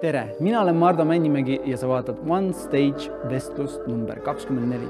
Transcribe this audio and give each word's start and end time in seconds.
tere, 0.00 0.36
mina 0.40 0.60
olen 0.62 0.76
Mardu 0.76 1.04
Männimägi 1.04 1.60
ja 1.64 1.76
sa 1.76 1.88
vaatad 1.88 2.16
One 2.28 2.52
Stage 2.52 3.10
vestlust 3.30 3.86
number 3.86 4.20
kakskümmend 4.20 4.70
neli. 4.70 4.88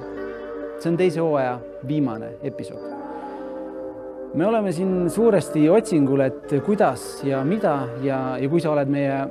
see 0.79 0.91
on 0.91 0.97
teise 0.97 1.21
hooaja 1.21 1.59
viimane 1.89 2.29
episood. 2.43 2.83
me 4.35 4.47
oleme 4.47 4.73
siin 4.73 5.11
suuresti 5.11 5.71
otsingul, 5.71 6.21
et 6.21 6.53
kuidas 6.67 7.25
ja 7.25 7.45
mida 7.45 7.89
ja, 8.03 8.39
ja 8.39 8.49
kui 8.49 8.61
sa 8.61 8.71
oled 8.71 8.89
meie 8.89 9.29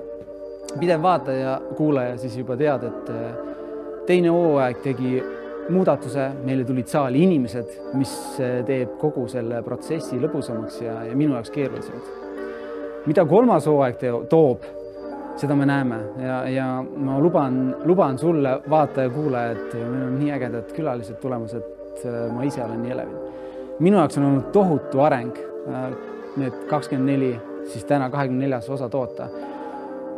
pidev 0.79 1.01
vaataja, 1.01 1.61
kuulaja, 1.77 2.18
siis 2.18 2.38
juba 2.38 2.57
tead, 2.57 2.84
et 2.84 3.09
äh, 3.09 3.36
teine 4.07 4.29
hooaeg 4.34 4.81
tegi 4.81 5.23
muudatuse, 5.70 6.29
meile 6.43 6.63
tulid 6.65 6.88
saali 6.88 7.23
inimesed, 7.23 7.77
mis 7.93 8.15
äh, 8.39 8.63
teeb 8.65 8.97
kogu 9.04 9.27
selle 9.27 9.61
protsessi 9.63 10.18
lõbusamaks 10.20 10.81
ja, 10.81 11.04
ja 11.11 11.15
minu 11.15 11.38
jaoks 11.38 11.52
keerulisemaks. 11.52 12.09
mida 13.05 13.25
kolmas 13.25 13.68
hooaeg 13.68 14.02
toob 14.29 14.65
seda 15.38 15.55
me 15.55 15.65
näeme 15.65 15.99
ja, 16.21 16.38
ja 16.49 16.67
ma 16.95 17.20
luban, 17.20 17.75
luban 17.85 18.17
sulle, 18.17 18.57
vaataja-kuulaja, 18.70 19.52
et 19.52 19.73
meil 19.73 20.05
on 20.07 20.16
nii 20.20 20.31
ägedad 20.34 20.71
külalised 20.75 21.20
tulemas, 21.21 21.53
et 21.57 22.05
ma 22.34 22.45
ise 22.45 22.63
olen 22.63 22.81
nii 22.81 22.93
elevil. 22.95 23.17
minu 23.79 23.98
jaoks 23.98 24.17
on 24.17 24.26
olnud 24.26 24.48
tohutu 24.53 25.02
areng 25.05 25.38
äh, 25.38 25.91
need 26.38 26.63
kakskümmend 26.70 27.12
neli, 27.12 27.31
siis 27.70 27.85
täna 27.85 28.09
kahekümne 28.09 28.45
neljas 28.45 28.70
osa 28.70 28.89
toota. 28.89 29.29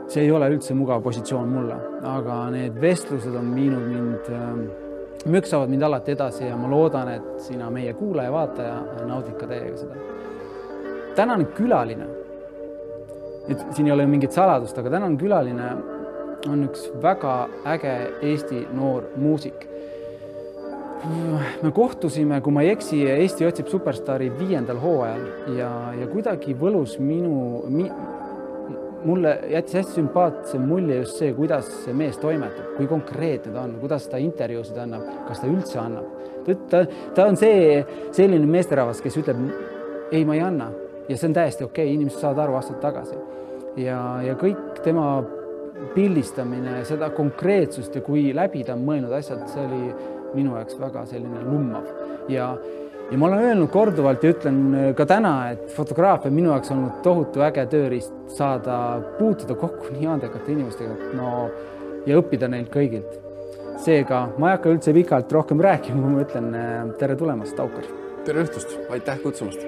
see 0.09 0.23
ei 0.23 0.31
ole 0.31 0.47
üldse 0.49 0.73
mugav 0.73 1.03
positsioon 1.05 1.49
mulle, 1.53 1.75
aga 2.03 2.37
need 2.49 2.79
vestlused 2.81 3.35
on 3.35 3.51
viinud 3.55 3.83
mind, 3.87 4.31
äh, 4.33 5.25
müksavad 5.25 5.69
mind 5.69 5.83
alati 5.83 6.15
edasi 6.15 6.47
ja 6.47 6.55
ma 6.57 6.69
loodan, 6.71 7.11
et 7.13 7.43
sina, 7.43 7.69
meie 7.69 7.93
kuulaja-vaataja, 7.93 8.79
naudid 9.07 9.35
ka 9.37 9.47
teiega 9.47 9.77
seda. 9.77 9.99
tänane 11.15 11.45
külaline 11.57 12.07
et 13.49 13.65
siin 13.73 13.87
ei 13.87 13.93
ole 13.93 14.05
mingit 14.09 14.35
saladust, 14.35 14.77
aga 14.77 14.91
tänane 14.93 15.17
külaline 15.19 15.71
on 16.49 16.67
üks 16.67 16.85
väga 17.03 17.33
äge 17.67 17.95
Eesti 18.31 18.67
noor 18.73 19.09
muusik. 19.19 19.65
me 21.63 21.71
kohtusime, 21.71 22.41
kui 22.41 22.51
ma 22.51 22.61
ei 22.61 22.73
eksi, 22.73 23.01
Eesti 23.07 23.45
otsib 23.47 23.69
superstaari 23.71 24.29
viiendal 24.39 24.81
hooajal 24.83 25.21
ja, 25.55 25.69
ja 25.95 26.07
kuidagi 26.11 26.55
võlus 26.59 26.97
minu 26.99 27.63
mi,, 27.71 27.85
mulle 29.05 29.31
jättis 29.47 29.77
hästi 29.79 29.95
sümpaatse 30.01 30.59
mulje 30.59 30.97
just 30.99 31.21
see, 31.21 31.31
kuidas 31.33 31.69
see 31.85 31.95
mees 31.95 32.19
toimetab, 32.19 32.75
kui 32.75 32.87
konkreetne 32.91 33.53
ta 33.55 33.63
on, 33.63 33.77
kuidas 33.79 34.09
ta 34.11 34.19
intervjuusid 34.19 34.77
annab, 34.83 35.07
kas 35.27 35.39
ta 35.39 35.47
üldse 35.47 35.79
annab. 35.79 36.11
ta, 36.69 36.83
ta 37.15 37.29
on 37.31 37.39
see 37.39 37.79
selline 38.11 38.47
meesterahvas, 38.51 38.99
kes 39.03 39.19
ütleb 39.23 39.39
ei, 40.11 40.25
ma 40.25 40.35
ei 40.35 40.43
anna 40.43 40.71
ja 41.09 41.17
see 41.17 41.29
on 41.29 41.39
täiesti 41.39 41.63
okei 41.63 41.85
okay,, 41.85 41.95
inimesed 41.95 42.21
saavad 42.21 42.43
aru 42.43 42.59
aastaid 42.59 42.81
tagasi. 42.83 43.15
Ja, 43.79 43.99
ja 44.25 44.35
kõik 44.39 44.81
tema 44.83 45.19
pildistamine, 45.95 46.81
seda 46.87 47.09
konkreetsust 47.15 47.95
ja 47.95 48.03
kui 48.05 48.29
läbi 48.35 48.65
ta 48.67 48.75
on 48.75 48.83
mõelnud 48.87 49.13
asjad, 49.15 49.45
see 49.51 49.63
oli 49.63 49.81
minu 50.35 50.57
jaoks 50.57 50.77
väga 50.79 51.05
selline 51.09 51.43
lummav 51.47 51.87
ja 52.31 52.53
ja 53.09 53.17
ma 53.17 53.25
olen 53.25 53.39
öelnud 53.47 53.71
korduvalt 53.73 54.23
ja 54.23 54.35
ütlen 54.35 54.59
ka 54.97 55.05
täna, 55.09 55.33
et 55.55 55.71
fotograafia 55.73 56.29
on 56.29 56.35
minu 56.35 56.51
jaoks 56.51 56.69
olnud 56.75 56.99
tohutu 57.05 57.41
äge 57.41 57.65
tööriist 57.71 58.13
saada 58.35 58.99
puutuda 59.17 59.57
kokku 59.57 59.95
nii 59.95 60.11
andekate 60.13 60.53
inimestega, 60.53 61.09
no 61.17 61.49
ja 62.05 62.19
õppida 62.21 62.51
neilt 62.51 62.69
kõigilt. 62.73 63.17
seega 63.79 64.27
ma 64.37 64.51
ei 64.51 64.57
hakka 64.57 64.75
üldse 64.75 64.93
pikalt 64.93 65.31
rohkem 65.31 65.61
rääkima, 65.63 66.05
ma 66.05 66.21
ütlen 66.21 66.53
tere 66.99 67.15
tulemast, 67.15 67.59
Aukar. 67.59 67.89
tere 68.25 68.45
õhtust, 68.45 68.77
aitäh 68.93 69.23
kutsumast 69.23 69.65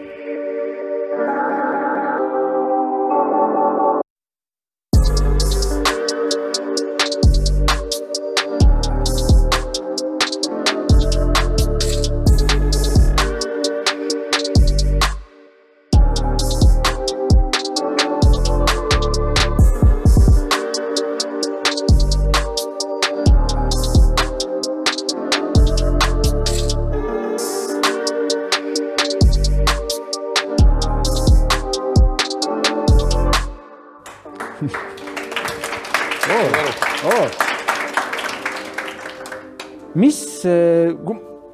mis, 40.01 40.19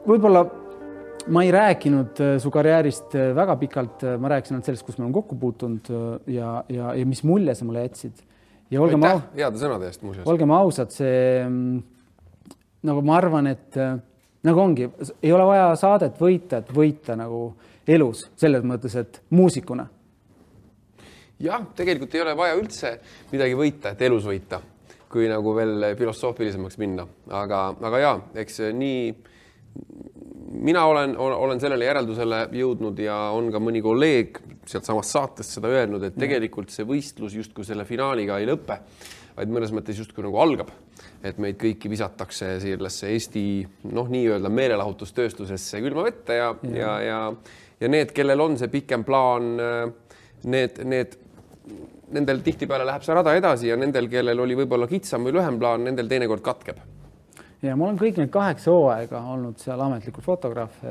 võib-olla 0.07 0.44
ma 1.28 1.44
ei 1.44 1.51
rääkinud 1.51 2.19
äh, 2.23 2.34
su 2.44 2.51
karjäärist 2.51 3.16
äh, 3.16 3.31
väga 3.35 3.56
pikalt, 3.59 4.03
ma 4.19 4.31
rääkisin 4.31 4.57
ainult 4.57 4.68
sellest, 4.69 4.85
kus 4.88 4.97
me 4.97 5.06
oleme 5.06 5.18
kokku 5.18 5.35
puutunud 5.40 5.90
ja, 6.31 6.51
ja, 6.72 6.94
ja 6.95 7.06
mis 7.07 7.23
mulje 7.28 7.56
sa 7.56 7.68
mulle 7.68 7.85
jätsid. 7.88 8.16
ja 8.72 8.81
olgem 8.84 9.03
au-. 9.07 9.24
heade 9.35 9.59
sõnade 9.59 9.89
eest 9.89 10.03
muuseas. 10.03 10.28
olgem 10.28 10.51
ausad, 10.56 10.91
see 10.95 11.44
nagu 12.88 13.03
ma 13.03 13.18
arvan, 13.19 13.47
et 13.51 13.75
nagu 14.47 14.62
ongi, 14.62 14.88
ei 15.24 15.34
ole 15.35 15.45
vaja 15.47 15.72
saadet 15.79 16.19
võita, 16.22 16.62
et 16.62 16.72
võita 16.75 17.16
nagu 17.19 17.50
elus 17.88 18.28
selles 18.39 18.63
mõttes, 18.68 18.95
et 19.00 19.22
muusikuna. 19.29 19.88
Jah, 21.39 21.67
tegelikult 21.75 22.15
ei 22.15 22.25
ole 22.25 22.35
vaja 22.37 22.57
üldse 22.57 22.97
midagi 23.31 23.55
võita, 23.59 23.93
et 23.93 24.01
elus 24.07 24.25
võita 24.25 24.61
kui 25.07 25.27
nagu 25.31 25.53
veel 25.55 25.93
filosoofilisemaks 25.95 26.77
minna, 26.81 27.05
aga, 27.31 27.61
aga 27.87 27.99
ja 28.01 28.13
eks 28.43 28.59
nii 28.75 29.01
mina 30.57 30.85
olen, 30.85 31.13
olen 31.17 31.59
sellele 31.61 31.85
järeldusele 31.87 32.47
jõudnud 32.55 32.99
ja 32.99 33.15
on 33.35 33.51
ka 33.53 33.61
mõni 33.61 33.81
kolleeg 33.83 34.39
sealtsamast 34.67 35.13
saatest 35.13 35.57
seda 35.57 35.71
öelnud, 35.71 36.03
et 36.03 36.17
tegelikult 36.19 36.73
see 36.73 36.87
võistlus 36.87 37.35
justkui 37.37 37.65
selle 37.67 37.85
finaaliga 37.87 38.39
ei 38.41 38.47
lõpe, 38.49 38.79
vaid 39.37 39.53
mõnes 39.53 39.71
mõttes 39.75 39.99
justkui 40.01 40.25
nagu 40.25 40.39
algab. 40.43 40.71
et 41.23 41.37
meid 41.41 41.57
kõiki 41.57 41.89
visatakse 41.89 42.59
sellesse 42.61 43.09
Eesti 43.09 43.43
noh, 43.91 44.09
nii-öelda 44.09 44.49
meelelahutustööstusesse 44.49 45.81
külma 45.81 46.03
vette 46.05 46.35
ja, 46.37 46.51
ja, 46.63 46.75
ja, 46.77 46.91
ja, 47.01 47.21
ja 47.79 47.89
need, 47.89 48.11
kellel 48.13 48.41
on 48.41 48.57
see 48.57 48.67
pikem 48.67 49.03
plaan, 49.03 49.55
need, 50.43 50.83
need 50.85 51.17
nendel 52.11 52.39
tihtipeale 52.45 52.85
läheb 52.88 53.03
see 53.03 53.16
rada 53.16 53.33
edasi 53.35 53.72
ja 53.72 53.78
nendel, 53.79 54.07
kellel 54.11 54.39
oli 54.39 54.55
võib-olla 54.61 54.88
kitsam 54.88 55.28
või 55.28 55.35
lühem 55.38 55.59
plaan, 55.59 55.83
nendel 55.83 56.07
teinekord 56.07 56.41
katkeb. 56.45 56.79
ja 57.61 57.75
ma 57.75 57.85
olen 57.85 58.00
kõik 58.00 58.22
need 58.22 58.31
kaheksa 58.31 58.72
hooaega 58.72 59.22
olnud 59.33 59.59
seal 59.59 59.81
ametlikult 59.81 60.25
fotograaf. 60.25 60.81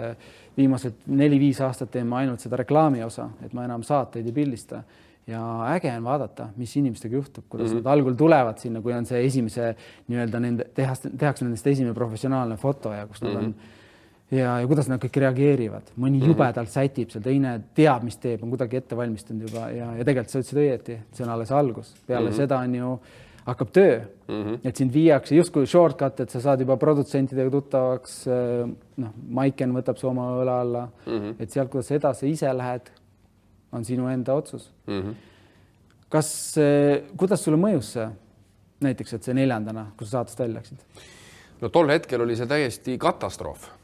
viimased 0.56 0.94
neli-viis 1.06 1.60
aastat 1.60 1.90
teen 1.90 2.06
ma 2.06 2.22
ainult 2.22 2.40
seda 2.40 2.56
reklaami 2.56 3.02
osa, 3.04 3.28
et 3.44 3.52
ma 3.52 3.64
enam 3.64 3.82
saateid 3.82 4.26
ei 4.26 4.32
pildista 4.32 4.82
ja 5.26 5.40
äge 5.74 5.90
on 5.96 6.04
vaadata, 6.04 6.48
mis 6.56 6.76
inimestega 6.76 7.16
juhtub, 7.16 7.44
kuidas 7.48 7.70
mm 7.70 7.78
-hmm. 7.78 7.84
nad 7.84 7.92
algul 7.92 8.14
tulevad 8.14 8.58
sinna, 8.58 8.80
kui 8.80 8.92
on 8.92 9.06
see 9.06 9.26
esimese 9.26 9.76
nii-öelda 10.08 10.40
nende 10.40 10.66
tehast, 10.74 11.06
tehakse 11.18 11.44
nendest 11.44 11.66
esimene 11.66 11.94
professionaalne 11.94 12.56
foto 12.56 12.92
ja 12.92 13.06
kus 13.06 13.22
nad 13.22 13.32
mm 13.32 13.40
-hmm. 13.40 13.44
on 13.44 13.54
ja, 14.30 14.56
ja 14.60 14.66
kuidas 14.66 14.88
nad 14.90 15.02
kõik 15.02 15.20
reageerivad, 15.22 15.92
mõni 15.94 16.18
mm 16.18 16.22
-hmm. 16.22 16.32
jubedalt 16.32 16.72
sätib 16.72 17.12
seal, 17.12 17.22
teine 17.22 17.52
teab, 17.74 18.02
mis 18.06 18.18
teeb, 18.18 18.42
on 18.42 18.50
kuidagi 18.50 18.80
ette 18.80 18.96
valmistunud 18.96 19.46
juba 19.48 19.68
ja, 19.70 19.92
ja 19.98 20.04
tegelikult 20.04 20.32
sa 20.32 20.42
ütlesid 20.42 20.62
õieti, 20.62 20.98
see 21.12 21.26
on 21.26 21.32
alles 21.34 21.52
algus, 21.52 21.94
peale 22.06 22.30
mm 22.30 22.32
-hmm. 22.32 22.36
seda 22.36 22.58
on 22.58 22.74
ju, 22.74 22.98
hakkab 23.46 23.70
töö 23.72 24.00
mm, 24.28 24.42
-hmm. 24.42 24.58
et 24.64 24.76
sind 24.76 24.92
viiakse 24.92 25.34
justkui 25.34 25.66
shortcut, 25.66 26.20
et 26.20 26.30
sa 26.30 26.40
saad 26.40 26.60
juba 26.60 26.76
produtsentidega 26.76 27.50
tuttavaks. 27.50 28.26
noh, 28.96 29.10
Maiken 29.28 29.72
võtab 29.72 29.96
su 29.96 30.08
oma 30.08 30.30
õla 30.42 30.60
alla 30.60 30.88
mm, 31.06 31.12
-hmm. 31.12 31.34
et 31.38 31.50
sealt, 31.50 31.70
kuidas 31.70 31.90
edasi 31.90 32.30
ise 32.30 32.56
lähed, 32.56 32.90
on 33.72 33.84
sinu 33.84 34.08
enda 34.08 34.34
otsus 34.34 34.72
mm. 34.86 35.02
-hmm. 35.02 35.14
kas, 36.08 36.54
kuidas 37.16 37.44
sulle 37.44 37.58
mõjus 37.58 37.92
see 37.92 38.08
näiteks, 38.80 39.12
et 39.12 39.22
see 39.22 39.34
neljandana, 39.34 39.86
kui 39.96 40.06
sa 40.06 40.10
saatest 40.10 40.38
välja 40.38 40.54
läksid? 40.54 40.78
no 41.60 41.68
tol 41.68 41.88
hetkel 41.88 42.20
oli 42.20 42.36
see 42.36 42.46
täiesti 42.46 42.98
katastroof 42.98 43.75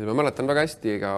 ja 0.00 0.08
ma 0.08 0.16
mäletan 0.22 0.48
väga 0.50 0.64
hästi, 0.66 0.96
ega 0.96 1.12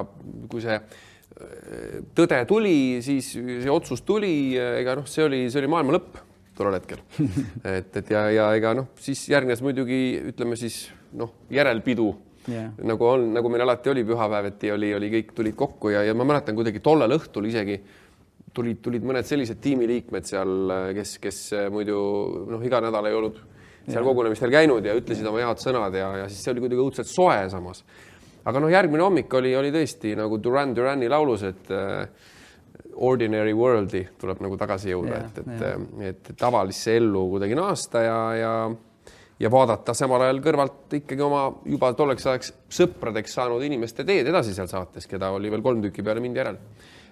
kui 0.51 0.65
see 0.65 0.75
äh, 0.77 2.03
tõde 2.17 2.43
tuli, 2.51 2.77
siis 3.05 3.33
see 3.37 3.73
otsus 3.73 4.05
tuli, 4.07 4.35
ega 4.59 4.97
noh, 4.99 5.09
see 5.09 5.27
oli, 5.29 5.47
see 5.53 5.63
oli 5.63 5.73
maailma 5.73 5.97
lõpp 5.99 6.21
tollel 6.59 6.77
hetkel. 6.77 7.01
et, 7.79 7.95
et 7.97 8.13
ja, 8.13 8.27
ja 8.33 8.51
ega 8.59 8.75
noh, 8.77 8.91
siis 9.01 9.25
järgnes 9.33 9.63
muidugi 9.65 10.03
ütleme 10.33 10.59
siis 10.61 10.85
noh, 11.17 11.33
järelpidu 11.53 12.11
yeah. 12.49 12.71
nagu 12.83 13.09
on, 13.09 13.31
nagu 13.37 13.51
meil 13.53 13.65
alati 13.65 13.93
oli 13.93 14.05
pühapäeviti 14.09 14.73
oli, 14.75 14.93
oli 14.97 15.11
kõik 15.17 15.35
tulid 15.37 15.59
kokku 15.59 15.93
ja, 15.95 16.05
ja 16.07 16.15
ma 16.17 16.27
mäletan 16.29 16.57
kuidagi 16.59 16.83
tollel 16.85 17.17
õhtul 17.17 17.49
isegi 17.49 17.79
tulid, 18.55 18.83
tulid 18.85 19.07
mõned 19.07 19.29
sellised 19.29 19.61
tiimiliikmed 19.65 20.29
seal, 20.29 20.75
kes, 20.97 21.17
kes 21.23 21.41
muidu 21.73 21.99
noh, 22.53 22.63
iga 22.65 22.83
nädal 22.85 23.09
ei 23.09 23.19
olnud 23.19 23.41
seal 23.89 24.05
kogunemistel 24.07 24.53
käinud 24.53 24.85
ja 24.87 24.95
ütlesid 24.95 25.27
oma 25.27 25.43
head 25.43 25.63
sõnad 25.63 25.95
ja, 25.99 26.13
ja 26.23 26.31
siis 26.31 26.45
see 26.45 26.53
oli 26.55 26.63
kuidagi 26.65 26.85
õudselt 26.85 27.11
soe 27.11 27.39
samas 27.51 27.83
aga 28.45 28.63
noh, 28.63 28.71
järgmine 28.73 29.03
hommik 29.03 29.35
oli, 29.35 29.57
oli 29.57 29.73
tõesti 29.75 30.15
nagu 30.19 30.39
Duran 30.43 30.75
Durani 30.77 31.09
laulus, 31.09 31.43
et 31.49 31.71
äh, 31.71 32.07
ordinary 32.95 33.53
world'i 33.57 34.05
tuleb 34.21 34.41
nagu 34.45 34.57
tagasi 34.61 34.93
jõuda, 34.93 35.21
et, 35.27 35.39
et, 35.43 36.09
et 36.11 36.33
tavalisse 36.39 36.97
ellu 36.97 37.29
kuidagi 37.35 37.57
naasta 37.59 38.03
ja, 38.07 38.19
ja 38.37 38.55
ja 39.43 39.51
vaadata 39.51 39.95
samal 39.97 40.23
ajal 40.27 40.41
kõrvalt 40.45 40.97
ikkagi 41.01 41.25
oma 41.25 41.47
juba 41.67 41.93
tolleks 41.99 42.27
ajaks 42.31 42.53
sõpradeks 42.73 43.33
saanud 43.39 43.65
inimeste 43.67 44.05
teed 44.07 44.29
edasi 44.31 44.55
seal 44.55 44.69
saates, 44.71 45.09
keda 45.11 45.33
oli 45.35 45.51
veel 45.51 45.65
kolm 45.65 45.83
tükki 45.83 46.05
peale 46.07 46.23
mind 46.23 46.39
järel. 46.39 46.61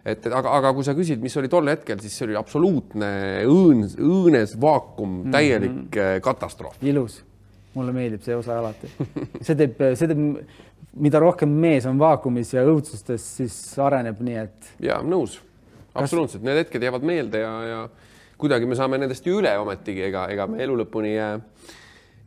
et 0.04 0.26
aga, 0.26 0.52
aga 0.58 0.72
kui 0.76 0.86
sa 0.86 0.94
küsid, 0.96 1.20
mis 1.22 1.36
oli 1.40 1.50
tol 1.50 1.66
hetkel, 1.68 1.98
siis 2.00 2.14
see 2.16 2.28
oli 2.28 2.38
absoluutne 2.38 3.10
õõns, 3.48 3.96
õõnes 3.98 4.54
vaakum, 4.60 5.24
täielik 5.32 5.72
mm 5.72 5.88
-hmm. 5.90 6.22
katastroof. 6.24 6.78
ilus, 6.82 7.22
mulle 7.74 7.92
meeldib 7.92 8.22
see 8.22 8.36
osa 8.36 8.58
alati. 8.58 8.92
see 9.46 9.56
teeb, 9.56 9.82
see 9.94 10.06
teeb, 10.06 10.22
mida 10.96 11.20
rohkem 11.22 11.50
mees 11.62 11.86
on 11.86 11.98
vaakumis 11.98 12.54
ja 12.54 12.64
õudsustes, 12.66 13.26
siis 13.40 13.56
areneb 13.78 14.20
nii, 14.26 14.38
et. 14.46 14.70
ja 14.90 15.00
nõus, 15.06 15.38
absoluutselt 15.94 16.42
need 16.46 16.64
hetked 16.64 16.82
jäävad 16.82 17.06
meelde 17.06 17.44
ja, 17.44 17.52
ja 17.68 17.82
kuidagi 18.40 18.66
me 18.66 18.78
saame 18.78 18.98
nendest 18.98 19.26
ju 19.26 19.38
üle 19.42 19.52
ometigi, 19.60 20.02
ega, 20.08 20.26
ega 20.32 20.48
me 20.50 20.62
elu 20.64 20.80
lõpuni 20.82 21.12
ei 21.12 21.18
jää 21.18 21.34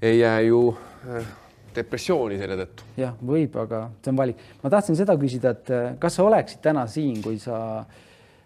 ei 0.04 0.19
jää 0.19 0.39
ju 0.42 0.77
äh, 1.07 1.27
depressiooni 1.75 2.38
selle 2.38 2.57
tõttu. 2.60 2.88
jah, 3.00 3.13
võib, 3.24 3.56
aga 3.62 3.86
see 4.04 4.12
on 4.12 4.19
valik. 4.19 4.42
ma 4.63 4.71
tahtsin 4.74 4.98
seda 5.00 5.16
küsida, 5.19 5.54
et 5.56 5.71
äh, 5.71 5.86
kas 6.01 6.18
sa 6.19 6.25
oleksid 6.27 6.59
täna 6.66 6.83
siin, 6.92 7.21
kui 7.24 7.39
sa, 7.39 7.57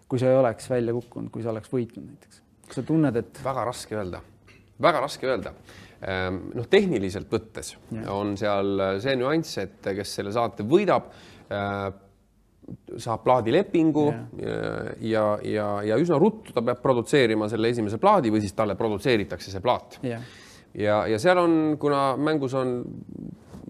kui 0.07 0.21
sa 0.21 0.29
ei 0.29 0.37
oleks 0.37 0.69
välja 0.69 0.93
kukkunud, 0.93 1.31
kui 1.33 1.45
sa 1.45 1.51
oleks 1.53 1.73
võitnud 1.73 2.05
näiteks, 2.11 2.41
kas 2.67 2.79
sa 2.79 2.85
tunned, 2.85 3.17
et? 3.23 3.41
väga 3.45 3.65
raske 3.71 3.97
öelda, 3.97 4.21
väga 4.85 5.01
raske 5.07 5.29
öelda. 5.29 5.55
Ähm, 5.97 6.51
noh, 6.53 6.67
tehniliselt 6.69 7.31
võttes 7.33 7.71
ja. 7.89 8.03
on 8.13 8.35
seal 8.37 8.83
see 9.01 9.15
nüanss, 9.17 9.57
et 9.63 9.87
kes 9.97 10.11
selle 10.19 10.33
saate 10.35 10.65
võidab, 10.67 11.07
äh, 11.49 11.87
saab 12.99 13.23
plaadilepingu 13.23 14.03
ja, 14.43 14.57
ja, 14.99 15.23
ja, 15.47 15.67
ja 15.87 15.97
üsna 15.97 16.19
ruttu 16.19 16.51
ta 16.51 16.59
peab 16.67 16.81
produtseerima 16.83 17.47
selle 17.49 17.71
esimese 17.71 17.97
plaadi 18.01 18.29
või 18.33 18.43
siis 18.43 18.53
talle 18.53 18.75
produtseeritakse 18.75 19.53
see 19.53 19.63
plaat. 19.63 19.97
Ja 20.03 20.19
ja, 20.77 21.01
ja 21.09 21.19
seal 21.21 21.39
on, 21.41 21.53
kuna 21.81 22.11
mängus 22.19 22.55
on 22.57 22.79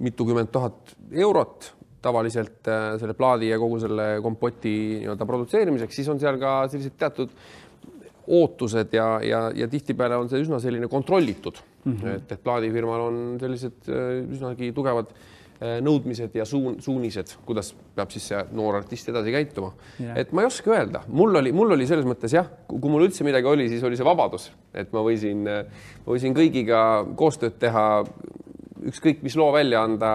mitukümmend 0.03 0.51
tuhat 0.53 0.95
eurot 1.11 1.71
tavaliselt 2.03 2.67
äh, 2.69 2.95
selle 3.01 3.15
plaadi 3.17 3.49
ja 3.51 3.57
kogu 3.59 3.79
selle 3.81 4.17
kompoti 4.23 4.73
nii-öelda 5.01 5.25
produtseerimiseks, 5.27 5.97
siis 5.97 6.11
on 6.13 6.19
seal 6.21 6.37
ka 6.41 6.59
sellised 6.71 6.97
teatud 6.99 7.33
ootused 8.37 8.93
ja, 8.93 9.07
ja, 9.23 9.41
ja 9.55 9.67
tihtipeale 9.71 10.19
on 10.19 10.29
see 10.29 10.43
üsna 10.43 10.59
selline 10.61 10.89
kontrollitud 10.91 11.59
mm, 11.87 11.97
-hmm. 12.01 12.21
et, 12.21 12.31
et 12.31 12.43
plaadifirmal 12.43 13.07
on 13.07 13.17
sellised 13.41 13.89
äh, 13.89 14.21
üsnagi 14.27 14.71
tugevad 14.75 15.11
äh, 15.11 15.25
Äh, 15.57 15.79
nõudmised 15.81 16.35
ja 16.37 16.43
suun, 16.45 16.75
suunised, 16.85 17.31
kuidas 17.47 17.71
peab 17.97 18.11
siis 18.13 18.27
see 18.29 18.41
noor 18.53 18.75
artist 18.77 19.07
edasi 19.09 19.31
käituma 19.33 19.71
yeah.. 19.97 20.19
et 20.21 20.29
ma 20.29 20.43
ei 20.43 20.49
oska 20.51 20.69
öelda, 20.69 20.99
mul 21.09 21.33
oli, 21.39 21.49
mul 21.49 21.73
oli 21.73 21.87
selles 21.89 22.05
mõttes 22.05 22.35
jah, 22.35 22.45
kui 22.69 22.91
mul 22.93 23.07
üldse 23.07 23.25
midagi 23.25 23.49
oli, 23.49 23.65
siis 23.71 23.81
oli 23.87 23.97
see 23.97 24.05
vabadus, 24.05 24.51
et 24.77 24.93
ma 24.93 25.01
võisin, 25.01 25.41
ma 25.47 26.05
võisin 26.11 26.37
kõigiga 26.37 26.81
koostööd 27.17 27.57
teha, 27.57 27.87
ükskõik 28.91 29.25
mis 29.25 29.39
loo 29.39 29.49
välja 29.55 29.81
anda. 29.81 30.11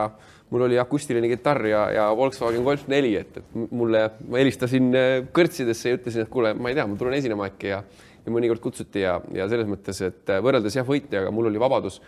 mul 0.53 0.69
oli 0.69 0.79
akustiline 0.79 1.27
kitarr 1.33 1.67
ja, 1.67 1.83
ja 1.91 2.07
Volkswagen 2.15 2.63
Golf 2.63 2.87
neli, 2.87 3.17
et, 3.17 3.43
mulle, 3.73 4.11
ma 4.29 4.39
helistasin 4.39 4.95
äh, 4.95 5.11
kõrtsidesse 5.35 5.91
ja 5.91 5.99
ütlesin, 5.99 6.23
et 6.23 6.31
kuule, 6.31 6.55
ma 6.55 6.71
ei 6.71 6.79
tea, 6.79 6.87
ma 6.87 7.01
tulen 7.01 7.19
esinema 7.19 7.51
äkki 7.51 7.75
ja 7.75 7.83
ja 8.27 8.35
mõnikord 8.35 8.63
kutsuti 8.63 9.03
ja, 9.05 9.17
ja 9.35 9.49
selles 9.51 9.69
mõttes, 9.71 10.01
et 10.07 10.31
äh, 10.31 10.43
võrreldes 10.45 10.77
jah 10.77 10.87
võitjaga, 10.87 11.33
mul 11.35 11.51
oli 11.51 11.61
vabadus. 11.63 12.01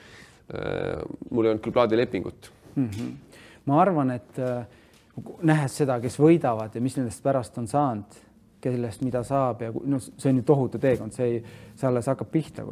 mul 1.30 1.46
ei 1.46 1.50
olnud 1.54 1.62
küll 1.64 1.72
plaadilepingut 1.72 2.50
mm. 2.74 2.88
-hmm. 2.88 3.38
ma 3.64 3.80
arvan, 3.80 4.10
et 4.10 4.38
äh, 4.38 4.66
nähes 5.42 5.76
seda, 5.76 6.00
kes 6.00 6.18
võidavad 6.20 6.74
ja 6.74 6.80
mis 6.80 6.96
nendest 6.96 7.22
pärast 7.22 7.58
on 7.58 7.68
saanud, 7.68 8.18
kellest 8.60 9.00
mida 9.00 9.22
saab 9.24 9.62
ja 9.62 9.72
noh, 9.72 10.00
see 10.00 10.30
on 10.30 10.40
ju 10.40 10.42
tohutu 10.42 10.78
teekond, 10.78 11.12
see 11.12 11.26
ei, 11.26 11.42
see 11.76 11.88
alles 11.88 12.06
hakkab 12.06 12.30
pihta, 12.32 12.64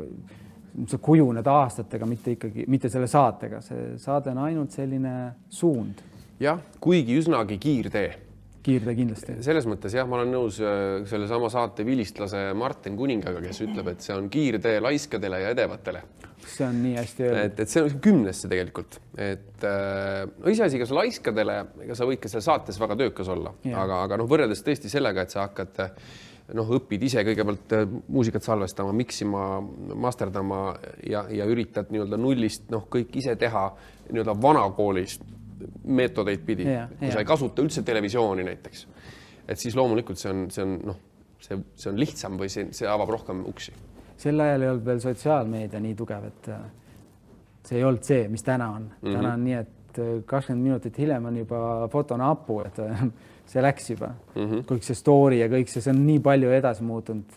sa 0.89 0.99
kujuned 0.99 1.47
aastatega, 1.47 2.07
mitte 2.07 2.37
ikkagi, 2.37 2.65
mitte 2.69 2.89
selle 2.89 3.07
saatega, 3.07 3.61
see 3.61 3.97
saade 4.01 4.33
on 4.33 4.39
ainult 4.39 4.71
selline 4.71 5.15
suund. 5.49 6.03
jah, 6.41 6.61
kuigi 6.81 7.19
üsnagi 7.21 7.59
kiirtee 7.59 8.32
kiirtee 8.63 8.95
kindlasti. 8.97 9.37
selles 9.45 9.67
mõttes 9.69 9.95
jah, 9.97 10.09
ma 10.09 10.21
olen 10.21 10.33
nõus 10.35 10.59
äh, 10.63 11.03
sellesama 11.09 11.51
saate 11.53 11.87
vilistlase 11.87 12.49
Martin 12.59 12.97
Kuningaga, 12.99 13.43
kes 13.45 13.63
ütleb, 13.67 13.93
et 13.93 14.05
see 14.05 14.17
on 14.17 14.29
kiirtee 14.33 14.79
laiskadele 14.83 15.43
ja 15.45 15.53
edevatele. 15.57 16.03
see 16.43 16.67
on 16.67 16.83
nii 16.83 16.97
hästi 16.99 17.27
öeldud. 17.29 17.45
et, 17.45 17.63
et 17.65 17.75
see 17.75 17.85
on 17.85 18.01
kümnesse 18.09 18.51
tegelikult, 18.51 18.99
et 19.17 19.67
äh, 19.69 20.25
no 20.39 20.53
iseasi, 20.53 20.81
kas 20.83 20.95
laiskadele, 20.95 21.59
ega 21.87 21.99
sa 21.99 22.09
võid 22.09 22.23
ka 22.23 22.33
seal 22.33 22.45
saates 22.45 22.81
väga 22.83 22.99
töökas 23.05 23.33
olla, 23.33 23.55
aga, 23.73 24.03
aga 24.07 24.21
noh, 24.23 24.31
võrreldes 24.31 24.65
tõesti 24.67 24.93
sellega, 24.93 25.27
et 25.27 25.35
sa 25.35 25.47
hakkad 25.49 25.83
noh, 26.57 26.73
õpid 26.79 27.07
ise 27.07 27.23
kõigepealt 27.27 27.77
äh, 27.77 27.85
muusikat 28.13 28.47
salvestama, 28.47 28.95
miksima, 28.97 29.45
masterdama 29.95 30.65
ja, 31.09 31.27
ja 31.31 31.47
üritad 31.51 31.93
nii-öelda 31.93 32.19
nullist 32.21 32.71
noh, 32.73 32.87
kõik 32.93 33.15
ise 33.23 33.37
teha 33.41 33.69
nii-öelda 34.11 34.35
vanakoolist 34.43 35.25
meetodeid 35.85 36.45
pidi, 36.47 36.67
kui 36.99 37.13
sa 37.13 37.23
ei 37.23 37.29
kasuta 37.29 37.63
üldse 37.65 37.83
televisiooni 37.87 38.45
näiteks, 38.47 38.87
et 39.49 39.59
siis 39.59 39.77
loomulikult 39.79 40.21
see 40.21 40.31
on, 40.33 40.45
see 40.53 40.65
on 40.65 40.77
noh, 40.93 41.01
see, 41.43 41.59
see 41.75 41.91
on 41.93 42.01
lihtsam 42.01 42.39
või 42.41 42.53
see, 42.53 42.69
see 42.77 42.89
avab 42.89 43.11
rohkem 43.17 43.45
uksi. 43.49 43.75
sel 44.23 44.41
ajal 44.41 44.63
ei 44.63 44.71
olnud 44.71 44.87
veel 44.87 45.03
sotsiaalmeedia 45.03 45.81
nii 45.83 45.95
tugev, 45.99 46.31
et 46.31 46.51
äh, 46.55 46.65
see 47.67 47.81
ei 47.81 47.87
olnud 47.89 48.07
see, 48.07 48.27
mis 48.33 48.45
täna 48.47 48.71
on 48.77 48.83
mm. 48.83 48.97
-hmm. 49.03 49.17
täna 49.17 49.35
on 49.35 49.45
nii, 49.45 49.59
et 49.61 49.99
äh, 49.99 50.15
kakskümmend 50.27 50.71
minutit 50.71 50.99
hiljem 50.99 51.25
on 51.25 51.37
juba 51.37 51.89
foto 51.93 52.17
napu, 52.17 52.61
et 52.67 52.79
äh, 52.79 53.05
see 53.47 53.63
läks 53.63 53.91
juba 53.91 54.13
mm, 54.35 54.45
-hmm. 54.45 54.65
kõik 54.71 54.87
see 54.87 54.95
story 54.95 55.41
ja 55.41 55.49
kõik 55.49 55.69
see, 55.69 55.83
see 55.83 55.95
on 55.95 56.07
nii 56.07 56.21
palju 56.21 56.51
edasi 56.51 56.83
muutunud. 56.83 57.37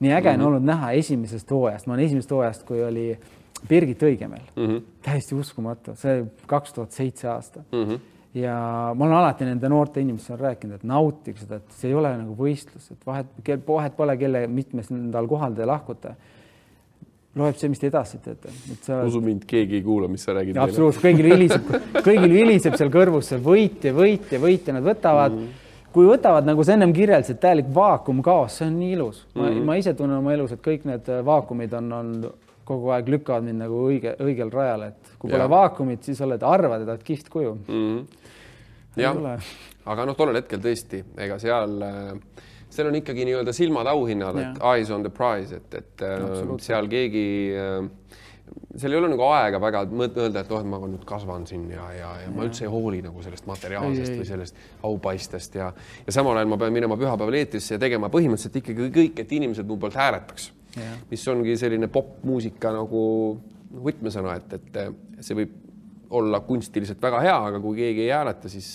nii 0.00 0.12
äge 0.12 0.28
mm 0.28 0.34
-hmm. 0.34 0.34
on 0.34 0.38
mhm. 0.38 0.46
olnud 0.46 0.64
näha 0.64 0.92
esimesest 0.92 1.50
hooajast, 1.50 1.86
ma 1.86 1.94
olen 1.94 2.04
esimesest 2.04 2.30
hooajast, 2.30 2.62
kui 2.66 2.84
oli 2.84 3.10
äh, 3.12 3.41
Birgit 3.68 4.02
Õigemäel 4.02 4.44
mm, 4.56 4.66
-hmm. 4.66 4.82
täiesti 5.02 5.36
uskumatu, 5.38 5.94
see 5.98 6.24
kaks 6.50 6.72
tuhat 6.72 6.92
seitse 6.92 7.28
aasta 7.28 7.62
mm. 7.72 7.84
-hmm. 7.84 8.00
ja 8.40 8.56
ma 8.94 9.06
olen 9.06 9.16
alati 9.16 9.44
nende 9.44 9.68
noorte 9.68 10.00
inimestele 10.00 10.38
rääkinud, 10.40 10.80
et 10.80 10.84
nautige 10.84 11.40
seda, 11.40 11.60
et 11.62 11.78
see 11.78 11.90
ei 11.90 11.94
ole 11.94 12.12
nagu 12.16 12.36
võistlus, 12.38 12.90
et 12.92 13.06
vahet, 13.06 13.26
vahet 13.68 13.96
pole, 13.96 14.16
kelle 14.16 14.46
mitmes 14.46 14.90
nädal 14.90 15.28
kohal 15.28 15.54
te 15.54 15.66
lahkute. 15.66 16.14
loeb 17.34 17.56
see, 17.56 17.68
mis 17.72 17.80
te 17.80 17.86
edasi 17.86 18.18
teete. 18.20 18.50
Sa... 18.82 18.98
usu 19.08 19.20
mind, 19.20 19.46
keegi 19.48 19.78
ei 19.78 19.82
kuula, 19.82 20.08
mis 20.08 20.24
sa 20.24 20.34
räägid. 20.36 20.56
absoluutselt, 20.56 21.04
kõigil 21.04 21.30
viliseb, 21.32 21.70
kõigil 22.04 22.32
viliseb 22.32 22.76
seal 22.76 22.90
kõrvus 22.90 23.32
see 23.32 23.38
võit 23.38 23.84
ja 23.84 23.92
võit 23.92 24.32
ja 24.32 24.40
võit 24.40 24.68
ja 24.68 24.74
nad 24.74 24.84
võtavad 24.84 25.32
mm. 25.32 25.38
-hmm 25.38 25.60
kui 25.92 26.06
võtavad, 26.08 26.46
nagu 26.48 26.64
sa 26.64 26.72
ennem 26.72 26.92
kirjeldasid, 26.96 27.36
täielik 27.36 27.66
vaakumkaos, 27.74 28.54
see 28.58 28.68
on 28.70 28.78
nii 28.80 28.92
ilus 28.96 29.26
mm. 29.34 29.42
-hmm. 29.42 29.58
ma, 29.58 29.64
ma 29.72 29.76
ise 29.76 29.94
tunnen 29.94 30.16
oma 30.16 30.32
elus, 30.32 30.54
et 30.54 30.62
kõik 30.64 30.86
need 30.88 31.10
vaakumid 31.24 31.74
on, 31.76 31.92
on 31.92 32.14
kogu 32.68 32.92
aeg 32.94 33.10
lükkavad 33.10 33.46
mind 33.46 33.64
nagu 33.64 33.82
õige, 33.88 34.14
õigel 34.22 34.52
rajal, 34.52 34.86
et 34.92 35.12
kui 35.18 35.30
pole 35.30 35.44
ja. 35.44 35.50
vaakumit, 35.50 36.04
siis 36.06 36.20
oled, 36.24 36.42
arvad, 36.46 36.84
et 36.84 36.92
oled 36.94 37.04
kihvt 37.06 37.28
kuju. 37.32 37.56
Mm. 37.66 37.98
-hmm. 37.98 39.02
jah, 39.02 39.52
aga 39.84 40.06
noh, 40.08 40.16
tollel 40.18 40.40
hetkel 40.42 40.62
tõesti, 40.62 41.02
ega 41.26 41.38
seal, 41.42 41.78
äh, 41.82 42.44
seal 42.72 42.90
on 42.90 43.00
ikkagi 43.00 43.26
nii-öelda 43.28 43.54
silmad 43.56 43.90
auhinnal, 43.90 44.38
et 44.38 44.62
eyes 44.74 44.90
on 44.90 45.02
the 45.02 45.10
prize, 45.10 45.56
et, 45.56 45.74
et 45.74 46.06
no, 46.22 46.34
äh, 46.38 46.54
seal 46.62 46.88
keegi 46.92 47.26
äh, 47.56 47.90
seal 48.76 48.92
ei 48.92 48.98
ole 48.98 49.10
nagu 49.12 49.24
aega 49.32 49.60
väga 49.62 49.82
mõelda, 49.90 50.42
et 50.42 50.50
noh, 50.50 50.62
et 50.62 50.68
ma 50.68 50.80
nüüd 50.84 51.04
kasvan 51.08 51.44
siin 51.48 51.66
ja, 51.72 51.84
ja, 51.96 52.10
ja 52.24 52.30
ma 52.32 52.46
üldse 52.46 52.66
ei 52.66 52.72
hooli 52.72 53.02
nagu 53.04 53.22
sellest 53.24 53.46
materiaalsest 53.48 54.14
ei, 54.14 54.18
või 54.20 54.28
sellest 54.28 54.64
aupaistest 54.88 55.58
ja, 55.60 55.70
ja 56.06 56.14
samal 56.14 56.38
ajal 56.38 56.50
ma 56.52 56.58
pean 56.60 56.74
minema 56.74 56.96
pühapäeval 57.00 57.38
eetrisse 57.40 57.76
ja 57.76 57.82
tegema 57.82 58.10
põhimõtteliselt 58.12 58.58
ikkagi 58.62 58.90
kõik, 58.94 59.22
et 59.24 59.32
inimesed 59.38 59.68
mu 59.68 59.78
poolt 59.80 59.96
hääletaks 60.00 60.50
mis 61.10 61.24
ongi 61.28 61.56
selline 61.60 61.88
popmuusika 61.92 62.72
nagu 62.72 63.02
võtmesõna, 63.82 64.36
et, 64.40 64.54
et 64.58 65.24
see 65.24 65.36
võib 65.36 65.58
olla 66.12 66.42
kunstiliselt 66.44 67.00
väga 67.02 67.20
hea, 67.24 67.36
aga 67.50 67.60
kui 67.60 67.78
keegi 67.78 68.06
ei 68.06 68.12
hääleta, 68.12 68.50
siis 68.52 68.74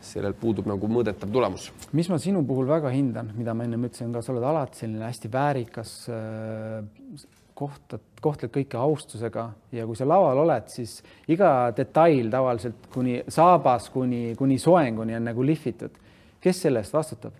sellel 0.00 0.34
puudub 0.38 0.68
nagu 0.68 0.88
mõõdetav 0.88 1.30
tulemus. 1.32 1.68
mis 1.92 2.08
ma 2.08 2.18
sinu 2.18 2.42
puhul 2.46 2.68
väga 2.68 2.92
hindan, 2.92 3.32
mida 3.36 3.54
ma 3.54 3.66
ennem 3.66 3.84
ütlesin 3.88 4.12
ka, 4.14 4.22
sa 4.24 4.32
oled 4.32 4.46
alati 4.48 4.80
selline 4.82 5.04
hästi 5.04 5.30
väärikas, 5.32 5.92
äh, 6.08 7.26
kohtad, 7.60 8.04
kohtled 8.24 8.52
kõike 8.54 8.78
austusega 8.80 9.50
ja 9.76 9.84
kui 9.86 9.98
sa 9.98 10.08
laval 10.08 10.40
oled, 10.46 10.70
siis 10.72 11.00
iga 11.28 11.70
detail 11.76 12.30
tavaliselt 12.32 12.88
kuni 12.92 13.18
saabas 13.28 13.90
kuni, 13.92 14.34
kuni 14.38 14.56
soenguni 14.58 15.18
on 15.18 15.28
nagu 15.28 15.44
lihvitud. 15.44 15.98
kes 16.40 16.62
selle 16.62 16.80
eest 16.80 16.96
vastutab? 16.96 17.32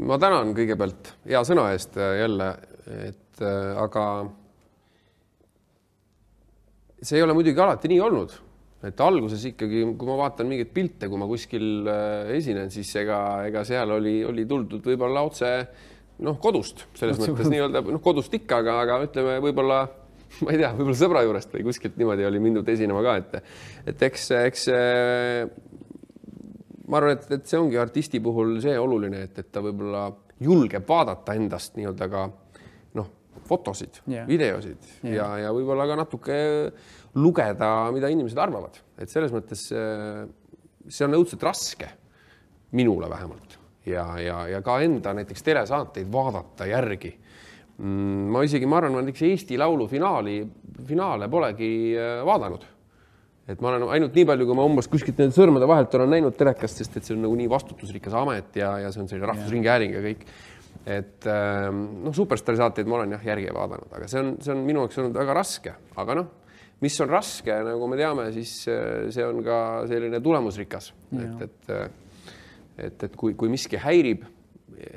Ma 0.00 0.18
tänan 0.20 0.54
kõigepealt 0.56 1.12
hea 1.28 1.42
sõna 1.46 1.68
eest 1.74 1.98
äh, 2.00 2.16
jälle, 2.22 2.48
et 3.08 3.42
äh, 3.44 3.74
aga 3.82 4.06
see 7.02 7.18
ei 7.18 7.26
ole 7.26 7.36
muidugi 7.36 7.60
alati 7.60 7.90
nii 7.92 8.00
olnud, 8.02 8.34
et 8.88 9.00
alguses 9.04 9.44
ikkagi, 9.52 9.84
kui 9.98 10.08
ma 10.08 10.18
vaatan 10.24 10.48
mingeid 10.48 10.72
pilte, 10.74 11.10
kui 11.10 11.20
ma 11.20 11.28
kuskil 11.30 11.88
äh, 11.90 12.34
esinen, 12.38 12.70
siis 12.72 12.92
ega, 13.02 13.18
ega 13.48 13.64
seal 13.68 13.98
oli, 13.98 14.20
oli 14.28 14.46
tuldud 14.48 14.86
võib-olla 14.92 15.24
otse 15.28 15.50
noh, 16.22 16.38
kodust 16.40 16.86
selles 16.98 17.18
Otse 17.18 17.32
mõttes 17.34 17.50
nii-öelda 17.52 17.82
noh, 17.88 18.02
kodust 18.04 18.32
ikka, 18.38 18.62
aga, 18.62 18.78
aga 18.86 19.00
ütleme, 19.08 19.36
võib-olla 19.44 19.82
ma 20.46 20.54
ei 20.54 20.62
tea, 20.62 20.72
võib-olla 20.72 20.98
sõbra 20.98 21.26
juurest 21.26 21.52
või 21.52 21.66
kuskilt 21.68 22.00
niimoodi 22.00 22.24
oli 22.24 22.40
mindud 22.40 22.68
esinema 22.72 23.04
ka, 23.04 23.18
et 23.20 23.92
et 23.92 24.08
eks, 24.08 24.30
eks 24.40 24.68
ma 26.92 27.00
arvan, 27.00 27.16
et, 27.16 27.26
et 27.38 27.48
see 27.48 27.60
ongi 27.60 27.80
artisti 27.80 28.20
puhul 28.22 28.58
see 28.62 28.76
oluline, 28.78 29.24
et, 29.28 29.38
et 29.40 29.48
ta 29.52 29.62
võib-olla 29.64 30.06
julgeb 30.42 30.84
vaadata 30.88 31.36
endast 31.38 31.78
nii-öelda 31.78 32.08
ka 32.12 32.26
noh, 32.98 33.08
fotosid 33.48 34.02
Jah. 34.10 34.28
videosid 34.28 34.90
Jah. 35.00 35.14
ja, 35.16 35.30
ja 35.46 35.54
võib-olla 35.56 35.88
ka 35.88 35.96
natuke 36.02 36.36
lugeda, 37.16 37.72
mida 37.94 38.10
inimesed 38.12 38.38
arvavad, 38.40 38.78
et 39.00 39.12
selles 39.12 39.32
mõttes 39.34 39.66
äh, 39.76 40.22
see 40.88 41.08
on 41.08 41.18
õudselt 41.18 41.42
raske, 41.46 41.88
minule 42.76 43.08
vähemalt 43.10 43.58
ja, 43.86 44.06
ja, 44.20 44.38
ja 44.48 44.62
ka 44.64 44.78
enda 44.84 45.12
näiteks 45.16 45.44
telesaateid 45.44 46.08
vaadata 46.12 46.68
järgi 46.70 47.12
mm, 47.78 48.28
ma 48.32 48.44
isegi, 48.46 48.68
ma 48.68 48.78
arvan, 48.80 48.96
ma 48.96 49.02
näiteks 49.02 49.24
Eesti 49.28 49.58
Laulu 49.60 49.88
finaali, 49.90 50.40
finaale 50.88 51.28
polegi 51.32 51.72
äh, 51.96 52.20
vaadanud. 52.26 52.68
Et 53.50 53.62
ma 53.62 53.72
olen 53.72 53.88
ainult 53.96 54.14
nii 54.16 54.26
palju, 54.28 54.46
kui 54.48 54.58
ma 54.58 54.66
umbes 54.68 54.88
kuskilt 54.90 55.18
nende 55.18 55.34
sõrmede 55.34 55.66
vahelt 55.68 55.94
olen 55.98 56.12
näinud 56.14 56.36
telekast, 56.38 56.82
sest 56.82 56.98
et 56.98 57.06
see 57.06 57.16
on 57.16 57.24
nagu 57.26 57.38
nii 57.38 57.50
vastutusrikas 57.50 58.14
amet 58.18 58.58
ja, 58.60 58.74
ja 58.84 58.92
see 58.94 59.02
on 59.02 59.10
selline 59.10 59.30
rahvusringhääling 59.32 59.96
ja 59.96 60.02
kõik. 60.04 60.22
et 60.86 61.26
ähm, 61.30 61.82
noh, 62.06 62.14
superstaari 62.14 62.60
saateid 62.60 62.90
ma 62.90 63.00
olen 63.00 63.16
jah 63.16 63.26
järgi 63.32 63.50
vaadanud, 63.54 63.90
aga 63.98 64.10
see 64.10 64.22
on, 64.22 64.36
see 64.42 64.54
on 64.54 64.62
minu 64.66 64.84
jaoks 64.84 65.02
olnud 65.02 65.18
väga 65.18 65.36
raske, 65.38 65.74
aga 65.98 66.18
noh, 66.18 66.30
mis 66.82 67.00
on 67.02 67.10
raske, 67.10 67.58
nagu 67.66 67.90
me 67.90 67.98
teame, 67.98 68.28
siis 68.34 68.54
äh, 68.70 69.10
see 69.14 69.26
on 69.26 69.42
ka 69.46 69.58
selline 69.90 70.22
tulemusrikas, 70.22 70.92
et, 71.18 71.44
et 71.48 71.74
äh, 71.74 71.90
et, 72.78 73.02
et 73.04 73.16
kui, 73.16 73.34
kui 73.38 73.50
miski 73.52 73.78
häirib 73.80 74.24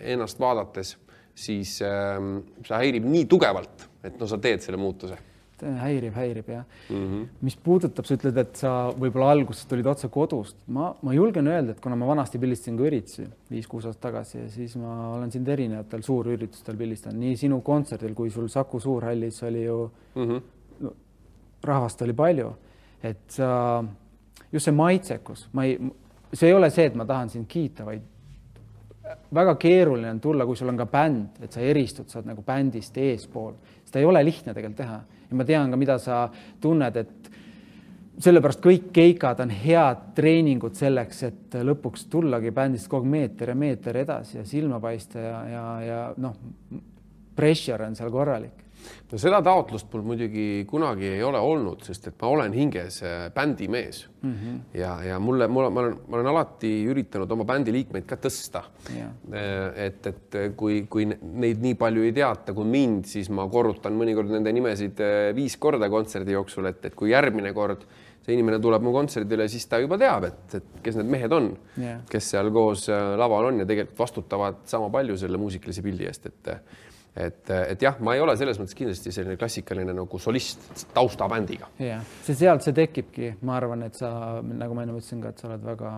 ennast 0.07 0.39
vaadates, 0.41 0.95
siis 1.35 1.77
ähm, 1.83 2.37
see 2.63 2.77
häirib 2.77 3.07
nii 3.09 3.25
tugevalt, 3.29 3.89
et 4.05 4.15
no 4.21 4.29
sa 4.29 4.39
teed 4.41 4.63
selle 4.63 4.79
muutuse 4.79 5.17
häirib, 5.63 6.13
häirib 6.15 6.49
jah 6.49 6.63
mm. 6.89 6.95
-hmm. 6.95 7.27
mis 7.41 7.55
puudutab, 7.55 8.05
sa 8.05 8.15
ütled, 8.17 8.37
et 8.37 8.55
sa 8.55 8.71
võib-olla 8.91 9.31
alguses 9.31 9.65
tulid 9.65 9.87
otse 9.87 10.09
kodust, 10.11 10.57
ma, 10.67 10.93
ma 11.01 11.13
julgen 11.13 11.47
öelda, 11.47 11.71
et 11.71 11.79
kuna 11.79 11.95
ma 11.95 12.07
vanasti 12.07 12.39
pildistasin 12.39 12.77
ka 12.77 12.87
üritusi 12.89 13.27
viis-kuus 13.51 13.85
aastat 13.85 14.01
tagasi 14.09 14.37
ja 14.37 14.49
siis 14.49 14.75
ma 14.75 15.13
olen 15.15 15.31
sind 15.31 15.47
erinevatel 15.47 16.03
suurüritustel 16.03 16.77
pildistanud, 16.77 17.19
nii 17.19 17.37
sinu 17.37 17.61
kontserdil 17.61 18.13
kui 18.13 18.29
sul 18.29 18.47
Saku 18.47 18.79
Suurhallis 18.79 19.43
oli 19.43 19.63
ju 19.63 19.91
mm. 20.15 20.23
-hmm. 20.23 20.41
no, 20.79 20.93
rahvast 21.63 22.01
oli 22.01 22.13
palju, 22.13 22.55
et 23.03 23.23
sa, 23.27 23.83
just 24.51 24.65
see 24.65 24.75
maitsekus, 24.75 25.49
ma 25.53 25.63
ei, 25.63 25.79
see 26.33 26.49
ei 26.49 26.53
ole 26.53 26.69
see, 26.69 26.85
et 26.85 26.95
ma 26.95 27.05
tahan 27.05 27.29
sind 27.29 27.47
kiita, 27.47 27.85
vaid 27.85 28.01
väga 29.33 29.55
keeruline 29.55 30.09
on 30.09 30.19
tulla, 30.19 30.45
kui 30.45 30.55
sul 30.55 30.69
on 30.71 30.77
ka 30.77 30.85
bänd, 30.89 31.41
et 31.43 31.53
sa 31.53 31.61
eristud, 31.61 32.09
sa 32.09 32.19
oled 32.19 32.31
nagu 32.31 32.43
bändist 32.45 32.97
eespool, 32.97 33.53
seda 33.95 34.03
ei 34.03 34.09
ole 34.11 34.25
lihtne 34.27 34.53
tegelikult 34.53 34.81
teha. 34.83 34.99
Ja 35.29 35.37
ma 35.39 35.45
tean 35.47 35.71
ka, 35.71 35.79
mida 35.79 35.95
sa 36.03 36.25
tunned, 36.61 36.97
et 36.99 37.29
sellepärast 38.25 38.59
kõik 38.63 38.91
keikad 38.95 39.39
on 39.43 39.53
head 39.55 40.03
treeningud 40.15 40.75
selleks, 40.75 41.23
et 41.29 41.57
lõpuks 41.63 42.05
tullagi 42.11 42.51
bändist 42.55 42.91
kogu 42.91 43.07
aeg 43.07 43.13
meeter 43.15 43.53
ja 43.53 43.55
meeter 43.55 44.03
edasi 44.03 44.37
ja 44.41 44.45
silma 44.47 44.81
paista 44.83 45.23
ja, 45.23 45.39
ja, 45.47 45.63
ja 45.83 46.03
noh, 46.17 46.35
pressure 47.35 47.87
on 47.87 47.95
seal 47.95 48.11
korralik 48.11 48.64
no 49.11 49.19
seda 49.21 49.41
taotlust 49.45 49.91
mul 49.93 50.05
muidugi 50.11 50.65
kunagi 50.69 51.07
ei 51.15 51.23
ole 51.23 51.39
olnud, 51.41 51.83
sest 51.85 52.09
et 52.11 52.17
ma 52.21 52.31
olen 52.33 52.55
hinges 52.55 53.01
äh, 53.03 53.27
bändimees 53.35 54.05
mm 54.21 54.33
-hmm. 54.33 54.59
ja, 54.79 54.95
ja 55.03 55.19
mulle, 55.19 55.47
mul, 55.47 55.69
ma 55.69 55.81
olen, 55.81 55.97
ma 56.07 56.17
olen 56.17 56.31
alati 56.33 56.71
üritanud 56.91 57.31
oma 57.31 57.45
bändi 57.45 57.73
liikmeid 57.73 58.05
ka 58.05 58.15
tõsta. 58.15 58.63
et, 59.75 60.07
et 60.07 60.55
kui, 60.55 60.85
kui 60.89 61.05
neid 61.05 61.61
nii 61.61 61.75
palju 61.75 62.03
ei 62.03 62.13
teata 62.13 62.53
kui 62.53 62.65
mind, 62.65 63.05
siis 63.05 63.29
ma 63.29 63.47
korrutan 63.49 63.93
mõnikord 63.93 64.31
nende 64.31 64.51
nimesid 64.51 64.99
äh, 64.99 65.35
viis 65.35 65.57
korda 65.57 65.89
kontserdi 65.89 66.31
jooksul, 66.31 66.65
et, 66.65 66.85
et 66.85 66.95
kui 66.95 67.11
järgmine 67.11 67.53
kord 67.53 67.85
see 68.25 68.33
inimene 68.33 68.57
tuleb 68.61 68.81
mu 68.81 68.91
kontserdile, 68.95 69.45
siis 69.51 69.67
ta 69.69 69.77
juba 69.81 69.99
teab, 70.01 70.25
et, 70.31 70.57
et 70.57 70.79
kes 70.85 70.97
need 70.97 71.11
mehed 71.13 71.33
on 71.35 71.51
yeah., 71.77 71.99
kes 72.09 72.31
seal 72.33 72.49
koos 72.53 72.87
äh, 72.89 73.13
laval 73.21 73.51
on 73.51 73.61
ja 73.61 73.67
tegelikult 73.69 74.01
vastutavad 74.01 74.63
sama 74.69 74.89
palju 74.93 75.17
selle 75.21 75.37
muusikalise 75.41 75.85
pildi 75.85 76.09
eest, 76.09 76.31
et 76.31 76.49
et, 77.15 77.49
et 77.49 77.81
jah, 77.81 77.95
ma 78.03 78.15
ei 78.15 78.21
ole 78.23 78.35
selles 78.39 78.59
mõttes 78.59 78.75
kindlasti 78.75 79.13
selline 79.15 79.37
klassikaline 79.39 79.95
nagu 79.95 80.19
solist 80.19 80.85
taustabändiga. 80.93 81.69
jah, 81.79 82.03
see 82.25 82.35
sealt 82.35 82.65
see 82.65 82.75
tekibki, 82.75 83.33
ma 83.47 83.55
arvan, 83.59 83.85
et 83.87 83.95
sa 83.95 84.41
nagu 84.43 84.75
ma 84.75 84.83
enne 84.83 84.97
ütlesin 84.97 85.23
ka, 85.23 85.31
et 85.31 85.41
sa 85.41 85.49
oled 85.49 85.63
väga 85.63 85.95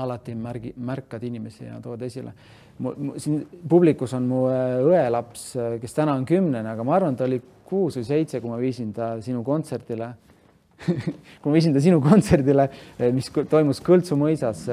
alati 0.00 0.34
märgi, 0.34 0.72
märkad 0.80 1.24
inimesi 1.28 1.66
ja 1.66 1.78
tood 1.84 2.02
esile. 2.02 2.32
siin 3.20 3.42
publikus 3.68 4.14
on 4.16 4.28
mu 4.28 4.46
äh, 4.48 4.80
õelaps, 4.80 5.44
äh, 5.60 5.74
kes 5.82 5.94
täna 5.94 6.14
on 6.16 6.24
kümnene, 6.26 6.70
aga 6.70 6.84
ma 6.84 6.96
arvan, 6.96 7.16
ta 7.16 7.28
oli 7.28 7.40
kuus 7.68 7.98
või 8.00 8.08
seitse, 8.08 8.40
kui 8.40 8.50
ma 8.50 8.56
viisin 8.60 8.92
ta 8.96 9.14
sinu 9.20 9.44
kontserdile 9.44 10.14
kui 11.42 11.50
ma 11.50 11.52
viisin 11.54 11.76
ta 11.76 11.82
sinu 11.84 12.00
kontserdile, 12.02 12.70
äh, 12.96 13.12
mis 13.12 13.28
toimus 13.50 13.82
Kõltsu 13.84 14.16
mõisas. 14.18 14.64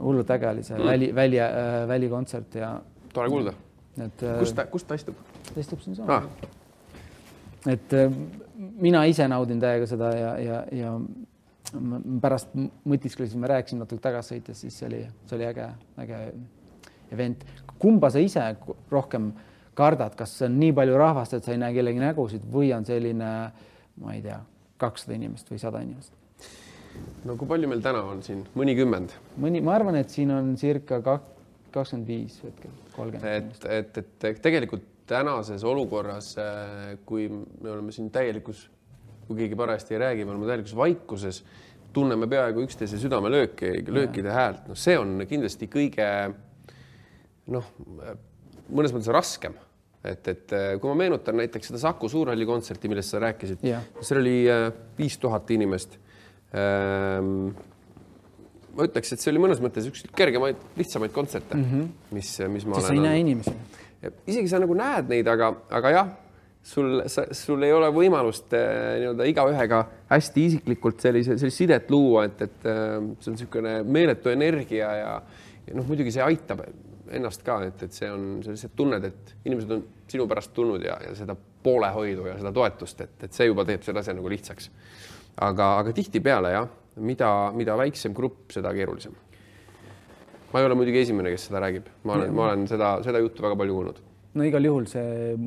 hullult 0.00 0.30
äge 0.30 0.48
oli 0.48 0.64
see 0.64 0.78
mm. 0.78 0.88
väli, 0.88 1.12
väli, 1.14 1.38
välikontsert 1.88 2.58
ja. 2.58 2.72
tore 3.12 3.28
kuulda 3.30 3.54
et. 3.98 4.24
kus 4.40 4.54
ta, 4.56 4.66
kus 4.70 4.86
ta 4.88 4.98
istub? 4.98 5.18
ta 5.52 5.60
istub 5.60 5.82
siinsamas 5.84 6.24
ah.. 6.24 6.50
et 7.70 7.94
mina 8.80 9.04
ise 9.10 9.28
naudin 9.30 9.60
täiega 9.62 9.86
seda 9.90 10.10
ja, 10.16 10.34
ja, 10.42 10.64
ja 10.72 10.96
pärast 12.22 12.52
mõtisklesime, 12.86 13.48
rääkisin 13.50 13.80
natuke 13.82 14.02
tagasi 14.04 14.34
sõites, 14.34 14.60
siis 14.62 14.76
see 14.78 14.88
oli, 14.88 15.00
see 15.28 15.38
oli 15.38 15.46
äge, 15.48 15.68
äge 16.04 16.20
event. 17.14 17.44
kumba 17.78 18.10
sa 18.10 18.22
ise 18.22 18.44
rohkem 18.92 19.32
kardad, 19.74 20.14
kas 20.18 20.36
on 20.46 20.58
nii 20.60 20.74
palju 20.76 20.98
rahvast, 20.98 21.34
et 21.34 21.46
sa 21.46 21.54
ei 21.54 21.60
näe 21.60 21.74
kellegi 21.74 22.02
nägusid 22.02 22.44
või 22.50 22.70
on 22.76 22.86
selline, 22.86 23.30
ma 24.02 24.14
ei 24.14 24.22
tea, 24.22 24.38
kakssada 24.80 25.16
inimest 25.18 25.50
või 25.50 25.62
sada 25.62 25.82
inimest? 25.84 26.14
no 27.26 27.34
kui 27.34 27.48
palju 27.50 27.68
meil 27.70 27.82
täna 27.82 28.04
on 28.06 28.22
siin, 28.22 28.44
mõnikümmend? 28.54 29.16
mõni, 29.42 29.62
ma 29.64 29.74
arvan, 29.78 29.98
et 29.98 30.12
siin 30.14 30.30
on 30.34 30.54
circa 30.60 31.00
kakskümmend 31.74 32.08
viis 32.08 32.38
hetkel, 32.44 32.72
kolmkümmend. 32.94 33.52
et, 33.64 33.98
et, 33.98 33.98
et, 34.30 34.40
tegelikult 34.42 34.86
tänases 35.10 35.64
olukorras, 35.68 36.32
äh, 36.40 36.94
kui 37.06 37.28
me 37.28 37.70
oleme 37.70 37.92
siin 37.92 38.08
täielikus, 38.14 38.68
kui 39.26 39.42
keegi 39.42 39.58
parajasti 39.58 39.96
ei 39.96 40.02
räägi, 40.04 40.24
me 40.24 40.34
oleme 40.34 40.48
täielikus 40.48 40.76
vaikuses, 40.76 41.42
tunneme 41.94 42.26
peaaegu 42.30 42.64
üksteise 42.64 42.98
südamelööki, 42.98 43.70
löökide 43.86 44.32
häält, 44.34 44.64
noh, 44.70 44.78
see 44.78 44.96
on 44.98 45.20
kindlasti 45.30 45.68
kõige 45.70 46.08
noh, 47.54 47.68
mõnes 48.72 48.94
mõttes 48.94 49.12
raskem. 49.14 49.56
Et, 50.04 50.26
et 50.28 50.52
äh, 50.52 50.70
kui 50.80 50.90
ma 50.90 50.98
meenutan 51.00 51.38
näiteks 51.40 51.70
seda 51.70 51.80
Saku 51.80 52.10
Suurhalli 52.12 52.44
kontserti, 52.48 52.90
millest 52.92 53.14
sa 53.14 53.22
rääkisid, 53.24 53.62
seal 54.04 54.20
oli 54.20 54.34
äh, 54.52 54.66
viis 54.98 55.16
tuhat 55.20 55.48
inimest. 55.54 55.96
Ähm, 56.54 57.54
ma 58.74 58.88
ütleks, 58.88 59.14
et 59.14 59.22
see 59.22 59.32
oli 59.32 59.42
mõnes 59.42 59.62
mõttes 59.62 59.86
üks 59.90 60.04
kergemaid, 60.16 60.60
lihtsamaid 60.78 61.14
kontserte 61.14 61.56
mm, 61.56 61.64
-hmm. 61.70 61.88
mis, 62.16 62.34
mis 62.56 62.66
ma 62.68 62.78
olen. 62.78 62.86
sa 62.86 62.94
ei 62.96 63.02
näe 63.04 63.22
inimesi. 63.22 63.54
isegi 64.26 64.50
sa 64.50 64.60
nagu 64.62 64.76
näed 64.78 65.10
neid, 65.12 65.28
aga, 65.30 65.50
aga 65.78 65.92
jah, 65.94 66.12
sul, 66.64 67.02
sul 67.08 67.62
ei 67.66 67.72
ole 67.72 67.90
võimalust 67.94 68.54
äh, 68.56 68.98
nii-öelda 69.02 69.28
igaühega 69.30 69.82
hästi 70.10 70.46
isiklikult 70.50 71.00
sellise, 71.04 71.38
sellist 71.40 71.62
sidet 71.62 71.90
luua, 71.92 72.26
et, 72.28 72.42
et 72.48 72.68
äh, 72.70 72.96
see 73.20 73.32
on 73.32 73.38
niisugune 73.38 73.76
meeletu 73.84 74.32
energia 74.32 74.90
ja, 75.00 75.14
ja 75.66 75.76
noh, 75.76 75.86
muidugi 75.88 76.14
see 76.14 76.24
aitab 76.24 76.64
ennast 77.14 77.44
ka, 77.44 77.60
et, 77.68 77.82
et 77.84 77.92
see 77.92 78.08
on, 78.10 78.38
sa 78.44 78.54
lihtsalt 78.54 78.76
tunned, 78.76 79.04
et 79.04 79.34
inimesed 79.44 79.74
on 79.76 79.82
sinu 80.10 80.26
pärast 80.28 80.54
tulnud 80.56 80.84
ja, 80.84 80.96
ja 81.04 81.12
seda 81.16 81.36
poolehoidu 81.64 82.26
ja 82.28 82.38
seda 82.40 82.52
toetust, 82.52 83.04
et, 83.04 83.18
et 83.28 83.36
see 83.36 83.48
juba 83.48 83.64
teeb 83.68 83.84
selle 83.84 84.00
asja 84.00 84.16
nagu 84.16 84.32
lihtsaks. 84.32 84.70
aga, 85.44 85.76
aga 85.82 85.92
tihtipeale 85.92 86.54
jah 86.54 86.72
mida, 86.96 87.30
mida 87.56 87.76
väiksem 87.78 88.14
grupp, 88.14 88.50
seda 88.54 88.72
keerulisem. 88.74 89.14
ma 90.52 90.60
ei 90.60 90.66
ole 90.68 90.76
muidugi 90.78 91.00
esimene, 91.02 91.32
kes 91.34 91.48
seda 91.48 91.60
räägib, 91.64 91.88
ma 92.06 92.14
olen, 92.14 92.34
ma 92.34 92.44
olen 92.48 92.66
seda, 92.70 92.96
seda 93.02 93.18
juttu 93.22 93.42
väga 93.42 93.56
palju 93.58 93.74
kuulnud. 93.74 94.00
no 94.34 94.46
igal 94.46 94.68
juhul 94.68 94.86
see, 94.90 95.38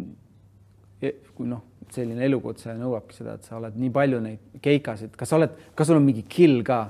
kui 1.35 1.47
noh, 1.47 1.63
selline 1.93 2.25
elukutse 2.27 2.75
nõuabki 2.75 3.15
seda, 3.21 3.37
et 3.37 3.47
sa 3.47 3.57
oled 3.59 3.77
nii 3.79 3.93
palju 3.95 4.19
neid 4.23 4.59
keikasid, 4.63 5.15
kas 5.15 5.31
sa 5.31 5.39
oled, 5.39 5.55
kas 5.75 5.87
sul 5.87 5.99
on 5.99 6.07
mingi 6.07 6.25
kill 6.27 6.59
ka, 6.67 6.81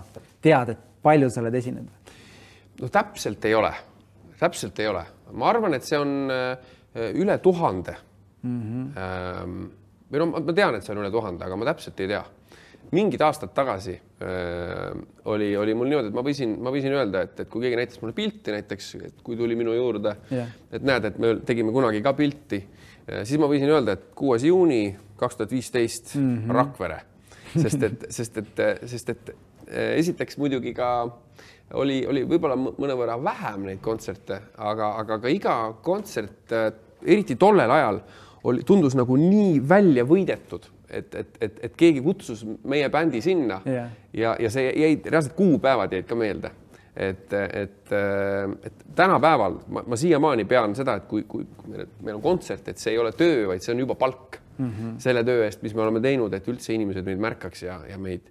tead, 0.42 0.74
et 0.74 0.88
palju 1.06 1.30
sa 1.30 1.44
oled 1.44 1.60
esinenud? 1.62 2.16
no 2.82 2.90
täpselt 2.94 3.46
ei 3.50 3.54
ole, 3.58 3.72
täpselt 4.40 4.80
ei 4.82 4.90
ole, 4.90 5.04
ma 5.38 5.52
arvan, 5.52 5.78
et 5.78 5.86
see 5.86 6.00
on 6.02 6.34
äh, 6.34 6.74
üle 7.14 7.38
tuhande 7.44 7.94
mm. 8.42 8.58
-hmm. 8.64 9.70
või 10.10 10.24
no 10.24 10.32
ma 10.34 10.54
tean, 10.54 10.76
et 10.76 10.86
see 10.86 10.96
on 10.96 11.04
üle 11.04 11.14
tuhande, 11.14 11.46
aga 11.46 11.56
ma 11.60 11.70
täpselt 11.70 12.02
ei 12.02 12.10
tea 12.16 12.24
mingid 12.96 13.22
aastad 13.26 13.52
tagasi 13.56 13.98
äh, 14.24 14.94
oli, 15.28 15.52
oli 15.58 15.76
mul 15.76 15.92
niimoodi, 15.92 16.12
et 16.12 16.16
ma 16.16 16.24
võisin, 16.26 16.58
ma 16.64 16.72
võisin 16.74 16.96
öelda, 16.96 17.26
et, 17.28 17.40
et 17.44 17.52
kui 17.52 17.66
keegi 17.66 17.80
näitas 17.80 18.02
mulle 18.02 18.16
pilti 18.18 18.56
näiteks, 18.56 18.94
et 19.10 19.24
kui 19.26 19.40
tuli 19.40 19.58
minu 19.60 19.76
juurde 19.76 20.16
yeah., 20.32 20.52
et 20.72 20.86
näed, 20.88 21.10
et 21.12 21.20
me 21.22 21.36
tegime 21.48 21.76
kunagi 21.76 22.04
ka 22.06 22.16
pilti 22.18 22.62
siis 23.08 23.40
ma 23.40 23.50
võisin 23.50 23.72
öelda, 23.72 23.96
et 23.96 24.10
kuues 24.18 24.44
juuni 24.48 24.82
kaks 25.18 25.40
tuhat 25.40 25.54
viisteist 25.56 26.16
mhm. 26.20 26.52
Rakvere, 26.54 27.00
sest 27.56 27.84
et, 27.88 28.08
sest 28.14 28.42
et, 28.44 28.62
sest 28.92 29.14
et 29.14 29.34
esiteks 29.68 30.38
muidugi 30.40 30.74
ka 30.76 30.92
oli, 31.80 32.02
oli 32.08 32.24
võib-olla 32.28 32.56
mõnevõrra 32.56 33.18
vähem 33.20 33.68
neid 33.68 33.82
kontserte, 33.84 34.40
aga, 34.56 34.94
aga 35.02 35.20
ka 35.24 35.32
iga 35.32 35.58
kontsert, 35.84 36.56
eriti 37.04 37.36
tollel 37.40 37.72
ajal 37.72 38.02
oli, 38.48 38.64
tundus 38.68 38.96
nagu 38.96 39.18
nii 39.20 39.58
välja 39.68 40.06
võidetud 40.08 40.70
et, 40.90 41.16
et, 41.16 41.38
et, 41.42 41.60
et 41.68 41.76
keegi 41.78 42.02
kutsus 42.06 42.46
meie 42.68 42.88
bändi 42.94 43.22
sinna 43.24 43.60
yeah. 43.68 43.92
ja, 44.14 44.36
ja 44.40 44.52
see 44.54 44.70
jäi, 44.72 44.96
reaalselt 45.06 45.36
kuupäevad 45.38 45.94
jäid 45.94 46.08
ka 46.08 46.16
meelde. 46.16 46.52
et, 46.98 47.34
et, 47.34 47.92
et 48.66 48.86
tänapäeval 48.96 49.60
ma, 49.70 49.84
ma 49.86 50.00
siiamaani 50.00 50.48
pean 50.50 50.74
seda, 50.76 50.96
et 50.98 51.06
kui, 51.06 51.28
kui 51.30 51.46
meil, 51.68 52.16
on 52.16 52.24
kontsert, 52.24 52.72
et 52.72 52.82
see 52.82 52.96
ei 52.96 52.98
ole 52.98 53.12
töö, 53.14 53.46
vaid 53.52 53.62
see 53.62 53.76
on 53.76 53.84
juba 53.84 53.96
palk 53.96 54.40
mm 54.58 54.72
-hmm. 54.72 54.98
selle 55.04 55.24
töö 55.24 55.46
eest, 55.46 55.62
mis 55.62 55.76
me 55.76 55.86
oleme 55.86 56.02
teinud, 56.02 56.34
et 56.34 56.48
üldse 56.48 56.74
inimesed 56.74 57.06
meid 57.06 57.22
märkaks 57.22 57.64
ja, 57.64 57.80
ja 57.90 57.98
meid 57.98 58.22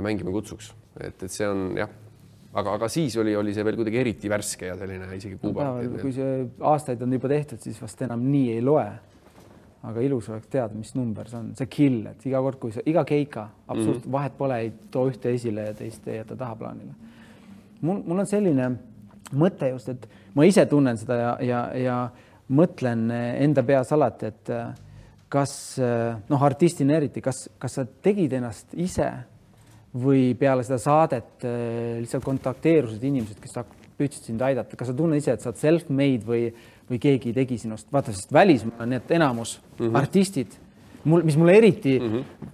mängima 0.00 0.34
kutsuks, 0.34 0.74
et, 1.00 1.22
et 1.22 1.30
see 1.30 1.48
on 1.48 1.76
jah 1.78 1.88
aga, 2.56 2.74
aga 2.78 2.88
siis 2.92 3.16
oli, 3.20 3.34
oli 3.36 3.52
see 3.54 3.64
veel 3.66 3.78
kuidagi 3.78 4.00
eriti 4.00 4.30
värske 4.30 4.70
ja 4.70 4.76
selline 4.78 5.08
isegi 5.16 5.38
kuupäev 5.40 5.82
no,. 5.84 6.00
kui 6.00 6.12
see 6.16 6.40
aastaid 6.72 7.02
on 7.04 7.12
juba 7.18 7.30
tehtud, 7.32 7.60
siis 7.64 7.78
vast 7.82 8.02
enam 8.06 8.24
nii 8.32 8.56
ei 8.56 8.64
loe. 8.64 8.86
Aga 9.86 10.02
ilus 10.02 10.28
oleks 10.28 10.48
teada, 10.50 10.74
mis 10.74 10.94
number 10.96 11.28
see 11.30 11.38
on, 11.38 11.52
see 11.58 11.70
kill, 11.70 12.00
et 12.10 12.24
iga 12.26 12.40
kord, 12.42 12.58
kui 12.58 12.74
sa, 12.74 12.82
iga 12.86 13.04
keika, 13.06 13.48
absoluutselt 13.66 14.04
mm 14.04 14.08
-hmm. 14.08 14.12
vahet 14.12 14.38
pole, 14.38 14.58
ei 14.58 14.72
too 14.90 15.08
ühte 15.10 15.34
esile 15.34 15.68
ja 15.68 15.74
teist 15.74 16.08
ei 16.08 16.16
jäta 16.16 16.36
tahaplaanile. 16.36 16.92
mul, 17.80 18.02
mul 18.06 18.18
on 18.18 18.26
selline 18.26 18.70
mõte 19.32 19.70
just, 19.70 19.88
et 19.88 20.08
ma 20.34 20.44
ise 20.44 20.66
tunnen 20.66 20.96
seda 20.96 21.14
ja, 21.14 21.36
ja, 21.40 21.72
ja 21.76 22.10
mõtlen 22.48 23.10
enda 23.38 23.62
peas 23.62 23.92
alati, 23.92 24.26
et 24.26 24.50
kas 25.28 25.80
noh, 26.28 26.42
artistina 26.42 26.96
eriti, 26.96 27.20
kas, 27.20 27.48
kas 27.58 27.74
sa 27.74 27.84
tegid 27.84 28.32
ennast 28.32 28.74
ise 28.74 29.12
või 29.96 30.34
peale 30.38 30.64
seda 30.66 30.78
saadet 30.82 31.44
äh, 31.46 31.98
lihtsalt 32.02 32.24
kontakteerusid 32.24 33.04
inimesed, 33.08 33.40
kes 33.40 33.56
püüdsid 33.98 34.30
sind 34.30 34.42
aidata, 34.44 34.76
kas 34.78 34.90
sa 34.90 34.96
tunned 34.96 35.18
ise, 35.18 35.34
et 35.34 35.42
sa 35.42 35.50
oled 35.50 35.60
self-made 35.60 36.28
või, 36.28 36.48
või 36.90 37.00
keegi 37.02 37.32
tegi 37.36 37.58
sinust, 37.58 37.90
vaata, 37.92 38.12
sest 38.12 38.32
välismaal 38.32 38.86
on 38.86 38.92
et 38.96 39.10
enamus 39.10 39.58
mm 39.60 39.86
-hmm. 39.86 39.98
artistid, 39.98 40.56
mul, 41.04 41.22
mis 41.22 41.36
mulle 41.36 41.56
eriti 41.56 41.98
mm 41.98 42.14
-hmm. 42.14 42.48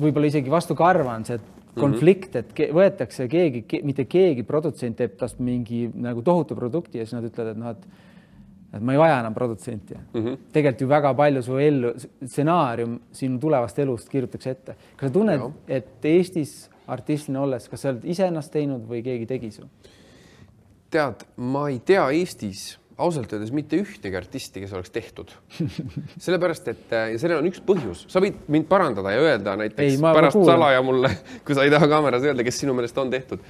võib-olla 0.00 0.26
isegi 0.26 0.50
vastu 0.50 0.74
karva 0.74 1.14
on 1.14 1.24
see, 1.24 1.34
et 1.34 1.42
mhm. 1.42 1.80
konflikt, 1.80 2.36
et 2.36 2.52
ke, 2.52 2.70
võetakse 2.72 3.28
keegi 3.28 3.62
ke,, 3.62 3.80
mitte 3.82 4.04
keegi 4.04 4.42
produtsent 4.42 4.96
teeb 4.96 5.16
tast 5.16 5.38
mingi 5.38 5.90
nagu 5.94 6.22
tohutu 6.22 6.54
produkti 6.54 6.98
ja 6.98 7.04
siis 7.06 7.14
nad 7.14 7.24
ütlevad, 7.24 7.50
et 7.50 7.58
noh, 7.58 7.70
et 7.70 7.86
et 8.76 8.82
ma 8.82 8.92
ei 8.92 8.98
vaja 8.98 9.20
enam 9.20 9.34
produtsenti 9.34 9.94
mm. 9.94 10.24
-hmm. 10.24 10.38
tegelikult 10.52 10.80
ju 10.80 10.88
väga 10.88 11.14
palju 11.14 11.42
su 11.42 11.58
ellu, 11.58 11.92
stsenaarium 12.24 13.00
sinu 13.12 13.38
tulevast 13.38 13.78
elust 13.78 14.08
kirjutatakse 14.08 14.50
ette. 14.50 14.76
kas 14.96 15.08
sa 15.08 15.12
tunned, 15.12 15.40
et 15.68 16.04
Eestis 16.04 16.70
artistina 16.86 17.40
olles, 17.40 17.68
kas 17.68 17.82
sa 17.82 17.88
oled 17.88 18.04
iseennast 18.04 18.52
teinud 18.52 18.88
või 18.88 19.02
keegi 19.02 19.26
tegi 19.26 19.50
su? 19.50 19.62
tead, 20.90 21.26
ma 21.36 21.68
ei 21.68 21.78
tea 21.78 22.10
Eestis 22.10 22.78
ausalt 22.96 23.32
öeldes 23.36 23.52
mitte 23.52 23.78
ühtegi 23.80 24.16
artisti, 24.16 24.62
kes 24.62 24.72
oleks 24.76 24.92
tehtud. 24.94 25.32
sellepärast, 26.24 26.68
et 26.72 26.94
äh, 26.96 27.10
ja 27.14 27.20
sellel 27.20 27.42
on 27.42 27.48
üks 27.50 27.60
põhjus, 27.64 28.06
sa 28.12 28.22
võid 28.24 28.38
mind 28.52 28.68
parandada 28.70 29.12
ja 29.12 29.24
öelda 29.24 29.56
näiteks 29.60 29.98
ei, 29.98 30.00
pärast 30.02 30.40
salaja 30.48 30.82
mulle, 30.86 31.12
kui 31.46 31.56
sa 31.56 31.66
ei 31.66 31.72
taha 31.72 31.88
kaameras 31.92 32.24
öelda, 32.24 32.46
kes 32.46 32.62
sinu 32.64 32.76
meelest 32.76 32.98
on 33.02 33.12
tehtud. 33.12 33.44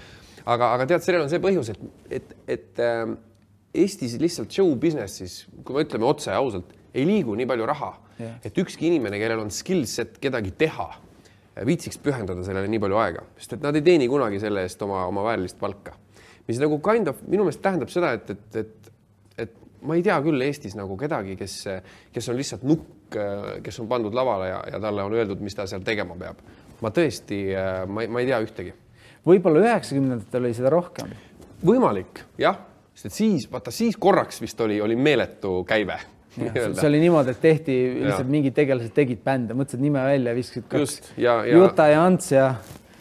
aga, 0.44 0.72
aga 0.74 0.88
tead, 0.90 1.04
sellel 1.06 1.26
on 1.26 1.30
see 1.30 1.42
põhjus, 1.42 1.70
et, 1.74 1.86
et, 2.18 2.36
et 2.56 2.82
äh, 2.82 3.14
Eestis 3.76 4.14
lihtsalt 4.16 4.54
show 4.56 4.70
business'is, 4.80 5.42
kui 5.60 5.76
me 5.76 5.82
ütleme 5.84 6.06
otse 6.08 6.32
ausalt, 6.32 6.70
ei 6.96 7.04
liigu 7.04 7.34
nii 7.36 7.48
palju 7.50 7.66
raha 7.68 7.90
yeah., 8.16 8.38
et 8.46 8.58
ükski 8.58 8.88
inimene, 8.88 9.18
kellel 9.20 9.42
on 9.44 9.52
skill 9.52 9.84
set 9.90 10.16
kedagi 10.22 10.54
teha, 10.58 10.88
viitsiks 11.66 12.00
pühendada 12.02 12.42
sellele 12.44 12.70
nii 12.72 12.80
palju 12.82 12.98
aega, 13.00 13.22
sest 13.38 13.58
et 13.58 13.62
nad 13.64 13.76
ei 13.76 13.84
teeni 13.84 14.08
kunagi 14.10 14.40
selle 14.40 14.64
eest 14.66 14.82
oma, 14.84 15.04
oma 15.10 15.24
väärilist 15.28 15.60
palka. 15.60 15.94
mis 16.48 16.58
nagu 16.62 16.78
kind 16.82 17.10
of 17.10 17.20
minu 17.26 17.44
meelest 17.44 17.62
tähendab 17.62 17.90
seda, 17.92 18.14
et, 18.16 18.30
et, 18.30 18.58
et 18.62 18.90
ma 19.86 19.96
ei 19.98 20.04
tea 20.06 20.18
küll 20.24 20.46
Eestis 20.46 20.76
nagu 20.78 20.98
kedagi, 21.00 21.36
kes, 21.38 21.56
kes 22.12 22.30
on 22.32 22.38
lihtsalt 22.38 22.66
nukk, 22.66 23.18
kes 23.62 23.82
on 23.82 23.90
pandud 23.90 24.14
lavale 24.16 24.50
ja, 24.50 24.62
ja 24.74 24.82
talle 24.82 25.04
on 25.06 25.14
öeldud, 25.16 25.42
mis 25.44 25.54
ta 25.54 25.68
seal 25.70 25.84
tegema 25.86 26.18
peab. 26.18 26.42
ma 26.82 26.92
tõesti, 26.92 27.42
ma, 27.88 28.06
ma 28.10 28.22
ei 28.22 28.30
tea 28.30 28.40
ühtegi. 28.44 28.72
võib-olla 29.26 29.64
üheksakümnendatel 29.64 30.48
oli 30.48 30.56
seda 30.58 30.74
rohkem. 30.74 31.14
võimalik, 31.64 32.26
jah 32.42 32.58
sest 32.96 33.16
siis, 33.16 33.46
vaata 33.52 33.72
siis 33.74 33.96
korraks 34.00 34.40
vist 34.42 34.60
oli, 34.64 34.80
oli 34.80 34.96
meeletu 34.96 35.60
käive. 35.68 35.98
see 36.36 36.88
oli 36.88 37.00
niimoodi, 37.00 37.32
et 37.32 37.40
tehti 37.40 37.76
lihtsalt 38.02 38.28
mingid 38.28 38.52
tegelased 38.56 38.92
tegid 38.96 39.22
bände, 39.24 39.56
mõtlesid 39.56 39.80
nime 39.80 40.02
välja, 40.04 40.34
viskasid 40.36 40.66
kaks 40.68 40.98
ja, 41.16 41.38
ja, 41.48 41.56
Juta 41.56 41.86
ja 41.88 42.02
Ants 42.04 42.32
ja. 42.32 42.50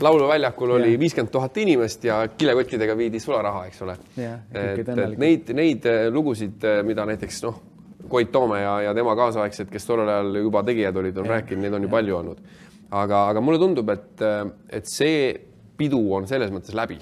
Lauluväljakul 0.02 0.70
oli 0.70 1.00
viiskümmend 1.00 1.32
tuhat 1.32 1.58
inimest 1.58 2.04
ja 2.04 2.28
kilekottidega 2.38 2.98
viidi 2.98 3.20
sularaha, 3.20 3.66
eks 3.70 3.82
ole. 3.82 3.98
et, 4.18 4.90
et 4.90 5.18
neid, 5.18 5.52
neid 5.56 5.88
äh, 5.90 6.08
lugusid, 6.14 6.64
äh, 6.64 6.82
mida 6.84 7.06
näiteks 7.08 7.42
noh, 7.46 7.62
Koit 8.10 8.30
Toome 8.32 8.60
ja, 8.62 8.76
ja 8.86 8.94
tema 8.94 9.16
kaasaegsed, 9.18 9.70
kes 9.72 9.88
tollel 9.88 10.10
ajal 10.12 10.36
juba 10.44 10.62
tegijad 10.68 10.98
olid, 11.02 11.16
on 11.18 11.26
ja, 11.26 11.38
rääkinud, 11.38 11.64
neid 11.66 11.78
on 11.78 11.88
ju 11.88 11.90
palju 11.90 12.18
olnud. 12.18 12.44
aga, 12.92 13.28
aga 13.32 13.42
mulle 13.42 13.60
tundub, 13.60 13.90
et, 13.90 14.12
äh, 14.22 14.44
et 14.70 14.90
see 14.90 15.32
pidu 15.78 16.02
on 16.16 16.28
selles 16.28 16.52
mõttes 16.54 16.76
läbi. 16.78 17.00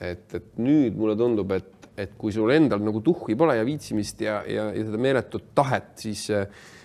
et, 0.00 0.26
et 0.34 0.50
nüüd 0.58 0.98
mulle 0.98 1.16
tundub, 1.16 1.52
et 1.52 1.70
et 1.94 2.16
kui 2.18 2.32
sul 2.34 2.50
endal 2.50 2.80
nagu 2.82 2.98
tuhhi 3.06 3.36
pole 3.38 3.54
ja 3.54 3.62
viitsimist 3.62 4.20
ja, 4.24 4.40
ja, 4.50 4.64
ja 4.74 4.82
seda 4.82 4.98
meeletut 4.98 5.52
tahet, 5.54 5.92
siis, 6.02 6.24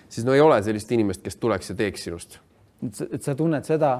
siis 0.06 0.22
no 0.22 0.36
ei 0.36 0.40
ole 0.40 0.60
sellist 0.62 0.92
inimest, 0.94 1.24
kes 1.24 1.34
tuleks 1.34 1.72
ja 1.72 1.74
teeks 1.80 2.04
sinust. 2.06 2.36
et 3.10 3.18
sa 3.22 3.34
tunned 3.34 3.66
seda, 3.66 3.96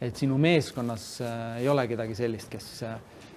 et 0.00 0.16
sinu 0.16 0.38
meeskonnas 0.40 1.06
äh, 1.24 1.58
ei 1.60 1.68
ole 1.68 1.84
kedagi 1.90 2.16
sellist, 2.16 2.48
kes, 2.52 2.68
äh, 2.88 2.96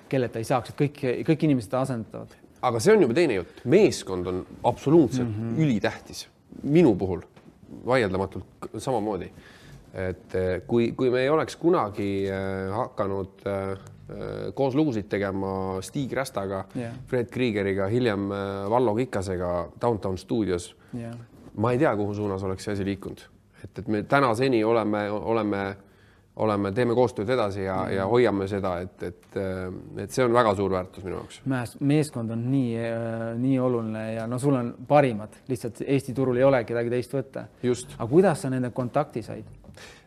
kelleta 0.10 0.39
ei 0.39 0.47
saaks, 0.47 0.71
et 0.71 0.80
kõik, 0.80 1.02
kõik 1.28 1.47
inimesed 1.49 1.76
asendavad. 1.80 2.38
aga 2.63 2.80
see 2.80 2.95
on 2.95 3.04
juba 3.04 3.17
teine 3.17 3.39
jutt, 3.41 3.63
meeskond 3.67 4.28
on 4.32 4.45
absoluutselt 4.63 5.28
mm 5.28 5.56
-hmm. 5.56 5.63
ülitähtis. 5.63 6.28
minu 6.63 6.95
puhul 6.95 7.21
vaieldamatult 7.86 8.45
samamoodi. 8.78 9.32
et 9.93 10.36
äh, 10.36 10.62
kui, 10.67 10.91
kui 10.91 11.10
me 11.10 11.21
ei 11.21 11.30
oleks 11.30 11.56
kunagi 11.56 12.28
hakanud 12.71 13.41
koos 14.54 14.76
lugusid 14.76 15.06
tegema 15.10 15.82
Stig 15.82 16.13
Rästaga 16.13 16.65
yeah., 16.76 16.93
Fred 17.08 17.26
Kriegeriga, 17.32 17.88
hiljem 17.88 18.30
Vallo 18.69 18.95
Kikasega 18.95 19.69
Downtown 19.82 20.17
stuudios 20.17 20.76
yeah.. 20.97 21.15
ma 21.58 21.71
ei 21.71 21.78
tea, 21.78 21.95
kuhu 21.95 22.13
suunas 22.13 22.43
oleks 22.43 22.63
see 22.63 22.73
asi 22.73 22.86
liikunud, 22.86 23.21
et, 23.63 23.80
et 23.80 23.88
me 23.88 24.04
tänaseni 24.04 24.63
oleme, 24.63 25.10
oleme, 25.12 25.76
oleme, 26.41 26.72
teeme 26.74 26.96
koostööd 26.98 27.30
edasi 27.30 27.65
ja 27.65 27.78
mm., 27.84 27.96
ja 27.98 28.06
hoiame 28.10 28.48
seda, 28.50 28.76
et, 28.82 29.04
et, 29.06 29.39
et 30.06 30.13
see 30.13 30.26
on 30.26 30.34
väga 30.34 30.56
suur 30.58 30.74
väärtus 30.74 31.06
minu 31.06 31.19
jaoks. 31.19 31.41
meeskond 31.80 32.34
on 32.34 32.46
nii, 32.52 32.86
nii 33.41 33.60
oluline 33.62 34.06
ja 34.15 34.28
no 34.30 34.39
sul 34.41 34.58
on 34.58 34.74
parimad, 34.89 35.43
lihtsalt 35.50 35.84
Eesti 35.86 36.15
turul 36.17 36.39
ei 36.41 36.48
ole 36.48 36.63
kedagi 36.65 36.93
teist 36.93 37.13
võtta. 37.13 37.48
aga 37.63 38.10
kuidas 38.10 38.41
sa 38.41 38.54
nende 38.54 38.74
kontakti 38.74 39.22
said? 39.26 39.60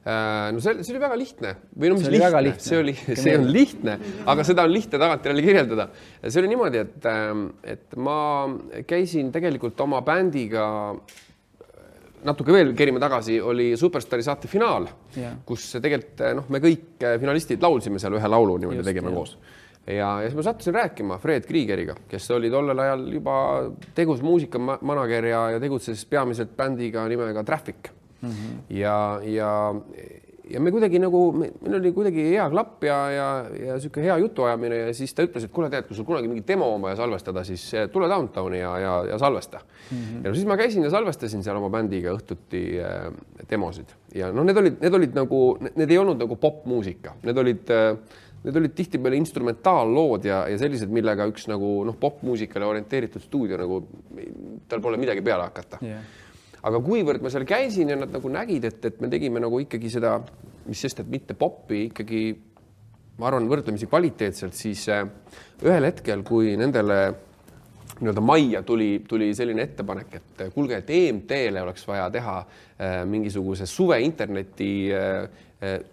Äh, 0.06 0.52
no 0.54 0.60
see, 0.62 0.84
see 0.86 0.94
oli 0.94 1.02
väga 1.02 1.16
lihtne 1.18 1.52
või 1.74 1.88
no 1.90 1.96
mis 1.98 2.06
lihtne, 2.06 2.42
lihtne., 2.46 2.62
see 2.62 2.78
oli, 2.78 2.92
see 3.24 3.32
on 3.34 3.48
lihtne, 3.50 3.96
aga 4.30 4.44
seda 4.46 4.62
on 4.62 4.70
lihtne 4.70 5.00
tagantjärele 5.02 5.42
kirjeldada. 5.42 5.88
see 6.22 6.42
oli 6.42 6.50
niimoodi, 6.52 6.82
et, 6.84 7.08
et 7.74 7.96
ma 7.98 8.18
käisin 8.86 9.32
tegelikult 9.34 9.82
oma 9.82 10.04
bändiga 10.06 10.68
natuke 12.24 12.52
veel 12.52 12.72
kerime 12.79 13.00
tagasi, 13.02 13.40
oli 13.40 13.72
Superstaari 13.76 14.24
saate 14.24 14.48
finaal, 14.48 14.88
kus 15.46 15.68
tegelikult 15.83 16.24
noh, 16.40 16.48
me 16.48 16.62
kõik 16.64 17.07
finalistid 17.20 17.62
laulsime 17.62 18.00
seal 18.02 18.16
ühe 18.18 18.33
laulu 18.33 18.59
niimoodi 18.62 18.81
Just, 18.81 18.90
tegime 18.90 19.12
jah. 19.12 19.16
koos 19.16 19.37
ja, 19.87 20.09
ja 20.22 20.26
siis 20.26 20.37
ma 20.38 20.42
sattusin 20.42 20.74
rääkima 20.74 21.18
Fred 21.22 21.46
Kriegeriga, 21.46 21.94
kes 22.11 22.31
oli 22.35 22.50
tollel 22.50 22.79
ajal 22.83 23.07
juba 23.12 23.37
tegus 23.94 24.22
muusikamanager 24.26 25.31
ja, 25.31 25.42
ja 25.57 25.62
tegutses 25.62 26.05
peamiselt 26.11 26.57
bändiga 26.57 27.07
nimega 27.09 27.44
Traffic 27.44 27.92
mm. 28.20 28.31
-hmm. 28.31 28.59
ja, 28.70 29.20
ja, 29.22 29.74
ja 30.50 30.61
me 30.62 30.70
kuidagi 30.74 31.00
nagu, 31.02 31.20
meil 31.35 31.76
oli 31.78 31.90
kuidagi 31.94 32.24
hea 32.28 32.44
klapp 32.52 32.85
ja, 32.87 32.96
ja, 33.11 33.28
ja 33.50 33.76
niisugune 33.78 34.06
hea 34.06 34.16
jutuajamine 34.22 34.80
ja 34.80 34.92
siis 34.96 35.14
ta 35.16 35.24
ütles, 35.26 35.46
et 35.46 35.54
kuule, 35.54 35.70
tead, 35.72 35.88
kui 35.88 35.98
sul 35.98 36.06
kunagi 36.09 36.30
mingi 36.30 36.44
demo 36.46 36.68
on 36.74 36.85
vaja 36.85 36.98
salvestada, 37.00 37.42
siis 37.46 37.64
eh, 37.74 37.88
tule 37.92 38.09
Downtowni 38.11 38.61
ja, 38.61 38.72
ja, 38.82 38.92
ja 39.11 39.18
salvesta 39.22 39.61
mm. 39.62 39.96
-hmm. 39.96 40.20
ja 40.24 40.30
no 40.30 40.35
siis 40.35 40.46
ma 40.46 40.56
käisin 40.56 40.87
ja 40.87 40.90
salvestasin 40.90 41.42
seal 41.42 41.59
oma 41.59 41.70
bändiga 41.70 42.14
õhtuti 42.14 42.62
äh, 42.82 43.11
demosid 43.50 43.96
ja 44.14 44.30
noh, 44.32 44.46
need 44.46 44.62
olid, 44.62 44.78
need 44.80 45.00
olid 45.00 45.18
nagu, 45.18 45.40
need 45.74 45.90
ei 45.90 45.98
olnud 45.98 46.22
nagu 46.22 46.37
popmuusika, 46.37 47.16
need 47.22 47.44
olid 47.44 47.74
äh, 47.74 47.98
Need 48.46 48.56
olid 48.56 48.74
tihtipeale 48.78 49.16
instrumentaallood 49.16 50.24
ja, 50.24 50.44
ja 50.46 50.59
sellised, 50.59 50.90
millega 50.92 51.24
üks 51.26 51.48
nagu 51.50 51.80
noh, 51.85 51.96
popmuusikale 51.98 52.66
orienteeritud 52.68 53.24
stuudio 53.24 53.56
nagu, 53.59 53.80
tal 54.68 54.80
pole 54.85 55.00
midagi 55.02 55.24
peale 55.24 55.48
hakata 55.48 55.80
yeah 55.82 56.04
aga 56.66 56.81
kuivõrd 56.83 57.22
ma 57.22 57.31
seal 57.33 57.46
käisin 57.48 57.92
ja 57.92 57.98
nad 57.98 58.12
nagu 58.14 58.31
nägid, 58.33 58.66
et, 58.66 58.83
et 58.90 58.98
me 59.02 59.11
tegime 59.12 59.42
nagu 59.42 59.61
ikkagi 59.62 59.90
seda, 59.92 60.16
mis 60.66 60.83
sest, 60.83 61.02
et 61.02 61.11
mitte 61.11 61.37
popi 61.38 61.87
ikkagi, 61.90 62.24
ma 63.20 63.31
arvan, 63.31 63.46
võrdlemisi 63.50 63.88
kvaliteetselt, 63.90 64.57
siis 64.57 64.87
äh, 64.92 65.07
ühel 65.64 65.88
hetkel, 65.88 66.26
kui 66.26 66.57
nendele 66.59 67.00
nii-öelda 67.96 68.20
majja 68.20 68.61
tuli, 68.66 68.90
tuli 69.09 69.31
selline 69.37 69.62
ettepanek, 69.64 70.18
et 70.18 70.42
äh, 70.44 70.52
kuulge, 70.52 70.83
et 70.83 70.90
EMT-le 70.92 71.62
oleks 71.62 71.87
vaja 71.88 72.11
teha 72.12 72.37
äh, 72.42 73.00
mingisuguse 73.09 73.68
suve 73.70 74.00
interneti 74.05 74.70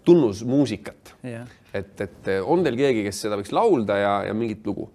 tunnusmuusikat. 0.04 1.14
Yeah.. 1.24 1.48
et, 1.72 1.96
et 2.04 2.26
on 2.44 2.60
teil 2.62 2.76
keegi, 2.76 3.00
kes 3.06 3.22
seda 3.24 3.38
võiks 3.40 3.54
laulda 3.56 3.96
ja, 3.96 4.10
ja 4.28 4.34
mingit 4.36 4.66
lugu? 4.68 4.90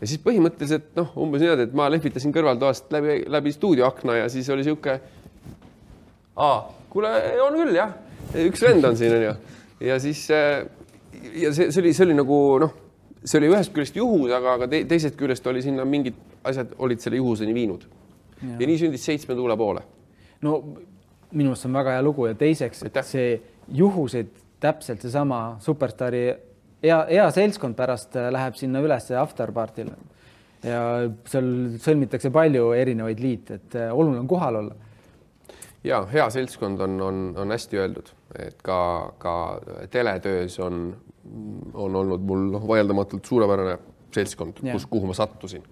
Ja 0.00 0.08
siis 0.08 0.20
põhimõtteliselt 0.24 0.92
noh, 0.96 1.08
umbes 1.20 1.40
niimoodi, 1.40 1.64
et 1.68 1.72
ma 1.76 1.86
lehvitasin 1.92 2.32
kõrvaltoast 2.32 2.92
läbi, 2.92 3.16
läbi 3.32 3.52
stuudioakna 3.52 4.18
ja 4.18 4.28
siis 4.32 4.48
oli 4.52 4.64
niisugune 4.64 4.98
kuule, 6.90 7.14
on 7.44 7.58
küll 7.60 7.76
jah, 7.76 7.94
üks 8.46 8.62
vend 8.64 8.86
on 8.88 8.98
siin 8.98 9.16
onju 9.18 9.34
ja 9.86 9.98
siis 10.02 10.26
äh, 10.34 10.66
ja 11.42 11.52
see, 11.54 11.70
see 11.72 11.82
oli, 11.82 11.94
see 11.96 12.06
oli 12.08 12.16
nagu 12.18 12.36
noh, 12.64 12.74
see 13.24 13.40
oli 13.40 13.50
ühest 13.52 13.72
küljest 13.76 13.96
juhus, 13.98 14.30
aga, 14.34 14.56
aga 14.58 14.68
te, 14.70 14.82
teisest 14.88 15.18
küljest 15.20 15.46
oli 15.50 15.62
sinna 15.64 15.86
mingid 15.88 16.18
asjad 16.46 16.74
olid 16.78 17.02
selle 17.02 17.20
juhuseni 17.20 17.54
viinud. 17.54 17.86
ja 18.40 18.66
nii 18.66 18.78
sündis 18.80 19.04
Seitsme 19.04 19.34
tuule 19.36 19.56
poole. 19.56 19.82
no 20.42 20.60
minu 21.30 21.52
arust 21.52 21.66
on 21.68 21.74
väga 21.76 21.96
hea 21.96 22.02
lugu 22.02 22.26
ja 22.26 22.34
teiseks, 22.34 22.82
et 22.88 23.02
see 23.06 23.34
juhused, 23.76 24.30
täpselt 24.60 25.02
seesama 25.04 25.58
superstaari 25.62 26.22
hea, 26.82 27.00
hea 27.10 27.26
seltskond 27.34 27.76
pärast 27.78 28.16
läheb 28.16 28.56
sinna 28.58 28.82
üles 28.84 29.10
afterparty'le 29.20 29.94
ja 30.66 30.80
seal 31.30 31.50
sõlmitakse 31.80 32.32
palju 32.34 32.72
erinevaid 32.76 33.20
liite, 33.22 33.60
et 33.60 33.76
oluline 33.90 34.20
on 34.24 34.28
kohal 34.28 34.60
olla. 34.60 34.74
Ja 35.84 36.02
hea 36.12 36.30
seltskond 36.30 36.80
on, 36.80 37.00
on, 37.00 37.20
on 37.36 37.50
hästi 37.50 37.78
öeldud, 37.80 38.10
et 38.38 38.62
ka, 38.62 38.80
ka 39.18 39.34
teletöös 39.90 40.58
on 40.60 40.96
on 41.74 41.96
olnud 41.96 42.22
mul 42.26 42.46
noh, 42.54 42.64
vaieldamatult 42.68 43.24
suurepärane 43.24 43.76
seltskond, 44.14 44.62
kus, 44.72 44.86
kuhu 44.90 45.10
ma 45.10 45.14
sattusin. 45.14 45.62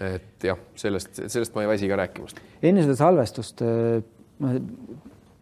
et 0.00 0.44
jah, 0.44 0.58
sellest, 0.80 1.20
sellest 1.28 1.54
ma 1.54 1.62
ei 1.62 1.68
väsi 1.68 1.88
ka 1.88 1.98
rääkimast. 2.00 2.40
enne 2.62 2.84
seda 2.86 2.96
salvestust 2.96 3.60
äh, 3.62 4.00
ma 4.40 4.54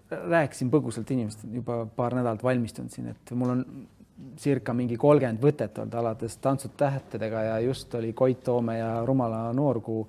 rääkisin 0.08 0.72
põgusalt 0.72 1.10
inimestega, 1.14 1.52
juba 1.60 1.84
paar 1.96 2.16
nädalat 2.18 2.42
valmistunud 2.42 2.90
siin, 2.90 3.12
et 3.12 3.32
mul 3.38 3.54
on 3.54 3.64
circa 4.38 4.74
mingi 4.74 4.96
kolmkümmend 4.98 5.42
võtet 5.42 5.78
olnud 5.78 5.94
alates 5.94 6.36
Tantsud 6.42 6.74
tähtedega 6.76 7.44
ja 7.52 7.60
just 7.62 7.94
oli 7.94 8.12
Koit 8.12 8.42
Toome 8.44 8.78
ja 8.80 8.90
Rumala 9.06 9.52
noorkuu 9.54 10.02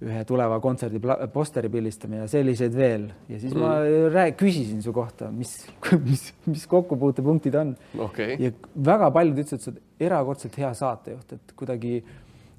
ühe 0.00 0.20
tuleva 0.24 0.56
kontserdi 0.64 1.00
posteri 1.32 1.68
pildistamine 1.72 2.22
ja 2.22 2.28
selliseid 2.30 2.76
veel. 2.76 3.04
Ja 3.28 3.40
siis 3.40 3.52
mm. 3.52 3.60
ma 3.60 4.12
rääg, 4.14 4.36
küsisin 4.40 4.80
su 4.84 4.94
kohta, 4.96 5.28
mis, 5.34 5.58
mis, 6.08 6.30
mis 6.48 6.64
kokkupuutepunktid 6.70 7.58
on. 7.60 7.74
Okay.. 8.08 8.38
ja 8.40 8.52
väga 8.86 9.10
paljud 9.14 9.42
ütlesid, 9.42 9.60
et 9.60 9.66
sa 9.66 9.72
oled 9.74 10.06
erakordselt 10.08 10.56
hea 10.62 10.70
saatejuht, 10.78 11.34
et 11.36 11.52
kuidagi 11.58 11.98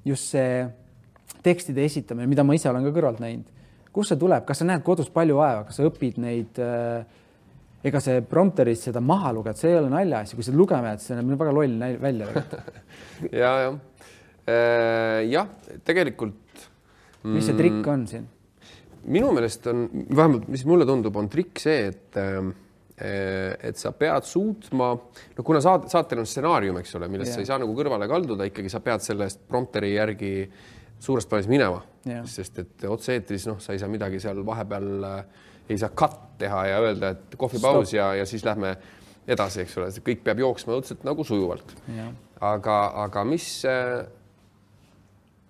just 0.06 0.30
see 0.30 0.62
tekstide 1.42 1.82
esitamine, 1.88 2.28
mida 2.30 2.44
ma 2.46 2.54
ise 2.54 2.70
olen 2.70 2.86
ka 2.86 2.94
kõrvalt 2.94 3.22
näinud, 3.22 3.66
kust 3.94 4.12
see 4.12 4.20
tuleb, 4.20 4.46
kas 4.46 4.62
sa 4.62 4.68
näed 4.68 4.84
kodus 4.86 5.10
palju 5.12 5.40
vaeva, 5.40 5.66
kas 5.66 5.80
sa 5.80 5.88
õpid 5.88 6.20
neid 6.22 6.60
äh, 6.62 7.02
ega 7.82 7.98
see 8.04 8.22
prompteris 8.30 8.86
seda 8.86 9.02
maha 9.02 9.32
lugeda, 9.34 9.58
see 9.58 9.72
ei 9.72 9.80
ole 9.80 9.90
naljaasi, 9.90 10.38
kui 10.38 10.46
sa 10.46 10.54
lugema 10.54 10.92
jääd, 10.92 11.02
see 11.02 11.18
näeb 11.18 11.34
väga 11.42 11.56
loll 11.58 11.88
välja. 12.06 12.30
Ja, 13.22 13.50
jah. 13.62 13.74
Äh, 14.50 15.20
jah, 15.30 15.50
tegelikult 15.86 16.41
mis 17.28 17.46
see 17.48 17.58
trikk 17.58 17.86
on 17.92 18.06
siin? 18.10 18.28
minu 19.02 19.32
meelest 19.34 19.66
on, 19.70 19.86
vähemalt 19.92 20.50
mis 20.52 20.66
mulle 20.68 20.86
tundub, 20.86 21.16
on 21.18 21.30
trikk 21.30 21.62
see, 21.62 21.88
et 21.90 22.20
äh, 22.20 22.52
et 23.02 23.78
sa 23.80 23.90
pead 23.98 24.26
suutma, 24.28 24.92
no 25.34 25.42
kuna 25.42 25.62
saate, 25.64 25.88
saatel 25.90 26.20
on 26.22 26.28
stsenaarium, 26.28 26.76
eks 26.78 26.92
ole, 26.98 27.08
millest 27.10 27.32
yeah. 27.32 27.38
sa 27.40 27.42
ei 27.42 27.48
saa 27.48 27.58
nagu 27.58 27.74
kõrvale 27.74 28.06
kalduda, 28.06 28.46
ikkagi 28.46 28.70
sa 28.70 28.78
pead 28.84 29.02
sellest 29.02 29.40
prompteri 29.48 29.94
järgi 29.96 30.34
suures 31.02 31.26
plaanis 31.26 31.48
minema 31.50 31.80
yeah., 32.06 32.22
sest 32.28 32.60
et 32.62 32.84
otse-eetris 32.86 33.48
noh, 33.50 33.58
sa 33.64 33.74
ei 33.74 33.80
saa 33.82 33.90
midagi 33.90 34.20
seal 34.22 34.44
vahepeal 34.46 35.08
äh, 35.08 35.48
ei 35.72 35.80
saa 35.80 35.90
cut 35.98 36.18
teha 36.38 36.64
ja 36.68 36.80
öelda, 36.84 37.14
et 37.16 37.36
kohvipaus 37.40 37.94
ja, 37.96 38.12
ja 38.18 38.26
siis 38.28 38.44
lähme 38.46 38.76
edasi, 39.26 39.64
eks 39.64 39.78
ole, 39.78 39.90
kõik 40.04 40.22
peab 40.26 40.42
jooksma 40.42 40.76
õudselt 40.76 41.02
nagu 41.06 41.24
sujuvalt 41.26 41.74
aga, 42.42 42.78
aga 43.06 43.24
mis 43.26 43.48
äh, 43.68 44.02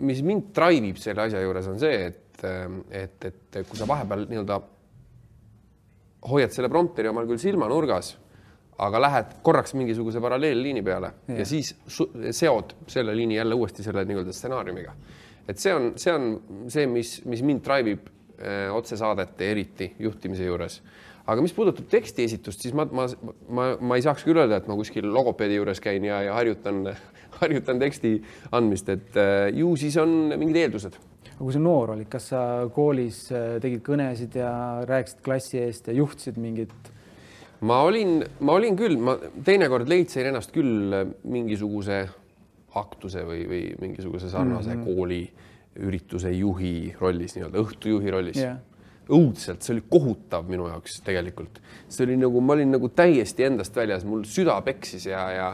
mis 0.03 0.23
mind 0.27 0.51
drive 0.57 0.91
ib 0.91 1.01
selle 1.01 1.27
asja 1.27 1.43
juures 1.43 1.69
on 1.71 1.79
see, 1.81 2.11
et, 2.11 2.45
et, 2.91 3.27
et 3.31 3.59
kui 3.69 3.79
sa 3.79 3.87
vahepeal 3.89 4.27
nii-öelda 4.31 4.59
hoiad 6.31 6.55
selle 6.55 6.71
prompteri 6.71 7.11
omal 7.11 7.27
küll 7.31 7.41
silmanurgas, 7.43 8.13
aga 8.83 9.01
lähed 9.03 9.35
korraks 9.47 9.75
mingisuguse 9.79 10.21
paralleelliini 10.23 10.83
peale 10.83 11.13
ja, 11.29 11.41
ja 11.43 11.47
siis 11.47 11.75
seod 12.35 12.75
selle 12.91 13.15
liini 13.17 13.37
jälle 13.37 13.55
uuesti 13.59 13.85
selle 13.85 14.05
nii-öelda 14.09 14.35
stsenaariumiga. 14.35 14.95
et 15.49 15.59
see 15.59 15.75
on, 15.75 15.93
see 15.97 16.15
on 16.15 16.29
see, 16.73 16.87
mis, 16.91 17.17
mis 17.29 17.43
mind 17.47 17.63
drive 17.67 17.97
ib 17.97 18.11
eh, 18.39 18.71
otsesaadete 18.75 19.51
eriti 19.51 19.93
juhtimise 19.99 20.47
juures. 20.47 20.81
Aga 21.27 21.45
mis 21.45 21.55
puudutab 21.55 21.87
teksti 21.91 22.27
esitust, 22.27 22.65
siis 22.65 22.75
ma, 22.77 22.87
ma, 22.91 23.07
ma, 23.49 23.69
ma 23.79 23.99
ei 23.99 24.05
saaks 24.05 24.25
küll 24.27 24.41
öelda, 24.43 24.59
et 24.59 24.69
ma 24.71 24.77
kuskil 24.79 25.07
logopeedi 25.15 25.59
juures 25.59 25.81
käin 25.83 26.05
ja, 26.07 26.21
ja 26.27 26.37
harjutan 26.39 26.83
harjutan 27.43 27.81
teksti 27.83 28.17
andmist, 28.55 28.89
et 28.93 29.19
äh, 29.19 29.49
ju 29.57 29.75
siis 29.81 29.97
on 30.03 30.35
mingid 30.37 30.63
eeldused. 30.65 30.99
aga 31.33 31.39
kui 31.43 31.55
sa 31.55 31.63
noor 31.63 31.95
olid, 31.97 32.09
kas 32.13 32.31
sa 32.33 32.43
koolis 32.75 33.25
äh, 33.35 33.55
tegid 33.63 33.85
kõnesid 33.87 34.37
ja 34.39 34.51
rääkisid 34.89 35.23
klassi 35.25 35.63
eest 35.63 35.89
ja 35.91 35.97
juhtisid 35.97 36.41
mingit? 36.43 36.75
ma 37.63 37.83
olin, 37.87 38.21
ma 38.43 38.59
olin 38.59 38.77
küll, 38.79 38.99
ma 38.99 39.17
teinekord 39.47 39.91
leidsin 39.91 40.33
ennast 40.33 40.55
küll 40.55 40.99
äh, 40.99 41.07
mingisuguse 41.23 42.03
aktuse 42.79 43.23
või, 43.29 43.45
või 43.47 43.65
mingisuguse 43.83 44.31
sarnase 44.33 44.73
mm 44.73 44.83
-hmm. 44.83 44.95
kooliürituse 45.77 46.31
juhi 46.33 46.95
rollis, 47.01 47.37
nii-öelda 47.37 47.67
õhtujuhi 47.67 48.15
rollis 48.15 48.41
yeah 48.41 48.59
õudselt, 49.13 49.63
see 49.65 49.77
oli 49.77 49.85
kohutav 49.91 50.49
minu 50.51 50.67
jaoks 50.71 51.01
tegelikult. 51.07 51.61
see 51.93 52.07
oli 52.07 52.17
nagu, 52.17 52.41
ma 52.41 52.57
olin 52.57 52.71
nagu 52.73 52.89
täiesti 52.97 53.45
endast 53.47 53.77
väljas, 53.77 54.05
mul 54.09 54.25
süda 54.29 54.57
peksis 54.65 55.07
ja, 55.11 55.23
ja 55.33 55.49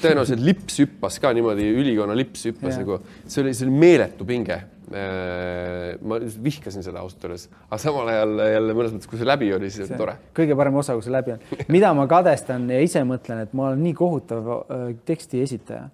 tõenäoliselt 0.00 0.42
lips 0.44 0.78
hüppas 0.82 1.18
ka 1.22 1.32
niimoodi, 1.36 1.66
ülikonna 1.82 2.16
lips 2.16 2.46
hüppas 2.48 2.72
yeah. 2.72 2.84
nagu, 2.84 3.00
see 3.26 3.42
oli, 3.44 3.56
see 3.56 3.68
oli 3.68 3.82
meeletu 3.84 4.28
pinge. 4.28 4.60
Äh, 4.92 5.94
ma 6.04 6.18
vihkasin 6.20 6.84
seda 6.84 7.00
ausalt 7.00 7.22
öeldes, 7.24 7.46
aga 7.64 7.78
samal 7.80 8.10
ajal 8.12 8.42
jälle 8.44 8.74
mõnes 8.76 8.96
mõttes, 8.96 9.08
kui 9.08 9.20
see 9.20 9.28
läbi 9.28 9.48
oli, 9.56 9.70
siis 9.72 9.86
oli 9.86 10.00
tore. 10.02 10.18
kõige 10.36 10.56
parem 10.58 10.76
osa, 10.82 10.96
kui 10.98 11.06
see 11.06 11.14
läbi 11.14 11.32
on. 11.32 11.46
mida 11.72 11.94
ma 11.96 12.04
kadestan 12.10 12.66
ja 12.68 12.80
ise 12.84 13.00
mõtlen, 13.08 13.46
et 13.46 13.54
ma 13.56 13.70
olen 13.70 13.80
nii 13.86 13.94
kohutav 13.96 14.50
äh, 14.52 14.82
teksti 15.08 15.40
esitaja 15.46 15.86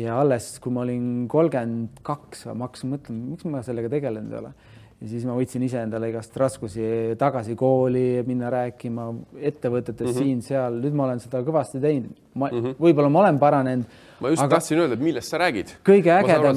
ja 0.00 0.16
alles, 0.22 0.54
kui 0.62 0.72
ma 0.72 0.86
olin 0.86 1.26
kolmkümmend 1.32 2.00
kaks, 2.06 2.46
ma 2.54 2.70
hakkasin 2.70 2.94
mõtlema, 2.94 3.34
miks 3.34 3.50
ma 3.50 3.60
sellega 3.66 3.92
tegelenud 3.92 4.32
ei 4.32 4.40
ole 4.40 4.54
ja 5.00 5.08
siis 5.10 5.24
ma 5.28 5.34
võtsin 5.36 5.64
iseendale 5.66 6.08
igast 6.08 6.36
raskusi 6.40 7.14
tagasi 7.20 7.56
kooli, 7.58 8.22
minna 8.26 8.48
rääkima 8.52 9.06
ettevõtetes 9.36 10.08
mm 10.08 10.12
-hmm. 10.12 10.22
siin-seal, 10.22 10.78
nüüd 10.80 10.96
ma 10.96 11.04
olen 11.04 11.20
seda 11.20 11.42
kõvasti 11.44 11.80
teinud. 11.80 12.14
ma 12.34 12.48
mm 12.50 12.62
-hmm. 12.62 12.76
võib-olla 12.80 13.10
ma 13.12 13.20
olen 13.20 13.38
paranenud. 13.38 13.84
ma 14.20 14.28
just 14.28 14.42
aga... 14.42 14.56
tahtsin 14.56 14.78
öelda, 14.78 14.94
et 14.94 15.00
millest 15.00 15.28
sa 15.28 15.38
räägid. 15.38 15.74
kõige 15.84 16.12
ägedam, 16.12 16.56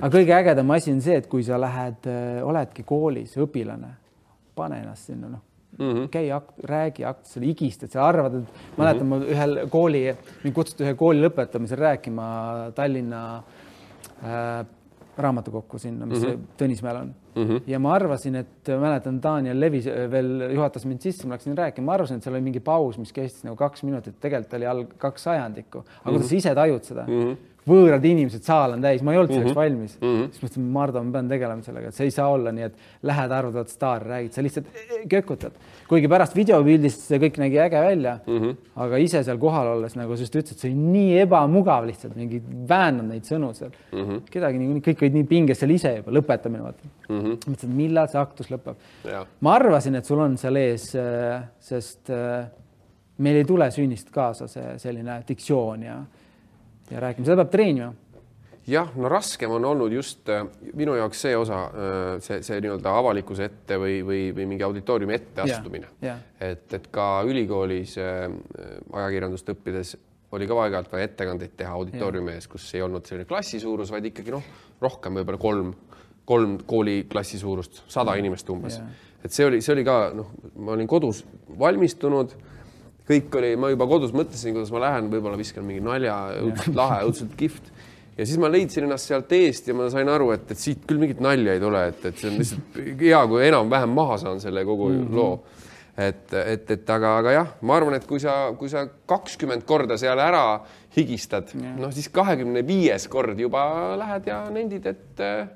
aga 0.00 0.18
kõige 0.18 0.32
ägedam 0.32 0.70
asi 0.70 0.92
on 0.92 1.00
see, 1.00 1.16
et 1.16 1.26
kui 1.26 1.42
sa 1.42 1.60
lähed, 1.60 2.06
äh, 2.06 2.46
oledki 2.46 2.82
koolis 2.82 3.36
õpilane, 3.36 3.96
pane 4.54 4.80
ennast 4.80 5.04
sinna, 5.06 5.28
noh 5.28 5.40
mm 5.78 5.92
-hmm. 5.92 6.08
käi, 6.08 6.30
räägi 6.64 7.04
aktusel, 7.04 7.42
higistad, 7.42 7.90
sa 7.90 8.08
arvad, 8.08 8.34
et 8.34 8.78
mäletan 8.78 9.06
mm, 9.06 9.12
-hmm. 9.12 9.24
ma 9.24 9.32
ühel 9.34 9.68
kooli, 9.68 10.16
mind 10.44 10.54
kutsuti 10.54 10.84
ühe 10.84 10.94
kooli 10.94 11.20
lõpetamisel 11.20 11.78
rääkima 11.78 12.70
Tallinna 12.74 13.36
äh, 14.22 14.66
raamatukokku 15.18 15.78
sinna, 15.78 16.06
mis 16.06 16.22
mm 16.22 16.28
-hmm. 16.28 16.46
Tõnismäel 16.58 17.00
on 17.00 17.14
mm. 17.34 17.44
-hmm. 17.44 17.62
ja 17.66 17.78
ma 17.78 17.94
arvasin, 17.94 18.34
et 18.34 18.68
mäletan, 18.80 19.22
Daniel 19.22 19.60
Levis 19.60 19.86
veel 20.10 20.50
juhatas 20.54 20.86
mind 20.86 21.00
sisse, 21.00 21.26
ma 21.26 21.34
läksin 21.34 21.56
rääkima, 21.58 21.84
ma 21.84 21.94
arvasin, 21.94 22.16
et 22.16 22.22
seal 22.22 22.34
oli 22.34 22.42
mingi 22.42 22.60
paus, 22.60 22.98
mis 22.98 23.12
kestis 23.12 23.44
nagu 23.44 23.56
kaks 23.56 23.82
minutit, 23.82 24.20
tegelikult 24.20 24.54
oli 24.54 24.66
all 24.66 24.84
kaks 24.98 25.22
sajandikku. 25.22 25.78
aga 25.78 25.88
mm 25.88 26.00
-hmm. 26.04 26.10
kuidas 26.10 26.28
sa 26.28 26.36
ise 26.36 26.54
tajud 26.54 26.82
seda 26.82 27.04
mm? 27.06 27.24
-hmm 27.24 27.36
võõrad 27.68 28.04
inimesed, 28.04 28.44
saal 28.44 28.76
on 28.76 28.84
täis, 28.84 29.02
ma 29.04 29.14
ei 29.14 29.18
olnud 29.18 29.32
selleks 29.32 29.48
mm 29.48 29.54
-hmm. 29.54 29.62
valmis 29.62 29.96
mm. 30.00 30.08
-hmm. 30.08 30.32
siis 30.32 30.42
mõtlesin, 30.42 30.66
Mardu, 30.76 31.02
ma 31.02 31.12
pean 31.12 31.28
tegelema 31.28 31.62
sellega, 31.62 31.88
et 31.88 31.94
see 31.94 32.10
ei 32.10 32.10
saa 32.10 32.28
olla 32.28 32.52
nii, 32.52 32.64
et 32.68 32.76
lähed, 33.02 33.32
arvad 33.32 33.72
staar, 33.72 34.04
räägid, 34.04 34.32
sa 34.32 34.42
lihtsalt 34.42 34.66
kökutad. 35.08 35.52
Kuigi 35.88 36.08
pärast 36.10 36.36
videopildist 36.36 37.04
see 37.08 37.20
kõik 37.22 37.38
nägi 37.42 37.60
äge 37.64 37.82
välja 37.84 38.14
mm, 38.26 38.38
-hmm. 38.40 38.56
aga 38.86 39.00
ise 39.02 39.22
seal 39.26 39.38
kohal 39.38 39.74
olles 39.74 39.96
nagu 39.98 40.16
sa 40.16 40.26
just 40.26 40.36
ütlesid, 40.36 40.60
see 40.60 40.70
oli 40.70 40.90
nii 40.96 41.20
ebamugav 41.24 41.86
lihtsalt, 41.88 42.16
mingi 42.16 42.40
väänad 42.68 43.08
neid 43.10 43.28
sõnu 43.28 43.52
seal 43.54 43.70
mm. 43.70 44.00
-hmm. 44.00 44.20
kedagi 44.30 44.58
niikuinii, 44.58 44.84
kõik 44.88 45.04
olid 45.04 45.18
nii 45.20 45.28
pinges 45.30 45.62
seal 45.62 45.76
ise 45.76 45.96
juba, 45.98 46.16
lõpetamine 46.18 46.62
vaata 46.62 46.90
mm. 47.08 47.20
-hmm. 47.20 47.38
mõtlesin, 47.46 47.76
millal 47.76 48.08
see 48.08 48.20
aktus 48.20 48.50
lõpeb. 48.50 48.76
ma 49.40 49.54
arvasin, 49.54 49.94
et 49.94 50.04
sul 50.04 50.20
on 50.24 50.36
seal 50.38 50.56
ees, 50.56 50.90
äh, 50.96 51.44
sest 51.60 52.10
äh, 52.10 52.46
meil 53.18 53.36
ei 53.36 53.44
tule 53.44 53.70
sünnist 53.70 54.10
kaasa 54.10 54.48
see 54.48 54.78
selline 54.78 55.22
diktsioon 55.28 55.82
ja 55.82 56.02
ja 56.90 57.00
rääkima, 57.00 57.24
seda 57.24 57.42
peab 57.42 57.52
treenima. 57.52 57.92
Jah, 58.68 58.90
no 58.96 59.10
raskem 59.12 59.52
on 59.52 59.64
olnud 59.68 59.92
just 59.92 60.28
äh, 60.32 60.46
minu 60.76 60.96
jaoks 60.98 61.20
see 61.26 61.36
osa, 61.36 61.60
äh, 61.68 62.06
see, 62.24 62.40
see 62.46 62.60
nii-öelda 62.64 62.94
avalikkuse 63.00 63.48
ette 63.50 63.78
või, 63.80 63.98
või, 64.06 64.22
või 64.36 64.48
mingi 64.54 64.66
auditooriumi 64.66 65.16
ette 65.16 65.44
astumine. 65.44 65.90
et, 66.40 66.66
et 66.72 66.88
ka 66.94 67.08
ülikoolis 67.28 67.96
äh, 68.00 68.26
ajakirjandust 68.92 69.52
õppides 69.54 69.94
oli 70.34 70.48
ka 70.50 70.56
aeg-ajalt 70.64 70.90
vaja 70.90 71.08
ettekandeid 71.10 71.52
teha 71.58 71.74
auditooriumi 71.78 72.34
ees, 72.34 72.48
kus 72.50 72.66
ei 72.74 72.82
olnud 72.82 73.06
selline 73.06 73.28
klassi 73.28 73.60
suurus, 73.62 73.92
vaid 73.94 74.08
ikkagi 74.10 74.34
noh, 74.34 74.46
rohkem 74.82 75.20
võib-olla 75.20 75.38
kolm, 75.40 75.74
kolm 76.26 76.56
kooliklassi 76.66 77.38
suurust, 77.38 77.84
sada 77.92 78.16
inimest 78.18 78.50
umbes. 78.50 78.80
et 79.22 79.32
see 79.32 79.46
oli, 79.46 79.60
see 79.62 79.76
oli 79.76 79.84
ka 79.86 79.98
noh, 80.16 80.32
ma 80.56 80.74
olin 80.74 80.90
kodus 80.90 81.22
valmistunud 81.60 82.34
kõik 83.08 83.36
oli, 83.38 83.52
ma 83.60 83.70
juba 83.72 83.86
kodus 83.88 84.14
mõtlesin, 84.16 84.56
kuidas 84.56 84.72
ma 84.72 84.80
lähen, 84.86 85.10
võib-olla 85.12 85.38
viskan 85.38 85.66
mingi 85.66 85.84
nalja, 85.84 86.16
õudselt 86.40 86.78
lahe, 86.78 87.02
õudselt 87.08 87.34
kihvt. 87.40 87.70
Ja 88.18 88.26
siis 88.26 88.38
ma 88.40 88.50
leidsin 88.50 88.86
ennast 88.86 89.10
sealt 89.10 89.32
eest 89.34 89.68
ja 89.68 89.76
ma 89.76 89.88
sain 89.92 90.08
aru, 90.10 90.30
et, 90.34 90.46
et 90.54 90.60
siit 90.60 90.84
küll 90.88 91.02
mingit 91.02 91.20
nalja 91.24 91.56
ei 91.56 91.62
tule, 91.62 91.82
et, 91.90 92.06
et 92.10 92.20
see 92.20 92.30
on 92.30 92.38
lihtsalt 92.40 92.78
hea, 93.02 93.20
kui 93.30 93.42
enam-vähem 93.48 93.94
maha 93.94 94.18
saan 94.22 94.40
selle 94.42 94.64
kogu 94.66 94.88
mm 94.90 95.00
-hmm. 95.02 95.14
loo. 95.18 95.44
et, 95.96 96.32
et, 96.34 96.70
et 96.70 96.90
aga, 96.90 97.16
aga 97.18 97.32
jah, 97.32 97.50
ma 97.62 97.76
arvan, 97.76 97.94
et 97.94 98.06
kui 98.06 98.20
sa, 98.20 98.54
kui 98.58 98.68
sa 98.68 98.86
kakskümmend 99.06 99.62
korda 99.64 99.98
seal 99.98 100.18
ära 100.18 100.60
higistad, 100.96 101.54
noh 101.54 101.92
siis 101.92 102.08
kahekümne 102.08 102.66
viies 102.66 103.08
kord 103.08 103.38
juba 103.38 103.96
lähed 103.96 104.26
ja 104.26 104.44
nendid, 104.50 104.86
et 104.86 105.20
äh, 105.20 105.48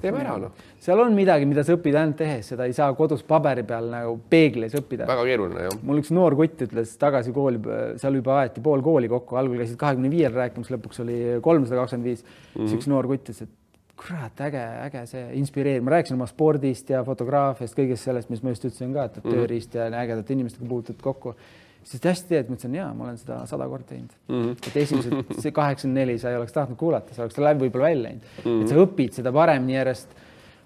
teeme 0.00 0.22
ära 0.22 0.38
noh. 0.38 0.52
Seal 0.82 0.98
on 0.98 1.14
midagi, 1.14 1.46
mida 1.46 1.62
sa 1.66 1.76
õpid 1.76 1.96
ainult 1.98 2.18
tehes, 2.18 2.50
seda 2.52 2.66
ei 2.66 2.74
saa 2.76 2.90
kodus 2.98 3.22
paberi 3.26 3.62
peal 3.66 3.88
nagu 3.92 4.16
peeglis 4.32 4.74
õppida. 4.78 5.06
väga 5.06 5.24
keeruline 5.28 5.66
jah. 5.68 5.80
mul 5.86 6.02
üks 6.02 6.10
noor 6.14 6.36
kutt 6.38 6.66
ütles 6.66 6.96
tagasi 7.00 7.34
kooli, 7.36 7.62
seal 8.02 8.18
juba 8.18 8.40
aeti 8.42 8.64
pool 8.64 8.82
kooli 8.84 9.10
kokku, 9.12 9.38
algul 9.38 9.62
käisid 9.62 9.78
kahekümne 9.80 10.10
viiel 10.12 10.34
rääkimas, 10.34 10.72
lõpuks 10.74 11.02
oli 11.04 11.18
kolmsada 11.42 11.82
kakskümmend 11.82 12.10
viis. 12.10 12.24
siis 12.24 12.64
mhm. 12.66 12.78
üks 12.80 12.90
noor 12.90 13.10
kutt 13.10 13.28
ütles, 13.28 13.44
et 13.46 13.58
kurat, 14.02 14.40
äge, 14.48 14.62
äge 14.88 15.02
see, 15.10 15.24
inspireeriv, 15.38 15.84
ma 15.86 15.94
rääkisin 15.96 16.16
oma 16.16 16.26
spordist 16.30 16.90
ja 16.90 17.02
fotograafiast, 17.06 17.76
kõigest 17.76 18.08
sellest, 18.08 18.32
mis 18.32 18.42
ma 18.42 18.54
just 18.54 18.64
ütlesin 18.66 18.94
ka, 18.96 19.04
et 19.06 19.18
-hmm. 19.20 19.36
tööriist 19.36 19.76
ja 19.78 19.86
ägedate 20.00 20.34
inimestega 20.34 20.66
puutud 20.68 20.98
kokku. 21.02 21.36
siis 21.84 22.02
hästi 22.04 22.28
teed, 22.28 22.48
ma 22.48 22.54
ütlesin, 22.56 22.74
jaa, 22.78 22.90
ma 22.94 23.04
olen 23.04 23.16
seda 23.18 23.40
sada 23.46 23.66
korda 23.68 23.86
teinud 23.86 24.10
mm. 24.28 24.42
-hmm. 24.42 24.66
et 24.66 24.76
esimesed, 24.76 25.32
see 25.42 25.50
kaheksakümmend 25.50 25.98
neli 25.98 26.18
sa 26.18 26.30
ei 26.30 26.36
oleks 26.36 26.52
tahtnud 26.52 26.78
kuulata, 26.78 27.14
sa 27.14 27.22
oleks 27.22 27.38
läbi 27.38 27.64
võib-olla 27.64 27.88
välja 27.90 28.02
läinud 28.02 28.22
mm. 28.22 28.44
-hmm. 28.44 28.62
et 28.62 28.68
sa 28.68 28.76
õpid 28.84 29.18
seda 29.18 29.32
paremini 29.32 29.74
järjest, 29.74 30.14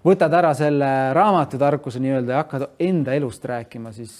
võtad 0.04 0.32
ära 0.38 0.54
selle 0.54 0.90
raamatutarkuse 1.16 2.00
nii-öelda 2.02 2.32
ja 2.32 2.42
hakkad 2.44 2.66
enda 2.78 3.14
elust 3.14 3.44
rääkima, 3.44 3.92
siis 3.92 4.12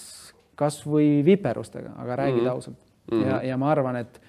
kasvõi 0.57 1.21
viperustega, 1.25 1.93
aga 1.97 2.15
räägid 2.15 2.41
mm 2.41 2.47
-hmm. 2.47 2.51
ausalt 2.51 2.77
mm. 3.11 3.21
-hmm. 3.21 3.27
ja, 3.27 3.43
ja 3.43 3.57
ma 3.57 3.71
arvan, 3.71 3.95
et 3.95 4.21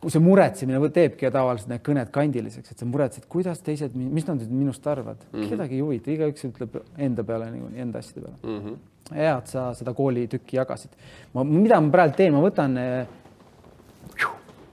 kui 0.00 0.12
see 0.12 0.22
muretsemine 0.22 0.78
teebki 0.92 1.30
tavaliselt 1.32 1.70
need 1.72 1.82
kõned 1.86 2.10
kandiliseks, 2.14 2.70
et 2.72 2.78
sa 2.78 2.86
muretsed, 2.88 3.24
kuidas 3.32 3.62
teised, 3.64 3.94
mis 3.96 4.26
nad 4.28 4.38
nüüd 4.38 4.52
minust 4.52 4.86
arvavad 4.86 5.16
mm, 5.24 5.40
-hmm. 5.40 5.48
kedagi 5.48 5.74
ei 5.74 5.80
huvita, 5.80 6.10
igaüks 6.10 6.44
ütleb 6.44 6.76
enda 6.98 7.24
peale 7.24 7.50
niikuinii, 7.50 7.80
enda 7.80 7.98
asjade 7.98 8.20
peale 8.20 8.36
mm. 8.42 8.66
-hmm. 8.66 9.14
hea, 9.16 9.38
et 9.38 9.46
sa 9.46 9.74
seda 9.74 9.94
koolitükki 9.94 10.56
jagasid. 10.56 10.90
ma, 11.34 11.44
mida 11.44 11.80
ma 11.80 11.90
praegu 11.90 12.14
teen, 12.16 12.32
ma 12.34 12.40
võtan, 12.44 12.78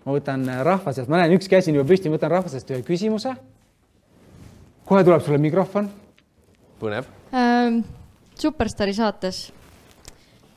ma 0.05 0.11
võtan 0.11 0.45
rahva 0.63 0.93
seast, 0.93 1.09
ma 1.09 1.17
näen, 1.17 1.33
üks 1.39 1.49
käsi 1.49 1.71
on 1.71 1.75
juba 1.75 1.89
püsti, 1.89 2.09
ma 2.09 2.17
võtan 2.17 2.31
rahva 2.31 2.49
seast 2.49 2.69
ühe 2.71 2.83
küsimuse. 2.83 3.35
Kohe 4.85 5.03
tuleb 5.03 5.21
sulle 5.23 5.37
mikrofon. 5.37 5.89
põnev 6.79 7.07
ähm,. 7.33 7.83
superstaari 8.39 8.93
saates, 8.93 9.53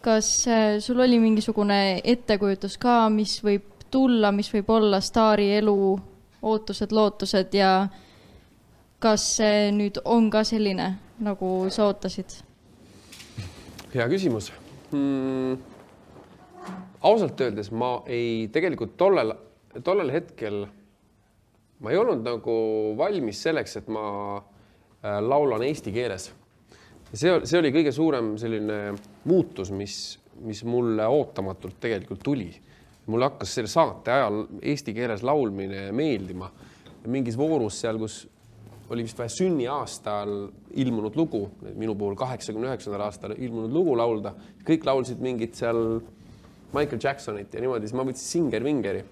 kas 0.03 0.49
äh, 0.49 0.79
sul 0.81 1.01
oli 1.01 1.19
mingisugune 1.23 2.01
ettekujutus 2.05 2.79
ka, 2.79 3.07
mis 3.11 3.39
võib 3.45 3.77
tulla, 3.91 4.33
mis 4.33 4.51
võib 4.53 4.71
olla 4.71 5.01
staari 5.01 5.53
elu 5.61 5.77
ootused, 6.43 6.93
lootused 6.93 7.55
ja 7.55 7.89
kas 9.03 9.25
see 9.39 9.71
nüüd 9.77 10.01
on 10.05 10.31
ka 10.31 10.43
selline, 10.45 10.91
nagu 11.23 11.71
sa 11.71 11.87
ootasid? 11.91 12.41
hea 13.95 14.07
küsimus 14.11 14.51
hmm.. 14.91 15.57
ausalt 17.01 17.41
öeldes 17.41 17.71
ma 17.71 18.01
ei, 18.07 18.49
tegelikult 18.53 18.97
tollel, 18.99 19.33
tollel 19.85 20.11
hetkel 20.12 20.65
ma 21.81 21.93
ei 21.93 22.01
olnud 22.01 22.25
nagu 22.25 22.57
valmis 22.99 23.43
selleks, 23.47 23.77
et 23.81 23.89
ma 23.93 24.05
äh, 24.37 25.19
laulan 25.21 25.62
eesti 25.67 25.93
keeles. 25.93 26.31
see, 27.12 27.41
see 27.45 27.59
oli 27.59 27.73
kõige 27.75 27.93
suurem 27.93 28.37
selline 28.41 28.95
muutus, 29.25 29.71
mis, 29.71 30.19
mis 30.45 30.65
mulle 30.65 31.07
ootamatult 31.07 31.81
tegelikult 31.81 32.25
tuli 32.25 32.51
mulle 33.07 33.29
hakkas 33.29 33.55
selle 33.55 33.71
saate 33.71 34.12
ajal 34.12 34.41
eesti 34.62 34.95
keeles 34.95 35.23
laulmine 35.27 35.91
meeldima. 35.93 36.51
mingis 37.07 37.37
voorus 37.39 37.77
seal, 37.81 38.01
kus 38.03 38.25
oli 38.91 39.05
vist 39.07 39.19
vaja 39.19 39.31
sünniaastal 39.31 40.33
ilmunud 40.83 41.15
lugu, 41.17 41.45
minu 41.79 41.95
puhul 41.95 42.17
kaheksakümne 42.19 42.67
üheksandal 42.67 43.05
aastal 43.07 43.35
ilmunud 43.39 43.71
lugu 43.75 43.95
laulda, 43.99 44.33
kõik 44.67 44.87
laulsid 44.87 45.23
mingit 45.23 45.55
seal 45.55 46.01
Michael 46.75 46.99
Jacksonit 47.03 47.55
ja 47.55 47.62
niimoodi, 47.62 47.87
siis 47.87 47.95
ma 47.95 48.07
võtsin 48.07 48.27
Singer-Vingeri 48.27 49.05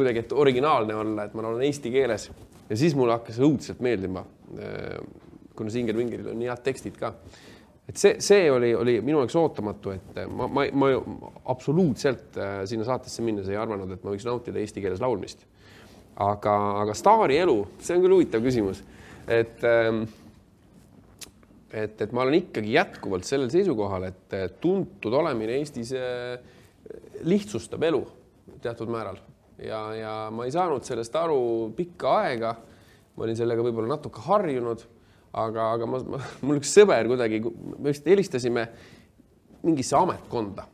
kuidagi, 0.00 0.24
et 0.24 0.32
originaalne 0.32 0.96
olla, 0.96 1.28
et 1.28 1.36
ma 1.36 1.44
laulan 1.46 1.66
eesti 1.68 1.92
keeles 1.92 2.30
ja 2.70 2.78
siis 2.78 2.96
mulle 2.98 3.18
hakkas 3.18 3.40
õudselt 3.42 3.80
meeldima. 3.84 4.24
kuna 5.56 5.70
Singer-Vingeril 5.70 6.32
on 6.32 6.38
nii 6.40 6.48
head 6.48 6.62
tekstid 6.64 6.96
ka 6.98 7.12
et 7.90 7.98
see, 7.98 8.18
see 8.22 8.46
oli, 8.52 8.70
oli 8.76 8.98
minu 9.02 9.18
jaoks 9.24 9.36
ootamatu, 9.40 9.94
et 9.96 10.18
ma, 10.30 10.46
ma, 10.46 10.66
ma 10.78 10.90
absoluutselt 11.50 12.38
äh, 12.38 12.60
sinna 12.70 12.86
saatesse 12.86 13.24
minnes 13.26 13.48
ei 13.50 13.58
arvanud, 13.58 13.90
et 13.90 14.04
ma 14.06 14.14
võiks 14.14 14.26
nautida 14.28 14.60
eesti 14.62 14.84
keeles 14.84 15.02
laulmist. 15.02 15.42
aga, 16.20 16.54
aga 16.82 16.94
staari 16.94 17.38
elu, 17.40 17.56
see 17.80 17.96
on 17.96 18.04
küll 18.04 18.14
huvitav 18.18 18.44
küsimus, 18.44 18.82
et 19.26 19.64
ähm, 19.66 20.04
et, 21.70 21.96
et 22.02 22.12
ma 22.14 22.24
olen 22.24 22.38
ikkagi 22.40 22.74
jätkuvalt 22.74 23.26
sellel 23.26 23.50
seisukohal, 23.50 24.08
et 24.10 24.38
tuntud 24.62 25.14
olemine 25.22 25.58
Eestis 25.58 25.94
äh, 25.96 26.38
lihtsustab 27.26 27.82
elu 27.90 28.04
teatud 28.62 28.90
määral 28.90 29.18
ja, 29.64 29.82
ja 29.94 30.14
ma 30.34 30.46
ei 30.46 30.54
saanud 30.54 30.86
sellest 30.86 31.16
aru 31.16 31.70
pikka 31.76 32.16
aega. 32.24 32.56
ma 33.16 33.26
olin 33.26 33.36
sellega 33.36 33.62
võib-olla 33.62 33.96
natuke 33.96 34.22
harjunud 34.24 34.86
aga, 35.32 35.70
aga 35.76 35.86
ma, 35.86 36.00
ma, 36.16 36.20
mul 36.42 36.58
üks 36.60 36.72
sõber 36.74 37.08
kuidagi, 37.10 37.40
me 37.78 37.92
vist 37.92 38.06
helistasime 38.08 38.66
mingisse 39.62 39.96
ametkonda 39.98 40.66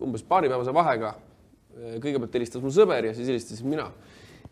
umbes 0.00 0.24
paaripäevase 0.24 0.72
vahega. 0.74 1.16
kõigepealt 2.02 2.34
helistas 2.36 2.62
mu 2.64 2.70
sõber 2.74 3.06
ja 3.08 3.12
siis 3.16 3.28
helistasin 3.30 3.68
mina. 3.70 3.86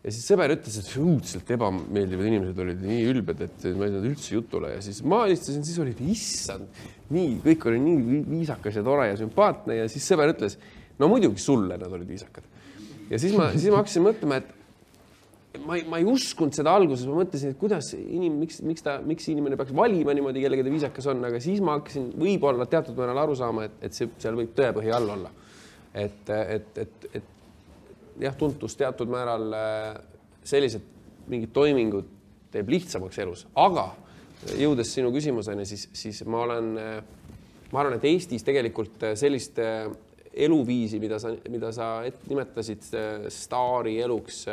ja 0.03 0.11
siis 0.13 0.27
sõber 0.29 0.53
ütles, 0.53 0.77
et 0.79 0.91
õudselt 0.97 1.49
ebameeldivad 1.55 2.29
inimesed 2.29 2.61
olid 2.63 2.83
nii 2.85 3.01
ülbed, 3.11 3.41
et 3.47 3.65
ma 3.75 3.87
ei 3.87 3.93
saanud 3.93 4.09
üldse 4.11 4.35
jutule 4.35 4.73
ja 4.75 4.83
siis 4.83 5.01
ma 5.03 5.23
helistasin, 5.25 5.65
siis 5.67 5.79
oli, 5.83 5.95
issand, 6.11 6.69
nii, 7.13 7.39
kõik 7.43 7.67
oli 7.71 7.81
nii 7.83 8.21
viisakas 8.29 8.79
ja 8.79 8.85
tore 8.85 9.09
ja 9.09 9.17
sümpaatne 9.19 9.81
ja 9.81 9.89
siis 9.91 10.07
sõber 10.07 10.31
ütles, 10.35 10.57
no 10.99 11.09
muidugi 11.11 11.43
sulle 11.43 11.77
nad 11.81 11.91
olid 11.91 12.09
viisakad. 12.09 12.47
Ja 13.09 13.19
siis 13.21 13.35
ma, 13.37 13.51
siis 13.55 13.71
ma 13.73 13.81
hakkasin 13.81 14.05
mõtlema, 14.05 14.39
et 14.41 14.55
ma 15.65 15.77
ei, 15.79 15.85
ma 15.89 15.99
ei 15.99 16.05
uskunud 16.07 16.53
seda 16.55 16.73
alguses, 16.77 17.07
ma 17.09 17.17
mõtlesin, 17.19 17.53
et 17.53 17.59
kuidas 17.59 17.91
inim-, 17.97 18.37
miks, 18.43 18.59
miks 18.65 18.85
ta, 18.85 18.99
miks 19.05 19.27
inimene 19.31 19.57
peaks 19.59 19.73
valima 19.75 20.13
niimoodi, 20.15 20.43
kellega 20.43 20.65
ta 20.65 20.73
viisakas 20.73 21.09
on, 21.09 21.23
aga 21.29 21.41
siis 21.43 21.61
ma 21.65 21.79
hakkasin 21.79 22.11
võib-olla 22.19 22.67
teatud 22.69 22.97
määral 22.99 23.23
aru 23.23 23.37
saama, 23.39 23.65
et, 23.69 23.79
et 23.87 23.97
see, 23.97 24.09
seal 24.21 24.37
võib 24.37 24.53
tõepõhi 24.57 24.93
all 24.95 25.15
olla. 25.15 25.33
et, 25.97 26.29
et, 26.29 26.77
et, 26.77 27.09
et 27.17 27.31
jah, 28.21 28.35
tuntus 28.37 28.75
teatud 28.77 29.09
määral 29.09 29.47
äh, 29.57 29.87
sellised 30.45 30.85
mingid 31.29 31.53
toimingud 31.55 32.09
teeb 32.53 32.69
lihtsamaks 32.69 33.17
elus, 33.21 33.45
aga 33.57 33.89
jõudes 34.57 34.91
sinu 34.93 35.11
küsimuseni, 35.13 35.65
siis, 35.67 35.87
siis 35.97 36.21
ma 36.29 36.43
olen, 36.45 36.69
äh, 36.77 37.01
ma 37.73 37.81
arvan, 37.81 37.97
et 37.97 38.05
Eestis 38.09 38.45
tegelikult 38.45 39.01
äh, 39.07 39.17
sellist 39.19 39.57
eluviisi, 40.45 40.99
mida 41.03 41.19
sa, 41.19 41.33
mida 41.51 41.71
sa 41.75 41.89
nimetasid 42.29 42.85
staari 43.33 43.97
eluks 44.03 44.45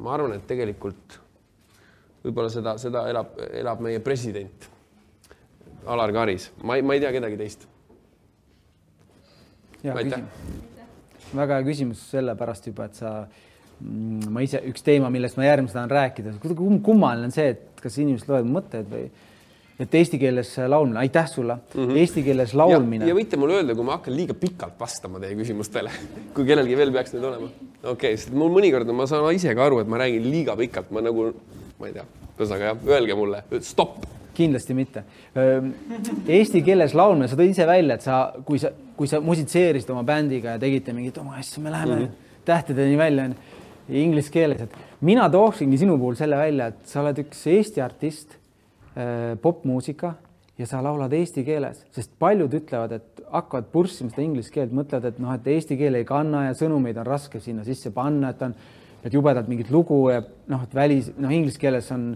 ma 0.00 0.14
arvan, 0.16 0.36
et 0.36 0.46
tegelikult 0.48 1.18
võib-olla 2.24 2.50
seda, 2.52 2.76
seda 2.80 3.04
elab, 3.10 3.36
elab 3.60 3.82
meie 3.84 4.00
president 4.04 4.68
Alar 5.90 6.12
Karis, 6.12 6.50
ma 6.68 6.76
ei, 6.76 6.84
ma 6.84 6.96
ei 6.96 7.00
tea 7.00 7.12
kedagi 7.14 7.38
teist. 7.40 7.62
väga 11.30 11.56
hea 11.56 11.64
küsimus 11.64 12.02
sellepärast 12.10 12.68
juba, 12.68 12.90
et 12.90 13.00
sa, 13.00 13.12
mm, 13.80 14.28
ma 14.34 14.44
ise, 14.44 14.60
üks 14.68 14.84
teema, 14.84 15.08
millest 15.12 15.38
ma 15.40 15.48
järgmisena 15.48 15.86
tahan 15.86 15.94
rääkida, 15.96 16.34
kummaline 16.84 17.30
on 17.30 17.34
see, 17.34 17.54
et 17.54 17.80
kas 17.80 17.96
inimesed 18.02 18.28
loevad 18.28 18.52
mõtteid 18.58 18.92
või 18.92 19.06
et 19.80 19.96
eesti 19.96 20.18
keeles 20.20 20.52
laulmine, 20.68 20.98
aitäh 21.00 21.28
sulle 21.30 21.56
mm, 21.56 21.86
-hmm. 21.86 21.96
eesti 22.02 22.22
keeles 22.22 22.54
laulmine. 22.54 23.08
ja 23.08 23.16
võite 23.16 23.38
mulle 23.40 23.58
öelda, 23.60 23.74
kui 23.74 23.86
ma 23.86 23.96
hakkan 23.96 24.16
liiga 24.16 24.36
pikalt 24.36 24.78
vastama 24.80 25.20
teie 25.22 25.36
küsimustele, 25.38 25.92
kui 26.36 26.46
kellelgi 26.48 26.76
veel 26.76 26.92
peaks 26.92 27.14
need 27.16 27.24
olema. 27.24 27.48
okei 27.48 27.92
okay,, 27.92 28.16
sest 28.16 28.34
mul 28.36 28.52
mõnikord 28.52 28.90
ma 28.92 29.08
saan 29.10 29.28
ise 29.34 29.54
ka 29.56 29.66
aru, 29.66 29.80
et 29.84 29.90
ma 29.90 30.00
räägin 30.02 30.26
liiga 30.30 30.56
pikalt, 30.56 30.90
ma 30.90 31.04
nagu, 31.04 31.30
ma 31.80 31.90
ei 31.90 31.96
tea, 31.96 32.06
ühesõnaga 32.36 32.72
jah, 32.72 32.82
öelge 32.96 33.16
mulle, 33.18 33.44
stopp. 33.66 34.04
kindlasti 34.34 34.74
mitte. 34.74 35.02
Eesti 36.28 36.62
keeles 36.64 36.94
laulmine, 36.96 37.28
sa 37.28 37.36
tõid 37.36 37.52
ise 37.52 37.66
välja, 37.68 37.96
et 37.98 38.04
sa, 38.04 38.20
kui 38.46 38.60
sa, 38.62 38.70
kui 38.96 39.08
sa 39.10 39.20
musitseerisid 39.24 39.90
oma 39.92 40.04
bändiga 40.06 40.56
ja 40.56 40.60
tegite 40.60 40.94
mingit 40.96 41.18
oma 41.20 41.36
asja, 41.40 41.62
me 41.62 41.72
läheme 41.72 41.96
mm 41.96 42.04
-hmm. 42.04 42.44
tähtedeni 42.44 42.98
välja 42.98 43.30
inglise 43.88 44.30
keeles, 44.30 44.60
et 44.60 44.76
mina 45.00 45.28
tooksingi 45.30 45.78
sinu 45.78 45.98
puhul 45.98 46.14
selle 46.14 46.36
välja, 46.36 46.66
et 46.66 46.86
sa 46.86 47.00
oled 47.00 47.18
üks 47.18 47.46
Eesti 47.46 47.82
artist 47.82 48.39
popmuusika 49.42 50.14
ja 50.60 50.66
sa 50.68 50.82
laulad 50.84 51.12
eesti 51.16 51.44
keeles, 51.44 51.84
sest 51.94 52.12
paljud 52.20 52.52
ütlevad, 52.58 52.92
et 52.98 53.22
hakkavad 53.32 53.70
purssima 53.72 54.12
seda 54.12 54.24
inglise 54.24 54.52
keelt, 54.52 54.74
mõtlevad, 54.76 55.08
et 55.08 55.20
noh, 55.22 55.32
et 55.32 55.48
eesti 55.54 55.78
keel 55.80 55.96
ei 56.00 56.06
kanna 56.08 56.46
ja 56.48 56.56
sõnumeid 56.58 56.98
on 57.00 57.08
raske 57.08 57.40
sinna 57.40 57.64
sisse 57.64 57.92
panna, 57.96 58.34
et 58.34 58.42
on, 58.44 58.54
et 59.04 59.14
jubedalt 59.14 59.48
mingit 59.48 59.70
lugu 59.72 60.02
ja 60.12 60.20
noh, 60.52 60.66
et 60.66 60.76
välis, 60.76 61.12
noh, 61.16 61.32
inglise 61.32 61.60
keeles 61.60 61.88
on 61.94 62.10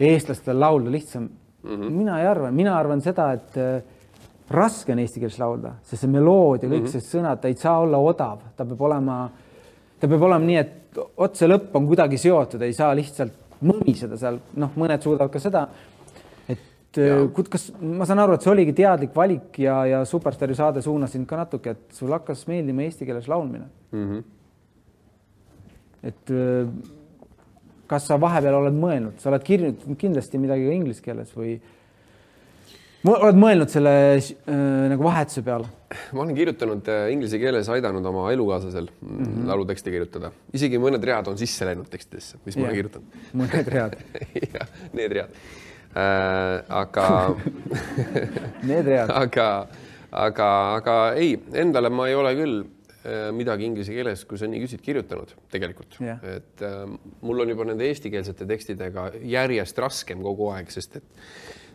eestlastel 0.00 0.60
laulda 0.60 0.92
lihtsam 0.92 1.26
mm. 1.26 1.74
-hmm. 1.74 1.90
mina 1.90 2.20
ei 2.20 2.26
arva, 2.26 2.50
mina 2.50 2.78
arvan 2.78 3.02
seda, 3.02 3.32
et 3.32 3.58
äh, 3.58 3.82
raske 4.50 4.92
on 4.92 5.02
eesti 5.02 5.20
keeles 5.20 5.38
laulda, 5.38 5.74
sest 5.82 6.04
see 6.04 6.10
meloodia, 6.10 6.68
kõik 6.68 6.80
mm 6.80 6.86
-hmm. 6.86 7.00
see 7.00 7.18
sõnad, 7.18 7.40
ta 7.40 7.48
ei 7.48 7.54
saa 7.54 7.78
olla 7.80 7.98
odav, 7.98 8.38
ta 8.56 8.64
peab 8.64 8.80
olema, 8.80 9.30
ta 10.00 10.08
peab 10.08 10.22
olema 10.22 10.44
nii, 10.46 10.56
et 10.56 10.98
otse 11.16 11.46
lõpp 11.46 11.74
on 11.74 11.86
kuidagi 11.86 12.18
seotud, 12.18 12.62
ei 12.62 12.72
saa 12.72 12.94
lihtsalt 12.94 13.32
mõmiseda 13.62 14.16
seal, 14.16 14.38
noh, 14.56 14.70
mõned 14.76 15.02
suudavad 15.02 15.30
ka 15.30 15.38
seda 15.38 15.68
äh, 16.98 17.44
kas 17.50 17.70
ma 17.80 18.06
saan 18.08 18.22
aru, 18.24 18.34
et 18.34 18.44
see 18.44 18.52
oligi 18.52 18.74
teadlik 18.82 19.14
valik 19.16 19.58
ja, 19.62 19.80
ja 19.86 20.04
Superstaari 20.08 20.56
saade 20.58 20.82
suunas 20.82 21.12
sind 21.14 21.28
ka 21.30 21.38
natuke, 21.38 21.76
et 21.76 21.96
sul 21.96 22.12
hakkas 22.14 22.46
meeldima 22.50 22.82
eesti 22.86 23.06
keeles 23.06 23.28
laulmine 23.30 23.66
mm. 23.92 24.06
-hmm. 24.06 24.22
et 26.10 26.30
äh, 26.34 26.66
kas 27.86 28.06
sa 28.06 28.20
vahepeal 28.20 28.54
oled 28.54 28.74
mõelnud, 28.74 29.18
sa 29.18 29.30
oled 29.30 29.44
kirjutanud 29.46 29.98
kindlasti 29.98 30.38
midagi 30.38 30.66
ka 30.66 30.72
inglise 30.72 31.02
keeles 31.02 31.30
või 31.36 31.60
oled 33.10 33.38
mõelnud 33.40 33.70
selle 33.72 33.94
äh, 34.18 34.88
nagu 34.92 35.04
vahetuse 35.04 35.42
peale? 35.42 35.70
ma 36.12 36.22
olen 36.22 36.34
kirjutanud 36.34 36.88
äh, 36.88 37.06
inglise 37.14 37.38
keeles, 37.38 37.68
aidanud 37.68 38.04
oma 38.06 38.32
elukaaslasel 38.32 38.90
mm 38.90 39.24
-hmm. 39.24 39.46
lauluteksti 39.46 39.90
kirjutada, 39.90 40.32
isegi 40.52 40.78
mõned 40.78 41.02
read 41.02 41.26
on 41.26 41.38
sisse 41.38 41.66
läinud 41.66 41.88
tekstidesse, 41.90 42.38
mis 42.44 42.56
ja. 42.56 42.60
ma 42.60 42.66
olen 42.66 42.76
kirjutanud. 42.76 43.08
mõned 43.34 43.74
read 43.74 43.98
need 44.98 45.12
read 45.12 45.34
äh,. 45.94 46.64
aga 46.68 47.06
Need 48.68 48.86
read. 48.86 49.10
aga, 49.10 49.48
aga, 50.10 50.50
aga 50.80 50.98
ei, 51.14 51.34
endale 51.52 51.90
ma 51.90 52.08
ei 52.08 52.18
ole 52.18 52.34
küll 52.38 52.60
Äh, 53.00 53.30
midagi 53.32 53.64
inglise 53.64 53.94
keeles, 53.96 54.26
kui 54.28 54.36
sa 54.36 54.44
nii 54.44 54.58
küsid, 54.60 54.82
kirjutanud 54.84 55.30
tegelikult 55.48 55.94
yeah., 56.04 56.18
et 56.36 56.60
äh, 56.60 56.82
mul 57.24 57.40
on 57.40 57.48
juba 57.48 57.64
nende 57.64 57.86
eestikeelsete 57.88 58.44
tekstidega 58.44 59.06
järjest 59.24 59.80
raskem 59.80 60.20
kogu 60.20 60.50
aeg, 60.52 60.68
sest 60.68 60.98
et, 60.98 61.22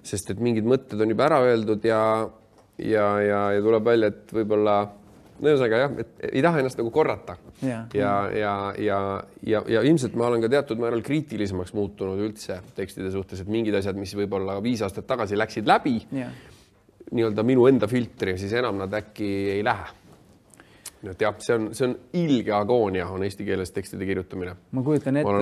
sest 0.05 0.29
et 0.29 0.43
mingid 0.45 0.67
mõtted 0.69 1.01
on 1.01 1.09
juba 1.09 1.25
ära 1.25 1.39
öeldud 1.47 1.87
ja, 1.89 2.03
ja, 2.77 3.07
ja, 3.25 3.39
ja 3.55 3.63
tuleb 3.65 3.89
välja, 3.89 4.11
et 4.13 4.35
võib-olla 4.37 4.75
no 5.39 5.51
ühesõnaga 5.51 5.81
jah, 5.83 5.95
et 6.03 6.25
ei 6.31 6.43
taha 6.45 6.61
ennast 6.61 6.79
nagu 6.79 6.91
korrata. 6.95 7.37
Yeah. 7.61 7.85
ja, 7.93 8.13
ja, 8.35 8.55
ja, 8.81 8.99
ja, 9.45 9.61
ja 9.77 9.83
ilmselt 9.87 10.15
ma 10.19 10.29
olen 10.29 10.43
ka 10.45 10.51
teatud 10.51 10.81
määral 10.81 11.03
kriitilisemaks 11.05 11.75
muutunud 11.77 12.21
üldse 12.27 12.61
tekstide 12.77 13.11
suhtes, 13.13 13.43
et 13.43 13.51
mingid 13.51 13.75
asjad, 13.77 13.99
mis 13.99 14.15
võib-olla 14.17 14.57
viis 14.63 14.83
aastat 14.85 15.07
tagasi 15.09 15.39
läksid 15.39 15.67
läbi 15.69 15.99
nii-öelda 17.11 17.43
minu 17.45 17.67
enda 17.69 17.87
filtri, 17.87 18.33
siis 18.41 18.53
enam 18.57 18.79
nad 18.81 18.93
äkki 18.97 19.29
ei 19.57 19.63
lähe. 19.65 19.91
Nii 21.05 21.11
et 21.13 21.21
jah, 21.21 21.35
see 21.43 21.53
on, 21.53 21.67
see 21.77 21.85
on 21.85 21.91
ilge 22.17 22.53
agoonia, 22.55 23.05
on 23.13 23.23
eesti 23.27 23.45
keeles 23.45 23.69
tekstide 23.75 24.07
kirjutamine. 24.09 24.55
ma 24.73 24.81
kujutan 24.81 25.19
ette, 25.21 25.33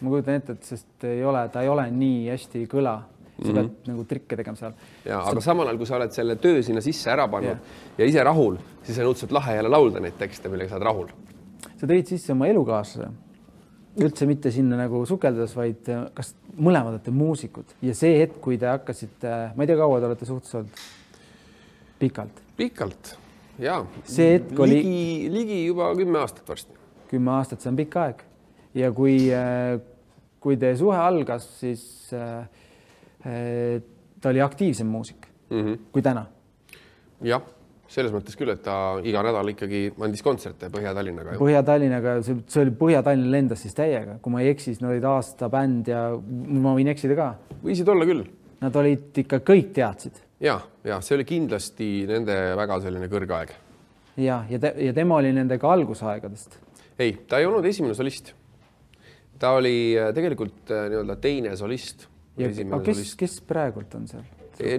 ma 0.00 0.10
kujutan 0.10 0.40
ette, 0.40 0.56
et 0.58 0.70
sest 0.72 1.06
ei 1.06 1.22
ole, 1.24 1.44
ta 1.54 1.62
ei 1.62 1.70
ole 1.70 1.84
nii 1.94 2.24
hästi 2.32 2.64
kõla, 2.72 2.96
sa 3.38 3.52
mm 3.52 3.58
-hmm. 3.58 3.68
pead 3.68 3.92
nagu 3.92 4.04
trikke 4.04 4.36
tegema 4.36 4.56
seal. 4.56 4.72
ja 5.04 5.20
aga 5.20 5.40
samal 5.40 5.66
ajal, 5.66 5.78
kui 5.78 5.86
sa 5.86 5.96
oled 5.96 6.10
selle 6.10 6.36
töö 6.36 6.62
sinna 6.62 6.80
sisse 6.80 7.10
ära 7.10 7.28
pannud 7.28 7.50
yeah. 7.50 7.58
ja 7.98 8.04
ise 8.04 8.24
rahul, 8.24 8.58
siis 8.82 8.98
on 8.98 9.12
õudselt 9.12 9.32
lahe 9.32 9.54
jälle 9.54 9.70
laulda 9.70 10.00
neid 10.00 10.18
tekste, 10.18 10.48
millega 10.48 10.68
sa 10.68 10.76
oled 10.76 10.86
rahul. 10.86 11.08
sa 11.76 11.86
tõid 11.86 12.06
sisse 12.06 12.32
oma 12.32 12.46
elukaaslase, 12.46 13.10
üldse 14.00 14.26
mitte 14.26 14.50
sinna 14.50 14.76
nagu 14.76 15.04
sukeldudes, 15.06 15.56
vaid 15.56 15.88
äh, 15.88 16.04
kas 16.14 16.34
mõlemad 16.56 16.96
olete 16.96 17.10
muusikud 17.10 17.76
ja 17.82 17.94
see 17.94 18.18
hetk, 18.18 18.40
kui 18.40 18.58
te 18.58 18.66
hakkasite, 18.66 19.36
ma 19.54 19.62
ei 19.62 19.66
tea, 19.66 19.76
kaua 19.76 20.00
te 20.00 20.10
olete 20.10 20.26
suhtes 20.26 20.54
olnud? 20.54 20.86
pikalt? 21.98 22.42
pikalt 22.56 23.16
ja 23.58 23.84
see 24.02 24.34
hetk 24.38 24.58
oli 24.58 24.82
ligi, 24.82 25.30
ligi 25.30 25.66
juba 25.66 25.94
kümme 25.98 26.18
aastat 26.18 26.48
varsti. 26.48 26.72
kümme 27.10 27.30
aastat, 27.38 27.60
see 27.60 27.70
on 27.70 27.78
pikk 27.78 27.96
aeg 28.02 28.24
ja 28.74 28.90
kui, 28.94 29.16
äh, 29.34 29.78
kui 30.40 30.58
teie 30.60 30.76
suhe 30.78 30.96
algas, 30.98 31.46
siis 31.60 31.82
äh, 32.12 32.22
äh, 32.22 32.46
ta 33.22 34.30
oli 34.30 34.40
aktiivsem 34.40 34.86
muusik 34.86 35.26
mm 35.50 35.62
-hmm. 35.64 35.78
kui 35.92 36.02
täna. 36.02 36.26
jah, 37.22 37.42
selles 37.88 38.12
mõttes 38.12 38.36
küll, 38.38 38.52
et 38.52 38.62
ta 38.62 39.00
iga 39.02 39.22
nädal 39.22 39.48
ikkagi 39.48 39.92
andis 40.00 40.22
kontserte 40.22 40.68
Põhja-Tallinnaga. 40.68 41.38
Põhja-Tallinnaga, 41.38 42.22
see, 42.22 42.62
oli 42.62 42.70
Põhja-Tallinn 42.70 43.30
lendas 43.30 43.62
siis 43.62 43.74
täiega, 43.74 44.18
kui 44.22 44.32
ma 44.32 44.40
ei 44.40 44.48
eksi, 44.48 44.64
siis 44.64 44.80
nad 44.80 44.90
olid 44.90 45.04
aasta 45.04 45.48
bänd 45.48 45.88
ja 45.88 46.20
ma 46.48 46.74
võin 46.74 46.88
eksida 46.94 47.16
ka. 47.16 47.34
võisid 47.64 47.88
olla 47.88 48.06
küll. 48.06 48.24
Nad 48.60 48.76
olid 48.76 49.18
ikka, 49.18 49.38
kõik 49.38 49.72
teadsid 49.72 50.22
ja, 50.40 50.58
ja 50.84 51.00
see 51.04 51.16
oli 51.18 51.26
kindlasti 51.28 51.88
nende 52.08 52.36
väga 52.58 52.78
selline 52.84 53.08
kõrgaeg. 53.10 53.54
ja, 54.22 54.42
ja 54.50 54.60
te, 54.62 54.72
ja 54.88 54.94
tema 54.94 55.18
oli 55.18 55.32
nendega 55.34 55.72
algusaegadest? 55.72 56.58
ei, 56.98 57.16
ta 57.28 57.40
ei 57.40 57.48
olnud 57.48 57.66
esimene 57.66 57.96
solist. 57.98 58.32
ta 59.38 59.54
oli 59.58 59.96
äh, 59.98 60.12
tegelikult 60.14 60.70
äh, 60.70 60.88
nii-öelda 60.92 61.18
teine 61.22 61.56
solist. 61.56 62.08
Aga 62.46 62.82
kes, 62.90 63.14
kes 63.18 63.38
praegult 63.48 63.94
on 63.98 64.10
seal? 64.10 64.26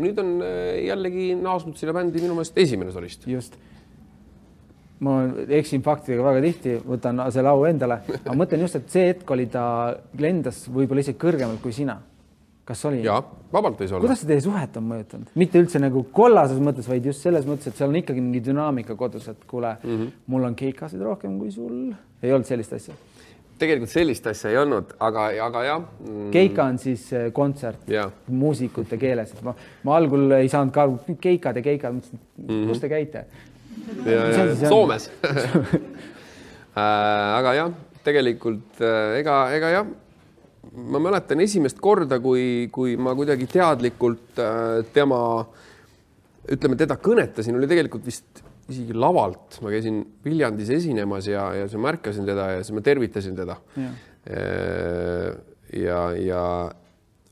nüüd 0.04 0.20
on 0.20 0.38
äh, 0.44 0.84
jällegi 0.90 1.32
naasnud 1.40 1.80
sinna 1.80 1.96
bändi 1.96 2.22
minu 2.24 2.36
meelest 2.38 2.58
esimene 2.60 2.92
solist. 2.96 3.28
just. 3.28 3.56
ma 5.00 5.22
eksin 5.56 5.84
faktidega 5.86 6.26
väga 6.26 6.44
tihti, 6.44 6.78
võtan 6.84 7.24
selle 7.32 7.54
au 7.54 7.64
endale, 7.70 8.02
aga 8.20 8.36
mõtlen 8.36 8.66
just, 8.66 8.80
et 8.82 8.90
see 8.92 9.12
hetk 9.14 9.32
oli 9.32 9.48
ta 9.52 9.64
lendas 10.20 10.66
võib-olla 10.68 11.06
isegi 11.06 11.20
kõrgemalt 11.22 11.64
kui 11.64 11.76
sina 11.76 12.00
kas 12.70 12.86
oli? 12.86 13.02
jaa, 13.06 13.20
vabalt 13.54 13.80
võis 13.82 13.94
olla. 13.94 14.04
kuidas 14.06 14.22
see 14.22 14.30
teie 14.30 14.44
suhet 14.46 14.78
on 14.80 14.86
mõjutanud, 14.92 15.32
mitte 15.42 15.62
üldse 15.62 15.82
nagu 15.82 16.04
kollases 16.16 16.60
mõttes, 16.64 16.90
vaid 16.90 17.08
just 17.10 17.26
selles 17.26 17.48
mõttes, 17.50 17.72
et 17.72 17.80
seal 17.80 17.90
on 17.90 17.98
ikkagi 18.02 18.22
mingi 18.24 18.44
dünaamika 18.46 18.98
kodus, 19.00 19.28
et 19.32 19.46
kuule 19.50 19.74
mm, 19.80 19.96
-hmm. 19.96 20.12
mul 20.34 20.50
on 20.52 20.58
keikasid 20.60 21.02
rohkem 21.06 21.40
kui 21.42 21.52
sul. 21.56 21.94
ei 22.22 22.34
olnud 22.36 22.50
sellist 22.50 22.76
asja? 22.78 22.98
Tegelikult 23.60 23.92
sellist 23.92 24.28
asja 24.30 24.52
ei 24.52 24.58
olnud, 24.62 24.96
aga, 25.04 25.28
aga 25.46 25.64
jah 25.66 25.80
mm.. 25.82 26.32
keika 26.34 26.66
on 26.70 26.80
siis 26.82 27.06
äh, 27.16 27.30
kontsert 27.36 27.90
ja. 27.92 28.08
muusikute 28.28 29.00
keeles, 29.02 29.34
et 29.36 29.46
ma, 29.46 29.54
ma 29.88 29.96
algul 30.00 30.32
ei 30.40 30.50
saanud 30.52 30.74
ka 30.76 30.86
aru, 30.88 31.16
keikad 31.22 31.60
ja 31.60 31.66
keikad, 31.66 31.96
mõtlesin, 31.98 32.22
mm 32.38 32.50
-hmm. 32.50 32.68
kus 32.70 32.84
te 32.84 32.92
käite? 32.92 33.26
Soomes 34.68 35.10
äh, 35.30 36.82
aga 36.82 37.56
jah, 37.58 37.72
tegelikult 38.04 38.82
äh, 38.82 39.20
ega, 39.22 39.42
ega 39.56 39.74
jah 39.78 39.96
ma 40.70 41.00
mäletan 41.02 41.40
esimest 41.42 41.80
korda, 41.82 42.20
kui, 42.22 42.68
kui 42.72 42.98
ma 42.98 43.16
kuidagi 43.18 43.48
teadlikult 43.50 44.38
tema, 44.94 45.22
ütleme, 46.52 46.76
teda 46.78 46.98
kõnetasin, 47.00 47.56
oli 47.58 47.68
tegelikult 47.68 48.06
vist 48.06 48.39
isegi 48.70 48.94
lavalt, 48.94 49.60
ma 49.64 49.72
käisin 49.74 50.02
Viljandis 50.26 50.70
esinemas 50.76 51.30
ja, 51.30 51.48
ja 51.58 51.68
siis 51.68 51.80
ma 51.80 51.90
märkasin 51.90 52.28
teda 52.28 52.52
ja 52.56 52.60
siis 52.64 52.76
ma 52.78 52.84
tervitasin 52.86 53.38
teda. 53.38 53.58
ja, 53.80 53.90
äh, 54.30 55.32
ja, 55.80 56.04
ja 56.18 56.44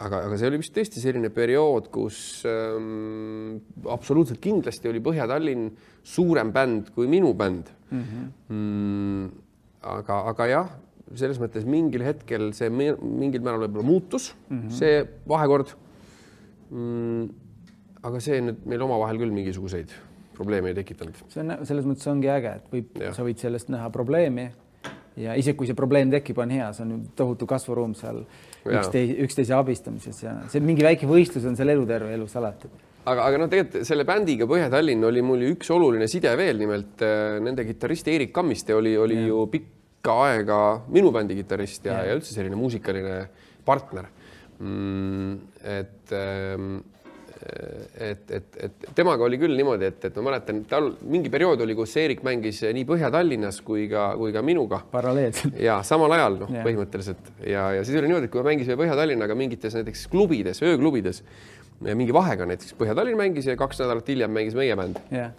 aga, 0.03 0.21
aga 0.27 0.37
see 0.37 0.49
oli 0.51 0.61
vist 0.61 0.75
tõesti 0.75 1.01
selline 1.01 1.31
periood, 1.33 1.89
kus 1.93 2.19
ähm, 2.49 3.57
absoluutselt 3.89 4.41
kindlasti 4.43 4.89
oli 4.91 5.01
Põhja-Tallinn 5.05 5.71
suurem 6.07 6.53
bänd 6.55 6.91
kui 6.95 7.09
minu 7.11 7.33
bänd 7.37 7.71
mm. 7.89 8.03
-hmm. 8.03 8.27
Mm, 8.53 9.31
aga, 9.95 10.21
aga 10.33 10.49
jah, 10.51 10.69
selles 11.15 11.39
mõttes 11.41 11.65
mingil 11.65 12.03
hetkel 12.05 12.51
see 12.53 12.69
mingil 12.69 13.41
määral 13.41 13.65
võib-olla 13.65 13.87
muutus 13.87 14.33
mm, 14.49 14.57
-hmm. 14.57 14.71
see 14.79 15.03
vahekord 15.27 15.73
mm,. 16.69 17.29
aga 18.03 18.19
see 18.19 18.41
nüüd 18.41 18.65
meil 18.65 18.81
omavahel 18.85 19.17
küll 19.17 19.33
mingisuguseid 19.33 19.93
probleeme 20.37 20.71
ei 20.71 20.77
tekitanud. 20.77 21.19
see 21.33 21.43
on 21.43 21.53
selles 21.67 21.87
mõttes 21.89 22.07
ongi 22.11 22.31
äge, 22.31 22.55
et 22.61 22.71
võib, 22.73 23.03
sa 23.15 23.25
võid 23.27 23.43
sellest 23.43 23.71
näha 23.73 23.89
probleemi 23.93 24.49
ja 25.17 25.37
isegi 25.39 25.57
kui 25.57 25.69
see 25.69 25.77
probleem 25.77 26.11
tekib, 26.13 26.39
on 26.43 26.53
hea, 26.53 26.71
see 26.77 26.85
on 26.85 27.07
tohutu 27.17 27.47
kasvuruum 27.49 27.95
seal 27.97 28.21
üksteise, 28.67 29.17
üksteise 29.25 29.55
abistamises 29.57 30.21
ja 30.23 30.35
see 30.51 30.61
mingi 30.63 30.85
väike 30.85 31.09
võistlus 31.09 31.47
on 31.49 31.57
seal 31.59 31.73
eluterve 31.73 32.13
elus 32.13 32.35
alati 32.37 32.69
aga, 33.07 33.23
aga 33.23 33.41
noh, 33.41 33.49
tegelikult 33.51 33.87
selle 33.87 34.05
bändiga 34.07 34.45
Põhja-Tallinn 34.49 35.07
oli 35.09 35.23
mul 35.25 35.45
ju 35.45 35.55
üks 35.55 35.73
oluline 35.73 36.09
side 36.11 36.33
veel, 36.37 36.61
nimelt 36.61 37.01
äh, 37.05 37.39
nende 37.43 37.65
kitarrist 37.65 38.07
Eerik 38.13 38.35
Kammiste 38.35 38.77
oli, 38.77 38.93
oli 38.99 39.17
ja. 39.23 39.31
ju 39.31 39.47
pikk 39.51 39.73
pikka 40.07 40.15
aega 40.23 40.59
minu 40.87 41.11
bändi 41.11 41.35
kitarrist 41.35 41.85
ja, 41.85 41.99
ja 42.05 42.15
üldse 42.15 42.31
selline 42.31 42.55
muusikaline 42.55 43.27
partner 43.65 44.07
mm,. 44.59 45.33
et, 45.63 46.13
ähm, 46.15 46.77
et, 47.37 48.31
et, 48.31 48.57
et 48.67 48.87
temaga 48.97 49.25
oli 49.27 49.39
küll 49.41 49.55
niimoodi, 49.57 49.89
et, 49.91 50.07
et 50.09 50.19
ma 50.19 50.31
mäletan, 50.31 50.63
tal 50.69 50.89
mingi 51.05 51.31
periood 51.33 51.61
oli, 51.65 51.75
kus 51.77 51.95
Eerik 52.01 52.23
mängis 52.25 52.63
nii 52.63 52.85
Põhja-Tallinnas 52.89 53.61
kui 53.65 53.87
ka, 53.91 54.09
kui 54.19 54.33
ka 54.35 54.43
minuga. 54.45 54.81
paralleelselt. 54.91 55.59
ja 55.61 55.79
samal 55.87 56.15
ajal 56.17 56.39
noh, 56.43 56.53
põhimõtteliselt 56.65 57.31
ja, 57.45 57.69
ja 57.77 57.85
siis 57.87 57.99
oli 57.99 58.11
niimoodi, 58.11 58.29
et 58.29 58.33
kui 58.33 58.43
me 58.43 58.51
mängisime 58.51 58.79
Põhja-Tallinnaga 58.81 59.37
mingites 59.37 59.77
näiteks 59.77 60.07
klubides, 60.11 60.63
ööklubides, 60.65 61.23
mingi 61.87 62.15
vahega 62.15 62.47
näiteks 62.49 62.73
Põhja-Tallinn 62.79 63.19
mängis 63.19 63.49
ja 63.49 63.57
kaks 63.59 63.83
nädalat 63.83 64.09
hiljem 64.09 64.33
mängis 64.33 64.57
meie 64.57 64.77
bänd 64.79 65.01
yeah. 65.13 65.31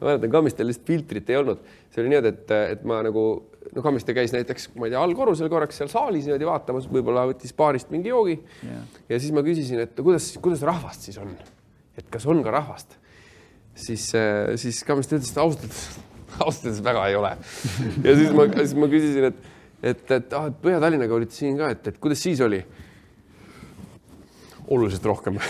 Ma 0.00 0.08
mäletan, 0.08 0.32
Kammistel 0.32 0.68
lihtsalt 0.70 0.88
filtrit 0.88 1.30
ei 1.30 1.38
olnud, 1.40 1.62
see 1.92 2.02
oli 2.02 2.12
niimoodi, 2.12 2.32
et, 2.32 2.52
et 2.74 2.84
ma 2.88 3.00
nagu 3.04 3.24
no 3.76 3.84
Kammiste 3.84 4.14
käis 4.16 4.32
näiteks, 4.34 4.70
ma 4.76 4.88
ei 4.88 4.94
tea, 4.94 5.02
allkorrusel 5.02 5.50
korraks 5.52 5.80
seal 5.80 5.90
saalis 5.92 6.26
niimoodi 6.28 6.48
vaatamas, 6.48 6.88
võib-olla 6.90 7.26
võttis 7.30 7.54
baarist 7.56 7.92
mingi 7.92 8.12
joogi. 8.12 8.38
Yeah. 8.64 8.98
ja 9.12 9.20
siis 9.20 9.34
ma 9.36 9.44
küsisin, 9.46 9.82
et 9.84 9.94
kuidas, 10.00 10.32
kuidas 10.42 10.64
rahvast 10.66 11.08
siis 11.08 11.20
on, 11.22 11.34
et 11.98 12.08
kas 12.12 12.26
on 12.30 12.42
ka 12.46 12.54
rahvast, 12.54 12.96
siis, 13.78 14.10
äh, 14.18 14.54
siis 14.60 14.82
Kammiste 14.88 15.20
ütles, 15.20 15.32
et 15.34 15.42
ausalt 15.42 15.66
öeldes, 15.68 15.86
ausalt 16.44 16.68
öeldes 16.70 16.84
väga 16.88 17.06
ei 17.10 17.18
ole. 17.20 17.32
ja 18.08 18.18
siis 18.22 18.36
ma, 18.36 18.48
siis 18.56 18.76
ma 18.78 18.90
küsisin, 18.92 19.30
et, 19.30 19.50
et, 19.92 20.06
et 20.18 20.38
ah, 20.38 20.48
Põhja-Tallinnaga 20.64 21.18
olite 21.20 21.36
siin 21.36 21.60
ka, 21.60 21.72
et, 21.76 21.92
et 21.92 22.00
kuidas 22.02 22.24
siis 22.24 22.40
oli 22.46 22.64
oluliselt 24.70 25.04
rohkem. 25.04 25.38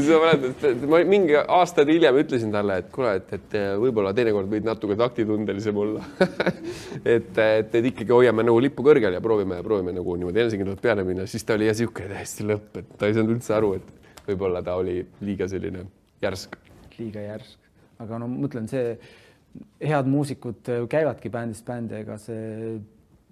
Mäletan, 0.00 0.54
et 0.70 0.82
ma 0.88 1.00
mingi 1.06 1.36
aastaid 1.40 1.90
hiljem 1.92 2.16
ütlesin 2.22 2.52
talle, 2.54 2.78
et 2.80 2.88
kuule, 2.94 3.12
et, 3.20 3.32
et 3.36 3.56
võib-olla 3.82 4.12
teinekord 4.16 4.48
võid 4.50 4.66
natuke 4.66 4.96
taktitundelisem 4.98 5.76
olla. 5.84 6.04
Et, 7.00 7.38
et, 7.38 7.74
et 7.78 7.86
ikkagi 7.86 8.12
hoiame 8.12 8.42
nagu 8.44 8.58
lippu 8.60 8.82
kõrgel 8.84 9.14
ja 9.14 9.20
proovime, 9.24 9.60
proovime 9.64 9.94
nagu 9.94 10.14
niimoodi 10.18 10.42
enesekindlalt 10.42 10.82
peale 10.82 11.04
minna, 11.06 11.24
siis 11.30 11.46
ta 11.46 11.54
oli 11.56 11.68
jah 11.68 11.76
niisugune 11.76 12.10
täiesti 12.12 12.44
lõpp, 12.44 12.76
et 12.76 12.90
ta 13.00 13.08
ei 13.08 13.14
saanud 13.16 13.32
üldse 13.36 13.54
aru, 13.56 13.70
et 13.78 14.26
võib-olla 14.26 14.60
ta 14.66 14.74
oli 14.80 14.98
liiga 15.24 15.48
selline 15.48 15.86
järsk. 16.22 16.58
liiga 16.98 17.24
järsk, 17.24 17.70
aga 18.04 18.20
no 18.20 18.28
mõtlen, 18.30 18.68
see 18.70 18.92
head 19.88 20.10
muusikud 20.10 20.70
käivadki 20.92 21.32
bändist 21.32 21.64
bändi, 21.66 22.02
ega 22.02 22.18
see, 22.20 22.76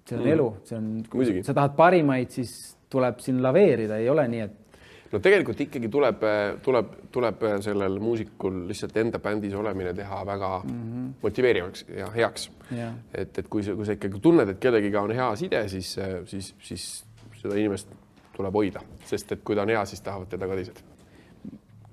see 0.07 0.17
on 0.17 0.23
mm. 0.23 0.33
elu, 0.33 0.49
see 0.65 0.79
on, 0.79 0.89
kui 1.11 1.29
sa 1.45 1.55
tahad 1.55 1.77
parimaid, 1.77 2.33
siis 2.33 2.55
tuleb 2.89 3.19
siin 3.23 3.43
laveerida, 3.43 3.97
ei 4.01 4.09
ole 4.09 4.27
nii, 4.27 4.41
et 4.47 4.69
no 5.11 5.19
tegelikult 5.23 5.61
ikkagi 5.65 5.89
tuleb, 5.91 6.23
tuleb, 6.65 6.93
tuleb 7.13 7.45
sellel 7.65 7.99
muusikul 8.01 8.63
lihtsalt 8.69 8.97
enda 9.01 9.21
bändis 9.23 9.55
olemine 9.57 9.93
teha 9.97 10.21
väga 10.25 10.51
mm 10.63 10.75
-hmm. 10.75 11.13
motiveerivaks 11.21 11.85
ja 11.97 12.09
heaks 12.15 12.51
yeah.. 12.71 12.93
et, 13.13 13.37
et 13.37 13.47
kui 13.47 13.63
sa, 13.63 13.75
kui 13.75 13.85
sa 13.85 13.97
ikkagi 13.97 14.19
tunned, 14.19 14.49
et 14.49 14.59
kellegiga 14.59 15.01
on 15.01 15.11
hea 15.11 15.35
side, 15.35 15.67
siis, 15.69 15.95
siis, 16.25 16.55
siis 16.59 17.05
seda 17.41 17.55
inimest 17.55 17.87
tuleb 18.35 18.53
hoida, 18.53 18.81
sest 19.05 19.31
et 19.31 19.41
kui 19.43 19.55
ta 19.55 19.61
on 19.61 19.69
hea, 19.69 19.85
siis 19.85 20.01
tahavad 20.01 20.27
teda 20.29 20.47
ka 20.47 20.55
teised. 20.55 20.83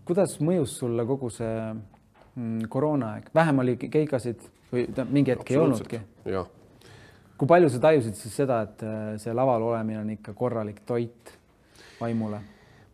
kuidas 0.04 0.40
mõjus 0.40 0.78
sulle 0.78 1.06
kogu 1.06 1.30
see 1.30 1.56
mm, 2.34 2.68
koroonaaeg, 2.68 3.30
vähem 3.34 3.58
oli 3.58 3.76
keikasid 3.76 4.44
või 4.72 4.86
mingi 5.10 5.30
hetk 5.30 5.50
ei 5.50 5.56
olnudki? 5.56 6.00
jah 6.24 6.46
kui 7.36 7.48
palju 7.50 7.70
sa 7.72 7.80
tajusid 7.82 8.16
siis 8.18 8.36
seda, 8.42 8.62
et 8.66 8.84
äh, 8.86 9.08
see 9.20 9.34
laval 9.36 9.68
olemine 9.70 10.00
on 10.02 10.12
ikka 10.16 10.34
korralik 10.36 10.82
toit 10.88 11.34
vaimule? 12.00 12.40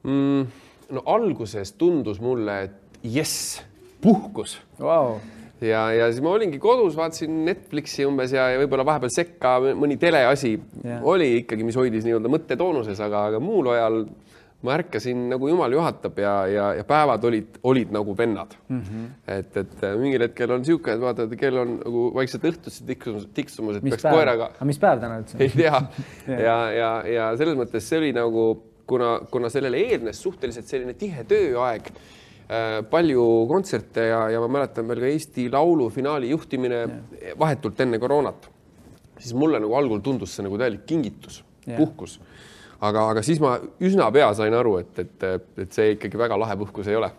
mm,? 0.02 0.46
no 0.92 1.04
alguses 1.14 1.74
tundus 1.78 2.20
mulle, 2.22 2.56
et 2.66 2.98
jess, 3.02 3.60
puhkus 4.02 4.58
wow. 4.82 5.16
ja, 5.62 5.86
ja 5.94 6.10
siis 6.10 6.22
ma 6.24 6.34
olingi 6.36 6.58
kodus, 6.62 6.96
vaatasin 6.98 7.44
Netflixi 7.46 8.06
umbes 8.08 8.34
ja, 8.34 8.48
ja 8.52 8.60
võib-olla 8.62 8.86
vahepeal 8.86 9.14
sekka 9.14 9.56
mõni 9.78 9.96
teleasi 10.00 10.56
yeah. 10.56 11.00
oli 11.06 11.30
ikkagi, 11.42 11.66
mis 11.66 11.78
hoidis 11.78 12.06
nii-öelda 12.08 12.32
mõttetoonuses, 12.32 13.00
aga, 13.04 13.28
aga 13.30 13.42
muul 13.42 13.72
ajal 13.76 14.02
ma 14.62 14.76
ärkasin 14.78 15.26
nagu 15.32 15.48
jumal 15.50 15.72
juhatab 15.74 16.18
ja, 16.22 16.32
ja, 16.46 16.66
ja 16.78 16.84
päevad 16.86 17.24
olid, 17.26 17.58
olid 17.66 17.92
nagu 17.94 18.14
vennad 18.18 18.54
mm. 18.68 18.80
-hmm. 18.80 19.06
et, 19.36 19.56
et 19.56 19.84
mingil 19.98 20.22
hetkel 20.28 20.50
on 20.54 20.62
niisugune, 20.62 20.94
et 20.94 21.02
vaatad, 21.02 21.34
kell 21.38 21.58
on 21.58 21.76
nagu 21.80 22.04
vaikselt 22.14 22.46
õhtusse 22.52 22.86
tiksumas, 22.86 23.26
tiksumas, 23.34 23.76
et 23.78 23.86
mis 23.86 23.96
peaks 23.96 24.06
päev? 24.06 24.18
koeraga. 24.18 24.50
aga 24.54 24.68
mis 24.70 24.78
päev 24.82 25.02
täna 25.02 25.18
üldse? 25.22 25.38
ei 25.42 25.50
tea 25.50 25.82
ja, 26.48 26.58
ja, 26.78 26.90
ja 27.10 27.30
selles 27.40 27.58
mõttes 27.58 27.88
see 27.88 27.98
oli 27.98 28.12
nagu 28.16 28.46
kuna, 28.86 29.12
kuna 29.30 29.50
sellele 29.50 29.82
eelnes 29.90 30.22
suhteliselt 30.22 30.70
selline 30.70 30.94
tihe 30.98 31.24
tööaeg 31.28 31.90
äh,, 31.92 32.80
palju 32.90 33.26
kontserte 33.50 34.08
ja, 34.12 34.24
ja 34.34 34.42
ma 34.42 34.50
mäletan 34.58 34.88
veel 34.90 35.02
ka 35.02 35.10
Eesti 35.10 35.48
Laulu 35.52 35.88
finaali 35.90 36.30
juhtimine 36.30 36.82
ja. 36.82 37.38
vahetult 37.38 37.80
enne 37.82 37.98
koroonat, 38.02 38.46
siis 39.18 39.34
mulle 39.38 39.60
nagu 39.62 39.74
algul 39.78 40.02
tundus 40.04 40.36
see 40.36 40.46
nagu 40.46 40.60
täielik 40.60 40.86
kingitus, 40.86 41.42
puhkus. 41.76 42.20
Aga, 42.82 43.04
aga 43.14 43.22
siis 43.24 43.40
ma 43.42 43.54
üsna 43.82 44.08
pea 44.14 44.30
sain 44.36 44.54
aru, 44.56 44.76
et, 44.82 45.02
et, 45.02 45.26
et 45.64 45.74
see 45.74 45.94
ikkagi 45.96 46.20
väga 46.20 46.38
lahe 46.40 46.56
puhkus 46.60 46.90
ei 46.90 46.98
ole. 46.98 47.10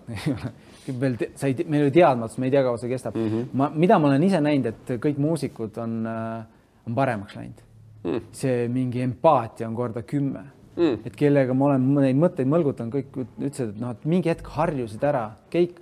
Veel 1.00 1.16
sa 1.40 1.48
ei, 1.48 1.56
meil 1.64 1.86
oli 1.86 1.94
teadmatus, 1.96 2.40
me 2.44 2.50
ei 2.50 2.52
tea, 2.52 2.64
kaua 2.66 2.80
see 2.82 2.92
kestab. 2.92 3.16
Mm. 3.16 3.30
-hmm. 3.30 3.52
ma, 3.60 3.70
mida 3.86 4.00
ma 4.00 4.10
olen 4.10 4.24
ise 4.28 4.42
näinud, 4.44 4.66
et 4.74 4.98
kõik 5.06 5.22
muusikud 5.24 5.78
on, 5.80 6.02
äh, 6.08 6.66
on 6.88 6.98
paremaks 6.98 7.38
läinud. 7.40 7.62
Mm.. 8.04 8.20
see 8.36 8.68
mingi 8.68 9.00
empaatia 9.02 9.68
on 9.68 9.76
korda 9.76 10.02
kümme. 10.04 10.44
Mm.. 10.76 10.98
et 11.06 11.16
kellega 11.16 11.54
ma 11.54 11.70
olen 11.70 11.86
neid 12.02 12.18
mõtteid 12.20 12.50
mõlgutanud, 12.50 12.92
kõik 12.92 13.20
ütlesid, 13.22 13.70
et 13.70 13.80
noh, 13.80 13.94
et 13.94 14.06
mingi 14.10 14.32
hetk 14.32 14.48
harjusid 14.56 15.04
ära, 15.06 15.28
kõik, 15.54 15.78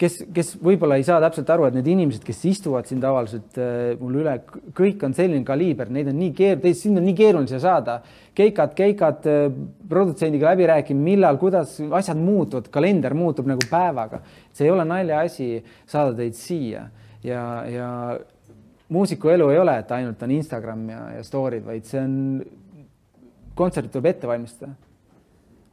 kes, 0.00 0.18
kes 0.34 0.52
võib-olla 0.62 0.98
ei 0.98 1.06
saa 1.06 1.20
täpselt 1.22 1.50
aru, 1.54 1.68
et 1.68 1.76
need 1.78 1.88
inimesed, 1.92 2.24
kes 2.26 2.42
istuvad 2.50 2.88
siin 2.88 3.00
tavaliselt 3.02 3.58
äh, 3.60 3.94
mul 4.00 4.20
üle, 4.22 4.34
kõik 4.76 5.04
on 5.06 5.14
selline 5.16 5.44
kaliiber, 5.46 5.92
neid 5.94 6.10
on 6.10 6.18
nii 6.18 6.32
keeruline, 6.36 6.74
sind 6.78 7.00
on 7.00 7.06
nii 7.08 7.16
keeruline 7.18 7.60
saada. 7.62 8.00
keikad, 8.34 8.74
keikad 8.74 9.28
äh,, 9.30 9.46
produtsendiga 9.88 10.50
läbirääkimine, 10.50 11.04
millal, 11.12 11.38
kuidas 11.38 11.76
asjad 11.84 12.18
muutuvad, 12.18 12.70
kalender 12.74 13.14
muutub 13.14 13.46
nagu 13.50 13.62
päevaga. 13.70 14.22
see 14.52 14.66
ei 14.66 14.74
ole 14.74 14.84
naljaasi 14.84 15.64
saada 15.86 16.14
teid 16.18 16.34
siia 16.38 16.88
ja, 17.24 17.42
ja 17.70 17.88
muusiku 18.88 19.28
elu 19.28 19.48
ei 19.50 19.58
ole, 19.58 19.78
et 19.78 19.92
ainult 19.92 20.22
on 20.22 20.30
Instagram 20.30 20.88
ja, 20.90 21.02
ja 21.18 21.22
story'd, 21.26 21.64
vaid 21.66 21.86
see 21.88 22.02
on 22.02 22.16
kontsert 23.54 23.92
tuleb 23.92 24.10
ette 24.10 24.28
valmistada. 24.28 24.74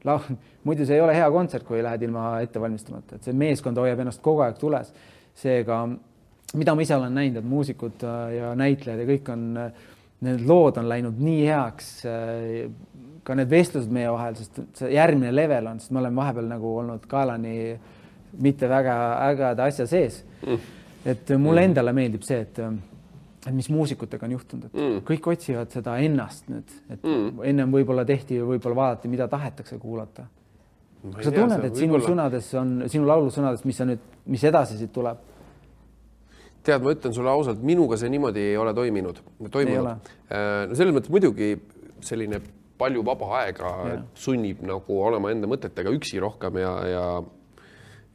Laul, 0.08 0.38
muidu 0.68 0.86
see 0.88 0.98
ei 0.98 1.04
ole 1.04 1.16
hea 1.16 1.28
kontsert, 1.34 1.66
kui 1.68 1.82
lähed 1.84 2.06
ilma 2.08 2.34
ette 2.44 2.62
valmistamata, 2.62 3.18
et 3.18 3.28
see 3.28 3.38
meeskond 3.38 3.80
hoiab 3.82 4.04
ennast 4.04 4.22
kogu 4.26 4.44
aeg 4.46 4.60
tules. 4.62 4.94
seega, 5.42 5.86
mida 6.60 6.74
ma 6.76 6.84
ise 6.84 6.96
olen 6.98 7.14
näinud, 7.16 7.40
et 7.40 7.48
muusikud 7.48 8.04
äh, 8.04 8.34
ja 8.36 8.50
näitlejad 8.60 9.00
ja 9.00 9.08
kõik 9.08 9.30
on, 9.32 9.46
äh, 9.58 9.86
need 10.28 10.44
lood 10.46 10.78
on 10.78 10.90
läinud 10.92 11.22
nii 11.24 11.46
heaks. 11.48 11.92
Äh, 12.06 12.66
ka 13.24 13.36
need 13.38 13.50
vestlused 13.50 13.94
meie 13.94 14.10
vahel, 14.12 14.36
sest 14.36 14.60
see 14.80 14.92
järgmine 14.96 15.32
level 15.32 15.70
on, 15.70 15.80
sest 15.80 15.94
ma 15.94 16.02
olen 16.02 16.16
vahepeal 16.18 16.48
nagu 16.50 16.72
olnud 16.82 17.04
kaelani 17.08 17.56
mitte 18.42 18.70
väga 18.70 18.96
ägeda 19.28 19.68
asja 19.70 19.86
sees 19.88 20.24
mm.. 20.42 20.72
et 21.06 21.34
mulle 21.38 21.68
endale 21.68 21.94
meeldib 21.94 22.26
see, 22.26 22.40
et 22.42 22.62
et 23.42 23.56
mis 23.56 23.70
muusikutega 23.74 24.28
on 24.28 24.36
juhtunud, 24.36 24.68
et 24.70 24.78
mm. 24.78 25.02
kõik 25.08 25.32
otsivad 25.34 25.74
seda 25.74 25.96
ennast 26.04 26.52
nüüd, 26.52 26.76
et 26.94 27.02
mm. 27.02 27.42
ennem 27.50 27.74
võib-olla 27.74 28.06
tehti, 28.06 28.38
võib-olla 28.46 28.78
vaadati, 28.84 29.10
mida 29.12 29.28
tahetakse 29.32 29.80
kuulata. 29.82 30.28
kas 31.16 31.26
sa 31.26 31.34
tunned, 31.34 31.66
et 31.66 31.82
sinu 31.82 32.00
sõnades 32.06 32.54
on, 32.62 32.78
sinu 32.92 33.10
laulu 33.10 33.34
sõnades, 33.34 33.66
mis 33.66 33.82
sa 33.82 33.88
nüüd, 33.90 34.04
mis 34.30 34.46
edasi 34.46 34.78
siit 34.78 34.94
tuleb? 34.94 35.28
tead, 36.62 36.84
ma 36.86 36.94
ütlen 36.94 37.14
sulle 37.16 37.32
ausalt, 37.34 37.62
minuga 37.66 37.98
see 37.98 38.10
niimoodi 38.14 38.52
ei 38.52 38.58
ole 38.62 38.74
toiminud, 38.78 39.18
toimunud. 39.50 40.10
Äh, 40.30 40.68
no 40.70 40.78
selles 40.78 40.94
mõttes 40.94 41.10
muidugi 41.10 41.56
selline 42.06 42.38
palju 42.82 43.04
vaba 43.06 43.30
aega 43.42 43.72
yeah. 43.86 44.04
sunnib 44.18 44.62
nagu 44.66 44.98
olema 45.06 45.32
enda 45.34 45.50
mõtetega 45.50 45.94
üksi 45.94 46.22
rohkem 46.22 46.60
ja, 46.62 46.74
ja 46.90 47.06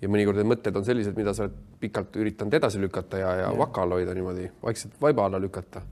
ja 0.02 0.10
mõnikord 0.12 0.40
need 0.40 0.50
mõtted 0.50 0.76
on 0.76 0.84
sellised, 0.84 1.16
mida 1.16 1.32
sa 1.34 1.46
oled 1.46 1.56
pikalt 1.80 2.16
üritanud 2.20 2.54
edasi 2.58 2.80
lükata 2.80 3.20
ja, 3.20 3.34
ja, 3.40 3.46
ja. 3.48 3.52
vaka 3.58 3.84
all 3.84 3.96
hoida 3.96 4.14
niimoodi, 4.16 4.50
vaikselt 4.62 4.96
vaiba 5.00 5.26
alla 5.26 5.40
lükata. 5.40 5.82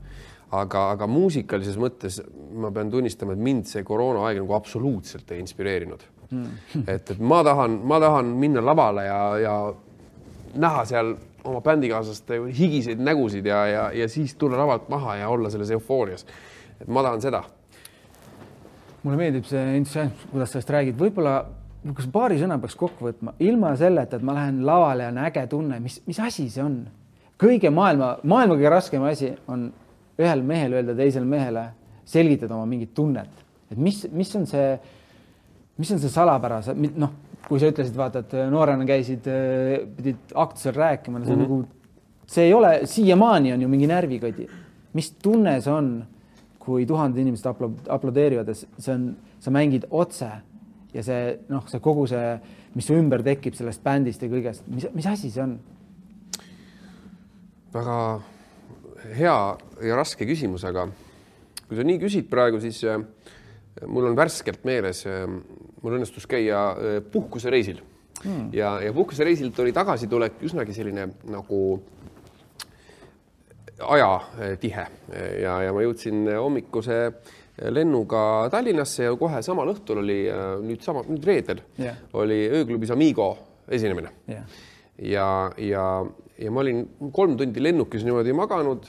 aga, 0.54 0.88
aga 0.94 1.06
muusikalises 1.10 1.76
mõttes 1.80 2.20
ma 2.54 2.70
pean 2.70 2.90
tunnistama, 2.90 3.32
et 3.32 3.42
mind 3.42 3.66
see 3.66 3.82
koroonaaeg 3.82 4.42
nagu 4.42 4.54
absoluutselt 4.54 5.32
ei 5.32 5.40
inspireerinud 5.42 6.04
mm.. 6.30 6.84
et, 6.86 7.10
et 7.10 7.20
ma 7.20 7.42
tahan, 7.44 7.80
ma 7.84 8.00
tahan 8.00 8.34
minna 8.38 8.62
lavale 8.64 9.06
ja, 9.08 9.20
ja 9.40 9.54
näha 10.54 10.84
seal 10.88 11.16
oma 11.44 11.60
bändikaaslaste 11.64 12.38
higiseid 12.58 13.00
nägusid 13.04 13.46
ja, 13.46 13.66
ja, 13.66 13.88
ja 13.92 14.08
siis 14.08 14.34
tulla 14.38 14.58
lavalt 14.60 14.88
maha 14.88 15.16
ja 15.16 15.28
olla 15.28 15.50
selles 15.50 15.70
eufoorias. 15.70 16.26
et 16.80 16.88
ma 16.88 17.02
tahan 17.02 17.20
seda. 17.20 17.42
mulle 19.02 19.16
meeldib 19.16 19.44
see 19.48 19.76
entusiasm, 19.76 20.30
kuidas 20.30 20.52
sellest 20.54 20.70
räägid, 20.70 20.96
võib-olla 21.00 21.44
kas 21.92 22.06
paari 22.12 22.38
sõna 22.40 22.56
peaks 22.62 22.76
kokku 22.80 23.10
võtma, 23.10 23.34
ilma 23.44 23.74
selleta, 23.76 24.16
et 24.16 24.24
ma 24.24 24.36
lähen 24.38 24.62
lavale 24.64 25.04
ja 25.04 25.12
on 25.12 25.20
äge 25.26 25.46
tunne, 25.50 25.80
mis, 25.84 26.00
mis 26.08 26.20
asi 26.22 26.48
see 26.52 26.64
on? 26.64 26.84
kõige 27.40 27.68
maailma, 27.74 28.14
maailma 28.22 28.54
kõige 28.54 28.70
raskem 28.72 29.02
asi 29.04 29.32
on 29.50 29.66
ühel 30.22 30.44
mehel 30.46 30.76
öelda 30.78 30.94
teisele 30.96 31.26
mehele, 31.28 31.64
selgitada 32.08 32.54
oma 32.54 32.68
mingit 32.70 32.94
tunnet, 32.96 33.42
et 33.72 33.80
mis, 33.80 34.04
mis 34.14 34.30
on 34.38 34.46
see, 34.48 34.68
mis 35.80 35.90
on 35.92 36.00
see 36.00 36.12
salapära, 36.14 36.60
noh, 36.94 37.12
kui 37.44 37.60
sa 37.60 37.68
ütlesid, 37.68 37.96
vaata, 37.98 38.22
et 38.24 38.36
noorena 38.52 38.86
käisid, 38.88 39.26
pidid 39.98 40.32
aktusel 40.40 40.76
rääkima, 40.78 41.24
see 41.24 41.34
mm 41.34 41.42
-hmm. 41.42 41.48
nagu, 41.48 42.24
see 42.26 42.46
ei 42.46 42.54
ole, 42.54 42.72
siiamaani 42.88 43.52
on 43.52 43.62
ju 43.62 43.68
mingi 43.68 43.90
närvikõdi. 43.90 44.48
mis 44.94 45.10
tunne 45.10 45.60
see 45.60 45.72
on, 45.72 46.04
kui 46.58 46.86
tuhanded 46.86 47.18
inimesed 47.20 47.46
aplo-, 47.50 47.74
aplodeerivad 47.88 48.48
ja 48.48 48.54
see 48.54 48.94
on, 48.94 49.16
sa 49.40 49.50
mängid 49.50 49.84
otse 49.90 50.30
ja 50.94 51.02
see 51.02 51.22
noh, 51.50 51.64
see 51.70 51.82
kogu 51.82 52.06
see, 52.10 52.34
mis 52.74 52.86
su 52.88 52.96
ümber 52.98 53.24
tekib 53.26 53.56
sellest 53.58 53.82
bändist 53.84 54.22
ja 54.22 54.30
kõigest, 54.30 54.66
mis, 54.70 54.86
mis 54.94 55.08
asi 55.10 55.30
see 55.34 55.42
on? 55.44 55.56
väga 57.74 57.96
hea 59.18 59.38
ja 59.82 59.96
raske 59.98 60.26
küsimus, 60.28 60.64
aga 60.68 60.86
kui 61.66 61.78
sa 61.78 61.86
nii 61.86 61.98
küsid 62.02 62.28
praegu, 62.30 62.60
siis 62.62 62.78
äh, 62.86 63.00
mul 63.90 64.06
on 64.10 64.18
värskelt 64.18 64.62
meeles, 64.68 65.02
äh, 65.10 65.24
mul 65.82 65.98
õnnestus 65.98 66.28
käia 66.30 66.60
äh, 66.70 67.00
puhkusereisil 67.12 67.80
hmm. 68.22 68.52
ja, 68.54 68.76
ja 68.84 68.94
puhkusereisilt 68.94 69.58
oli 69.64 69.74
tagasitulek 69.74 70.38
üsnagi 70.46 70.76
selline 70.76 71.08
nagu 71.32 71.64
ajatihe 73.84 74.84
ja, 75.42 75.56
ja 75.66 75.72
ma 75.74 75.82
jõudsin 75.82 76.28
hommikuse 76.30 76.98
lennuga 77.74 78.48
Tallinnasse 78.50 79.08
ja 79.08 79.16
kohe 79.18 79.42
samal 79.46 79.70
õhtul 79.74 80.02
oli 80.02 80.20
äh, 80.30 80.44
nüüd 80.64 80.82
sama, 80.82 81.04
nüüd 81.06 81.26
reedel 81.26 81.62
yeah. 81.78 81.98
oli 82.18 82.44
ööklubis 82.50 82.90
Amigo 82.94 83.30
esinemine 83.70 84.10
yeah.. 84.30 84.46
ja, 84.98 85.28
ja, 85.62 85.84
ja 86.38 86.54
ma 86.54 86.64
olin 86.64 86.82
kolm 87.14 87.36
tundi 87.38 87.62
lennukis 87.62 88.02
niimoodi 88.06 88.34
maganud 88.34 88.88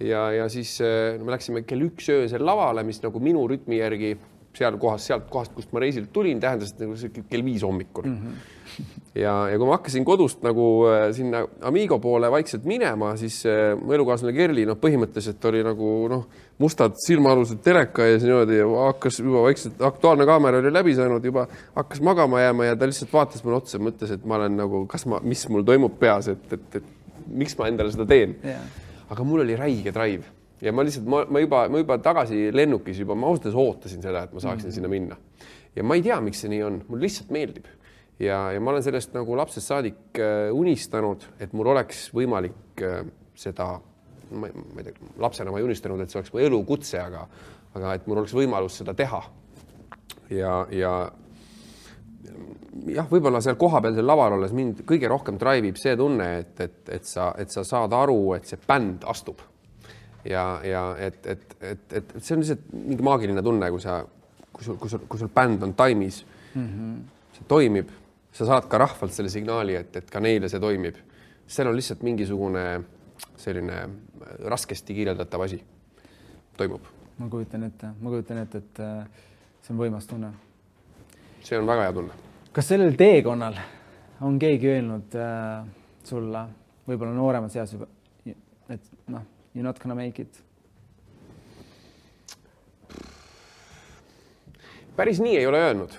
ja, 0.00 0.30
ja 0.32 0.48
siis 0.52 0.78
äh, 0.84 1.20
me 1.20 1.34
läksime 1.34 1.66
kell 1.68 1.84
üks 1.88 2.08
öösel 2.12 2.44
lavale, 2.44 2.86
mis 2.88 3.02
nagu 3.04 3.20
minu 3.22 3.44
rütmi 3.52 3.82
järgi 3.82 4.14
seal 4.56 4.76
kohas, 4.80 5.06
sealt 5.06 5.26
kohast, 5.30 5.54
kust 5.56 5.72
ma 5.74 5.82
reisilt 5.82 6.12
tulin, 6.14 6.40
tähendas 6.42 6.72
et 6.72 6.84
nagu 6.84 6.96
see 6.98 7.24
kell 7.30 7.44
viis 7.44 7.64
hommikul 7.66 8.06
mm. 8.08 8.16
-hmm. 8.16 8.86
ja, 9.20 9.34
ja 9.50 9.58
kui 9.58 9.68
ma 9.68 9.76
hakkasin 9.76 10.04
kodust 10.04 10.42
nagu 10.46 10.66
äh, 10.90 11.06
sinna 11.16 11.44
Amigo 11.60 11.98
poole 11.98 12.30
vaikselt 12.30 12.64
minema, 12.64 13.14
siis 13.16 13.42
äh, 13.46 13.76
mu 13.80 13.92
elukaaslane 13.92 14.34
Kerli, 14.36 14.66
noh, 14.66 14.78
põhimõtteliselt 14.82 15.44
oli 15.50 15.62
nagu 15.66 15.92
noh, 16.12 16.26
mustad 16.58 16.96
silmaalused 17.06 17.62
teleka 17.64 18.06
ees 18.06 18.24
niimoodi 18.24 18.60
ja 18.60 18.68
hakkas 18.86 19.20
juba 19.20 19.42
vaikselt, 19.48 19.80
Aktuaalne 19.80 20.26
kaamera 20.26 20.58
oli 20.62 20.72
läbi 20.72 20.94
saanud, 20.94 21.24
juba 21.24 21.46
hakkas 21.74 22.00
magama 22.00 22.40
jääma 22.40 22.70
ja 22.70 22.76
ta 22.76 22.88
lihtsalt 22.88 23.12
vaatas 23.12 23.44
mulle 23.44 23.60
otsa, 23.62 23.78
mõtles, 23.78 24.12
et 24.12 24.24
ma 24.24 24.40
olen 24.40 24.56
nagu, 24.56 24.86
kas 24.86 25.06
ma, 25.06 25.20
mis 25.22 25.48
mul 25.48 25.66
toimub 25.66 25.98
peas, 26.00 26.28
et, 26.32 26.52
et, 26.52 26.80
et 26.80 26.94
miks 27.26 27.56
ma 27.58 27.68
endale 27.70 27.92
seda 27.92 28.06
teen 28.08 28.36
yeah.. 28.44 28.62
aga 29.10 29.24
mul 29.26 29.42
oli 29.44 29.56
räige 29.58 29.92
drive 29.94 30.35
ja 30.60 30.72
ma 30.72 30.84
lihtsalt, 30.84 31.06
ma, 31.08 31.24
ma 31.28 31.40
juba, 31.42 31.64
ma 31.68 31.80
juba 31.80 31.98
tagasi 32.02 32.50
lennukis 32.54 33.00
juba, 33.02 33.16
ma 33.18 33.28
ausalt 33.28 33.48
öeldes 33.48 33.60
ootasin 33.60 34.04
seda, 34.04 34.24
et 34.26 34.32
ma 34.32 34.40
saaksin 34.40 34.66
mm 34.66 34.70
-hmm. 34.70 34.74
sinna 34.74 34.88
minna. 34.88 35.16
ja 35.76 35.82
ma 35.84 35.94
ei 35.94 36.02
tea, 36.02 36.20
miks 36.20 36.40
see 36.40 36.50
nii 36.50 36.62
on, 36.62 36.84
mulle 36.88 37.02
lihtsalt 37.02 37.30
meeldib. 37.30 37.66
ja, 38.20 38.52
ja 38.52 38.60
ma 38.60 38.70
olen 38.70 38.82
sellest 38.82 39.14
nagu 39.14 39.36
lapsest 39.36 39.66
saadik 39.66 40.18
äh, 40.18 40.52
unistanud, 40.52 41.24
et 41.40 41.52
mul 41.52 41.66
oleks 41.66 42.10
võimalik 42.14 42.82
äh, 42.82 43.04
seda, 43.34 43.80
ma 44.30 44.46
ei 44.46 44.84
tea, 44.84 44.94
lapsena 45.18 45.50
ma 45.50 45.58
ei 45.58 45.64
unistanud, 45.64 46.00
et 46.00 46.10
see 46.10 46.18
oleks 46.18 46.32
mu 46.32 46.40
elukutse, 46.40 47.00
aga, 47.00 47.28
aga 47.74 47.94
et 47.94 48.06
mul 48.06 48.18
oleks 48.18 48.34
võimalus 48.34 48.78
seda 48.78 48.94
teha. 48.94 49.22
ja, 50.30 50.66
ja 50.70 51.12
jah, 52.86 53.06
võib-olla 53.10 53.40
seal 53.40 53.56
kohapealsel 53.56 54.06
laval 54.06 54.32
olles 54.32 54.52
mind 54.52 54.80
kõige 54.88 55.08
rohkem 55.08 55.38
drive 55.38 55.68
ib 55.68 55.76
see 55.76 55.96
tunne, 55.96 56.38
et, 56.38 56.60
et, 56.60 56.88
et 56.88 57.04
sa, 57.04 57.34
et 57.38 57.50
sa 57.50 57.64
saad 57.64 57.92
aru, 57.92 58.34
et 58.34 58.44
see 58.44 58.58
bänd 58.68 59.04
astub 59.04 59.40
ja, 60.30 60.60
ja 60.64 60.82
et, 60.98 61.26
et, 61.26 61.56
et, 61.60 61.92
et 61.92 62.14
see 62.18 62.36
on 62.36 62.42
lihtsalt 62.42 62.66
mingi 62.72 63.04
maagiline 63.06 63.42
tunne, 63.44 63.68
kui 63.74 63.82
sa, 63.82 64.00
kui 64.52 64.64
sul, 64.64 64.78
kui 64.80 64.90
sul, 64.92 65.04
kui 65.08 65.20
sul 65.20 65.30
bänd 65.34 65.62
on 65.62 65.74
taimis 65.74 66.24
mm, 66.54 66.66
-hmm. 66.66 66.96
see 67.36 67.48
toimib, 67.48 67.90
sa 68.32 68.46
saad 68.46 68.68
ka 68.68 68.78
rahvalt 68.78 69.12
selle 69.12 69.30
signaali, 69.30 69.74
et, 69.74 69.96
et 69.96 70.10
ka 70.10 70.20
neile 70.20 70.48
see 70.48 70.60
toimib. 70.60 70.96
seal 71.46 71.68
on 71.68 71.76
lihtsalt 71.76 72.02
mingisugune 72.02 72.82
selline 73.36 73.88
raskesti 74.44 74.94
kirjeldatav 74.94 75.40
asi 75.40 75.62
toimub. 76.56 76.82
ma 77.18 77.28
kujutan 77.28 77.62
ette, 77.62 77.86
ma 78.00 78.10
kujutan 78.10 78.38
ette, 78.38 78.58
et 78.58 78.80
äh, 78.80 79.06
see 79.62 79.74
on 79.74 79.80
võimas 79.80 80.06
tunne. 80.06 80.32
see 81.40 81.58
on 81.58 81.66
väga 81.66 81.82
hea 81.82 81.92
tunne. 81.92 82.12
kas 82.52 82.68
sellel 82.68 82.96
teekonnal 82.96 83.54
on 84.20 84.38
keegi 84.38 84.68
öelnud 84.68 85.14
äh, 85.14 85.66
sulle, 86.04 86.46
võib-olla 86.88 87.12
nooremas 87.12 87.56
eas 87.56 87.72
juba, 87.72 87.86
et 88.68 88.92
noh 89.06 89.35
you 89.56 89.62
are 89.62 89.66
not 89.66 89.80
gonna 89.80 89.96
make 89.96 90.22
it? 90.22 90.42
päris 94.96 95.20
nii 95.20 95.36
ei 95.36 95.46
ole 95.46 95.60
öelnud. 95.60 95.96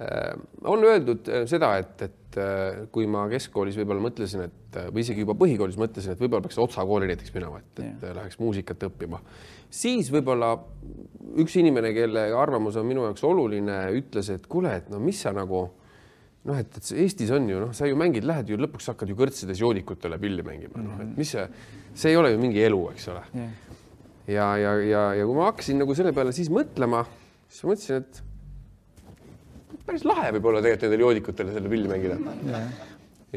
Äh, 0.00 0.32
on 0.64 0.84
öeldud 0.84 1.28
äh, 1.28 1.42
seda, 1.48 1.74
et, 1.76 2.02
et 2.06 2.36
äh, 2.40 2.86
kui 2.92 3.04
ma 3.10 3.26
keskkoolis 3.28 3.76
võib-olla 3.76 4.00
mõtlesin, 4.06 4.46
et 4.46 4.78
või 4.94 5.04
isegi 5.04 5.26
juba 5.26 5.34
põhikoolis 5.36 5.76
mõtlesin, 5.80 6.14
et 6.14 6.22
võib-olla 6.22 6.46
peaks 6.46 6.60
Otsa 6.62 6.86
kooli 6.88 7.10
näiteks 7.10 7.34
minema, 7.34 7.60
et, 7.60 7.82
et 7.82 8.06
yeah. 8.06 8.14
läheks 8.16 8.40
muusikat 8.40 8.86
õppima, 8.88 9.20
siis 9.68 10.08
võib-olla 10.14 10.54
üks 11.42 11.58
inimene, 11.60 11.92
kelle 11.92 12.30
arvamus 12.32 12.78
on 12.80 12.88
minu 12.88 13.04
jaoks 13.08 13.26
oluline, 13.28 13.82
ütles, 13.98 14.32
et 14.32 14.48
kuule, 14.48 14.72
et 14.80 14.88
no 14.92 15.02
mis 15.04 15.20
sa 15.20 15.34
nagu 15.36 15.66
noh, 16.48 16.56
et, 16.56 16.78
et 16.78 16.92
Eestis 17.04 17.32
on 17.36 17.48
ju 17.50 17.60
noh, 17.64 17.74
sa 17.76 17.88
ju 17.88 17.98
mängid, 17.98 18.26
lähed 18.28 18.52
ju 18.52 18.58
lõpuks 18.60 18.88
hakkad 18.92 19.10
ju 19.12 19.18
kõrtsides 19.18 19.60
joodikutele 19.60 20.18
pilli 20.22 20.44
mängima, 20.46 20.82
noh, 20.84 21.02
et 21.04 21.12
mis 21.18 21.34
see, 21.34 21.44
see 21.92 22.14
ei 22.14 22.20
ole 22.20 22.32
ju 22.34 22.40
mingi 22.42 22.62
elu, 22.64 22.80
eks 22.94 23.10
ole. 23.12 23.24
Yeah.. 23.34 23.50
ja, 24.30 24.48
ja, 24.62 24.74
ja, 24.86 25.04
ja 25.20 25.28
kui 25.28 25.36
ma 25.36 25.50
hakkasin 25.50 25.80
nagu 25.82 25.96
selle 25.98 26.14
peale 26.16 26.34
siis 26.36 26.50
mõtlema, 26.52 27.04
siis 27.50 27.66
ma 27.66 27.74
mõtlesin, 27.74 28.06
et 28.06 28.22
päris 29.90 30.06
lahe 30.06 30.30
võib 30.36 30.48
olla 30.52 30.62
tegelikult 30.64 30.86
nendele 30.88 31.06
joodikutele 31.06 31.54
selle 31.56 31.72
pilli 31.72 31.90
mängida. 31.90 32.16
Yeah.. 32.46 32.72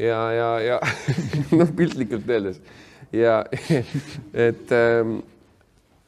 ja, 0.06 0.22
ja, 0.38 0.48
ja 0.70 0.80
noh, 1.60 1.76
piltlikult 1.76 2.30
öeldes. 2.30 2.62
Ja 3.14 3.42
et 4.48 4.72
ähm, 4.74 5.18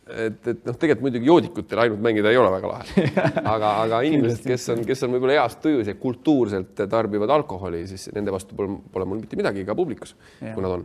et, 0.06 0.38
et 0.52 0.62
noh, 0.66 0.76
tegelikult 0.78 1.04
muidugi 1.08 1.28
joodikutel 1.28 1.82
ainult 1.82 2.02
mängida 2.04 2.30
ei 2.30 2.38
ole 2.38 2.50
väga 2.54 2.70
lahe, 2.70 3.06
aga, 3.54 3.72
aga 3.82 4.00
inimesed, 4.06 4.46
kes 4.46 4.68
on, 4.74 4.82
kes 4.86 5.02
on 5.06 5.16
võib-olla 5.16 5.40
heas 5.40 5.58
tujus 5.62 5.90
ja 5.90 5.96
kultuurselt 5.98 6.84
tarbivad 6.90 7.32
alkoholi, 7.34 7.82
siis 7.90 8.08
nende 8.14 8.34
vastu 8.34 8.58
pole, 8.58 8.78
pole 8.92 9.08
mul 9.08 9.22
mitte 9.24 9.38
midagi 9.38 9.66
ka 9.66 9.74
publikus, 9.78 10.14
kui 10.40 10.62
nad 10.62 10.76
on. 10.78 10.84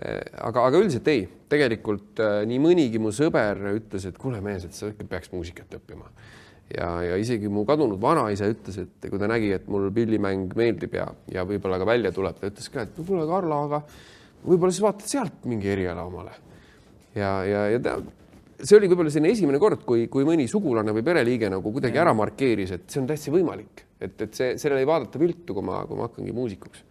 aga, 0.00 0.64
aga 0.64 0.78
üldiselt 0.80 1.08
ei, 1.12 1.26
tegelikult 1.52 2.22
äh, 2.24 2.38
nii 2.48 2.60
mõnigi 2.64 3.00
mu 3.02 3.12
sõber 3.14 3.60
ütles, 3.74 4.06
et 4.08 4.16
kuule 4.20 4.40
mees, 4.44 4.64
et 4.64 4.76
sa 4.76 4.88
ikka 4.88 5.04
peaks 5.10 5.34
muusikat 5.34 5.76
õppima. 5.76 6.08
ja, 6.72 6.88
ja 7.10 7.20
isegi 7.20 7.52
mu 7.52 7.66
kadunud 7.68 8.00
vanaisa 8.00 8.48
ütles, 8.48 8.80
et 8.86 9.10
kui 9.10 9.20
ta 9.20 9.28
nägi, 9.28 9.52
et 9.52 9.68
mul 9.68 9.90
pillimäng 9.92 10.56
meeldib 10.56 10.96
ja, 10.96 11.10
ja 11.28 11.44
võib-olla 11.44 11.76
ka 11.82 11.90
välja 11.92 12.14
tuleb, 12.16 12.40
ta 12.40 12.48
ütles 12.48 12.72
ka, 12.72 12.88
et 12.88 12.96
kuule, 12.96 13.28
Karla, 13.28 13.60
aga 13.68 13.84
võib-olla 14.46 14.72
sa 14.72 14.88
vaatad 14.88 15.12
sealt 15.12 15.44
mingi 15.44 15.68
eriala 15.76 16.08
omale. 16.08 16.32
ja, 17.12 17.36
ja, 17.44 17.68
ja 17.74 17.84
ta 17.84 18.00
see 18.62 18.78
oli 18.78 18.88
võib-olla 18.90 19.10
selline 19.12 19.32
esimene 19.34 19.58
kord, 19.62 19.82
kui, 19.86 20.06
kui 20.12 20.26
mõni 20.26 20.46
sugulane 20.50 20.94
või 20.94 21.04
pereliige 21.06 21.50
nagu 21.52 21.72
kuidagi 21.74 21.98
ära 21.98 22.14
markeeris, 22.16 22.76
et 22.76 22.86
see 22.92 23.02
on 23.02 23.08
täitsa 23.10 23.34
võimalik, 23.34 23.84
et, 23.98 24.14
et 24.14 24.38
see, 24.38 24.54
sellele 24.60 24.84
ei 24.84 24.88
vaadata 24.88 25.20
viltu, 25.22 25.56
kui 25.56 25.66
ma, 25.66 25.82
kui 25.88 25.98
ma 25.98 26.08
hakkangi 26.08 26.34
muusikuks. 26.36 26.84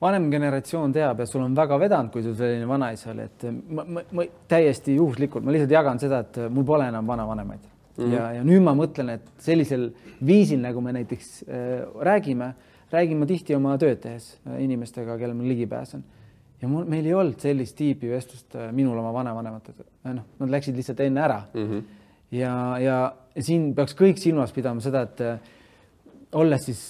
Vanem 0.00 0.26
generatsioon 0.28 0.92
teab 0.92 1.22
ja 1.22 1.26
sul 1.28 1.44
on 1.46 1.54
väga 1.56 1.78
vedanud, 1.80 2.12
kui 2.12 2.24
sul 2.24 2.34
selline 2.36 2.66
vanaisa 2.68 3.10
oli, 3.14 3.24
et 3.30 3.46
ma, 3.48 3.84
ma, 3.88 4.02
ma 4.18 4.26
täiesti 4.48 4.96
juhuslikult, 4.98 5.44
ma 5.44 5.54
lihtsalt 5.54 5.72
jagan 5.72 6.00
seda, 6.02 6.20
et 6.26 6.40
mul 6.52 6.66
pole 6.68 6.88
enam 6.92 7.08
vanavanemaid. 7.08 7.72
Mm 7.96 8.04
-hmm. 8.04 8.12
ja, 8.12 8.24
ja 8.36 8.42
nüüd 8.44 8.60
ma 8.60 8.74
mõtlen, 8.76 9.14
et 9.14 9.30
sellisel 9.40 9.88
viisil, 10.26 10.60
nagu 10.60 10.80
me 10.84 10.92
näiteks 10.92 11.44
äh, 11.48 11.86
räägime, 12.04 12.52
räägin 12.92 13.18
ma 13.18 13.26
tihti 13.26 13.54
oma 13.56 13.78
tööd 13.78 14.00
tehes 14.00 14.36
äh, 14.46 14.60
inimestega, 14.64 15.16
kellel 15.16 15.36
ma 15.36 15.48
ligi 15.48 15.66
pääsen 15.66 16.04
ja 16.62 16.68
mul, 16.70 16.86
meil 16.88 17.06
ei 17.06 17.14
olnud 17.16 17.42
sellist 17.42 17.76
tüüpi 17.78 18.10
vestlust 18.10 18.56
äh, 18.56 18.70
minul 18.74 18.98
oma 19.00 19.12
vanavanematega, 19.16 19.86
äh, 20.06 20.16
noh, 20.16 20.26
nad 20.40 20.52
läksid 20.56 20.76
lihtsalt 20.78 21.02
enne 21.04 21.22
ära 21.24 21.42
mm. 21.52 21.68
-hmm. 21.68 21.84
ja, 22.38 22.54
ja 22.80 22.96
siin 23.38 23.72
peaks 23.74 23.96
kõik 23.98 24.20
silmas 24.22 24.52
pidama 24.56 24.80
seda, 24.84 25.04
et 25.06 25.20
äh, 25.20 25.38
olles 26.36 26.64
siis, 26.64 26.80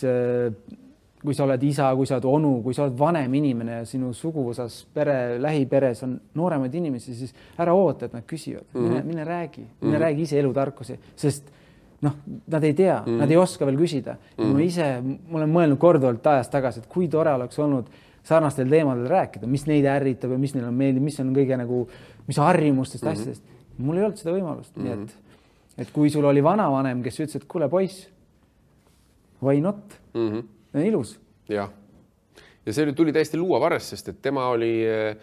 kui 1.22 1.34
sa 1.34 1.44
oled 1.44 1.62
isa, 1.62 1.90
kui 1.94 2.06
sa 2.06 2.16
oled 2.16 2.24
onu, 2.30 2.52
kui 2.62 2.74
sa 2.74 2.86
oled 2.86 2.96
vanem 2.98 3.34
inimene 3.34 3.80
ja 3.80 3.84
sinu 3.86 4.12
suguvõsas, 4.14 4.78
pere, 4.94 5.36
lähiperes 5.42 6.02
on 6.06 6.16
nooremaid 6.34 6.74
inimesi, 6.74 7.14
siis 7.14 7.34
ära 7.58 7.74
oota, 7.74 8.06
et 8.06 8.16
nad 8.16 8.24
küsivad 8.26 8.64
mm, 8.72 8.80
-hmm. 8.80 8.88
mine, 8.88 9.02
mine 9.02 9.24
räägi, 9.24 9.60
mine 9.60 9.70
mm 9.80 9.92
-hmm. 9.92 10.00
räägi 10.00 10.22
ise 10.22 10.38
elutarkusi, 10.38 10.98
sest 11.16 11.52
noh, 12.00 12.16
nad 12.46 12.64
ei 12.64 12.74
tea 12.74 13.02
mm, 13.02 13.12
-hmm. 13.12 13.18
nad 13.18 13.30
ei 13.30 13.36
oska 13.36 13.66
veel 13.66 13.76
küsida 13.76 14.12
mm. 14.12 14.44
-hmm. 14.44 14.52
ma 14.52 14.60
ise, 14.60 15.02
ma 15.30 15.38
olen 15.38 15.52
mõelnud 15.52 15.78
korduvalt 15.78 16.26
ajas 16.26 16.48
tagasi, 16.48 16.78
et 16.80 16.86
kui 16.86 17.08
tore 17.08 17.32
oleks 17.32 17.58
olnud 17.58 17.86
sarnastel 18.26 18.70
teemadel 18.70 19.06
rääkida, 19.10 19.48
mis 19.50 19.66
neid 19.68 19.86
ärritab 19.90 20.34
ja 20.34 20.40
mis 20.40 20.56
neile 20.56 20.72
meeldib, 20.74 21.04
mis 21.06 21.20
on 21.22 21.30
kõige 21.36 21.58
nagu, 21.60 21.84
mis 22.26 22.40
harjumustest 22.42 23.04
mm, 23.04 23.08
-hmm. 23.08 23.20
asjadest. 23.20 23.42
mul 23.78 24.00
ei 24.00 24.06
olnud 24.06 24.20
seda 24.20 24.34
võimalust 24.34 24.76
mm, 24.76 24.82
-hmm. 24.82 24.86
nii 24.86 24.92
et, 24.92 25.16
mhm. 25.16 25.80
et 25.84 25.94
kui 25.94 26.10
sul 26.10 26.24
oli 26.24 26.42
vanavanem, 26.42 27.02
kes 27.02 27.20
ütles, 27.20 27.36
et 27.36 27.48
kuule, 27.48 27.68
poiss, 27.68 28.08
why 29.42 29.60
not 29.60 29.98
mm, 30.14 30.28
-hmm. 30.28 30.44
on 30.74 30.82
ilus. 30.82 31.18
jah, 31.48 31.70
ja 32.66 32.72
see 32.72 32.92
tuli 32.92 33.12
täiesti 33.12 33.38
luuavarrest, 33.38 33.94
sest 33.94 34.08
et 34.08 34.22
tema 34.22 34.48
oli 34.48 34.82
äh, 34.88 35.16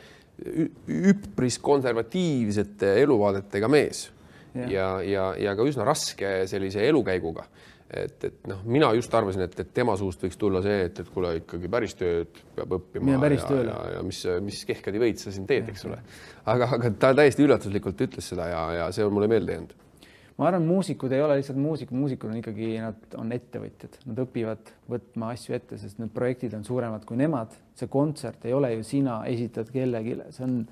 üpris 0.87 1.59
konservatiivsete 1.59 2.95
eluvaadetega 3.01 3.67
mees 3.67 4.11
ja, 4.55 4.69
ja, 4.69 4.87
ja, 5.01 5.25
ja 5.37 5.55
ka 5.55 5.65
üsna 5.67 5.85
raske 5.85 6.47
sellise 6.49 6.87
elukäiguga 6.87 7.45
et, 7.97 8.25
et 8.27 8.49
noh, 8.49 8.63
mina 8.65 8.89
just 8.97 9.13
arvasin, 9.15 9.45
et, 9.45 9.55
et 9.59 9.71
tema 9.75 9.95
suust 9.99 10.23
võiks 10.25 10.39
tulla 10.39 10.61
see, 10.65 10.87
et, 10.87 10.99
et 11.03 11.11
kuule 11.13 11.35
ikkagi 11.41 11.69
päris 11.71 11.95
tööd 11.99 12.41
peab 12.55 12.75
õppima 12.79 13.15
ja, 13.15 13.21
ja, 13.33 13.61
ja, 13.69 13.77
ja 13.97 14.03
mis, 14.05 14.23
mis 14.45 14.63
kehkadi 14.69 15.01
võid 15.01 15.21
sa 15.21 15.33
siin 15.33 15.47
teed, 15.49 15.69
eks 15.73 15.85
ole. 15.89 16.01
aga, 16.49 16.69
aga 16.77 16.91
ta 16.99 17.13
täiesti 17.17 17.45
üllatuslikult 17.45 18.05
ütles 18.07 18.29
seda 18.33 18.49
ja, 18.51 18.65
ja 18.79 18.91
see 18.95 19.05
on 19.05 19.15
mulle 19.15 19.29
meelde 19.31 19.57
jäänud. 19.57 19.73
ma 20.37 20.49
arvan, 20.49 20.67
muusikud 20.67 21.13
ei 21.13 21.23
ole 21.23 21.39
lihtsalt 21.39 21.59
muusikud, 21.61 21.97
muusikud 21.97 22.33
on 22.33 22.41
ikkagi, 22.41 22.71
nad 22.81 23.17
on 23.21 23.33
ettevõtjad, 23.35 23.99
nad 24.09 24.23
õpivad 24.25 24.73
võtma 24.89 25.33
asju 25.37 25.57
ette, 25.59 25.77
sest 25.81 26.01
need 26.01 26.13
projektid 26.15 26.55
on 26.57 26.65
suuremad 26.67 27.05
kui 27.09 27.19
nemad. 27.19 27.53
see 27.77 27.91
kontsert 27.91 28.45
ei 28.45 28.53
ole 28.53 28.73
ju 28.75 28.87
sina 28.87 29.23
esitad 29.29 29.69
kellelegi, 29.73 30.19
see 30.33 30.47
on 30.47 30.63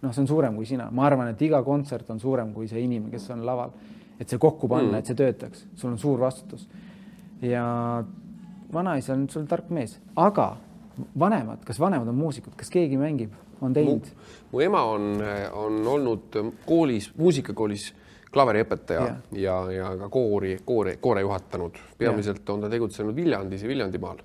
noh, 0.00 0.12
see 0.12 0.24
on 0.24 0.28
suurem 0.28 0.56
kui 0.56 0.68
sina, 0.68 0.88
ma 0.90 1.06
arvan, 1.08 1.32
et 1.34 1.42
iga 1.44 1.62
kontsert 1.64 2.10
on 2.10 2.20
suurem 2.20 2.54
kui 2.56 2.68
see 2.68 2.80
inimene, 2.84 3.12
kes 3.12 3.28
on 3.34 3.44
laval 3.46 3.74
et 4.20 4.28
see 4.28 4.40
kokku 4.40 4.68
panna 4.68 4.92
mm., 4.92 5.00
et 5.00 5.10
see 5.10 5.18
töötaks, 5.18 5.64
sul 5.80 5.94
on 5.94 5.98
suur 5.98 6.20
vastutus. 6.20 6.68
ja 7.42 7.64
vanaisa 8.72 9.14
on 9.16 9.28
sul 9.32 9.46
tark 9.48 9.70
mees, 9.74 9.96
aga 10.16 10.52
vanemad, 11.18 11.64
kas 11.64 11.80
vanemad 11.80 12.08
on 12.12 12.18
muusikud, 12.18 12.54
kas 12.58 12.70
keegi 12.72 12.98
mängib, 13.00 13.32
on 13.64 13.74
teinud? 13.76 14.12
mu 14.52 14.62
ema 14.64 14.84
on, 14.92 15.10
on 15.56 15.80
olnud 15.94 16.38
koolis, 16.66 17.10
muusikakoolis 17.16 17.90
klaveriõpetaja 18.30 19.06
ja, 19.06 19.16
ja, 19.40 19.56
ja 19.74 19.90
ka 20.04 20.08
koori, 20.12 20.54
koore, 20.64 20.96
koore 21.02 21.24
juhatanud, 21.24 21.80
peamiselt 21.98 22.44
ja. 22.44 22.54
on 22.54 22.64
ta 22.64 22.70
tegutsenud 22.70 23.16
Viljandis 23.16 23.64
ja 23.64 23.70
Viljandimaal. 23.72 24.20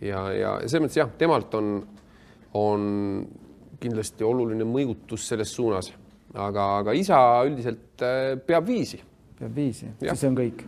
ja, 0.00 0.26
ja 0.34 0.54
selles 0.66 0.88
mõttes 0.88 1.00
jah, 1.00 1.12
temalt 1.18 1.54
on, 1.56 1.76
on 2.58 2.88
kindlasti 3.80 4.24
oluline 4.24 4.66
mõjutus 4.68 5.28
selles 5.30 5.54
suunas, 5.54 5.92
aga, 6.34 6.70
aga 6.82 6.96
isa 6.96 7.18
üldiselt 7.46 8.04
äh, 8.04 8.34
peab 8.44 8.66
viisi 8.68 9.00
peab 9.38 9.54
viisi, 9.56 9.86
siis 10.00 10.24
on 10.24 10.36
kõik 10.36 10.64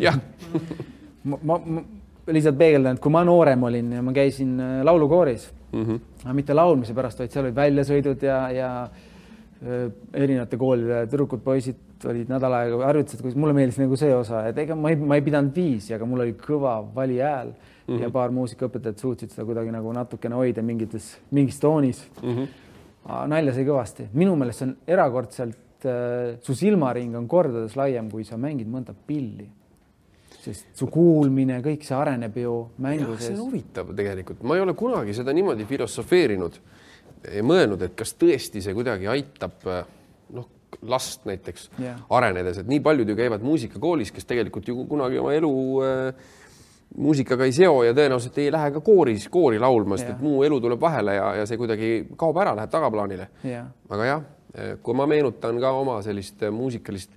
jah, 0.00 0.18
ma, 1.30 1.38
ma, 1.42 1.58
ma 1.58 1.82
lihtsalt 2.32 2.58
peegeldan, 2.58 2.96
et 2.96 3.02
kui 3.02 3.12
ma 3.12 3.24
noorem 3.26 3.62
olin 3.68 3.92
ja 3.98 4.02
ma 4.02 4.12
käisin 4.16 4.54
äh, 4.60 4.80
laulukooris 4.86 5.50
mm, 5.50 5.62
Mhm. 5.74 5.90
-hmm. 5.90 6.00
aga 6.24 6.32
mitte 6.34 6.54
laulmise 6.54 6.94
pärast, 6.94 7.18
vaid 7.18 7.30
seal 7.30 7.44
olid 7.44 7.56
väljasõidud 7.56 8.22
ja, 8.22 8.50
ja 8.50 8.68
öö, 9.66 9.88
erinevate 10.14 10.56
koolide 10.56 11.06
tüdrukud-poisid 11.10 12.06
olid 12.08 12.28
nädal 12.28 12.52
aega 12.52 12.86
harjutasid, 12.86 13.20
kuidas 13.22 13.36
mulle 13.36 13.54
meeldis 13.56 13.78
nagu 13.80 13.96
see 13.96 14.14
osa, 14.14 14.44
et 14.48 14.58
ega 14.58 14.76
ma 14.76 14.92
ei, 14.92 14.96
ma 14.96 15.18
ei 15.18 15.24
pidanud 15.26 15.56
viisi, 15.56 15.94
aga 15.94 16.06
mul 16.06 16.20
oli 16.20 16.36
kõva 16.38 16.76
vali 16.94 17.18
hääl 17.18 17.48
mm 17.48 17.72
Mhm. 17.84 17.96
-hmm. 17.98 18.02
ja 18.02 18.10
paar 18.10 18.30
muusikaõpetajat 18.30 18.98
suutsid 18.98 19.30
seda 19.30 19.44
kuidagi 19.44 19.70
nagu 19.70 19.92
natukene 19.92 20.34
hoida 20.34 20.62
mingites, 20.62 21.18
mingis 21.30 21.60
toonis 21.60 22.10
mm. 22.22 22.28
Mhm. 22.30 22.42
-hmm. 22.42 23.28
nalja 23.28 23.52
sai 23.52 23.64
kõvasti, 23.64 24.06
minu 24.12 24.36
meelest 24.36 24.58
see 24.58 24.68
on 24.68 24.76
erakordselt, 24.86 25.56
su 26.44 26.54
silmaring 26.56 27.16
on 27.18 27.28
kordades 27.28 27.76
laiem, 27.76 28.08
kui 28.10 28.24
sa 28.24 28.38
mängid 28.40 28.70
mõnda 28.70 28.94
pilli 29.06 29.50
sest 30.44 30.76
su 30.76 30.88
kuulmine, 30.92 31.60
kõik 31.64 31.84
see 31.86 31.96
areneb 31.96 32.36
ju 32.36 32.54
mängu 32.84 33.14
jah, 33.14 33.20
see 33.20 33.30
sees 33.30 33.38
on. 33.38 33.48
huvitav 33.48 33.92
tegelikult, 33.96 34.42
ma 34.44 34.58
ei 34.58 34.64
ole 34.64 34.74
kunagi 34.76 35.16
seda 35.16 35.32
niimoodi 35.36 35.66
filosofeerinud 35.68 36.58
mõelnud, 37.44 37.84
et 37.86 37.96
kas 37.96 38.14
tõesti 38.20 38.62
see 38.64 38.76
kuidagi 38.76 39.08
aitab 39.08 39.64
äh, 39.70 39.84
noh, 40.36 40.48
last 40.90 41.24
näiteks 41.28 41.68
Jah. 41.80 42.00
arenedes, 42.12 42.60
et 42.60 42.68
nii 42.68 42.82
paljud 42.84 43.08
ju 43.08 43.16
käivad 43.16 43.44
muusikakoolis, 43.46 44.12
kes 44.12 44.28
tegelikult 44.28 44.68
ju 44.68 44.84
kunagi 44.90 45.20
oma 45.22 45.32
elu 45.36 45.52
äh, 45.86 46.32
muusikaga 47.00 47.48
ei 47.48 47.54
seo 47.56 47.80
ja 47.86 47.94
tõenäoliselt 47.96 48.36
ei 48.42 48.52
lähe 48.54 48.70
ka 48.76 48.84
kooris 48.84 49.26
koori 49.32 49.58
laulma, 49.62 49.96
sest 49.98 50.14
et 50.14 50.22
muu 50.22 50.44
elu 50.46 50.60
tuleb 50.62 50.80
vahele 50.82 51.16
ja, 51.16 51.30
ja 51.40 51.46
see 51.48 51.58
kuidagi 51.58 51.94
kaob 52.20 52.36
ära, 52.42 52.52
läheb 52.58 52.70
tagaplaanile. 52.70 53.30
aga 53.88 54.10
jah, 54.10 54.28
kui 54.82 54.94
ma 54.94 55.06
meenutan 55.10 55.60
ka 55.60 55.72
oma 55.74 56.00
sellist 56.06 56.42
äh, 56.42 56.52
muusikalist 56.54 57.14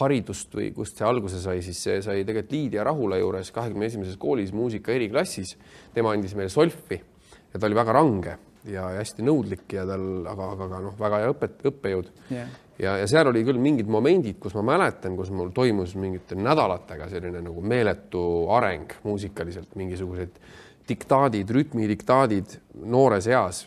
haridust 0.00 0.54
või 0.56 0.72
kust 0.74 0.98
see 0.98 1.06
alguse 1.06 1.38
sai, 1.40 1.60
siis 1.62 1.78
see 1.82 2.00
sai 2.02 2.24
tegelikult 2.24 2.52
Liidia 2.52 2.84
Rahula 2.84 3.20
juures 3.20 3.52
kahekümne 3.54 3.86
esimeses 3.86 4.18
koolis 4.20 4.52
muusika 4.52 4.92
eriklassis. 4.92 5.56
tema 5.94 6.12
andis 6.12 6.34
meile 6.34 6.50
solfi 6.50 6.98
ja 6.98 7.60
ta 7.60 7.66
oli 7.66 7.78
väga 7.78 7.94
range 7.94 8.36
ja 8.66 8.88
hästi 8.96 9.22
nõudlik 9.22 9.76
ja 9.76 9.86
tal, 9.86 10.26
aga, 10.26 10.52
aga 10.56 10.68
ka 10.72 10.80
noh, 10.82 10.94
väga 10.98 11.20
hea 11.22 11.32
õpet, 11.32 11.58
õppejõud 11.70 12.08
jah, 12.34 12.50
ja, 12.82 12.96
ja 13.00 13.06
seal 13.10 13.30
oli 13.30 13.44
küll 13.46 13.60
mingid 13.62 13.88
momendid, 13.90 14.38
kus 14.42 14.56
ma 14.58 14.64
mäletan, 14.66 15.16
kus 15.18 15.30
mul 15.34 15.52
toimus 15.56 15.94
mingite 15.98 16.38
nädalatega 16.38 17.08
selline 17.12 17.42
nagu 17.44 17.62
meeletu 17.62 18.22
areng 18.56 18.96
muusikaliselt, 19.06 19.72
mingisugused 19.78 20.40
diktaadid, 20.88 21.50
rütmidiktaadid 21.50 22.58
noores 22.86 23.26
eas. 23.30 23.66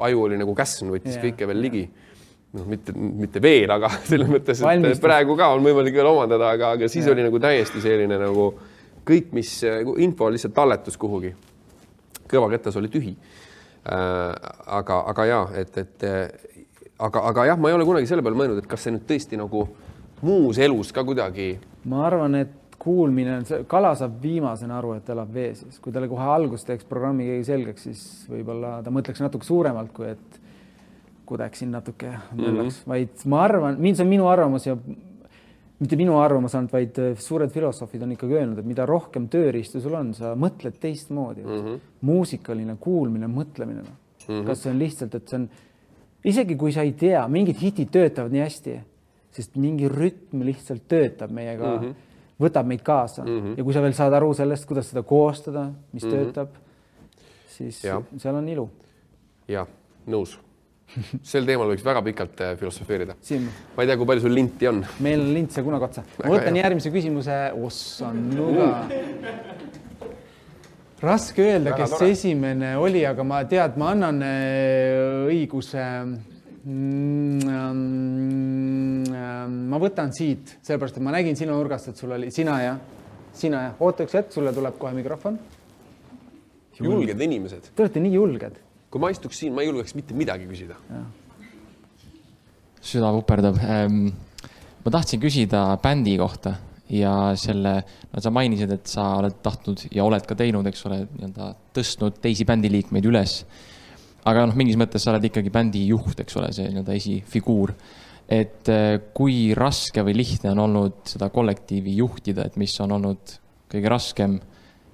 aju 0.00 0.22
oli 0.24 0.38
nagu 0.40 0.54
käsn, 0.56 0.88
võttis 0.88 1.16
yeah, 1.16 1.24
kõike 1.26 1.46
veel 1.50 1.58
ligi. 1.60 1.82
noh, 2.56 2.66
mitte, 2.66 2.94
mitte 2.96 3.42
veel, 3.42 3.70
aga 3.70 3.90
selles 4.10 4.30
mõttes, 4.30 4.60
et 4.60 4.66
Valmistus. 4.66 5.02
praegu 5.04 5.36
ka 5.38 5.52
on 5.54 5.64
võimalik 5.66 5.96
veel 5.96 6.10
omandada, 6.10 6.52
aga, 6.56 6.74
aga 6.78 6.90
siis 6.90 7.06
Jaa. 7.06 7.14
oli 7.14 7.26
nagu 7.26 7.42
täiesti 7.42 7.82
selline 7.84 8.18
nagu 8.20 8.50
kõik, 9.10 9.32
mis 9.36 9.54
info 10.02 10.30
lihtsalt 10.30 10.54
talletus 10.54 10.98
kuhugi. 11.00 11.34
kõvaketas 12.30 12.76
oli 12.78 12.88
tühi 12.88 13.14
äh,. 13.14 14.34
aga, 14.66 15.02
aga 15.12 15.26
ja 15.26 15.42
et, 15.62 15.78
et 15.78 16.08
aga, 16.98 17.22
aga 17.32 17.46
jah, 17.52 17.58
ma 17.58 17.70
ei 17.70 17.78
ole 17.78 17.88
kunagi 17.88 18.06
selle 18.06 18.22
peale 18.22 18.38
mõelnud, 18.38 18.62
et 18.62 18.70
kas 18.70 18.86
see 18.86 18.94
nüüd 18.94 19.06
tõesti 19.08 19.40
nagu 19.40 19.66
muus 20.20 20.58
elus 20.60 20.92
ka 20.92 21.04
kuidagi 21.04 21.54
ma 21.88 22.04
arvan, 22.06 22.36
et 22.42 22.56
kuulmine 22.80 23.34
on 23.38 23.46
see, 23.48 23.64
kala 23.68 23.92
saab 23.98 24.16
viimasena 24.22 24.78
aru, 24.78 24.94
et 24.96 25.04
ta 25.04 25.14
elab 25.14 25.32
vee 25.34 25.52
sees, 25.56 25.78
kui 25.82 25.92
talle 25.92 26.08
kohe 26.10 26.26
alguses 26.32 26.66
teeks 26.68 26.88
programmi 26.88 27.28
keegi 27.28 27.48
selgeks, 27.50 27.86
siis 27.88 28.04
võib-olla 28.30 28.78
ta 28.84 28.92
mõtleks 28.94 29.20
natuke 29.24 29.48
suuremalt, 29.48 29.92
kui 29.96 30.08
et 30.08 30.39
kudeksin 31.30 31.70
natuke 31.70 32.10
möllaks 32.10 32.80
mm, 32.80 32.82
-hmm. 32.82 32.88
vaid 32.88 33.24
ma 33.30 33.44
arvan, 33.46 33.78
see 33.94 34.04
on 34.04 34.10
minu 34.10 34.26
arvamus 34.28 34.66
ja 34.66 34.76
mitte 35.80 35.96
minu 35.96 36.18
arvamus 36.20 36.54
ainult, 36.54 36.72
vaid 36.74 36.98
äh, 37.00 37.16
suured 37.18 37.50
filosoofid 37.54 38.02
on 38.04 38.12
ikkagi 38.16 38.36
öelnud, 38.36 38.60
et 38.60 38.68
mida 38.68 38.86
rohkem 38.88 39.28
tööriistu 39.32 39.80
sul 39.80 39.96
on, 39.96 40.12
sa 40.16 40.34
mõtled 40.36 40.76
teistmoodi 40.80 41.44
mm. 41.44 41.64
-hmm. 41.64 41.80
muusikaline 42.08 42.76
kuulmine, 42.80 43.26
mõtlemine 43.26 43.84
mm, 43.84 43.96
-hmm. 44.28 44.46
kas 44.46 44.62
see 44.62 44.72
on 44.72 44.78
lihtsalt, 44.78 45.14
et 45.14 45.28
see 45.28 45.40
on 45.40 45.48
isegi 46.24 46.56
kui 46.56 46.72
sa 46.72 46.84
ei 46.84 46.92
tea, 46.92 47.22
mingid 47.28 47.60
hitid 47.62 47.92
töötavad 47.92 48.34
nii 48.34 48.44
hästi, 48.44 48.76
sest 49.32 49.56
mingi 49.56 49.88
rütm 49.88 50.44
lihtsalt 50.44 50.84
töötab 50.88 51.32
meiega 51.32 51.70
mm, 51.70 51.86
-hmm. 51.86 51.94
võtab 52.44 52.66
meid 52.66 52.84
kaasa 52.84 53.24
mm 53.24 53.38
-hmm. 53.38 53.56
ja 53.56 53.64
kui 53.64 53.72
sa 53.72 53.82
veel 53.82 53.96
saad 53.96 54.12
aru 54.12 54.34
sellest, 54.34 54.66
kuidas 54.68 54.90
seda 54.90 55.02
koostada, 55.02 55.70
mis 55.92 56.04
mm 56.04 56.10
-hmm. 56.10 56.14
töötab, 56.14 56.48
siis 57.48 57.84
ja. 57.84 58.02
seal 58.18 58.34
on 58.34 58.48
ilu. 58.48 58.70
jah, 59.48 59.66
nõus. 60.06 60.38
sel 61.32 61.46
teemal 61.48 61.70
võiks 61.72 61.84
väga 61.86 62.02
pikalt 62.06 62.42
äh, 62.44 62.54
filosofeerida. 62.60 63.16
Ma 63.76 63.84
ei 63.84 63.90
tea, 63.90 63.98
kui 64.00 64.08
palju 64.08 64.24
sul 64.26 64.34
linti 64.36 64.68
on. 64.70 64.82
meil 65.04 65.22
on 65.22 65.32
lint 65.36 65.54
see 65.54 65.64
kunagi 65.66 65.88
otsa. 65.88 66.04
ma 66.18 66.32
võtan 66.34 66.56
hea. 66.56 66.64
järgmise 66.64 66.92
küsimuse, 66.94 67.38
ossan 67.68 68.22
nuga. 68.34 68.70
raske 71.00 71.46
öelda, 71.46 71.76
kes 71.78 71.96
tore. 71.96 72.10
esimene 72.14 72.74
oli, 72.80 73.04
aga 73.08 73.24
ma 73.26 73.42
tead, 73.48 73.78
ma 73.80 73.92
annan 73.94 74.20
äh, 74.26 75.30
õiguse. 75.30 75.86
ma 79.70 79.78
võtan 79.80 80.10
siit, 80.12 80.58
sellepärast 80.60 80.98
et 80.98 81.04
ma 81.06 81.14
nägin 81.14 81.38
sinu 81.38 81.54
nurgast, 81.56 81.88
et 81.88 82.00
sul 82.00 82.12
oli 82.12 82.28
sina 82.34 82.58
ja 82.60 82.74
sina 83.32 83.62
ja 83.62 83.70
oota 83.80 84.04
üks 84.04 84.16
hetk, 84.18 84.32
sulle 84.34 84.52
tuleb 84.52 84.76
kohe 84.80 84.92
mikrofon. 84.96 85.38
julged 86.80 87.20
inimesed. 87.20 87.72
Te 87.76 87.84
olete 87.84 88.00
nii 88.02 88.12
julged. 88.14 88.60
Kui 88.90 89.02
ma 89.02 89.10
istuks 89.14 89.38
siin, 89.38 89.54
ma 89.54 89.62
ei 89.62 89.70
julgeks 89.70 89.94
mitte 89.94 90.16
midagi 90.18 90.48
küsida. 90.50 90.76
süda 92.80 93.12
vuperdab. 93.14 93.60
ma 94.84 94.90
tahtsin 94.90 95.20
küsida 95.20 95.78
bändi 95.82 96.16
kohta 96.18 96.56
ja 96.90 97.12
selle, 97.38 97.74
no 98.10 98.22
sa 98.22 98.32
mainisid, 98.34 98.72
et 98.74 98.90
sa 98.90 99.12
oled 99.20 99.36
tahtnud 99.44 99.86
ja 99.94 100.04
oled 100.04 100.24
ka 100.26 100.34
teinud, 100.34 100.66
eks 100.66 100.86
ole, 100.88 101.04
nii-öelda 101.06 101.52
tõstnud 101.76 102.18
teisi 102.22 102.46
bändiliikmeid 102.48 103.06
üles. 103.06 103.44
aga 104.26 104.44
noh, 104.46 104.56
mingis 104.58 104.76
mõttes 104.76 105.04
sa 105.04 105.14
oled 105.14 105.24
ikkagi 105.30 105.52
bändi 105.54 105.86
juht, 105.88 106.18
eks 106.20 106.36
ole, 106.40 106.50
see 106.56 106.66
nii-öelda 106.68 106.96
esifiguur. 106.98 107.74
et 108.30 108.68
eh, 108.68 108.96
kui 109.14 109.54
raske 109.54 110.02
või 110.06 110.16
lihtne 110.18 110.50
on 110.50 110.64
olnud 110.66 111.06
seda 111.12 111.30
kollektiivi 111.30 111.96
juhtida, 111.98 112.46
et 112.46 112.56
mis 112.56 112.74
on 112.80 112.98
olnud 112.98 113.38
kõige 113.70 113.90
raskem 113.90 114.40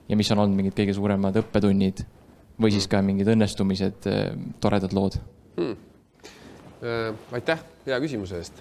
ja 0.08 0.16
mis 0.16 0.30
on 0.32 0.44
olnud 0.44 0.56
mingid 0.56 0.76
kõige 0.76 0.94
suuremad 0.96 1.36
õppetunnid 1.40 2.04
või 2.60 2.72
siis 2.72 2.86
ka 2.88 3.02
mingid 3.04 3.28
õnnestumised, 3.28 4.08
toredad 4.60 4.94
lood 4.96 5.18
Äh, 6.84 7.14
aitäh 7.32 7.62
hea 7.86 7.96
küsimuse 8.02 8.36
eest. 8.36 8.58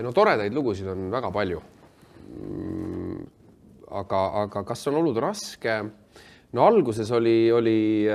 no 0.00 0.12
toredaid 0.16 0.54
lugusid 0.56 0.86
on 0.88 1.10
väga 1.12 1.28
palju. 1.30 1.60
aga, 3.90 4.20
aga 4.42 4.62
kas 4.64 4.86
on 4.88 4.96
olnud 5.02 5.20
raske? 5.20 5.74
no 6.52 6.64
alguses 6.64 7.10
oli, 7.10 7.52
oli, 7.52 8.08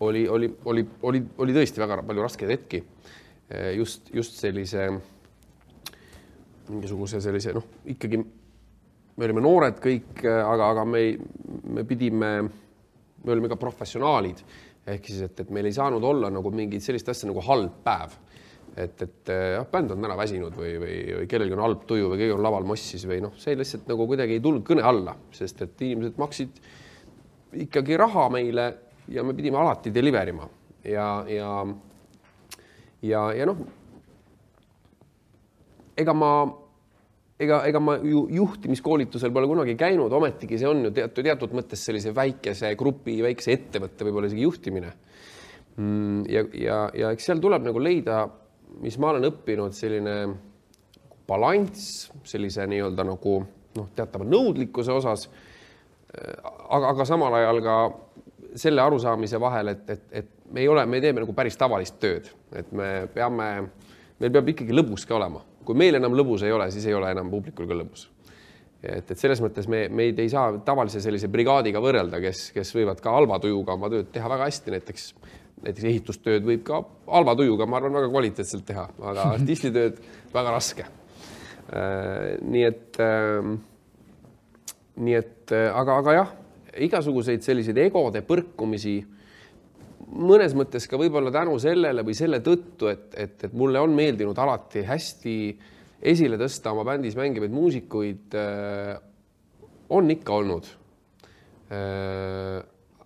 oli, 0.00 0.28
oli, 0.28 0.50
oli, 0.64 0.86
oli, 1.02 1.22
oli 1.38 1.56
tõesti 1.56 1.80
väga 1.80 2.02
palju 2.02 2.22
raskeid 2.22 2.50
hetki. 2.50 2.84
just, 3.76 4.12
just 4.14 4.36
sellise 4.36 4.90
mingisuguse 6.68 7.20
sellise 7.20 7.56
noh, 7.56 7.64
ikkagi 7.86 8.20
me 8.20 9.24
olime 9.24 9.40
noored 9.40 9.80
kõik, 9.80 10.20
aga, 10.26 10.70
aga 10.74 10.84
me 10.84 11.02
me 11.72 11.84
pidime, 11.84 12.50
me 13.26 13.34
olime 13.34 13.50
ka 13.50 13.58
professionaalid. 13.60 14.42
Ehk 14.86 15.10
siis, 15.10 15.24
et, 15.26 15.42
et 15.42 15.50
meil 15.50 15.66
ei 15.66 15.74
saanud 15.74 16.04
olla 16.06 16.30
nagu 16.30 16.52
mingit 16.54 16.84
sellist 16.84 17.08
asja 17.10 17.28
nagu 17.30 17.42
halb 17.42 17.82
päev. 17.84 18.14
Et, 18.76 19.02
et 19.02 19.30
jah, 19.32 19.64
bänd 19.72 19.94
on 19.94 20.02
täna 20.04 20.18
väsinud 20.18 20.54
või, 20.54 20.74
või, 20.78 20.96
või 21.16 21.28
kellelgi 21.30 21.56
on 21.56 21.62
halb 21.64 21.86
tuju 21.88 22.10
või 22.12 22.20
keegi 22.20 22.34
on 22.34 22.42
laval 22.44 22.66
mossis 22.68 23.06
või 23.08 23.22
noh, 23.24 23.32
see 23.40 23.56
lihtsalt 23.56 23.88
nagu 23.88 24.04
kuidagi 24.10 24.36
ei 24.36 24.42
tulnud 24.44 24.66
kõne 24.68 24.84
alla, 24.84 25.14
sest 25.32 25.62
et 25.64 25.80
inimesed 25.86 26.20
maksid 26.20 26.60
ikkagi 27.64 27.96
raha 27.96 28.26
meile 28.34 28.66
ja 29.08 29.24
me 29.24 29.32
pidime 29.34 29.58
alati 29.62 29.92
deliver 29.94 30.28
ima. 30.28 30.48
Ja, 30.84 31.08
ja, 31.30 31.50
ja, 33.02 33.22
ja 33.34 33.48
noh, 33.48 33.64
ega 35.96 36.14
ma, 36.14 36.30
ega, 37.40 37.60
ega 37.68 37.82
ma 37.82 37.98
ju 38.00 38.26
juhtimiskoolitusel 38.32 39.34
pole 39.34 39.50
kunagi 39.50 39.76
käinud, 39.78 40.12
ometigi 40.12 40.58
see 40.60 40.70
on 40.70 40.86
ju 40.88 40.94
teatud, 40.96 41.24
teatud 41.26 41.54
mõttes 41.58 41.84
sellise 41.88 42.14
väikese 42.16 42.74
grupi, 42.78 43.18
väikese 43.24 43.56
ettevõtte 43.58 44.08
võib-olla 44.08 44.30
isegi 44.30 44.46
juhtimine 44.46 44.92
mm,. 45.76 46.26
ja, 46.32 46.44
ja, 46.56 46.80
ja 47.04 47.14
eks 47.16 47.30
seal 47.30 47.42
tuleb 47.44 47.66
nagu 47.66 47.82
leida 47.82 48.24
mis 48.82 48.98
ma 49.00 49.12
olen 49.12 49.28
õppinud, 49.30 49.74
selline 49.76 50.16
balanss 51.26 52.06
sellise 52.26 52.66
nii-öelda 52.70 53.06
nagu 53.06 53.38
noh, 53.76 53.88
teatava 53.96 54.26
nõudlikkuse 54.26 54.94
osas. 54.94 55.26
aga, 56.68 56.92
aga 56.92 57.06
samal 57.08 57.34
ajal 57.34 57.62
ka 57.64 57.76
selle 58.56 58.82
arusaamise 58.82 59.40
vahel, 59.40 59.74
et, 59.74 59.90
et, 59.90 60.04
et 60.22 60.28
me 60.52 60.62
ei 60.62 60.68
ole, 60.68 60.86
me 60.86 61.00
teeme 61.00 61.20
nagu 61.24 61.34
päris 61.36 61.58
tavalist 61.60 61.98
tööd, 62.00 62.30
et 62.56 62.70
me 62.72 63.08
peame, 63.12 63.48
meil 64.20 64.32
peab 64.32 64.48
ikkagi 64.54 64.76
lõbus 64.76 65.04
ka 65.08 65.18
olema, 65.18 65.42
kui 65.66 65.78
meil 65.78 65.98
enam 65.98 66.14
lõbus 66.16 66.46
ei 66.46 66.54
ole, 66.54 66.70
siis 66.74 66.86
ei 66.86 66.94
ole 66.96 67.10
enam 67.14 67.30
publikul 67.32 67.68
ka 67.68 67.78
lõbus 67.78 68.06
et, 68.82 69.10
et 69.10 69.18
selles 69.18 69.40
mõttes 69.42 69.68
me, 69.70 69.86
meid 69.92 70.18
ei 70.22 70.30
saa 70.32 70.54
tavalise 70.64 71.00
sellise 71.02 71.30
brigaadiga 71.32 71.80
võrrelda, 71.82 72.20
kes, 72.22 72.50
kes 72.54 72.72
võivad 72.76 73.00
ka 73.02 73.14
halva 73.14 73.40
tujuga 73.42 73.74
oma 73.76 73.90
tööd 73.92 74.12
teha 74.14 74.30
väga 74.30 74.48
hästi, 74.50 74.74
näiteks 74.76 75.08
näiteks 75.64 75.86
ehitustööd 75.88 76.44
võib 76.46 76.62
ka 76.66 76.82
halva 77.08 77.34
tujuga, 77.38 77.66
ma 77.68 77.80
arvan, 77.80 77.94
väga 77.96 78.10
kvaliteetselt 78.12 78.66
teha, 78.68 78.86
aga 79.00 79.28
artistitööd 79.38 80.00
väga 80.34 80.54
raske. 80.54 80.86
nii 82.46 82.64
et, 82.66 83.00
nii 85.02 85.16
et 85.18 85.54
aga, 85.56 85.96
aga 86.02 86.16
jah, 86.20 86.34
igasuguseid 86.86 87.42
selliseid 87.42 87.80
egode 87.86 88.22
põrkumisi 88.26 89.00
mõnes 90.12 90.54
mõttes 90.56 90.86
ka 90.90 90.98
võib-olla 91.00 91.32
tänu 91.34 91.56
sellele 91.62 92.04
või 92.06 92.14
selle 92.18 92.40
tõttu, 92.44 92.90
et, 92.92 93.08
et, 93.18 93.48
et 93.48 93.56
mulle 93.56 93.80
on 93.82 93.94
meeldinud 93.96 94.38
alati 94.38 94.84
hästi 94.86 95.36
esile 96.06 96.38
tõsta 96.40 96.72
oma 96.74 96.84
bändis 96.86 97.16
mängivaid 97.18 97.54
muusikuid, 97.54 98.36
on 99.96 100.10
ikka 100.12 100.36
olnud. 100.36 100.68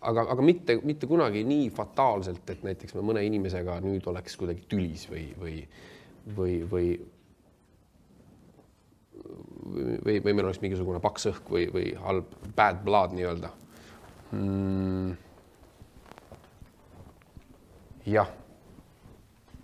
Aga, 0.00 0.24
aga 0.32 0.44
mitte, 0.44 0.78
mitte 0.84 1.08
kunagi 1.08 1.44
nii 1.48 1.70
fataalselt, 1.76 2.44
et 2.52 2.66
näiteks 2.66 2.96
me 2.96 3.04
mõne 3.04 3.24
inimesega 3.24 3.78
nüüd 3.84 4.06
oleks 4.10 4.36
kuidagi 4.40 4.64
tülis 4.68 5.06
või, 5.10 5.26
või, 5.40 5.56
või, 6.36 6.58
või 6.68 6.92
või, 9.70 10.20
või 10.24 10.32
meil 10.32 10.46
oleks 10.46 10.62
mingisugune 10.62 11.00
paks 11.04 11.28
õhk 11.30 11.50
või, 11.52 11.66
või 11.72 11.90
halb 12.00 12.32
bad 12.56 12.80
blood 12.84 13.12
nii-öelda. 13.16 13.50
Mm.. 14.32 15.29
Jah. 18.06 18.28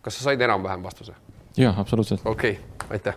kas 0.03 0.19
sa 0.19 0.31
said 0.31 0.41
enam-vähem 0.41 0.83
vastuse? 0.83 1.15
jah, 1.57 1.79
absoluutselt. 1.79 2.21
okei 2.25 2.53
okay,, 2.53 2.89
aitäh. 2.91 3.15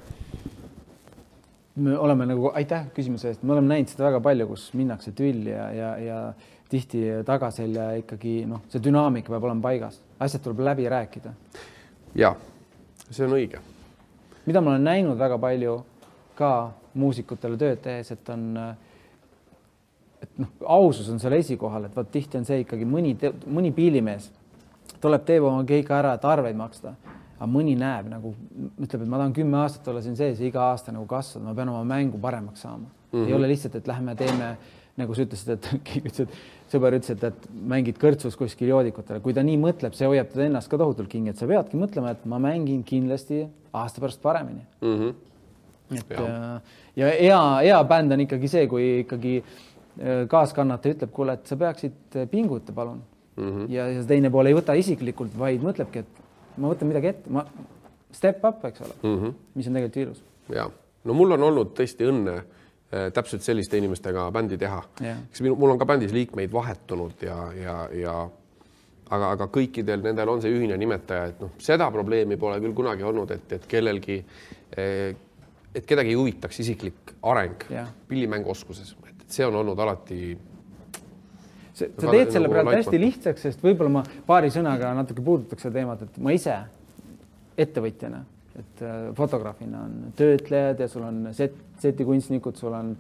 me 1.76 1.98
oleme 1.98 2.26
nagu, 2.26 2.52
aitäh 2.54 2.88
küsimuse 2.96 3.34
eest, 3.34 3.44
me 3.44 3.54
oleme 3.54 3.74
näinud 3.74 3.92
seda 3.92 4.08
väga 4.10 4.22
palju, 4.24 4.48
kus 4.48 4.70
minnakse 4.74 5.12
tülli 5.16 5.52
ja, 5.52 5.72
ja, 5.72 5.92
ja 5.98 6.20
tihti 6.70 7.04
tagaselja 7.26 7.92
ikkagi 8.04 8.44
noh, 8.50 8.64
see 8.70 8.82
dünaamika 8.84 9.34
peab 9.34 9.48
olema 9.50 9.66
paigas, 9.70 10.00
asjad 10.20 10.44
tuleb 10.46 10.64
läbi 10.70 10.90
rääkida. 10.90 11.34
ja 12.16 12.36
see 13.10 13.26
on 13.26 13.38
õige. 13.38 13.62
mida 14.46 14.62
ma 14.62 14.76
olen 14.76 14.84
näinud 14.84 15.18
väga 15.18 15.38
palju 15.38 15.80
ka 16.36 16.72
muusikutele 16.94 17.58
tööd 17.60 17.82
tehes, 17.84 18.12
et 18.12 18.30
on, 18.34 18.46
et 20.24 20.40
noh, 20.42 20.52
ausus 20.66 21.10
on 21.12 21.20
seal 21.22 21.36
esikohal, 21.38 21.86
et 21.86 21.96
vot 21.96 22.12
tihti 22.12 22.40
on 22.40 22.48
see 22.48 22.64
ikkagi 22.64 22.88
mõni, 22.88 23.16
mõni 23.46 23.72
piilimees 23.76 24.30
tuleb, 25.02 25.26
teeb 25.26 25.44
oma 25.44 25.64
keika 25.66 25.98
ära, 26.00 26.14
et 26.18 26.26
arveid 26.26 26.58
maksta 26.60 26.96
aga 27.40 27.48
mõni 27.48 27.76
näeb 27.80 28.10
nagu 28.12 28.34
ütleb, 28.84 29.04
et 29.06 29.08
ma 29.08 29.20
tahan 29.22 29.34
kümme 29.36 29.62
aastat 29.62 29.88
olla 29.88 30.04
siin 30.04 30.18
sees 30.20 30.42
ja 30.42 30.48
iga 30.50 30.66
aasta 30.74 30.92
nagu 30.92 31.08
kasvada, 31.08 31.46
ma 31.48 31.56
pean 31.56 31.72
oma 31.72 31.86
mängu 31.88 32.20
paremaks 32.22 32.66
saama 32.66 32.84
mm. 32.86 32.92
-hmm. 33.14 33.28
ei 33.28 33.34
ole 33.34 33.48
lihtsalt, 33.48 33.76
et 33.80 33.88
lähme 33.88 34.16
teeme 34.16 34.50
nagu 35.00 35.16
sa 35.16 35.24
ütlesid, 35.24 35.54
et 35.56 35.70
keegi 35.88 36.12
ütles, 36.12 36.28
et 36.28 36.74
sõber 36.74 36.98
ütles, 36.98 37.14
et, 37.16 37.24
et 37.24 37.48
mängid 37.74 38.02
kõrtsus 38.02 38.36
kuskil 38.38 38.74
joodikutele, 38.74 39.22
kui 39.24 39.34
ta 39.34 39.44
nii 39.44 39.56
mõtleb, 39.62 39.96
see 39.96 40.08
hoiab 40.08 40.34
teda 40.34 40.50
ennast 40.50 40.72
ka 40.72 40.78
tohutult 40.82 41.08
kinni, 41.12 41.32
et 41.32 41.40
sa 41.40 41.48
peadki 41.48 41.80
mõtlema, 41.80 42.12
et 42.12 42.26
ma 42.26 42.42
mängin 42.44 42.84
kindlasti 42.84 43.46
aasta 43.74 44.04
pärast 44.04 44.22
paremini 44.22 44.66
mm. 44.82 44.98
-hmm. 45.00 45.14
et 46.02 46.10
ja, 46.10 46.26
äh, 46.26 46.62
ja 46.96 47.14
hea, 47.22 47.42
hea 47.70 47.84
bänd 47.84 48.12
on 48.12 48.26
ikkagi 48.28 48.48
see, 48.48 48.68
kui 48.68 48.90
ikkagi 49.06 49.38
äh, 49.40 50.28
kaaskannataja 50.28 50.98
ütleb, 50.98 51.16
kuule, 51.16 51.40
et 51.40 51.48
sa 51.48 51.56
peaksid 51.56 52.20
äh, 52.20 52.28
pinguta, 52.28 52.76
palun 52.76 53.00
mm. 53.40 53.50
-hmm. 53.56 53.72
ja, 53.74 53.88
ja 53.96 54.06
teine 54.08 54.30
pool 54.30 54.52
ei 54.52 54.58
võta 54.58 54.76
isiklikult, 54.78 55.34
vaid 55.40 55.66
mõtlebki, 55.66 56.06
et 56.06 56.58
ma 56.58 56.72
võtan 56.74 56.92
midagi 56.92 57.14
ette, 57.14 57.34
ma 57.34 57.46
step 58.12 58.46
up, 58.46 58.64
eks 58.66 58.82
ole 58.82 58.96
mm, 59.02 59.18
-hmm. 59.18 59.34
mis 59.56 59.68
on 59.68 59.80
tegelikult 59.80 60.04
ilus. 60.06 60.24
ja 60.56 60.70
no 61.04 61.14
mul 61.14 61.38
on 61.38 61.44
olnud 61.52 61.76
tõesti 61.78 62.08
õnne 62.10 62.42
Äh, 62.90 63.12
täpselt 63.14 63.44
selliste 63.46 63.78
inimestega 63.78 64.24
bändi 64.34 64.58
teha 64.58 64.80
yeah.. 64.98 65.20
eks 65.30 65.44
minu, 65.46 65.54
mul 65.62 65.76
on 65.76 65.78
ka 65.78 65.86
bändis 65.86 66.10
liikmeid 66.10 66.50
vahetunud 66.50 67.22
ja, 67.22 67.36
ja, 67.54 67.74
ja 67.94 68.14
aga, 69.14 69.28
aga 69.28 69.46
kõikidel 69.54 70.02
nendel 70.02 70.32
on 70.34 70.42
see 70.42 70.50
ühine 70.50 70.74
nimetaja, 70.82 71.28
et 71.30 71.44
noh, 71.44 71.52
seda 71.62 71.86
probleemi 71.94 72.34
pole 72.42 72.56
küll 72.64 72.74
kunagi 72.80 73.06
olnud, 73.06 73.30
et, 73.36 73.54
et 73.60 73.68
kellelgi, 73.70 74.18
äh, 74.74 75.14
et 75.70 75.86
kedagi 75.86 76.16
ei 76.16 76.18
huvitaks 76.18 76.64
isiklik 76.66 77.14
areng 77.30 77.68
yeah. 77.70 77.94
pillimänguoskuses, 78.10 78.96
et 79.06 79.38
see 79.38 79.46
on 79.46 79.60
olnud 79.62 79.86
alati 79.86 80.34
sa 81.80 82.12
teed 82.12 82.34
selle 82.34 82.48
nagu 82.48 82.58
praegu 82.58 82.76
hästi 82.78 83.00
lihtsaks, 83.06 83.48
sest 83.48 83.64
võib-olla 83.64 84.00
ma 84.00 84.04
paari 84.28 84.52
sõnaga 84.54 84.92
natuke 84.98 85.24
puudutaks 85.26 85.66
seda 85.66 85.80
teemat, 85.80 86.04
et 86.08 86.20
ma 86.24 86.36
ise 86.36 86.58
ettevõtjana 87.60 88.24
et 88.60 88.84
äh, 88.84 89.16
fotograafina 89.16 89.84
on 89.86 90.14
töötlejad 90.20 90.80
ja 90.84 90.88
sul 90.92 91.06
on 91.08 91.28
set, 91.36 91.56
setikunstnikud, 91.80 92.58
sul 92.60 92.74
on, 92.76 92.94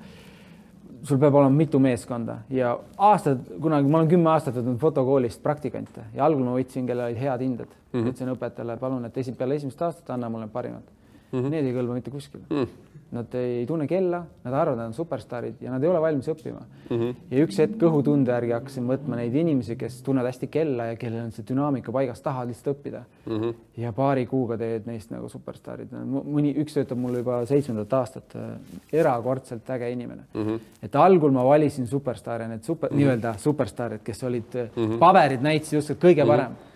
sul 1.03 1.19
peab 1.21 1.35
olema 1.41 1.55
mitu 1.55 1.81
meeskonda 1.83 2.39
ja 2.53 2.75
aastad, 3.09 3.41
kunagi 3.61 3.91
ma 3.91 4.01
olen 4.01 4.11
kümme 4.13 4.31
aastat 4.33 4.59
võtnud 4.59 4.79
fotokoolist 4.81 5.43
praktikante 5.43 6.05
ja 6.15 6.25
algul 6.27 6.45
ma 6.47 6.55
võtsin, 6.57 6.87
kellel 6.89 7.11
olid 7.11 7.21
head 7.21 7.45
hinded 7.45 7.71
mm. 7.71 7.99
-hmm. 7.99 8.13
ütlesin 8.13 8.33
õpetajale, 8.35 8.77
palun, 8.79 9.09
et 9.09 9.17
esi, 9.17 9.35
peale 9.35 9.59
esimest 9.59 9.81
aastat 9.81 10.15
anna 10.15 10.29
mulle 10.29 10.47
parimad 10.47 10.85
mm. 10.85 11.39
-hmm. 11.39 11.49
Need 11.49 11.65
ei 11.65 11.75
kõlba 11.75 11.99
mitte 11.99 12.11
kuskile 12.11 12.43
mm. 12.49 12.63
-hmm 12.63 12.88
Nad 13.11 13.33
ei 13.33 13.65
tunne 13.65 13.87
kella, 13.89 14.19
nad 14.43 14.53
arvavad, 14.53 14.77
nad 14.77 14.91
on 14.91 14.93
superstaarid 14.93 15.63
ja 15.65 15.71
nad 15.73 15.83
ei 15.83 15.89
ole 15.89 16.01
valmis 16.01 16.27
õppima 16.29 16.59
mm. 16.61 16.97
-hmm. 16.97 17.15
ja 17.31 17.45
üks 17.45 17.57
hetk 17.57 17.81
õhutunde 17.87 18.29
järgi 18.29 18.53
hakkasin 18.53 18.85
võtma 18.85 19.17
neid 19.17 19.33
inimesi, 19.33 19.75
kes 19.79 20.01
tunnevad 20.05 20.29
hästi 20.29 20.47
kella 20.53 20.91
ja 20.91 20.99
kellel 20.99 21.23
on 21.23 21.31
see 21.33 21.47
dünaamika 21.49 21.91
paigas, 21.91 22.21
tahavad 22.21 22.51
lihtsalt 22.51 22.75
õppida 22.75 23.01
mm. 23.25 23.39
-hmm. 23.39 23.55
ja 23.81 23.93
paari 23.93 24.27
kuuga 24.29 24.57
teed 24.57 24.85
neist 24.85 25.09
nagu 25.11 25.29
superstaarid. 25.29 25.97
mõni, 26.05 26.53
üks 26.61 26.77
töötab 26.77 27.01
mul 27.01 27.17
juba 27.17 27.41
seitsmendat 27.49 27.93
aastat, 27.93 28.35
äh, 28.35 28.79
erakordselt 28.93 29.69
äge 29.69 29.91
inimene 29.91 30.23
mm. 30.33 30.45
-hmm. 30.45 30.59
et 30.83 30.95
algul 30.95 31.31
ma 31.31 31.43
valisin 31.45 31.87
superstaare, 31.87 32.47
need 32.47 32.63
super 32.63 32.89
mm, 32.89 32.95
-hmm. 32.95 32.99
nii-öelda 32.99 33.37
superstaarid, 33.37 34.03
kes 34.03 34.23
olid 34.23 34.53
mm, 34.53 34.85
-hmm. 34.85 34.97
paberid 34.99 35.41
näitasid 35.41 35.79
just 35.79 35.91
kõige 35.97 36.27
parem 36.27 36.51
mm. 36.51 36.55
-hmm 36.55 36.68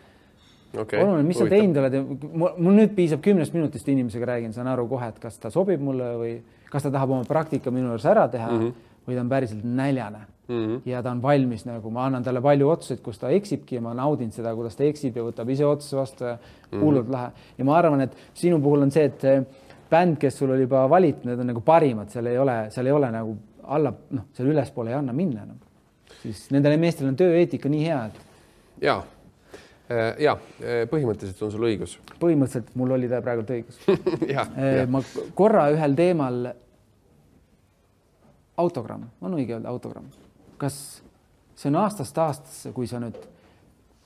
okay, 0.78 1.02
oluline, 1.04 1.28
mis 1.28 1.40
sa 1.40 1.48
teinud 1.50 1.80
oled 1.82 1.98
mul 2.34 2.76
nüüd 2.78 2.94
piisab 2.98 3.22
kümnest 3.26 3.54
minutist 3.56 3.88
inimesega 3.92 4.34
räägin, 4.34 4.54
saan 4.56 4.70
aru 4.72 4.88
kohe, 4.92 5.10
et 5.14 5.20
kas 5.22 5.38
ta 5.42 5.52
sobib 5.54 5.82
mulle 5.84 6.10
või 6.20 6.34
kas 6.72 6.86
ta 6.86 6.92
tahab 6.94 7.14
oma 7.18 7.28
praktika 7.30 7.74
minu 7.74 7.92
juures 7.92 8.06
ära 8.10 8.28
teha 8.32 8.50
mm 8.50 8.62
-hmm. 8.62 8.88
või 9.08 9.18
ta 9.18 9.26
on 9.26 9.34
päriselt 9.34 9.64
näljane 9.64 10.22
mm. 10.48 10.56
-hmm. 10.56 10.82
ja 10.90 11.04
ta 11.04 11.12
on 11.12 11.22
valmis 11.22 11.66
nagu, 11.66 11.90
ma 11.90 12.06
annan 12.06 12.24
talle 12.24 12.42
palju 12.42 12.70
otsuseid, 12.70 13.02
kus 13.02 13.20
ta 13.20 13.30
eksibki 13.30 13.76
ja 13.76 13.82
ma 13.82 13.94
naudin 13.94 14.32
seda, 14.32 14.56
kuidas 14.56 14.76
ta 14.76 14.84
eksib 14.84 15.18
ja 15.18 15.24
võtab 15.24 15.50
ise 15.50 15.66
otsuse 15.66 15.98
vastu 15.98 16.24
ja 16.24 16.38
mhm. 16.38 16.82
hullult 16.82 17.08
mm 17.08 17.10
-hmm. 17.10 17.14
lahe. 17.14 17.32
ja 17.58 17.66
ma 17.66 17.78
arvan, 17.78 18.02
et 18.02 18.18
sinu 18.34 18.62
puhul 18.62 18.82
on 18.82 18.92
see, 18.92 19.06
et 19.06 19.22
bänd, 19.90 20.18
kes 20.18 20.38
sul 20.38 20.50
oli 20.50 20.62
juba 20.62 20.90
valitud, 20.90 21.26
need 21.26 21.40
on 21.40 21.48
nagu 21.48 21.62
parimad, 21.62 22.10
seal 22.10 22.26
ei 22.26 22.38
ole, 22.38 22.66
seal 22.70 22.86
ei 22.86 22.92
ole 22.92 23.12
nagu 23.12 23.38
alla, 23.64 23.94
noh, 24.10 24.24
seal 24.34 24.48
ülespoole 24.48 24.90
ei 24.90 24.96
anna 24.96 25.14
minna 25.14 25.44
enam. 25.44 25.58
siis 26.22 26.52
nendele 26.52 26.78
meestele 26.78 27.10
on 27.10 27.16
tööeetika 27.16 27.70
nii 27.70 27.86
hea, 27.86 28.06
et. 28.06 28.14
ja 28.82 29.04
Äh, 29.04 29.23
ja 30.22 30.36
äh, 30.36 30.84
põhimõtteliselt 30.92 31.42
on 31.46 31.54
sul 31.54 31.68
õigus. 31.68 31.98
põhimõtteliselt 32.22 32.74
mul 32.80 32.96
oli 32.98 33.10
ta 33.12 33.22
praegult 33.26 33.54
õigus 33.56 33.80
äh, 33.90 34.84
ma 34.90 35.04
korra 35.38 35.70
ühel 35.74 35.96
teemal. 35.98 36.54
autogramm, 38.58 39.08
on 39.22 39.38
õige 39.38 39.58
öelda 39.58 39.70
autogramm, 39.70 40.10
kas 40.62 40.76
see 41.56 41.72
on 41.72 41.80
aastast 41.82 42.18
aastasse, 42.22 42.72
kui 42.76 42.88
sa 42.90 43.00
nüüd 43.02 43.18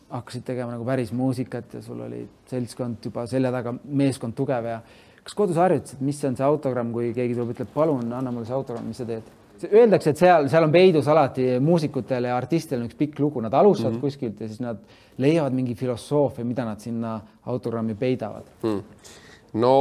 hakkasid 0.10 0.46
tegema 0.48 0.72
nagu 0.72 0.86
päris 0.88 1.12
muusikat 1.12 1.74
ja 1.76 1.82
sul 1.84 2.00
oli 2.06 2.22
seltskond 2.48 3.04
juba 3.04 3.26
selja 3.28 3.52
taga, 3.52 3.74
meeskond 3.84 4.38
tugev 4.38 4.70
ja 4.70 4.78
kas 5.24 5.36
kodus 5.36 5.60
harjutasid, 5.60 6.00
mis 6.08 6.22
on 6.24 6.38
see 6.40 6.46
autogramm, 6.48 6.94
kui 6.96 7.12
keegi 7.16 7.36
tuleb, 7.36 7.52
ütleb, 7.58 7.74
palun 7.74 8.14
anna 8.16 8.32
mulle 8.32 8.48
see 8.48 8.56
autogramm, 8.56 8.88
mis 8.88 9.02
sa 9.02 9.08
teed? 9.10 9.28
Öeldakse, 9.66 10.12
et 10.14 10.22
seal, 10.22 10.48
seal 10.52 10.66
on 10.68 10.72
peidus 10.72 11.08
alati 11.12 11.58
muusikutel 11.64 12.30
ja 12.30 12.38
artistidel 12.38 12.86
üks 12.86 12.98
pikk 13.00 13.20
lugu, 13.20 13.42
nad 13.42 13.54
alustavad 13.54 13.94
mm 13.94 13.98
-hmm. 13.98 14.02
kuskilt 14.02 14.42
ja 14.42 14.48
siis 14.48 14.60
nad 14.62 14.78
leiavad 15.18 15.54
mingi 15.54 15.76
filosoofia, 15.76 16.46
mida 16.46 16.66
nad 16.66 16.80
sinna 16.80 17.20
autogrammi 17.46 17.96
peidavad. 17.96 18.44
Mm.. 18.64 18.84
no 19.54 19.74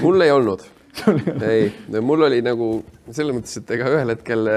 mul 0.00 0.20
ei 0.20 0.30
olnud. 0.30 0.60
Ei, 1.50 1.72
mul 2.00 2.22
oli 2.22 2.42
nagu 2.42 2.82
selles 3.10 3.36
mõttes, 3.36 3.58
et 3.60 3.70
ega 3.70 3.90
ühel 3.92 4.08
hetkel, 4.08 4.48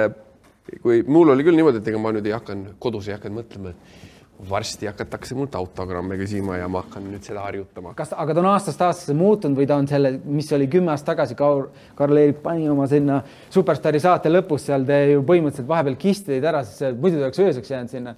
kui 0.81 1.03
mul 1.07 1.29
oli 1.29 1.43
küll 1.43 1.55
niimoodi, 1.55 1.77
et 1.77 1.87
ega 1.87 1.99
ma 2.01 2.11
nüüd 2.11 2.25
ei 2.25 2.33
hakanud 2.33 2.79
kodus 2.79 3.07
ei 3.07 3.13
hakanud 3.13 3.43
mõtlema, 3.43 3.69
et 3.69 4.10
varsti 4.49 4.87
hakatakse 4.89 5.35
mult 5.37 5.55
autogramme 5.55 6.17
küsima 6.19 6.57
ja 6.57 6.67
ma 6.71 6.81
hakkan 6.81 7.05
nüüd 7.05 7.23
seda 7.25 7.43
harjutama. 7.45 7.93
kas, 7.97 8.13
aga 8.17 8.33
ta 8.33 8.41
on 8.41 8.49
aastast 8.51 8.81
aastasse 8.81 9.13
muutunud 9.17 9.57
või 9.59 9.67
ta 9.69 9.77
on 9.77 9.87
selle, 9.89 10.13
mis 10.25 10.49
oli 10.55 10.67
kümme 10.71 10.93
aastat 10.93 11.13
tagasi, 11.13 11.37
Karl-Erik 11.37 12.41
pani 12.43 12.69
oma 12.69 12.87
sinna 12.89 13.21
Superstaari 13.53 14.01
saate 14.01 14.31
lõpus 14.31 14.65
seal, 14.69 14.85
te 14.87 14.99
ju 15.13 15.23
põhimõtteliselt 15.27 15.69
vahepeal 15.69 15.97
kisti 16.01 16.33
tõid 16.33 16.47
ära, 16.51 16.63
sest 16.65 16.97
muidu 16.97 17.19
ta 17.19 17.29
oleks 17.29 17.43
ööseks 17.45 17.73
jäänud 17.73 17.93
sinna. 17.93 18.15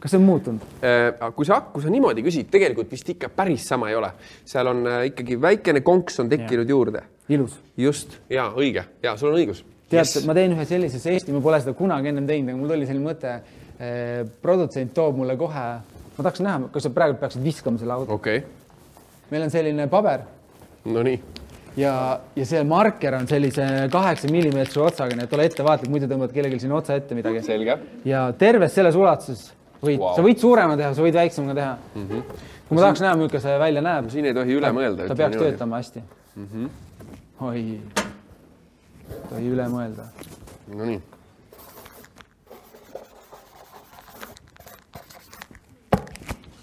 kas 0.00 0.12
see 0.12 0.20
on 0.20 0.26
muutunud? 0.26 0.64
Äh, 0.84 1.30
kui 1.34 1.46
sa, 1.48 1.60
kui 1.72 1.82
sa 1.82 1.90
niimoodi 1.90 2.22
küsid, 2.22 2.50
tegelikult 2.52 2.90
vist 2.92 3.08
ikka 3.16 3.32
päris 3.34 3.66
sama 3.66 3.90
ei 3.90 3.96
ole, 3.98 4.12
seal 4.44 4.70
on 4.70 4.86
äh, 4.86 5.06
ikkagi 5.10 5.40
väikene 5.40 5.80
konks 5.80 6.20
on 6.20 6.28
tekkinud 6.30 6.68
ja. 6.68 6.70
juurde. 6.70 7.02
ilus. 7.28 7.58
just 7.76 8.20
ja 8.30 8.52
õige 8.54 8.84
ja 9.02 9.16
sul 9.16 9.32
on 9.32 9.40
õigus. 9.40 9.64
tead 9.90 10.04
yes., 10.04 10.26
ma 10.26 10.34
teen 10.34 10.54
ühe 10.54 10.64
sellise 10.64 11.02
žesti, 11.02 11.32
ma 11.32 11.40
pole 11.40 11.60
seda 11.60 11.74
kunagi 11.74 12.12
ennem 12.12 12.26
teinud, 12.26 12.52
aga 12.52 12.60
mul 12.60 12.74
tuli 12.74 12.86
selline 12.86 13.08
mõte 13.08 13.40
produtsent 14.42 14.94
toob 14.96 15.18
mulle 15.20 15.36
kohe, 15.36 15.64
ma 16.16 16.24
tahaks 16.24 16.40
näha, 16.44 16.68
kas 16.72 16.86
sa 16.86 16.92
praegu 16.94 17.18
peaksid 17.20 17.42
viskama 17.44 17.80
selle 17.80 17.92
auto. 17.92 18.14
okei 18.14 18.38
okay.. 18.38 19.26
meil 19.30 19.48
on 19.48 19.52
selline 19.52 19.88
paber. 19.92 20.24
Nonii. 20.86 21.18
ja, 21.76 21.92
ja 22.36 22.46
see 22.46 22.62
marker 22.64 23.18
on 23.18 23.28
sellise 23.28 23.66
kaheksa 23.92 24.30
millimeetrise 24.32 24.80
otsaga, 24.80 25.18
nii 25.18 25.28
et 25.28 25.36
ole 25.36 25.48
ettevaatlik, 25.50 25.92
muidu 25.92 26.08
tõmbad 26.10 26.32
kellelgi 26.32 26.62
sinna 26.64 26.78
otsa 26.78 26.96
ette 26.96 27.18
midagi. 27.18 27.42
selge. 27.44 27.78
ja 28.08 28.26
terves 28.38 28.74
selles 28.78 28.96
ulatuses 28.96 29.50
võid 29.82 30.00
wow., 30.00 30.14
sa 30.16 30.24
võid 30.24 30.40
suurema 30.40 30.76
teha, 30.78 30.92
sa 30.96 31.04
võid 31.04 31.18
väiksema 31.18 31.56
teha 31.56 31.74
mm. 31.76 32.06
-hmm. 32.06 32.44
kui 32.68 32.78
ma 32.78 32.86
tahaks 32.86 33.02
näha, 33.04 33.16
milline 33.20 33.40
see 33.44 33.58
välja 33.60 33.82
näeb. 33.84 34.08
siin 34.14 34.30
ei 34.30 34.34
tohi 34.34 34.56
üle 34.56 34.72
mõelda. 34.72 35.08
ta 35.10 35.18
peaks 35.18 35.36
töötama 35.36 35.82
hästi 35.82 36.02
mm. 36.36 36.48
-hmm. 36.52 36.70
oi, 37.50 37.80
tohi 39.28 39.52
üle 39.52 39.68
mõelda. 39.72 40.08
Nonii, 40.66 41.02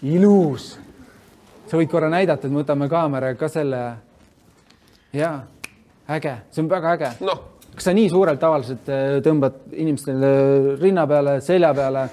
ilus. 0.03 0.73
sa 1.67 1.79
võid 1.79 1.89
korra 1.89 2.09
näidata, 2.11 2.47
et 2.47 2.53
me 2.53 2.61
võtame 2.61 2.89
kaamera 2.91 3.33
ka 3.39 3.49
selle. 3.51 3.81
ja, 5.15 5.31
äge, 6.09 6.35
see 6.51 6.63
on 6.63 6.69
väga 6.69 6.93
äge. 6.97 7.11
noh, 7.23 7.41
kas 7.73 7.87
sa 7.87 7.95
nii 7.95 8.09
suurelt 8.11 8.41
tavaliselt 8.41 8.89
äh, 8.91 9.17
tõmbad 9.25 9.61
inimestele 9.71 10.33
rinna 10.81 11.07
peale, 11.09 11.39
selja 11.45 11.73
peale, 11.77 12.07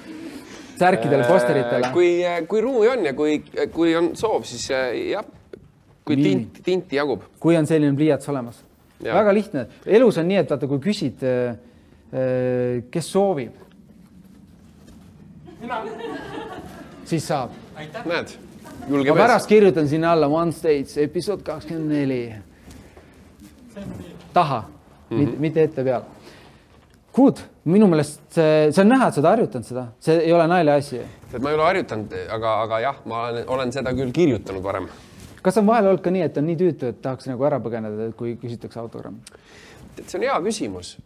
särkidele, 0.78 1.26
posteritele? 1.28 1.92
kui, 1.94 2.14
kui 2.48 2.64
ruumi 2.64 2.90
on 2.94 3.06
ja 3.10 3.14
kui, 3.16 3.40
kui 3.74 3.94
on 3.98 4.12
soov, 4.18 4.46
siis 4.48 4.68
äh, 4.74 4.90
jah, 5.10 5.26
kui 6.06 6.18
Nii. 6.18 6.28
tint, 6.28 6.60
tinti 6.66 7.00
jagub. 7.00 7.26
kui 7.42 7.58
on 7.58 7.68
selline 7.68 7.96
pliiats 7.98 8.30
olemas. 8.32 8.62
Jaa. 9.00 9.16
väga 9.16 9.32
lihtne, 9.32 9.64
elus 9.88 10.18
on 10.20 10.26
nii, 10.28 10.42
et 10.42 10.50
vaata, 10.52 10.68
kui 10.68 10.80
küsid, 10.84 11.22
kes 12.92 13.06
soovib. 13.08 13.54
siis 17.08 17.24
saab. 17.24 17.54
näed, 17.88 18.32
julge 18.88 19.10
ma 19.10 19.16
mees. 19.16 19.22
pärast 19.24 19.48
kirjutan 19.48 19.88
sinna 19.88 20.12
alla 20.12 20.28
One 20.28 20.52
Stage 20.52 21.02
episood 21.02 21.42
kakskümmend 21.42 21.92
neli. 21.92 22.34
taha 24.32 24.64
mm, 25.10 25.26
-hmm. 25.26 25.38
mitte, 25.38 25.62
ette 25.62 25.84
peale. 25.84 26.04
Good, 27.14 27.36
minu 27.64 27.86
meelest 27.86 28.20
see, 28.30 28.72
see 28.72 28.82
on 28.82 28.88
näha, 28.88 29.08
et 29.08 29.14
sa 29.14 29.20
oled 29.20 29.30
harjutanud 29.30 29.66
seda, 29.66 29.86
see 30.00 30.18
ei 30.18 30.32
ole 30.32 30.46
naljaasi. 30.46 31.00
et 31.34 31.42
ma 31.42 31.50
ei 31.50 31.54
ole 31.54 31.64
harjutanud, 31.64 32.14
aga, 32.30 32.60
aga 32.62 32.80
jah, 32.80 33.00
ma 33.04 33.24
olen, 33.28 33.48
olen 33.48 33.72
seda 33.72 33.92
küll 33.92 34.12
kirjutanud 34.12 34.62
varem. 34.62 34.88
kas 35.42 35.58
on 35.58 35.66
vahel 35.66 35.86
olnud 35.86 36.04
ka 36.04 36.10
nii, 36.10 36.22
et 36.22 36.36
on 36.36 36.46
nii 36.46 36.56
tüütu, 36.56 36.86
et 36.86 37.02
tahaks 37.02 37.26
nagu 37.26 37.44
ära 37.44 37.58
põgeneda, 37.60 38.12
kui 38.16 38.36
küsitakse 38.36 38.80
autogrammi? 38.80 39.18
tead, 39.96 40.06
see 40.06 40.18
on 40.18 40.28
hea 40.28 40.38
küsimus. 40.46 40.96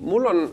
mul 0.00 0.26
on, 0.26 0.44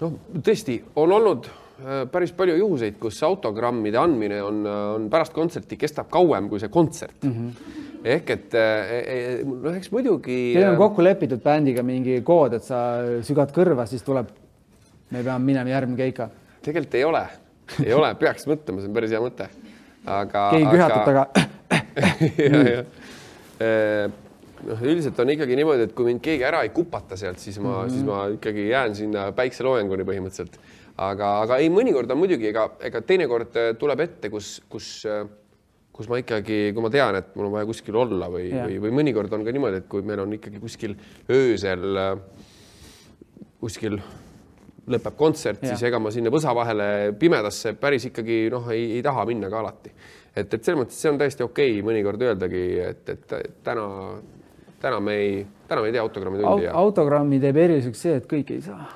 noh, 0.00 0.18
tõesti 0.40 0.80
on 0.96 1.12
olnud 1.12 1.46
äh, 1.46 1.65
päris 2.12 2.32
palju 2.32 2.54
juhuseid, 2.56 2.94
kus 3.00 3.18
autogrammide 3.26 3.98
andmine 4.00 4.38
on, 4.42 4.62
on 4.66 5.08
pärast 5.12 5.34
kontserti 5.36 5.76
kestab 5.76 6.08
kauem 6.12 6.48
kui 6.48 6.60
see 6.62 6.70
kontsert 6.72 7.24
mm. 7.24 7.32
-hmm. 7.32 7.50
ehk 8.14 8.30
et 8.30 8.54
eh, 8.54 9.44
noh, 9.44 9.76
eks 9.76 9.90
muidugi. 9.92 10.54
Teil 10.56 10.70
on 10.70 10.76
kokku 10.80 11.04
lepitud 11.04 11.42
bändiga 11.44 11.82
mingi 11.82 12.20
kood, 12.24 12.56
et 12.56 12.64
sa 12.64 12.78
sügad 13.22 13.52
kõrva, 13.52 13.86
siis 13.86 14.02
tuleb, 14.02 14.26
me 15.10 15.22
peame 15.22 15.44
minema 15.44 15.70
järgmine 15.70 15.96
keika. 15.96 16.30
tegelikult 16.62 16.94
ei 16.94 17.04
ole, 17.04 17.24
ei 17.84 17.92
ole, 17.92 18.14
peaks 18.14 18.46
mõtlema, 18.46 18.80
see 18.80 18.88
on 18.88 18.94
päris 18.94 19.10
hea 19.10 19.20
mõte. 19.20 19.48
aga. 20.06 20.50
keegi 20.50 20.70
köhatab 20.70 21.04
taga. 21.04 21.26
noh, 24.66 24.82
üldiselt 24.82 25.18
on 25.20 25.30
ikkagi 25.34 25.56
niimoodi, 25.58 25.86
et 25.86 25.94
kui 25.96 26.08
mind 26.08 26.22
keegi 26.24 26.44
ära 26.46 26.62
ei 26.64 26.72
kupata 26.74 27.16
sealt, 27.18 27.38
siis 27.42 27.58
ma 27.60 27.68
mm, 27.68 27.76
-hmm. 27.76 27.92
siis 27.92 28.04
ma 28.06 28.26
ikkagi 28.34 28.68
jään 28.68 28.94
sinna 28.94 29.28
päikseloojanguni 29.36 30.04
põhimõtteliselt. 30.08 30.58
aga, 30.96 31.32
aga 31.44 31.58
ei, 31.62 31.70
mõnikord 31.72 32.10
on 32.12 32.22
muidugi, 32.22 32.50
ega, 32.52 32.68
ega 32.88 33.02
teinekord 33.06 33.58
äh, 33.60 33.72
tuleb 33.80 34.04
ette, 34.06 34.30
kus, 34.32 34.56
kus, 34.72 34.90
kus 35.96 36.10
ma 36.12 36.20
ikkagi, 36.20 36.60
kui 36.76 36.84
ma 36.84 36.92
tean, 36.92 37.20
et 37.20 37.32
mul 37.36 37.50
on 37.50 37.56
vaja 37.58 37.68
kuskil 37.68 37.96
olla 38.02 38.30
või 38.32 38.50
või, 38.54 38.78
või 38.86 38.98
mõnikord 39.00 39.32
on 39.36 39.46
ka 39.46 39.54
niimoodi, 39.54 39.82
et 39.82 39.88
kui 39.90 40.04
meil 40.06 40.24
on 40.24 40.36
ikkagi 40.38 40.60
kuskil 40.62 40.96
öösel 41.32 42.02
äh, 42.02 42.14
kuskil 43.60 43.98
lõpeb 44.86 45.16
kontsert, 45.18 45.64
siis 45.66 45.82
ega 45.88 45.98
ma 45.98 46.12
sinna 46.14 46.30
võsa 46.30 46.52
vahele 46.54 46.88
pimedasse 47.18 47.74
päris 47.80 48.06
ikkagi 48.10 48.44
noh, 48.52 48.68
ei, 48.74 48.92
ei 48.98 49.02
taha 49.02 49.24
minna 49.26 49.50
ka 49.50 49.60
alati. 49.60 49.90
et, 50.36 50.46
et 50.46 50.60
selles 50.62 50.78
mõttes 50.78 51.00
see 51.00 51.10
on 51.10 51.18
täiesti 51.18 51.42
okei 51.46 51.80
mõnikord 51.82 52.22
öeldagi, 52.22 52.62
et, 52.84 53.08
et 53.08 53.34
täna, 53.66 53.86
täna 54.82 55.00
me 55.02 55.16
ei, 55.22 55.40
täna 55.66 55.82
me 55.82 55.90
ei 55.90 55.96
tee 55.96 56.04
autogrammi 56.04 56.42
tundi 56.42 56.68
ja. 56.68 56.76
autogrammi 56.78 57.40
teeb 57.42 57.58
eriliseks 57.64 58.06
see, 58.06 58.20
et 58.20 58.30
kõik 58.30 58.54
ei 58.54 58.62
saa. 58.68 58.86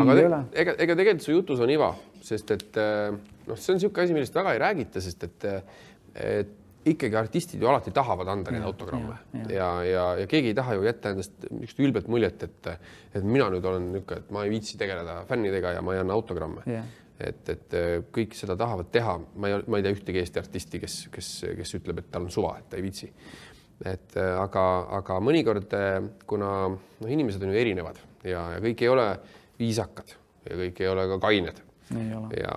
Aga 0.00 0.16
te, 0.18 0.26
ega, 0.62 0.74
ega 0.86 0.98
tegelikult 0.98 1.24
su 1.24 1.32
jutus 1.34 1.62
on 1.64 1.72
iva, 1.72 1.92
sest 2.24 2.50
et 2.54 2.78
äh, 2.80 3.14
noh, 3.46 3.56
see 3.58 3.72
on 3.72 3.80
niisugune 3.80 4.06
asi, 4.06 4.16
millest 4.16 4.36
väga 4.36 4.54
ei 4.54 4.60
räägita, 4.62 5.02
sest 5.04 5.26
et, 5.28 5.48
et 6.14 6.60
ikkagi 6.84 7.16
artistid 7.16 7.62
ju 7.62 7.68
alati 7.70 7.92
tahavad 7.96 8.28
anda 8.28 8.52
neid 8.52 8.66
autogramme. 8.68 9.16
ja, 9.32 9.44
ja, 9.44 9.54
ja, 9.54 9.86
ja, 9.88 10.04
ja 10.20 10.26
keegi 10.28 10.52
ei 10.52 10.58
taha 10.58 10.76
ju 10.76 10.84
jätta 10.84 11.14
endast 11.14 11.46
niisugust 11.46 11.80
ülbet 11.86 12.10
muljet, 12.12 12.44
et, 12.44 12.68
et 13.14 13.24
mina 13.24 13.48
nüüd 13.52 13.64
olen 13.70 13.88
niisugune, 13.94 14.20
et 14.20 14.34
ma 14.36 14.44
ei 14.44 14.52
viitsi 14.52 14.78
tegeleda 14.80 15.22
fännidega 15.30 15.76
ja 15.78 15.82
ma 15.84 15.96
ei 15.96 16.02
anna 16.04 16.16
autogramme. 16.16 16.66
Et, 17.24 17.48
et 17.48 17.76
äh, 17.78 17.90
kõik 18.12 18.34
seda 18.36 18.56
tahavad 18.58 18.90
teha, 18.92 19.16
ma 19.38 19.50
ei, 19.50 19.60
ma 19.70 19.78
ei 19.78 19.86
tea 19.86 19.94
ühtegi 19.94 20.20
Eesti 20.20 20.40
artisti, 20.42 20.80
kes, 20.82 20.96
kes, 21.14 21.28
kes 21.60 21.76
ütleb, 21.78 22.02
et 22.02 22.10
tal 22.12 22.26
on 22.26 22.34
suva, 22.34 22.56
et 22.58 22.68
ta 22.70 22.80
ei 22.80 22.84
viitsi. 22.84 23.12
et 23.84 24.16
aga, 24.16 24.64
aga 24.98 25.16
mõnikord, 25.20 25.72
kuna 26.30 26.50
noh, 26.72 27.08
inimesed 27.10 27.42
on 27.42 27.50
ju 27.50 27.58
erinevad 27.58 27.98
ja, 28.24 28.44
ja 28.54 28.60
kõik 28.62 28.84
ei 28.84 28.90
ole 28.90 29.06
viisakad 29.60 30.16
ja 30.48 30.58
kõik 30.58 30.82
ei 30.82 30.90
ole 30.90 31.06
ka 31.14 31.20
kained. 31.22 31.62
Ja, 31.92 32.20
ja, 32.32 32.52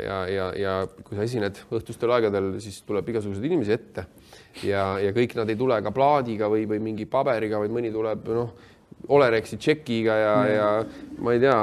ja, 0.00 0.18
ja, 0.32 0.46
ja 0.56 0.74
kui 1.04 1.18
sa 1.18 1.24
esined 1.26 1.58
õhtustel 1.68 2.10
aegadel, 2.16 2.54
siis 2.64 2.80
tuleb 2.88 3.10
igasuguseid 3.12 3.44
inimesi 3.50 3.74
ette. 3.76 4.06
Ja, 4.64 4.94
ja 5.02 5.12
kõik 5.14 5.36
nad 5.38 5.52
ei 5.52 5.58
tule 5.60 5.76
ka 5.84 5.92
plaadiga 5.94 6.48
või, 6.50 6.64
või 6.68 6.80
mingi 6.82 7.06
paberiga, 7.10 7.60
vaid 7.60 7.74
mõni 7.74 7.92
tuleb 7.92 8.30
noh, 8.34 8.54
Olerexi 9.08 9.56
tšekiga 9.58 10.16
ja, 10.20 10.34
ja 10.50 10.68
ma 11.24 11.32
ei 11.34 11.40
tea, 11.42 11.56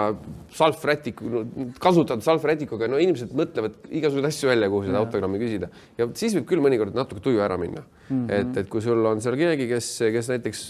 salvrätiku, 0.57 1.43
kasutatud 1.81 2.23
salvrätikuga, 2.25 2.87
no 2.89 2.99
inimesed 3.01 3.33
mõtlevad 3.37 3.77
igasuguseid 3.91 4.27
asju 4.29 4.49
välja, 4.49 4.69
kuhu 4.71 4.87
seda 4.87 5.01
autogrammi 5.03 5.39
küsida 5.41 5.69
ja 5.99 6.07
siis 6.17 6.35
võib 6.37 6.47
küll 6.49 6.63
mõnikord 6.63 6.95
natuke 6.97 7.21
tuju 7.23 7.41
ära 7.43 7.59
minna 7.59 7.83
mm. 7.83 8.09
-hmm. 8.09 8.31
et, 8.39 8.61
et 8.63 8.69
kui 8.71 8.81
sul 8.81 9.05
on 9.05 9.21
seal 9.21 9.37
keegi, 9.39 9.67
kes, 9.69 9.89
kes 10.15 10.29
näiteks, 10.33 10.61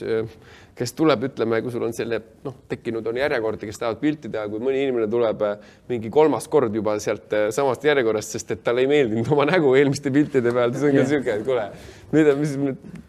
kes 0.78 0.94
tuleb, 0.98 1.28
ütleme, 1.30 1.62
kui 1.66 1.74
sul 1.74 1.86
on 1.88 1.94
selle 1.96 2.20
noh, 2.46 2.58
tekkinud 2.70 3.08
on 3.08 3.22
järjekord, 3.22 3.62
kes 3.70 3.82
tahavad 3.82 4.02
pilti 4.02 4.32
teha, 4.34 4.48
kui 4.52 4.62
mõni 4.64 4.84
inimene 4.86 5.08
tuleb 5.12 5.46
äh, 5.48 5.58
mingi 5.90 6.12
kolmas 6.14 6.50
kord 6.52 6.76
juba 6.76 6.98
sealt 7.04 7.34
äh, 7.34 7.48
samast 7.56 7.86
järjekorrast, 7.88 8.36
sest 8.38 8.54
et 8.58 8.64
talle 8.66 8.86
ei 8.86 8.92
meeldinud 8.92 9.32
oma 9.34 9.48
nägu 9.50 9.74
eelmiste 9.78 10.14
piltide 10.14 10.54
peal, 10.54 10.74
siis 10.74 10.90
on 10.90 11.00
ka 11.00 11.08
sihuke, 11.14 11.40
et 11.40 11.48
kuule, 11.48 11.70
on, 12.12 12.34
mis 12.42 12.58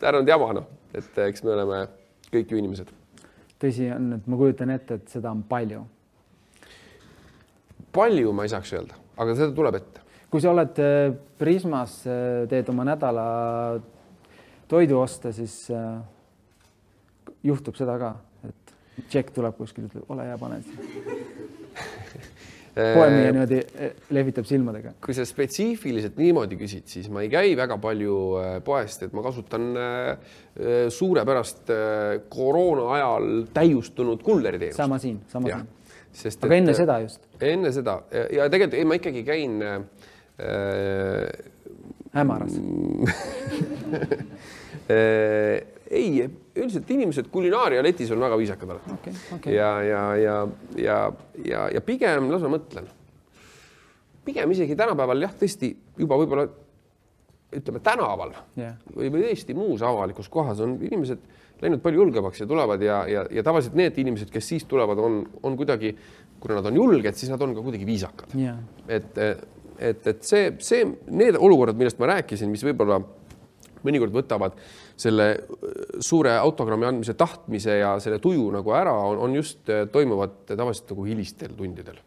ära 0.03 0.23
nüüd 0.23 0.37
jama 0.37 0.53
noh, 0.61 0.71
et 0.97 1.25
eks 1.29 1.45
me 1.45 1.57
oleme 1.57 1.85
kõik 2.33 2.53
ju 2.53 2.61
inimesed. 2.61 2.93
Tõsi 3.61 3.89
on, 3.95 4.13
et 4.19 4.27
ma 4.31 4.39
kujutan 4.41 4.71
ette, 4.75 4.99
et 4.99 5.15
seda 5.15 5.33
on 5.35 5.43
palju. 5.49 5.85
palju 7.93 8.33
ma 8.33 8.47
ei 8.47 8.53
saaks 8.53 8.73
öelda, 8.77 8.99
aga 9.17 9.35
seda 9.39 9.55
tuleb 9.57 9.81
ette. 9.81 10.05
kui 10.31 10.45
sa 10.45 10.53
oled 10.53 10.81
äh, 10.85 11.13
Prismas, 11.39 12.01
teed 12.51 12.69
oma 12.69 12.85
nädala 12.89 13.27
toidu 14.69 15.01
osta, 15.01 15.33
siis 15.33 15.71
äh, 15.71 16.01
juhtub 17.45 17.77
seda 17.79 17.99
ka, 17.99 18.15
et 18.49 18.75
tšekk 19.09 19.35
tuleb 19.37 19.57
kuskilt, 19.57 19.93
ütleb 19.93 20.11
ole 20.13 20.29
hea, 20.29 20.39
pane 20.41 20.63
siia. 20.67 22.27
poemüüja 22.79 23.33
niimoodi 23.35 23.59
äh, 23.59 23.93
lehvitab 24.15 24.47
silmadega. 24.49 24.95
kui 25.05 25.17
sa 25.17 25.27
spetsiifiliselt 25.29 26.19
niimoodi 26.21 26.59
küsid, 26.61 26.87
siis 26.91 27.09
ma 27.13 27.25
ei 27.25 27.31
käi 27.33 27.57
väga 27.59 27.79
palju 27.83 28.19
äh, 28.41 28.53
poest, 28.65 29.03
et 29.07 29.17
ma 29.17 29.25
kasutan 29.27 29.71
äh, 29.75 29.83
äh, 30.13 30.79
suurepärast 30.95 31.73
äh, 31.75 32.21
koroona 32.31 32.89
ajal 32.99 33.29
täiustunud 33.55 34.23
kulleriteenust. 34.27 34.79
sama 34.79 35.01
siin, 35.03 35.21
sama 35.33 35.53
jah 35.53 35.65
siin., 35.65 35.75
sest 36.25 36.45
aga 36.45 36.61
enne 36.63 36.75
seda 36.77 36.99
just, 37.05 37.21
enne 37.41 37.73
seda 37.75 38.01
ja, 38.15 38.27
ja 38.41 38.49
tegelikult 38.53 38.79
ei, 38.81 38.89
ma 38.89 38.99
ikkagi 38.99 39.23
käin 39.27 39.61
äh, 39.63 39.79
hämaras. 42.13 42.53
äh, 44.89 45.63
ei, 45.91 46.31
üldiselt 46.59 46.91
inimesed 46.95 47.31
kulinaaria-letis 47.33 48.13
on 48.15 48.23
väga 48.25 48.39
viisakad 48.41 48.75
alati 48.75 48.95
okei, 48.99 49.17
okei. 49.39 49.57
ja, 49.57 49.73
ja, 49.87 50.05
ja, 50.17 50.37
ja, 50.77 51.01
ja, 51.45 51.67
ja 51.75 51.83
pigem 51.85 52.31
las 52.33 52.45
ma 52.45 52.55
mõtlen. 52.57 52.89
pigem 54.29 54.55
isegi 54.55 54.77
tänapäeval 54.77 55.27
jah, 55.27 55.35
tõesti 55.41 55.73
juba 55.99 56.19
võib-olla 56.21 56.49
ütleme 57.59 57.81
tänaval 57.85 58.35
jah, 58.61 58.77
või, 58.95 59.11
või 59.13 59.27
tõesti 59.27 59.57
muus 59.57 59.85
avalikus 59.87 60.29
kohas 60.33 60.61
on 60.65 60.77
inimesed 60.85 61.23
läinud 61.63 61.83
palju 61.83 62.03
julgemaks 62.03 62.43
ja 62.43 62.47
tulevad 62.47 62.83
ja, 62.85 63.03
ja, 63.11 63.25
ja 63.35 63.43
tavaliselt 63.47 63.77
need 63.79 63.97
inimesed, 63.99 64.31
kes 64.31 64.51
siis 64.53 64.67
tulevad, 64.69 64.99
on, 65.03 65.23
on 65.43 65.57
kuidagi, 65.59 65.95
kuna 66.41 66.59
nad 66.61 66.69
on 66.71 66.77
julged, 66.79 67.19
siis 67.19 67.33
nad 67.33 67.43
on 67.43 67.55
ka 67.57 67.65
kuidagi 67.65 67.87
viisakad. 67.89 68.35
ja, 68.39 68.55
et, 68.87 69.19
et, 69.19 70.07
et 70.13 70.23
see, 70.27 70.53
see, 70.63 70.85
need 71.11 71.39
olukorrad, 71.39 71.79
millest 71.79 71.99
ma 72.03 72.13
rääkisin, 72.13 72.51
mis 72.53 72.63
võib-olla 72.67 73.01
mõnikord 73.87 74.15
võtavad 74.15 74.59
selle 74.99 75.29
äh, 75.35 75.79
suure 76.05 76.35
autogrammi 76.39 76.89
andmise 76.89 77.15
tahtmise 77.19 77.79
ja 77.81 77.95
selle 78.03 78.21
tuju 78.23 78.51
nagu 78.55 78.75
ära, 78.77 78.95
on, 79.11 79.23
on 79.29 79.39
just, 79.39 79.63
toimuvad 79.93 80.43
tavaliselt 80.51 80.95
nagu 80.95 81.07
hilistel 81.09 81.55
tundidel. 81.59 82.03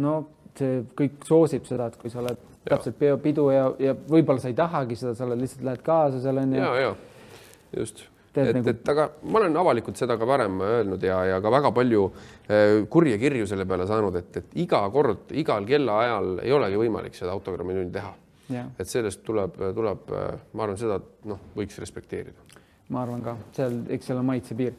no 0.00 0.14
see 0.58 0.84
kõik 0.98 1.26
soosib 1.28 1.66
seda, 1.68 1.90
et 1.90 1.98
kui 2.00 2.10
sa 2.12 2.20
oled 2.22 2.38
täpselt 2.68 2.98
peopidu 3.00 3.48
ja, 3.54 3.66
ja 3.80 3.94
võib-olla 3.94 4.42
sa 4.42 4.50
ei 4.50 4.56
tahagi 4.58 4.98
seda, 4.98 5.14
sa 5.16 5.26
oled 5.26 5.40
lihtsalt 5.40 5.66
lähed 5.66 5.84
kaasa 5.84 6.22
seal 6.22 6.40
onju. 6.42 6.58
ja, 6.60 6.72
ja 6.82 7.80
just, 7.80 8.04
Teed 8.34 8.52
et 8.52 8.58
nagu-, 8.60 8.70
et 8.70 8.90
aga 8.92 9.06
ma 9.26 9.40
olen 9.40 9.56
avalikult 9.58 9.98
seda 9.98 10.14
ka 10.18 10.28
varem 10.28 10.60
öelnud 10.62 11.02
ja, 11.02 11.18
ja 11.26 11.40
ka 11.42 11.50
väga 11.50 11.72
palju 11.74 12.04
äh, 12.10 12.82
kurje 12.92 13.18
kirju 13.18 13.48
selle 13.50 13.66
peale 13.66 13.88
saanud, 13.90 14.18
et, 14.20 14.42
et 14.42 14.58
iga 14.62 14.82
kord, 14.94 15.32
igal 15.34 15.66
kellaajal 15.66 16.36
ei 16.44 16.54
olegi 16.54 16.78
võimalik 16.78 17.18
seda 17.18 17.34
autogrammi 17.34 17.74
tundi 17.78 17.96
teha. 17.98 18.12
Ja 18.50 18.66
et 18.78 18.88
sellest 18.88 19.22
tuleb, 19.26 19.58
tuleb, 19.76 20.12
ma 20.52 20.64
arvan, 20.64 20.78
seda 20.80 21.00
noh, 21.28 21.40
võiks 21.56 21.78
respekteerida. 21.82 22.62
ma 22.90 23.04
arvan 23.04 23.22
ka, 23.24 23.36
seal, 23.56 23.82
eks 23.96 24.10
seal 24.10 24.20
on 24.20 24.28
maitse 24.28 24.56
piir. 24.58 24.76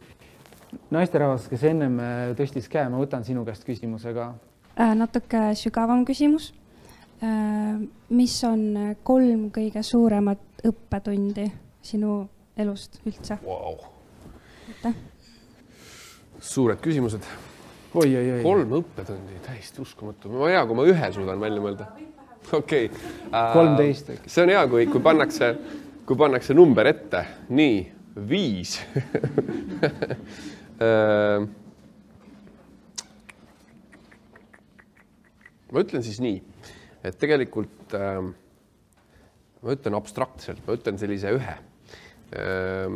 naisterahvas, 0.93 1.49
kes 1.51 1.67
ennem 1.71 1.99
äh, 1.99 2.23
tõstis 2.39 2.69
käe, 2.71 2.87
ma 2.89 3.01
võtan 3.01 3.25
sinu 3.27 3.45
käest 3.47 3.67
küsimuse 3.67 4.13
ka. 4.15 4.33
Äh, 4.77 4.95
natuke 4.95 5.51
sügavam 5.59 6.05
küsimus. 6.07 6.53
mis 8.09 8.35
on 8.47 8.95
kolm 9.05 9.51
kõige 9.53 9.83
suuremat 9.85 10.63
õppetundi 10.65 11.51
sinu 11.85 12.15
elust 12.57 12.97
üldse 13.05 13.37
wow.? 13.45 13.77
aitäh. 14.71 14.95
suured 16.39 16.81
küsimused 16.81 17.27
kolm 17.91 18.73
õppetundi, 18.79 19.39
täiesti 19.45 19.81
uskumatu, 19.83 20.31
hea, 20.47 20.63
kui 20.65 20.77
ma 20.77 20.85
ühe 20.87 21.11
suudan 21.11 21.41
välja 21.41 21.63
mõelda. 21.63 21.89
Okei 22.51 22.85
okay. 22.89 22.89
kolmteist 23.53 24.09
äkki. 24.15 24.29
see 24.29 24.43
on 24.43 24.49
hea, 24.53 24.67
kui, 24.71 24.85
kui 24.91 25.01
pannakse, 25.03 25.55
kui 26.07 26.17
pannakse 26.19 26.53
number 26.57 26.85
ette, 26.91 27.25
nii, 27.49 27.77
viis 28.27 28.79
ma 35.71 35.83
ütlen 35.85 36.03
siis 36.03 36.19
nii, 36.23 36.41
et 37.07 37.15
tegelikult 37.21 37.95
äh, 37.95 38.19
ma 39.61 39.75
ütlen 39.75 39.95
abstraktselt, 39.97 40.61
ma 40.67 40.75
ütlen 40.77 40.99
sellise 41.01 41.31
ühe 41.37 41.55
äh,. 42.35 42.89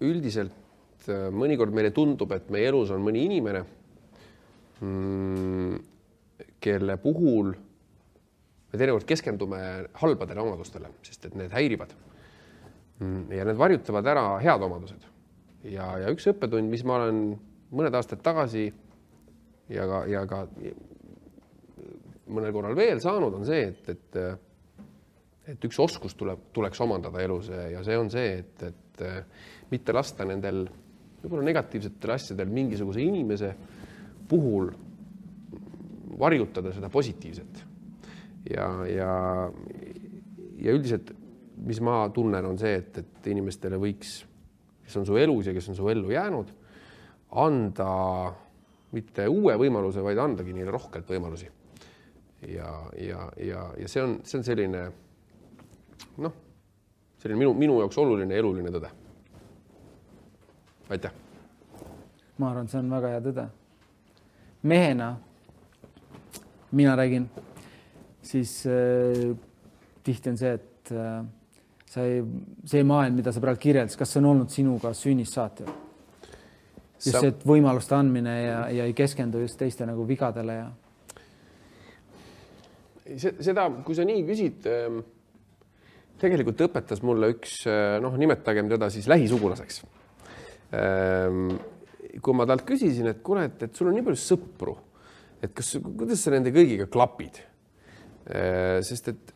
üldiselt 0.00 1.08
äh, 1.12 1.28
mõnikord 1.34 1.74
meile 1.76 1.92
tundub, 1.94 2.32
et 2.34 2.50
meie 2.50 2.70
elus 2.72 2.90
on 2.94 3.04
mõni 3.04 3.26
inimene 3.28 3.62
mm,, 4.80 5.89
kelle 6.60 6.96
puhul 7.00 7.54
me 8.70 8.78
teinekord 8.78 9.06
keskendume 9.08 9.60
halbadele 10.02 10.42
omadustele, 10.42 10.92
sest 11.06 11.30
et 11.30 11.38
need 11.38 11.54
häirivad 11.54 11.94
mm,. 13.00 13.24
ja 13.34 13.46
need 13.48 13.58
varjutavad 13.58 14.10
ära 14.12 14.26
head 14.42 14.66
omadused. 14.66 15.08
ja, 15.64 15.88
ja 16.04 16.12
üks 16.12 16.28
õppetund, 16.30 16.70
mis 16.70 16.84
ma 16.86 17.00
olen 17.00 17.24
mõned 17.70 17.96
aastad 17.96 18.22
tagasi 18.24 18.68
ja 19.70 19.86
ka, 19.88 20.04
ja 20.10 20.22
ka 20.30 20.44
mõnel 22.30 22.54
korral 22.54 22.78
veel 22.78 23.02
saanud, 23.02 23.34
on 23.40 23.46
see, 23.46 23.66
et, 23.72 23.90
et 23.94 24.22
et 25.50 25.64
üks 25.66 25.78
oskus 25.82 26.14
tuleb, 26.14 26.50
tuleks 26.54 26.78
omandada 26.84 27.22
elus 27.24 27.48
ja 27.50 27.80
see 27.82 27.96
on 27.98 28.10
see, 28.12 28.36
et, 28.42 28.62
et 28.68 29.70
mitte 29.72 29.94
lasta 29.96 30.26
nendel 30.28 30.62
võib-olla 31.22 31.46
negatiivsetel 31.48 32.14
asjadel 32.14 32.52
mingisuguse 32.52 33.02
inimese 33.02 33.50
puhul 34.30 34.70
varjutada 36.20 36.72
seda 36.74 36.90
positiivset. 36.92 37.64
ja, 38.50 38.68
ja, 38.88 39.12
ja 40.60 40.72
üldiselt, 40.72 41.12
mis 41.60 41.80
ma 41.84 42.02
tunnen, 42.14 42.44
on 42.46 42.58
see, 42.58 42.78
et, 42.80 42.98
et 43.02 43.30
inimestele 43.32 43.76
võiks, 43.80 44.20
kes 44.84 44.96
on 44.96 45.08
su 45.08 45.18
elus 45.20 45.50
ja 45.50 45.54
kes 45.56 45.68
on 45.72 45.76
su 45.76 45.88
ellu 45.92 46.12
jäänud, 46.12 46.52
anda 47.40 47.90
mitte 48.96 49.28
uue 49.28 49.54
võimaluse, 49.60 50.02
vaid 50.02 50.18
andagi 50.18 50.54
neile 50.56 50.72
rohkelt 50.74 51.10
võimalusi 51.12 51.50
ja, 52.48 52.90
ja, 52.98 53.32
ja, 53.36 53.70
ja 53.78 53.88
see 53.88 54.02
on, 54.02 54.18
see 54.24 54.38
on 54.40 54.44
selline 54.44 54.84
noh, 56.24 56.36
selline 57.20 57.38
minu, 57.38 57.54
minu 57.54 57.78
jaoks 57.82 57.98
oluline 58.00 58.36
eluline 58.36 58.72
tõde. 58.72 58.90
aitäh. 60.90 61.12
ma 62.38 62.50
arvan, 62.50 62.68
see 62.68 62.80
on 62.80 62.90
väga 62.90 63.12
hea 63.14 63.24
tõde. 63.24 63.46
mehena 64.62 65.10
mina 66.76 66.96
räägin, 66.96 67.28
siis 68.22 68.64
äh, 68.66 69.30
tihti 70.04 70.32
on 70.32 70.40
see, 70.40 70.52
et 70.58 70.92
äh, 70.94 71.22
sa 71.90 72.04
ei, 72.06 72.20
see 72.70 72.84
maailm, 72.86 73.16
mida 73.18 73.32
sa 73.34 73.42
praegu 73.42 73.62
kirjeldasid, 73.62 73.98
kas 73.98 74.14
see 74.14 74.22
on 74.22 74.30
olnud 74.34 74.52
sinuga 74.54 74.94
sünnist 74.96 75.38
saati? 75.38 75.66
just 77.00 77.16
sa... 77.16 77.24
see, 77.24 77.32
võimaluste 77.48 77.96
andmine 77.96 78.36
ja, 78.42 78.60
ja 78.68 78.86
ei 78.86 78.94
keskendu 78.96 79.40
just 79.40 79.58
teiste 79.58 79.86
nagu 79.88 80.04
vigadele 80.08 80.58
ja 80.58 80.68
seda, 83.18 83.66
kui 83.84 83.96
sa 83.96 84.04
nii 84.06 84.22
küsid, 84.28 84.66
ähm, 84.70 85.00
tegelikult 86.20 86.60
õpetas 86.68 87.02
mulle 87.06 87.32
üks 87.34 87.62
äh, 87.70 87.98
noh, 88.02 88.14
nimetagem 88.20 88.70
teda 88.70 88.90
siis 88.92 89.08
lähisugulaseks. 89.10 89.82
Ähm, 90.76 91.56
kui 92.22 92.36
ma 92.36 92.46
talt 92.48 92.66
küsisin, 92.68 93.10
et 93.10 93.22
kuule, 93.26 93.48
et, 93.50 93.66
et 93.66 93.76
sul 93.76 93.90
on 93.90 93.96
nii 93.96 94.06
palju 94.06 94.22
sõpru, 94.22 94.76
et 95.42 95.54
kas, 95.56 95.76
kuidas 95.82 96.22
sa 96.24 96.34
nende 96.34 96.52
kõigiga 96.54 96.86
klapid? 96.90 97.40
Äh, 98.30 98.80
sest 98.86 99.08
et 99.12 99.34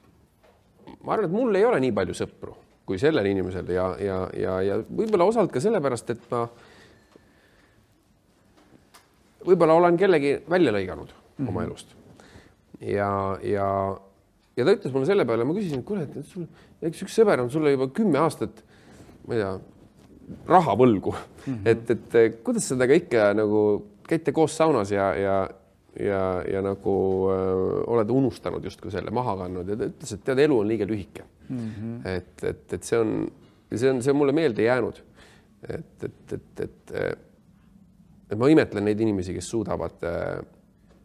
ma 1.02 1.16
arvan, 1.16 1.28
et 1.28 1.34
mul 1.34 1.56
ei 1.56 1.66
ole 1.66 1.80
nii 1.84 1.94
palju 1.96 2.16
sõpru 2.16 2.54
kui 2.84 3.00
sellel 3.00 3.26
inimesel 3.30 3.68
ja, 3.72 3.88
ja, 4.00 4.20
ja, 4.36 4.54
ja 4.64 4.78
võib-olla 4.84 5.28
osalt 5.30 5.52
ka 5.52 5.62
sellepärast, 5.64 6.10
et 6.12 6.24
ma 6.32 6.44
võib-olla 9.44 9.78
olen 9.80 9.96
kellegi 10.00 10.36
välja 10.50 10.72
lõiganud 10.74 11.12
mm 11.12 11.16
-hmm. 11.38 11.48
oma 11.48 11.64
elust 11.64 11.94
ja, 12.80 13.10
ja, 13.42 13.68
ja 14.56 14.66
ta 14.66 14.76
ütles 14.76 14.92
mulle 14.92 15.08
selle 15.08 15.24
peale, 15.28 15.46
ma 15.48 15.56
küsisin, 15.56 15.80
et 15.80 15.88
kuule, 15.88 16.04
et 16.04 16.28
sul, 16.28 16.46
eks 16.84 17.04
üks 17.06 17.16
sõber 17.16 17.40
on 17.40 17.50
sulle 17.52 17.72
juba 17.74 17.88
kümme 17.94 18.20
aastat, 18.20 18.62
ma 19.26 19.36
ei 19.36 19.42
tea, 19.42 19.54
raha 20.48 20.76
võlgu 20.80 21.12
mm, 21.12 21.54
-hmm. 21.54 21.68
et, 21.68 21.90
et 21.90 22.40
kuidas 22.44 22.68
sa 22.68 22.74
temaga 22.76 23.00
ikka 23.00 23.32
nagu 23.36 23.60
käite 24.08 24.32
koos 24.32 24.56
saunas 24.56 24.92
ja, 24.92 25.14
ja, 25.16 25.36
ja, 26.00 26.42
ja 26.52 26.62
nagu 26.64 26.94
äh, 27.30 27.52
oled 27.94 28.10
unustanud 28.10 28.64
justkui 28.64 28.92
selle 28.94 29.12
maha 29.14 29.36
kandnud 29.44 29.68
ja 29.68 29.78
ta 29.78 29.88
ütles, 29.90 30.14
et 30.16 30.24
tead, 30.26 30.42
elu 30.46 30.58
on 30.58 30.68
liiga 30.68 30.88
lühike 30.88 31.24
mm. 31.48 31.58
-hmm. 31.58 32.08
et, 32.16 32.44
et, 32.44 32.72
et 32.72 32.82
see 32.82 32.98
on, 32.98 33.14
see 33.74 33.90
on, 33.90 34.02
see 34.02 34.12
on 34.12 34.18
mulle 34.18 34.32
meelde 34.32 34.62
jäänud. 34.62 35.02
et, 35.68 36.04
et, 36.04 36.32
et, 36.32 36.60
et, 36.60 36.94
et 38.30 38.38
ma 38.38 38.48
imetlen 38.48 38.84
neid 38.84 39.00
inimesi, 39.00 39.34
kes 39.34 39.48
suudavad 39.50 40.02
äh, 40.04 40.44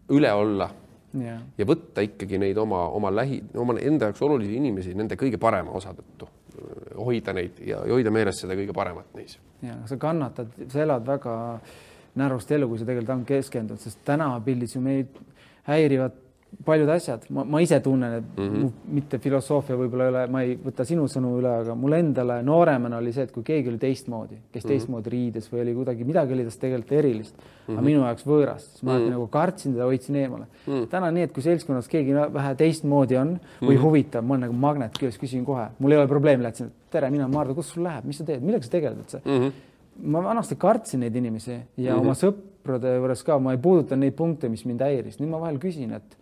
üle 0.09 0.31
olla 0.33 0.69
yeah. 1.13 1.41
ja 1.57 1.65
võtta 1.65 2.03
ikkagi 2.05 2.39
neid 2.41 2.57
oma, 2.57 2.87
oma 2.95 3.11
lähi, 3.13 3.41
oma 3.57 3.77
enda 3.81 4.09
jaoks 4.09 4.21
olulisi 4.25 4.57
inimesi 4.59 4.95
nende 4.97 5.17
kõige 5.19 5.37
parema 5.41 5.71
osa 5.71 5.93
tõttu, 5.93 6.27
hoida 6.97 7.33
neid 7.33 7.61
ja 7.65 7.83
hoida 7.85 8.11
meeles 8.11 8.41
seda 8.41 8.57
kõige 8.57 8.75
paremat 8.75 9.13
neis. 9.15 9.37
ja 9.61 9.77
sa 9.87 9.97
kannatad, 9.97 10.51
sa 10.67 10.83
elad 10.83 11.05
väga 11.07 11.35
närust 12.20 12.51
elu, 12.51 12.67
kui 12.70 12.80
sa 12.80 12.88
tegelikult 12.88 13.15
ainult 13.15 13.30
keskendud, 13.30 13.82
sest 13.82 14.01
tänavapildid 14.07 14.76
ju 14.76 14.82
meid 14.84 15.22
häirivad 15.70 16.17
paljud 16.65 16.89
asjad, 16.89 17.26
ma, 17.30 17.43
ma 17.45 17.61
ise 17.61 17.80
tunnen, 17.84 18.13
et 18.20 18.38
mm 18.38 18.47
-hmm. 18.49 18.70
mitte 18.93 19.20
filosoofia 19.20 19.76
võib-olla 19.78 20.03
ei 20.03 20.09
ole, 20.09 20.24
ma 20.28 20.41
ei 20.41 20.55
võta 20.63 20.86
sinu 20.86 21.05
sõnu 21.07 21.36
üle, 21.39 21.51
aga 21.61 21.76
mul 21.76 21.93
endale 21.93 22.39
nooremana 22.43 22.97
oli 22.97 23.13
see, 23.13 23.24
et 23.24 23.32
kui 23.32 23.43
keegi 23.43 23.70
oli 23.70 23.78
teistmoodi, 23.78 24.36
kes 24.36 24.63
mm 24.63 24.67
-hmm. 24.67 24.72
teistmoodi 24.74 25.09
riides 25.09 25.51
või 25.53 25.61
oli 25.61 25.76
kuidagi, 25.76 26.03
midagi 26.03 26.34
oli 26.34 26.43
tast 26.43 26.59
tegelikult 26.59 26.91
erilist 26.91 27.36
mm, 27.36 27.43
-hmm. 27.43 27.72
aga 27.72 27.82
mhm. 27.82 27.86
minu 27.86 28.01
jaoks 28.01 28.26
võõrast, 28.26 28.74
siis 28.74 28.84
ma 28.84 28.93
mm 28.93 28.99
-hmm. 28.99 29.09
nagu 29.09 29.28
kartsin 29.28 29.74
teda, 29.74 29.86
hoidsin 29.86 30.15
eemale 30.15 30.45
mm. 30.45 30.74
-hmm. 30.74 30.88
täna 30.88 31.11
nii, 31.11 31.24
et 31.24 31.32
kui 31.32 31.43
seltskonnas 31.43 31.88
keegi 31.88 32.13
vähe 32.34 32.55
teistmoodi 32.55 33.17
on 33.17 33.39
või 33.61 33.70
mm 33.70 33.78
-hmm. 33.78 33.82
huvitav, 33.82 34.24
ma 34.24 34.34
olen 34.34 34.41
nagu 34.41 34.53
magnet 34.53 34.97
küljes, 34.97 35.20
küsin 35.20 35.45
kohe, 35.45 35.67
mul 35.80 35.91
ei 35.91 35.97
ole 35.97 36.07
probleemi, 36.07 36.43
läksin, 36.43 36.72
tere, 36.89 37.09
mina 37.09 37.28
Maardu, 37.28 37.55
kus 37.55 37.70
sul 37.70 37.84
läheb, 37.84 38.05
mis 38.05 38.17
sa 38.17 38.24
teed, 38.24 38.41
millega 38.41 38.63
sa 38.63 38.72
tegeled 38.72 38.97
üldse 38.97 39.22
mm? 39.26 39.32
-hmm. 39.32 39.51
Ma 40.03 40.21
vanasti 40.23 40.55
kartsin 40.59 41.03
neid 41.03 41.15
inimesi 41.15 41.51
ja 41.51 41.61
mm 41.61 41.99
-hmm. 41.99 41.99
oma 42.01 42.15
sõprade 42.17 42.95
juures 42.95 43.23
ka, 43.23 43.39
ma 43.39 43.51
ei 43.55 43.61
puuduta 43.61 43.95
neid 43.95 44.15
punkte, 44.15 44.49
mis 44.49 44.65
mind 44.65 44.81
häiris, 44.81 45.19
nüüd 45.19 45.29
ma 45.29 45.39
vahel 45.39 45.59
küsin, 45.59 45.93
et 45.95 46.17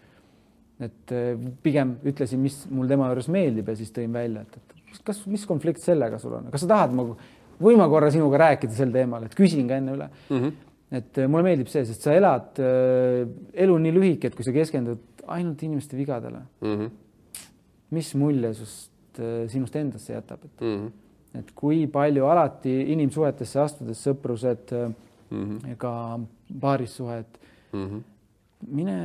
et 0.80 1.11
äh, 1.11 1.34
pigem 1.63 1.95
ütlesin, 2.05 2.39
mis 2.39 2.59
mul 2.69 2.88
tema 2.88 3.07
juures 3.09 3.28
meeldib 3.34 3.69
ja 3.69 3.75
siis 3.75 3.91
tõin 3.91 4.13
välja, 4.13 4.41
et, 4.41 4.57
et 4.57 5.01
kas, 5.03 5.23
mis 5.25 5.45
konflikt 5.49 5.82
sellega 5.82 6.19
sul 6.21 6.36
on, 6.38 6.51
kas 6.53 6.61
sa 6.61 6.67
tahad, 6.67 6.93
ma 6.93 7.07
võin 7.61 7.80
ma 7.80 7.88
korra 7.89 8.11
sinuga 8.13 8.38
rääkida 8.43 8.78
sel 8.78 8.93
teemal, 8.93 9.25
et 9.25 9.36
küsin 9.38 9.69
ka 9.69 9.80
enne 9.82 9.95
üle 9.97 10.09
mm. 10.30 10.38
-hmm. 10.38 10.51
et 10.99 11.17
äh, 11.17 11.28
mulle 11.28 11.47
meeldib 11.49 11.71
see, 11.71 11.86
sest 11.86 12.05
sa 12.05 12.13
elad 12.13 12.61
äh,, 12.61 13.25
elu 13.53 13.73
on 13.73 13.84
nii 13.84 13.95
lühike, 13.95 14.30
et 14.30 14.38
kui 14.38 14.45
sa 14.45 14.53
keskendud 14.53 15.25
ainult 15.28 15.63
inimeste 15.63 15.97
vigadele 15.97 16.43
mm, 16.61 16.75
-hmm. 16.75 16.89
mis 17.97 18.13
mulje 18.15 18.53
sust 18.53 19.19
äh,, 19.19 19.49
sinust 19.49 19.75
endasse 19.75 20.13
jätab, 20.13 20.45
et 20.45 20.61
mm, 20.61 20.75
-hmm. 20.75 20.91
Et 21.36 21.51
kui 21.55 21.88
palju 21.91 22.25
alati 22.25 22.73
inimsuhetesse 22.93 23.59
astudes, 23.59 24.01
sõprused 24.07 24.71
mm, 24.71 24.93
-hmm. 25.32 25.71
ega 25.71 26.19
paarissuhed 26.61 27.39
mm, 27.73 27.86
-hmm. 27.86 28.01
mine 28.67 28.97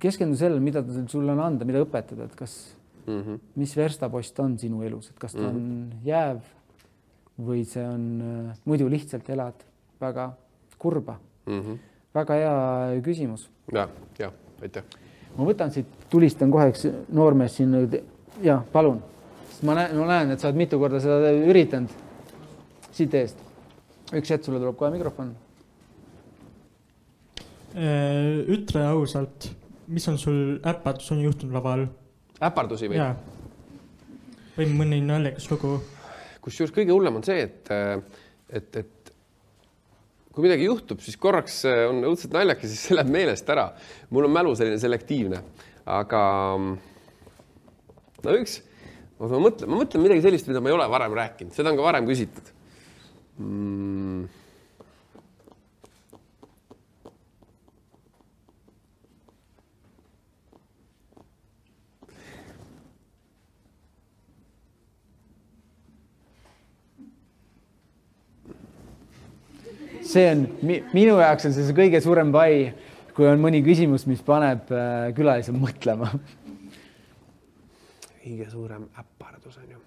keskendu 0.00 0.36
sellele, 0.36 0.60
mida 0.60 0.82
ta 0.82 1.06
sulle 1.06 1.32
on 1.32 1.40
anda, 1.40 1.64
mida 1.64 1.82
õpetada, 1.84 2.24
et 2.24 2.34
kas 2.34 2.76
mm, 3.06 3.20
-hmm. 3.20 3.38
mis 3.54 3.76
verstapost 3.76 4.40
on 4.40 4.58
sinu 4.58 4.82
elus, 4.82 5.10
et 5.10 5.18
kas 5.18 5.32
ta 5.32 5.38
mm 5.38 5.46
-hmm. 5.46 5.56
on 5.56 5.86
mhm. 5.86 6.06
jääv 6.06 6.40
või 7.40 7.64
see 7.64 7.84
on 7.88 8.20
äh,, 8.20 8.56
muidu 8.64 8.88
lihtsalt 8.90 9.28
elad 9.30 9.64
väga 10.00 10.32
kurba 10.78 11.18
mm. 11.46 11.60
-hmm. 11.60 11.78
väga 12.14 12.34
hea 12.34 13.00
küsimus. 13.02 13.50
ja, 13.72 13.88
ja 14.18 14.32
aitäh. 14.62 14.84
ma 15.36 15.44
võtan 15.44 15.70
siit, 15.70 15.86
tulistan 16.10 16.50
kohe 16.50 16.68
üks 16.68 16.86
noormees 17.08 17.56
siin. 17.56 18.02
ja 18.42 18.62
palun, 18.72 19.02
ma 19.62 19.76
näen, 19.76 19.96
ma 19.98 20.08
näen, 20.08 20.34
et 20.34 20.40
sa 20.42 20.48
oled 20.48 20.58
mitu 20.60 20.78
korda 20.80 21.00
seda 21.02 21.32
üritanud. 21.50 21.94
siit 22.92 23.14
eest. 23.14 23.38
üks 24.12 24.30
hetk, 24.30 24.44
sulle 24.44 24.58
tuleb 24.58 24.76
kohe 24.76 24.90
mikrofon. 24.94 25.34
Äh, 27.70 28.40
ütle 28.50 28.82
ausalt 28.88 29.52
mis 29.90 30.08
on 30.08 30.18
sul 30.18 30.60
äpardus 30.66 31.10
on 31.12 31.20
juhtunud 31.24 31.54
laval? 31.54 31.86
äpardusi 32.40 32.88
või? 32.90 33.02
või 34.56 34.68
mõni 34.78 35.00
naljakas 35.04 35.48
lugu? 35.50 35.80
kusjuures 36.44 36.72
kõige 36.74 36.94
hullem 36.94 37.18
on 37.18 37.26
see, 37.26 37.42
et, 37.42 37.72
et, 38.48 38.76
et 38.80 39.12
kui 40.30 40.46
midagi 40.46 40.68
juhtub, 40.68 41.02
siis 41.04 41.18
korraks 41.20 41.58
on 41.66 42.04
õudselt 42.06 42.32
naljakas, 42.36 42.70
siis 42.70 42.86
see 42.86 42.96
läheb 42.96 43.10
meelest 43.12 43.50
ära. 43.50 43.66
mul 44.14 44.28
on 44.28 44.34
mälu 44.36 44.54
selline 44.56 44.78
selektiivne, 44.80 45.42
aga 45.98 46.22
no 46.60 48.38
üks, 48.38 48.60
ma 49.20 49.40
mõtlen, 49.44 49.68
ma 49.68 49.80
mõtlen 49.82 50.04
midagi 50.04 50.24
sellist, 50.24 50.48
mida 50.48 50.62
ma 50.64 50.70
ei 50.70 50.76
ole 50.78 50.88
varem 50.88 51.16
rääkinud, 51.18 51.52
seda 51.56 51.72
on 51.72 51.80
ka 51.80 51.88
varem 51.90 52.08
küsitud. 52.08 52.52
Mm.. 53.40 54.28
see 70.10 70.26
on 70.26 70.40
mi, 70.66 70.80
minu 70.90 71.18
jaoks 71.20 71.46
on 71.46 71.54
see 71.54 71.66
see 71.68 71.76
kõige 71.76 72.00
suurem 72.02 72.32
pai, 72.34 72.72
kui 73.14 73.28
on 73.30 73.38
mõni 73.42 73.60
küsimus, 73.62 74.06
mis 74.10 74.22
paneb 74.26 74.70
äh, 74.74 75.10
külalise 75.14 75.54
mõtlema. 75.54 76.10
kõige 78.20 78.48
suurem 78.52 78.88
äpardus 79.00 79.58
on 79.62 79.70
ju. 79.74 79.78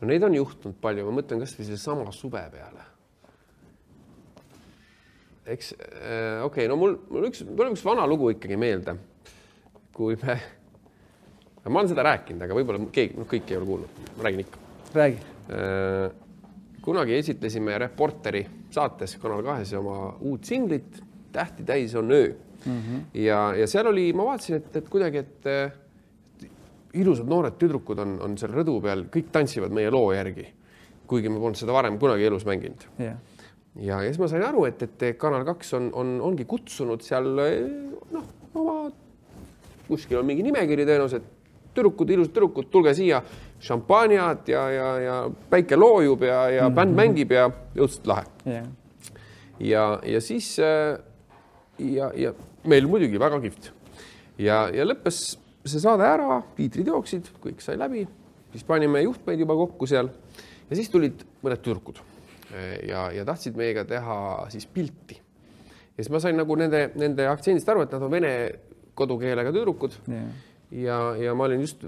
no 0.00 0.10
neid 0.10 0.26
on 0.26 0.36
juhtunud 0.36 0.78
palju, 0.80 1.06
ma 1.06 1.16
mõtlen 1.18 1.42
kasvõi 1.42 1.66
sellesama 1.68 2.12
suve 2.14 2.42
peale. 2.52 2.84
eks 5.46 5.72
äh, 5.78 6.44
okei 6.44 6.66
okay,, 6.66 6.68
no 6.70 6.78
mul, 6.80 6.98
mul 7.10 7.30
üks, 7.30 7.44
mul 7.46 7.68
on 7.68 7.76
üks 7.76 7.84
vana 7.86 8.06
lugu 8.06 8.30
ikkagi 8.34 8.58
meelde. 8.60 8.96
kui 9.96 10.18
me, 10.22 10.36
ma 11.64 11.80
olen 11.80 11.90
seda 11.90 12.04
rääkinud, 12.06 12.42
aga 12.44 12.58
võib-olla 12.58 12.92
keegi, 12.92 13.16
noh, 13.16 13.28
kõik 13.30 13.50
ei 13.50 13.58
ole 13.58 13.70
kuulnud, 13.72 14.04
ma 14.18 14.28
räägin 14.28 14.44
ikka. 14.46 14.62
räägi 14.94 15.20
äh, 15.50 16.06
kunagi 16.86 17.16
esitlesime 17.18 17.78
Reporteri 17.82 18.44
saates 18.70 19.16
Kanal 19.18 19.42
kahes 19.46 19.72
oma 19.74 20.14
uut 20.20 20.44
singlit 20.46 21.02
Tähti 21.36 21.64
täis 21.68 21.92
on 21.94 22.12
öö 22.12 22.28
mm. 22.66 22.72
-hmm. 22.72 23.00
ja, 23.14 23.54
ja 23.56 23.66
seal 23.66 23.86
oli, 23.86 24.12
ma 24.12 24.24
vaatasin, 24.24 24.56
et, 24.56 24.76
et 24.76 24.88
kuidagi, 24.88 25.18
et, 25.18 25.46
et 25.46 25.85
ilusad 27.02 27.28
noored 27.30 27.56
tüdrukud 27.60 28.00
on, 28.02 28.16
on 28.24 28.36
seal 28.40 28.54
rõdu 28.54 28.78
peal, 28.84 29.06
kõik 29.12 29.30
tantsivad 29.34 29.74
meie 29.74 29.90
loo 29.92 30.12
järgi. 30.14 30.46
kuigi 31.06 31.30
ma 31.30 31.38
polnud 31.38 31.58
seda 31.58 31.70
varem 31.70 32.00
kunagi 32.02 32.24
elus 32.26 32.44
mänginud. 32.48 32.82
Yeah.. 32.98 33.18
ja, 33.78 34.00
ja 34.02 34.10
siis 34.10 34.18
ma 34.18 34.28
sain 34.28 34.42
aru, 34.42 34.64
et, 34.66 34.82
et 34.82 35.18
Kanal 35.18 35.44
kaks 35.46 35.74
on, 35.78 35.90
on, 35.94 36.16
ongi 36.20 36.44
kutsunud 36.44 37.04
seal 37.06 37.28
noh, 37.30 38.24
oma 38.54 38.78
kuskil 39.86 40.18
on 40.18 40.26
mingi 40.26 40.42
nimekiri 40.42 40.86
tõenäoliselt 40.86 41.34
tüdrukud, 41.76 42.10
ilusad 42.10 42.32
tüdrukud, 42.34 42.70
tulge 42.72 42.94
siia, 42.96 43.20
šampaaniat 43.62 44.48
ja, 44.48 44.64
ja, 44.72 44.88
ja 45.00 45.16
päike 45.50 45.76
loojub 45.76 46.24
ja, 46.24 46.40
ja 46.50 46.62
mm 46.62 46.70
-hmm. 46.70 46.76
bänd 46.80 46.96
mängib 46.96 47.32
ja 47.32 47.50
õudselt 47.76 48.06
lahe. 48.10 48.24
Yeah.. 48.46 48.66
ja, 49.60 50.00
ja 50.02 50.20
siis 50.20 50.58
äh, 50.58 50.98
ja, 51.78 52.10
ja 52.16 52.32
meil 52.64 52.88
muidugi 52.88 53.20
väga 53.20 53.40
kihvt. 53.40 53.72
Ja, 54.38 54.66
ja 54.72 54.84
lõppes 54.84 55.38
see 55.70 55.82
saade 55.82 56.06
ära, 56.06 56.40
tiitrid 56.56 56.88
jooksid, 56.92 57.30
kõik 57.42 57.62
sai 57.64 57.78
läbi, 57.80 58.06
siis 58.54 58.66
panime 58.66 59.02
juhtmeid 59.04 59.42
juba 59.42 59.56
kokku 59.58 59.88
seal 59.90 60.10
ja 60.68 60.78
siis 60.78 60.90
tulid 60.92 61.24
mõned 61.44 61.62
tüdrukud 61.64 62.02
ja, 62.86 63.08
ja 63.12 63.24
tahtsid 63.26 63.58
meiega 63.58 63.84
teha 63.88 64.18
siis 64.54 64.66
pilti. 64.70 65.18
ja 65.18 65.98
siis 65.98 66.12
ma 66.14 66.22
sain 66.22 66.38
nagu 66.38 66.56
nende, 66.58 66.88
nende 66.98 67.26
aktsendist 67.30 67.68
aru, 67.68 67.84
et 67.86 67.96
nad 67.96 68.06
on 68.06 68.12
vene 68.12 68.32
kodukeelega 68.96 69.54
tüdrukud 69.54 69.98
yeah 70.06 70.28
ja, 70.70 71.16
ja 71.16 71.34
ma 71.34 71.46
olin 71.46 71.62
just 71.62 71.84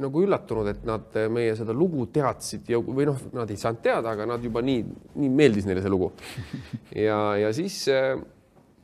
nagu 0.00 0.22
üllatunud, 0.24 0.68
et 0.70 0.84
nad 0.86 1.16
meie 1.32 1.54
seda 1.58 1.74
lugu 1.76 2.06
teadsid 2.14 2.68
ja, 2.70 2.78
või 2.78 3.08
noh, 3.08 3.18
nad 3.34 3.50
ei 3.50 3.58
saanud 3.60 3.82
teada, 3.84 4.14
aga 4.14 4.28
nad 4.28 4.44
juba 4.44 4.62
nii, 4.64 4.84
nii 5.18 5.32
meeldis 5.34 5.66
neile 5.68 5.82
see 5.84 5.92
lugu. 5.92 6.12
ja, 7.06 7.18
ja 7.40 7.50
siis 7.56 7.80
äh, 7.92 8.14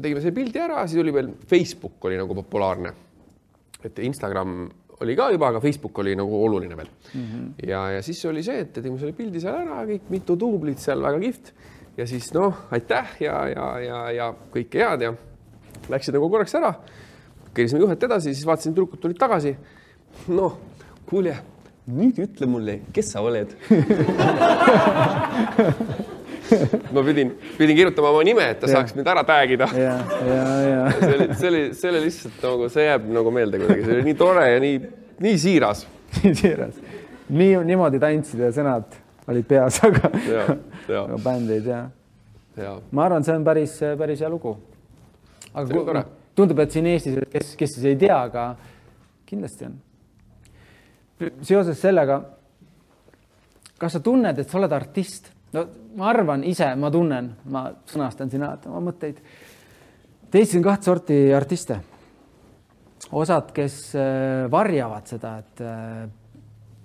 tegime 0.01 0.23
selle 0.23 0.37
pildi 0.37 0.63
ära, 0.63 0.83
siis 0.91 1.03
oli 1.03 1.15
veel 1.15 1.33
Facebook 1.51 2.11
oli 2.11 2.19
nagu 2.21 2.37
populaarne. 2.43 2.95
Et 3.85 3.99
Instagram 3.99 4.71
oli 5.01 5.17
ka 5.17 5.31
juba, 5.33 5.49
aga 5.49 5.63
Facebook 5.65 5.99
oli 6.03 6.13
nagu 6.19 6.43
oluline 6.45 6.77
veel 6.77 6.91
mm. 6.91 7.25
-hmm. 7.25 7.69
ja, 7.69 7.89
ja 7.97 8.03
siis 8.03 8.25
oli 8.25 8.43
see, 8.43 8.61
et 8.61 8.73
tegime 8.73 8.99
selle 8.99 9.17
pildi 9.17 9.41
seal 9.41 9.63
ära, 9.63 9.85
kõik 9.89 10.11
mitu 10.11 10.37
duublit 10.41 10.79
seal, 10.79 11.03
väga 11.03 11.21
kihvt. 11.21 11.53
ja 11.97 12.07
siis 12.07 12.33
noh, 12.35 12.67
aitäh 12.71 13.17
ja, 13.21 13.49
ja, 13.49 13.79
ja, 13.81 14.11
ja 14.11 14.35
kõike 14.53 14.79
head 14.79 15.03
ja 15.03 15.15
läksid 15.89 16.15
nagu 16.15 16.31
korraks 16.31 16.55
ära 16.55 16.75
käisime 17.55 17.81
juhet 17.81 18.03
edasi, 18.03 18.35
siis 18.35 18.47
vaatasin, 18.47 18.75
tüdrukud 18.75 19.01
tulid 19.03 19.19
tagasi. 19.19 19.57
noh, 20.29 20.59
kuule, 21.07 21.37
nüüd 21.91 22.19
ütle 22.23 22.47
mulle, 22.51 22.81
kes 22.95 23.13
sa 23.15 23.23
oled 23.25 23.55
ma 26.95 27.05
pidin, 27.07 27.33
pidin 27.59 27.79
kirjutama 27.79 28.13
oma 28.15 28.25
nime, 28.27 28.47
et 28.55 28.61
ta 28.63 28.69
ja. 28.69 28.79
saaks 28.79 28.97
mind 28.97 29.11
ära 29.13 29.25
tag 29.27 29.55
ida. 29.57 29.69
ja, 29.77 29.97
ja, 30.27 30.45
ja. 30.67 30.83
see 31.01 31.15
oli, 31.17 31.29
see 31.35 31.53
oli, 31.53 31.63
see 31.79 31.93
oli 31.93 32.03
lihtsalt 32.07 32.47
nagu, 32.47 32.69
see 32.77 32.87
jääb 32.87 33.09
nagu 33.19 33.35
meelde 33.35 33.63
kuidagi, 33.63 33.87
see 33.87 33.97
oli 33.99 34.07
nii 34.11 34.19
tore 34.21 34.47
ja 34.51 34.63
nii, 34.67 34.79
nii 35.27 35.41
siiras. 35.47 35.85
nii 36.21 36.37
siiras. 36.43 36.79
nii, 37.29 37.51
niimoodi 37.73 38.03
tantsid 38.03 38.47
ja 38.47 38.53
sõnad 38.55 39.01
olid 39.31 39.47
peas, 39.47 39.83
aga, 39.87 40.11
aga 40.11 41.21
bänd 41.23 41.53
ei 41.55 41.67
tea. 41.67 41.85
ma 42.91 43.05
arvan, 43.07 43.27
see 43.27 43.37
on 43.37 43.45
päris, 43.47 43.77
päris 43.99 44.25
hea 44.25 44.33
lugu. 44.33 44.57
aga 45.55 45.69
tore 45.71 46.07
tundub, 46.41 46.61
et 46.63 46.75
siin 46.75 46.89
Eestis, 46.91 47.19
kes, 47.31 47.55
kes 47.59 47.77
siis 47.77 47.87
ei 47.93 47.99
tea, 48.01 48.17
aga 48.17 48.51
kindlasti 49.29 49.69
on. 49.69 49.77
seoses 51.45 51.81
sellega, 51.81 52.21
kas 53.81 53.97
sa 53.97 54.03
tunned, 54.05 54.39
et 54.39 54.49
sa 54.49 54.59
oled 54.61 54.73
artist? 54.77 55.31
no 55.57 55.67
ma 55.97 56.11
arvan 56.11 56.45
ise, 56.47 56.75
ma 56.79 56.91
tunnen, 56.93 57.33
ma 57.51 57.65
sõnastan 57.91 58.31
siin 58.31 58.45
alati 58.47 58.71
oma 58.71 58.91
mõtteid. 58.91 59.19
Eestis 60.31 60.61
on 60.61 60.67
kaht 60.67 60.87
sorti 60.87 61.19
artiste. 61.35 61.81
osad, 63.11 63.51
kes 63.51 63.95
äh, 63.99 64.47
varjavad 64.51 65.09
seda, 65.11 65.39
et 65.41 65.63
äh, 65.67 66.05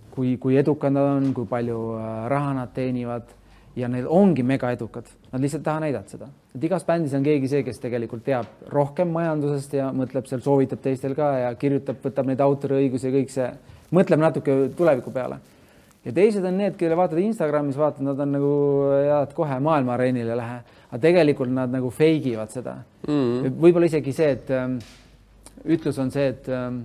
kui, 0.10 0.38
kui 0.41 0.56
edukad 0.58 0.93
nad 0.95 1.18
on, 1.18 1.34
kui 1.36 1.45
palju 1.45 1.80
äh, 1.99 2.14
raha 2.32 2.53
nad 2.58 2.72
teenivad 2.74 3.30
ja 3.76 3.89
need 3.91 4.08
ongi 4.10 4.43
mega 4.43 4.72
edukad, 4.72 5.06
nad 5.32 5.43
lihtsalt 5.43 5.62
ei 5.62 5.66
taha 5.66 5.84
näidata 5.84 6.16
seda, 6.16 6.30
et 6.56 6.64
igas 6.64 6.86
bändis 6.88 7.14
on 7.14 7.26
keegi 7.26 7.51
see, 7.51 7.64
kes 7.68 7.82
tegelikult 7.84 8.24
teab 8.26 8.66
rohkem 8.72 9.12
majandusest 9.14 9.76
ja 9.78 9.91
mõtleb 9.93 10.26
seal, 10.30 10.41
soovitab 10.41 10.82
teistel 10.82 11.14
ka 11.18 11.32
ja 11.43 11.51
kirjutab, 11.60 11.99
võtab 12.01 12.32
neid 12.32 12.41
autoriõigusi 12.41 13.10
ja 13.10 13.16
kõik 13.20 13.34
see, 13.36 13.49
mõtleb 13.93 14.24
natuke 14.24 14.58
tuleviku 14.78 15.14
peale. 15.14 15.41
Ja 16.06 16.14
teised 16.14 16.45
on 16.45 16.58
need, 16.58 16.76
kelle 16.80 16.97
vaatad 16.97 17.22
Instagramis, 17.22 17.78
vaatad, 17.78 18.06
nad 18.06 18.20
on 18.20 18.36
nagu 18.38 18.56
head 18.93 19.34
kohe 19.38 19.60
maailma 19.60 19.95
areenile 19.97 20.38
lähe, 20.38 20.60
aga 20.89 21.01
tegelikult 21.01 21.53
nad 21.53 21.74
nagu 21.74 21.89
fake 21.89 22.34
ivad 22.34 22.53
seda 22.53 22.78
mm 23.08 23.14
-hmm.. 23.14 23.56
võib-olla 23.62 23.89
isegi 23.91 24.14
see, 24.14 24.32
et 24.38 24.51
ähm, 24.51 24.78
ütlus 25.66 25.99
on 25.99 26.12
see, 26.12 26.28
et 26.28 26.49
ähm, 26.49 26.84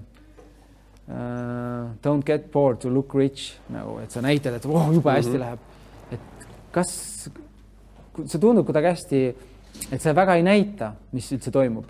uh, 1.09 1.91
don't 2.05 2.25
get 2.25 2.51
bored 2.53 2.81
to 2.81 2.89
look 2.89 3.15
rich 3.15 3.59
nagu, 3.69 3.99
et 4.01 4.11
sa 4.11 4.23
näitad, 4.25 4.57
et 4.57 4.67
oh, 4.67 4.93
jube 4.95 5.11
hästi 5.11 5.31
mm 5.31 5.37
-hmm. 5.37 5.49
läheb 5.49 5.69
kas 6.75 6.91
see 8.27 8.41
tundub 8.41 8.67
kuidagi 8.69 8.91
hästi, 8.91 9.23
et 9.91 10.03
see 10.03 10.15
väga 10.17 10.37
ei 10.39 10.45
näita, 10.47 10.93
mis 11.15 11.31
üldse 11.35 11.53
toimub. 11.55 11.87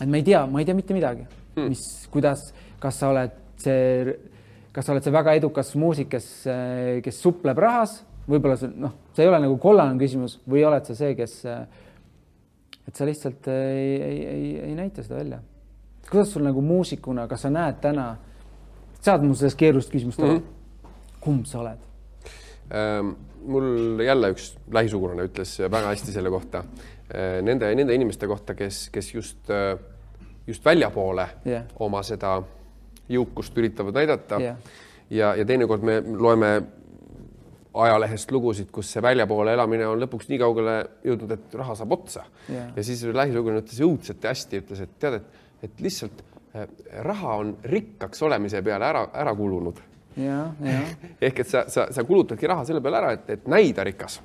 et 0.00 0.06
ma 0.06 0.16
ei 0.16 0.24
tea, 0.24 0.44
ma 0.46 0.60
ei 0.60 0.66
tea 0.66 0.76
mitte 0.78 0.94
midagi 0.94 1.24
hmm., 1.56 1.68
mis, 1.72 1.84
kuidas, 2.12 2.52
kas 2.78 3.00
sa 3.00 3.10
oled 3.10 3.32
see, 3.58 4.14
kas 4.72 4.86
sa 4.86 4.94
oled 4.94 5.04
see 5.04 5.14
väga 5.14 5.34
edukas 5.38 5.74
muusik, 5.78 6.10
kes, 6.12 6.28
kes 7.04 7.20
supleb 7.22 7.58
rahas, 7.62 8.00
võib-olla 8.28 8.56
see 8.60 8.72
noh, 8.76 8.94
see 9.16 9.24
ei 9.24 9.30
ole 9.30 9.40
nagu 9.44 9.58
kollane 9.62 9.98
küsimus 10.00 10.38
või 10.48 10.64
oled 10.68 10.88
sa 10.88 10.96
see, 10.98 11.14
kes, 11.18 11.38
et 12.88 12.98
sa 13.00 13.08
lihtsalt 13.08 13.48
ei, 13.52 13.94
ei, 13.96 14.18
ei, 14.26 14.50
ei 14.70 14.74
näita 14.76 15.04
seda 15.04 15.20
välja. 15.20 15.40
kuidas 16.10 16.32
sul 16.32 16.44
nagu 16.46 16.62
muusikuna, 16.64 17.26
kas 17.28 17.46
sa 17.46 17.52
näed 17.52 17.80
täna, 17.84 18.10
saad 19.00 19.24
mu 19.24 19.34
sellest 19.34 19.58
keerulist 19.60 19.92
küsimust 19.92 20.20
aru 20.20 20.38
mm 20.38 20.44
-hmm.? 20.44 21.16
kumb 21.20 21.46
sa 21.46 21.60
oled 21.60 21.88
ähm.? 22.72 23.16
mul 23.48 24.00
jälle 24.04 24.30
üks 24.34 24.56
lähisugulane 24.72 25.24
ütles 25.28 25.58
väga 25.70 25.92
hästi 25.92 26.12
selle 26.12 26.30
kohta, 26.30 26.64
nende, 27.42 27.70
nende 27.74 27.94
inimeste 27.94 28.26
kohta, 28.26 28.54
kes, 28.54 28.88
kes 28.92 29.14
just, 29.14 29.52
just 30.46 30.64
väljapoole 30.64 31.28
yeah. 31.46 31.64
oma 31.78 32.02
seda 32.02 32.42
jõukust 33.08 33.56
üritavad 33.58 33.96
näidata 33.96 34.40
yeah. 34.42 34.58
ja, 35.10 35.32
ja 35.38 35.46
teinekord 35.48 35.84
me 35.86 36.00
loeme 36.04 36.52
ajalehest 37.78 38.32
lugusid, 38.34 38.70
kus 38.74 38.90
see 38.94 39.02
väljapoole 39.04 39.52
elamine 39.54 39.86
on 39.86 40.00
lõpuks 40.02 40.30
nii 40.30 40.40
kaugele 40.40 40.78
jõudnud, 41.06 41.34
et 41.36 41.58
raha 41.60 41.76
saab 41.78 41.94
otsa 41.98 42.24
yeah. 42.48 42.72
ja 42.76 42.86
siis 42.86 43.04
lähisugulane 43.06 43.62
ütles 43.64 43.82
õudselt 43.84 44.24
hästi, 44.30 44.64
ütles, 44.64 44.82
et 44.84 44.96
tead, 45.00 45.20
et, 45.20 45.44
et 45.68 45.84
lihtsalt 45.84 46.24
äh, 46.56 46.66
raha 47.06 47.36
on 47.42 47.54
rikkaks 47.64 48.24
olemise 48.26 48.62
peale 48.66 48.88
ära, 48.88 49.04
ära 49.22 49.36
kulunud 49.38 49.84
ehk 51.28 51.44
et 51.44 51.50
sa, 51.50 51.64
sa, 51.70 51.86
sa 51.94 52.04
kulutadki 52.06 52.48
raha 52.50 52.66
selle 52.68 52.82
peale 52.84 53.00
ära, 53.02 53.12
et, 53.14 53.30
et 53.36 53.46
näida 53.50 53.84
rikas. 53.86 54.18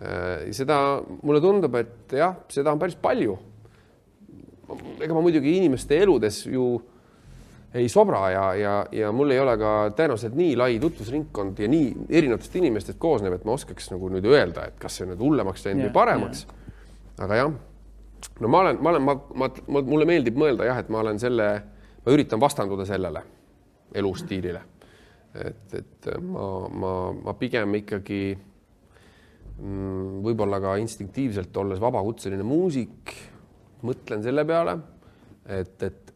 Äh, 0.00 0.50
seda 0.56 0.80
mulle 1.22 1.42
tundub, 1.44 1.76
et 1.80 2.16
jah, 2.18 2.40
seda 2.50 2.74
on 2.74 2.80
päris 2.80 2.98
palju. 3.00 3.36
ega 5.02 5.14
ma 5.14 5.22
muidugi 5.22 5.56
inimeste 5.58 5.96
eludes 5.98 6.44
ju 6.46 6.76
ei 7.74 7.88
sobra 7.88 8.30
ja, 8.30 8.44
ja, 8.54 8.74
ja 8.92 9.12
mul 9.14 9.30
ei 9.30 9.38
ole 9.38 9.54
ka 9.60 9.72
tõenäoliselt 9.94 10.34
nii 10.38 10.54
lai 10.58 10.78
tutvusringkond 10.82 11.60
ja 11.62 11.68
nii 11.70 12.08
erinevatest 12.08 12.56
inimestest 12.58 12.98
koosnev, 13.02 13.36
et 13.36 13.44
ma 13.46 13.54
oskaks 13.54 13.92
nagu 13.92 14.10
nüüd 14.10 14.26
öelda, 14.26 14.66
et 14.66 14.80
kas 14.80 14.98
see 14.98 15.06
on 15.06 15.12
nüüd 15.14 15.22
hullemaks 15.22 15.66
läinud 15.66 15.84
Jah, 15.84 15.90
või 15.90 15.98
paremaks. 16.00 16.46
aga 17.22 17.38
jah, 17.38 17.52
no 18.40 18.50
ma 18.50 18.64
olen, 18.64 18.82
ma 18.82 18.94
olen, 18.94 19.06
ma, 19.06 19.16
ma, 19.34 19.50
ma, 19.70 19.84
mulle 19.86 20.08
meeldib 20.10 20.40
mõelda 20.40 20.66
jah, 20.66 20.82
et 20.82 20.90
ma 20.90 21.04
olen 21.04 21.22
selle, 21.22 21.48
ma 22.02 22.16
üritan 22.16 22.42
vastanduda 22.42 22.88
sellele 22.88 23.22
elustiilile. 23.94 24.62
et, 25.34 25.74
et 25.78 26.12
ma, 26.26 26.46
ma, 26.74 26.94
ma 27.22 27.38
pigem 27.38 27.78
ikkagi 27.78 28.22
mm, 28.34 30.22
võib-olla 30.26 30.58
ka 30.62 30.74
instinktiivselt, 30.82 31.54
olles 31.62 31.78
vabakutseline 31.82 32.42
muusik, 32.42 33.14
mõtlen 33.86 34.26
selle 34.26 34.42
peale, 34.48 34.74
et, 35.46 35.76
et 35.86 36.09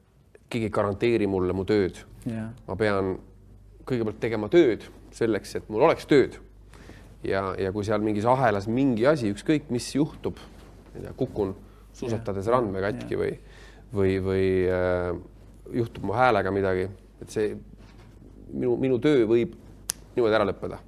keegi 0.55 0.71
ei 0.71 0.75
garanteeri 0.75 1.29
mulle 1.31 1.55
mu 1.57 1.67
tööd. 1.69 2.01
jah, 2.25 2.51
ma 2.69 2.77
pean 2.81 3.17
kõigepealt 3.89 4.21
tegema 4.23 4.49
tööd 4.53 4.87
selleks, 5.15 5.59
et 5.59 5.69
mul 5.73 5.85
oleks 5.89 6.07
tööd. 6.11 6.39
ja, 7.25 7.53
ja 7.59 7.73
kui 7.73 7.85
seal 7.87 8.03
mingis 8.05 8.27
ahelas 8.29 8.69
mingi 8.69 9.07
asi, 9.09 9.33
ükskõik 9.35 9.71
mis 9.75 9.91
juhtub, 9.95 10.39
ma 10.39 10.99
ei 10.99 11.07
tea, 11.07 11.15
kukun 11.19 11.55
suusatades 11.95 12.49
randme 12.51 12.83
katki 12.85 13.19
või, 13.19 13.37
või, 13.95 14.17
või 14.23 14.49
äh, 14.71 15.13
juhtub 15.75 16.09
mu 16.09 16.17
häälega 16.17 16.53
midagi, 16.55 16.89
et 17.23 17.31
see 17.31 17.55
minu, 18.53 18.75
minu 18.81 18.99
töö 19.03 19.25
võib 19.31 19.55
niimoodi 20.15 20.37
ära 20.37 20.49
lõppeda. 20.51 20.83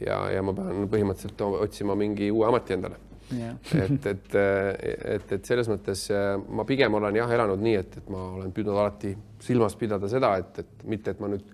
ja, 0.00 0.24
ja 0.34 0.42
ma 0.42 0.56
pean 0.56 0.88
põhimõtteliselt 0.90 1.46
otsima 1.64 1.96
mingi 1.98 2.30
uue 2.30 2.48
ameti 2.48 2.76
endale 2.76 3.09
et, 3.30 4.06
et, 4.06 4.36
et, 4.36 5.34
et 5.36 5.50
selles 5.50 5.68
mõttes 5.70 6.06
äh, 6.14 6.32
ma 6.50 6.64
pigem 6.68 6.94
olen 6.98 7.18
jah 7.20 7.34
elanud 7.36 7.62
nii, 7.62 7.76
et, 7.82 7.98
et 8.00 8.08
ma 8.12 8.24
olen 8.38 8.54
püüdnud 8.56 8.76
alati 8.76 9.14
silmas 9.44 9.76
pidada 9.80 10.10
seda, 10.10 10.34
et, 10.40 10.62
et 10.64 10.88
mitte, 10.90 11.14
et 11.14 11.22
ma 11.22 11.30
nüüd 11.32 11.44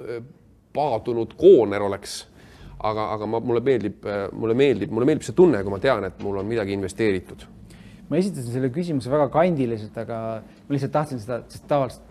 äh, 0.00 0.20
paadunud 0.76 1.32
kooner 1.38 1.86
oleks, 1.86 2.20
aga, 2.78 3.08
aga 3.16 3.30
ma, 3.30 3.40
mulle 3.44 3.64
meeldib, 3.64 4.04
mulle 4.36 4.56
meeldib, 4.58 4.92
mulle 4.94 5.08
meeldib 5.08 5.26
see 5.26 5.36
tunne, 5.36 5.64
kui 5.64 5.72
ma 5.72 5.80
tean, 5.82 6.06
et 6.06 6.22
mul 6.24 6.42
on 6.42 6.46
midagi 6.48 6.76
investeeritud. 6.76 7.48
ma 8.10 8.18
esitasin 8.18 8.52
selle 8.52 8.70
küsimuse 8.74 9.10
väga 9.10 9.28
kandiliselt, 9.34 9.98
aga 10.02 10.20
ma 10.42 10.74
lihtsalt 10.74 10.94
tahtsin 10.94 11.20
seda, 11.22 11.42
sest 11.50 11.66
tavaliselt 11.70 12.06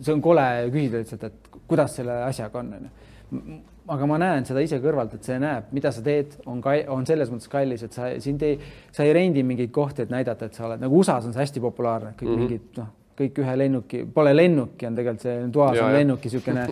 see 0.00 0.12
on 0.12 0.22
kole 0.24 0.44
küsida 0.72 1.00
lihtsalt, 1.00 1.24
et 1.28 1.64
kuidas 1.68 1.96
selle 1.98 2.20
asjaga 2.26 2.60
on, 2.60 2.74
onju. 2.78 3.58
Aga 3.88 4.06
ma 4.10 4.18
näen 4.18 4.46
seda 4.48 4.62
ise 4.64 4.78
kõrvalt, 4.82 5.14
et 5.14 5.26
see 5.26 5.38
näeb, 5.42 5.70
mida 5.76 5.92
sa 5.94 6.02
teed, 6.04 6.36
on 6.46 6.62
on 6.92 7.06
selles 7.06 7.30
mõttes 7.32 7.50
kallis, 7.50 7.82
et 7.86 7.96
sa 7.96 8.10
sind 8.22 8.42
ei, 8.42 8.58
sa 8.92 9.04
ei 9.06 9.12
rendi 9.16 9.42
mingeid 9.46 9.72
kohti, 9.74 10.02
et 10.06 10.14
näidata, 10.14 10.46
et 10.46 10.54
sa 10.54 10.66
oled 10.66 10.82
nagu 10.82 11.02
USA-s 11.02 11.26
on 11.26 11.34
see 11.36 11.44
hästi 11.44 11.62
populaarne, 11.64 12.14
kõik 12.18 12.28
mm. 12.28 12.32
-hmm. 12.34 12.48
mingid 12.48 12.80
noh, 12.80 12.88
kõik 13.16 13.38
ühe 13.42 13.58
lennuki, 13.58 14.04
pole 14.14 14.32
lennuki, 14.36 14.86
on 14.86 14.96
tegelikult 14.98 15.22
see 15.22 15.36
toas 15.52 15.76
Ja, 15.78 15.86
on 15.86 15.94
lennuki 15.96 16.28
niisugune 16.28 16.66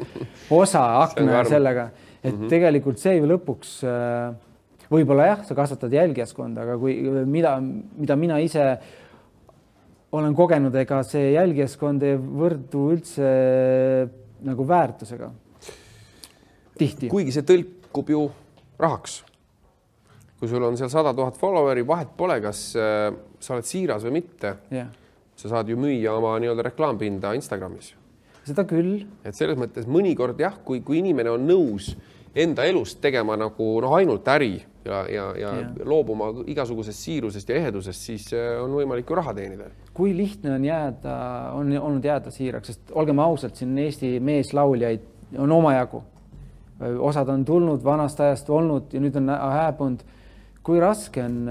osa 0.51 0.83
akna 1.03 1.45
sellega, 1.45 1.91
et 2.23 2.33
mm. 2.33 2.41
-hmm. 2.41 2.49
tegelikult 2.49 2.99
see 2.99 3.17
ju 3.17 3.31
lõpuks 3.31 3.79
äh, 3.85 4.35
võib-olla 4.91 5.31
jah, 5.31 5.45
sa 5.47 5.57
kasvatad 5.57 5.93
jälgijaskonda, 5.93 6.67
aga 6.67 6.77
kui, 6.79 6.97
mida, 7.27 7.57
mida 7.61 8.17
mina 8.17 8.39
ise 8.43 8.67
olen 10.15 10.35
kogenud, 10.35 10.75
ega 10.79 11.01
see 11.07 11.33
jälgijaskond 11.35 12.05
ei 12.07 12.19
võrdu 12.19 12.89
üldse 12.95 13.31
nagu 14.45 14.67
väärtusega. 14.69 15.31
tihti. 16.79 17.09
kuigi 17.13 17.35
see 17.35 17.47
tõlkub 17.47 18.11
ju 18.11 18.25
rahaks. 18.79 19.23
kui 20.39 20.49
sul 20.51 20.63
on 20.67 20.77
seal 20.77 20.91
sada 20.93 21.15
tuhat 21.15 21.39
follower'i, 21.41 21.87
vahet 21.87 22.17
pole, 22.17 22.41
kas 22.45 22.71
äh, 22.77 23.11
sa 23.41 23.57
oled 23.57 23.69
siiras 23.69 24.05
või 24.05 24.21
mitte, 24.21 24.57
jah, 24.75 24.91
sa 25.37 25.51
saad 25.57 25.69
ju 25.69 25.77
müüa 25.81 26.15
oma 26.19 26.37
nii-öelda 26.39 26.71
reklaampinda 26.71 27.35
Instagramis 27.35 27.95
seda 28.45 28.67
küll, 28.69 29.07
et 29.25 29.37
selles 29.37 29.57
mõttes 29.57 29.87
mõnikord 29.89 30.41
jah, 30.41 30.59
kui, 30.65 30.83
kui 30.85 30.99
inimene 31.01 31.33
on 31.33 31.47
nõus 31.49 31.95
enda 32.35 32.67
elust 32.69 33.01
tegema 33.01 33.37
nagu 33.39 33.69
noh, 33.81 33.95
ainult 33.97 34.27
äri 34.29 34.57
ja, 34.85 35.05
ja, 35.09 35.27
ja 35.39 35.53
Jah. 35.61 35.71
loobuma 35.87 36.31
igasugusest 36.51 37.07
siirusest 37.07 37.49
ja 37.49 37.61
ehedusest, 37.61 38.09
siis 38.11 38.27
äh, 38.35 38.57
on 38.63 38.75
võimalik 38.75 39.11
ju 39.11 39.19
raha 39.19 39.35
teenida. 39.37 39.71
kui 39.95 40.15
lihtne 40.17 40.57
on 40.57 40.65
jääda, 40.65 41.15
on 41.55 41.71
olnud 41.79 42.05
jääda 42.05 42.33
siiraks, 42.35 42.73
sest 42.73 42.93
olgem 42.93 43.23
ausad, 43.23 43.55
siin 43.57 43.79
Eesti 43.79 44.19
meeslauljaid 44.21 45.39
on 45.39 45.53
omajagu. 45.53 46.03
Osad 46.81 47.29
on 47.29 47.45
tulnud 47.45 47.85
vanast 47.85 48.21
ajast 48.21 48.51
olnud 48.51 48.93
ja 48.93 49.01
nüüd 49.01 49.17
on 49.21 49.31
hääbunud. 49.31 50.05
kui 50.65 50.81
raske 50.81 51.23
on 51.23 51.49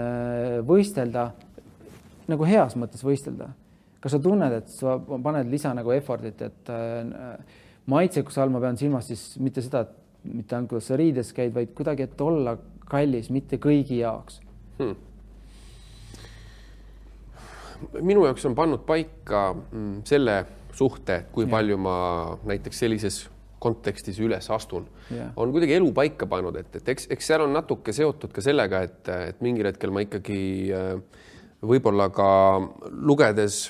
võistelda, 0.68 1.28
nagu 2.28 2.48
heas 2.50 2.76
mõttes 2.76 3.04
võistelda? 3.06 3.52
kas 4.04 4.12
sa 4.12 4.20
tunned, 4.20 4.52
et 4.52 4.68
sa 4.68 4.98
paned 5.00 5.48
lisa 5.48 5.72
nagu 5.74 5.94
effort'it, 5.96 6.42
et 6.42 6.72
maitsekuse 7.88 8.42
all 8.44 8.52
ma 8.52 8.60
pean 8.60 8.78
silmas 8.78 9.08
siis 9.08 9.38
mitte 9.40 9.64
seda, 9.64 9.86
et 9.86 10.34
mitte 10.34 10.56
ainult 10.56 10.74
kuidas 10.74 10.90
sa 10.92 10.98
riides 11.00 11.32
käid, 11.36 11.54
vaid 11.56 11.72
kuidagi, 11.76 12.08
et 12.08 12.22
olla 12.22 12.58
kallis, 12.90 13.30
mitte 13.32 13.60
kõigi 13.64 14.02
jaoks. 14.02 14.42
hmm. 14.80 14.96
minu 18.02 18.26
jaoks 18.28 18.46
on 18.50 18.56
pannud 18.56 18.84
paika 18.88 19.54
mm, 19.54 20.02
selle 20.08 20.46
suhte, 20.74 21.24
kui 21.32 21.46
Jah. 21.46 21.52
palju 21.56 21.78
ma 21.78 21.96
näiteks 22.44 22.84
sellises 22.86 23.24
kontekstis 23.64 24.20
üles 24.24 24.50
astun 24.52 24.88
Jah. 25.14 25.32
on 25.40 25.54
kuidagi 25.56 25.78
elu 25.78 25.92
paika 25.96 26.28
pannud, 26.30 26.58
et, 26.60 26.82
et 26.82 26.92
eks, 26.96 27.08
eks 27.16 27.32
seal 27.32 27.46
on 27.46 27.56
natuke 27.56 27.96
seotud 27.96 28.34
ka 28.36 28.44
sellega, 28.44 28.84
et, 28.88 29.14
et 29.34 29.46
mingil 29.46 29.70
hetkel 29.72 29.94
ma 29.96 30.04
ikkagi 30.06 30.42
äh, 30.76 31.24
võib-olla 31.64 32.10
ka 32.14 32.28
lugedes 32.92 33.66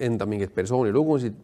enda 0.00 0.26
mingeid 0.30 0.54
persoonilugusid, 0.54 1.36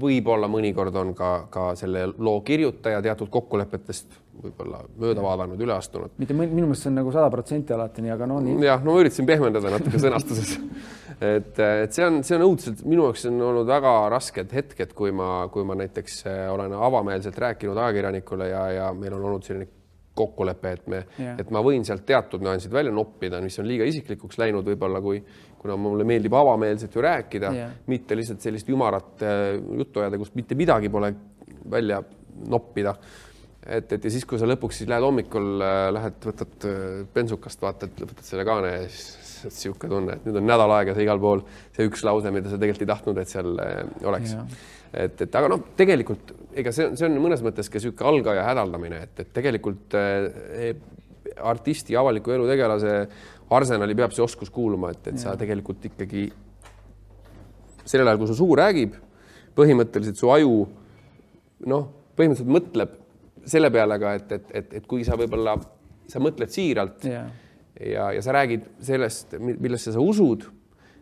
võib-olla 0.00 0.48
mõnikord 0.50 0.96
on 1.00 1.12
ka, 1.16 1.32
ka 1.52 1.70
selle 1.78 2.08
loo 2.16 2.40
kirjutaja 2.44 3.00
teatud 3.04 3.30
kokkulepetest 3.32 4.18
võib-olla 4.42 4.82
mööda 5.00 5.22
vaadanud, 5.24 5.60
üle 5.60 5.74
astunud. 5.74 6.12
mitte 6.20 6.34
minu 6.36 6.68
meelest 6.68 6.84
see 6.84 6.92
on 6.92 6.98
nagu 7.00 7.12
sada 7.14 7.30
protsenti 7.32 7.74
alati 7.74 8.04
nii, 8.04 8.12
aga 8.14 8.28
no 8.30 8.38
nii. 8.44 8.58
jah, 8.66 8.82
no 8.84 8.94
ma 8.94 9.02
üritasin 9.02 9.26
pehmendada 9.28 9.72
natuke 9.74 10.00
sõnastuses. 10.02 10.56
et, 11.20 11.58
et 11.58 11.94
see 11.94 12.04
on, 12.06 12.20
see 12.26 12.36
on 12.38 12.44
õudselt, 12.46 12.84
minu 12.86 13.08
jaoks 13.08 13.26
on 13.30 13.40
olnud 13.48 13.66
väga 13.68 13.94
rasked 14.12 14.52
hetked, 14.54 14.94
kui 14.98 15.12
ma, 15.14 15.48
kui 15.52 15.66
ma 15.66 15.76
näiteks 15.78 16.20
äh, 16.30 16.44
olen 16.52 16.74
avameelselt 16.78 17.38
rääkinud 17.42 17.78
ajakirjanikule 17.78 18.48
ja, 18.52 18.62
ja 18.76 18.86
meil 18.94 19.16
on 19.16 19.26
olnud 19.30 19.46
selline 19.46 19.68
kokkulepe, 20.18 20.72
et 20.74 20.88
me 20.90 21.02
Jah. 21.18 21.36
et 21.38 21.50
ma 21.54 21.62
võin 21.62 21.84
sealt 21.86 22.02
teatud 22.06 22.42
nüansid 22.42 22.72
välja 22.74 22.90
noppida, 22.94 23.38
mis 23.42 23.58
on 23.62 23.68
liiga 23.70 23.86
isiklikuks 23.86 24.40
läinud 24.40 24.66
võib-olla, 24.66 25.02
kui 25.02 25.20
kuna 25.58 25.76
mulle 25.78 26.06
meeldib 26.06 26.34
avameelselt 26.38 26.94
ju 26.94 27.04
rääkida 27.06 27.52
Jah. 27.54 27.76
mitte 27.90 28.18
lihtsalt 28.18 28.42
sellist 28.42 28.70
ümarat 28.70 29.22
äh, 29.26 29.56
juttu 29.82 30.02
ajada, 30.02 30.20
kus 30.22 30.34
mitte 30.38 30.58
midagi 30.58 30.90
pole 30.90 31.12
välja 31.70 32.02
noppida. 32.48 32.94
et, 33.66 33.92
et 33.92 34.04
ja 34.04 34.10
siis, 34.10 34.26
kui 34.26 34.38
sa 34.38 34.46
lõpuks 34.46 34.82
siis 34.82 34.90
lähed 34.90 35.02
hommikul 35.02 35.62
äh,, 35.66 35.88
lähed, 35.94 36.20
võtad 36.30 36.68
bensukast, 37.14 37.62
vaatad, 37.62 37.94
võtad 38.06 38.26
selle 38.26 38.46
kaane 38.46 38.74
ja 38.74 38.84
siis 38.86 39.27
niisugune 39.46 39.92
tunne, 39.92 40.18
et 40.18 40.26
nüüd 40.26 40.40
on 40.40 40.48
nädal 40.48 40.74
aega 40.78 40.96
see 40.96 41.06
igal 41.06 41.20
pool 41.22 41.44
see 41.76 41.86
üks 41.88 42.04
lause, 42.06 42.32
mida 42.34 42.50
sa 42.50 42.58
tegelikult 42.58 42.84
ei 42.84 42.92
tahtnud, 42.92 43.22
et 43.22 43.32
seal 43.32 43.54
äh, 43.62 43.80
oleks. 44.08 44.34
Et, 44.88 45.20
et 45.26 45.34
aga 45.40 45.50
noh, 45.52 45.64
tegelikult 45.76 46.32
ega 46.58 46.72
see 46.74 46.88
on, 46.88 46.96
see 46.98 47.08
on 47.08 47.18
mõnes 47.22 47.42
mõttes 47.44 47.68
ka 47.68 47.80
niisugune 47.80 48.12
algaja 48.12 48.46
hädaldamine, 48.48 49.02
et, 49.08 49.24
et 49.24 49.32
tegelikult 49.36 49.96
äh, 49.98 50.72
artisti, 51.44 51.96
avaliku 51.96 52.32
elu 52.34 52.46
tegelase 52.48 52.94
arsenali 53.54 53.96
peab 53.96 54.14
see 54.16 54.24
oskus 54.24 54.50
kuuluma, 54.52 54.92
et, 54.92 55.10
et 55.12 55.20
sa 55.20 55.34
tegelikult 55.38 55.84
ikkagi 55.90 56.28
sellel 57.88 58.10
ajal, 58.10 58.20
kui 58.20 58.30
su 58.30 58.36
suu 58.36 58.56
räägib, 58.58 58.96
põhimõtteliselt 59.56 60.20
su 60.20 60.30
aju 60.32 60.54
noh, 61.68 61.88
põhimõtteliselt 62.18 62.52
mõtleb 62.52 62.96
selle 63.48 63.70
peale 63.72 63.98
ka, 64.00 64.14
et, 64.18 64.32
et, 64.36 64.50
et, 64.60 64.74
et 64.80 64.88
kui 64.88 65.04
sa 65.06 65.16
võib-olla, 65.18 65.56
sa 66.08 66.20
mõtled 66.22 66.52
siiralt 66.52 67.06
ja, 67.08 67.24
ja, 67.80 68.12
ja 68.12 68.22
sa 68.22 68.34
räägid 68.36 68.68
sellest, 68.84 69.36
millesse 69.38 69.92
sa 69.94 70.02
usud, 70.02 70.46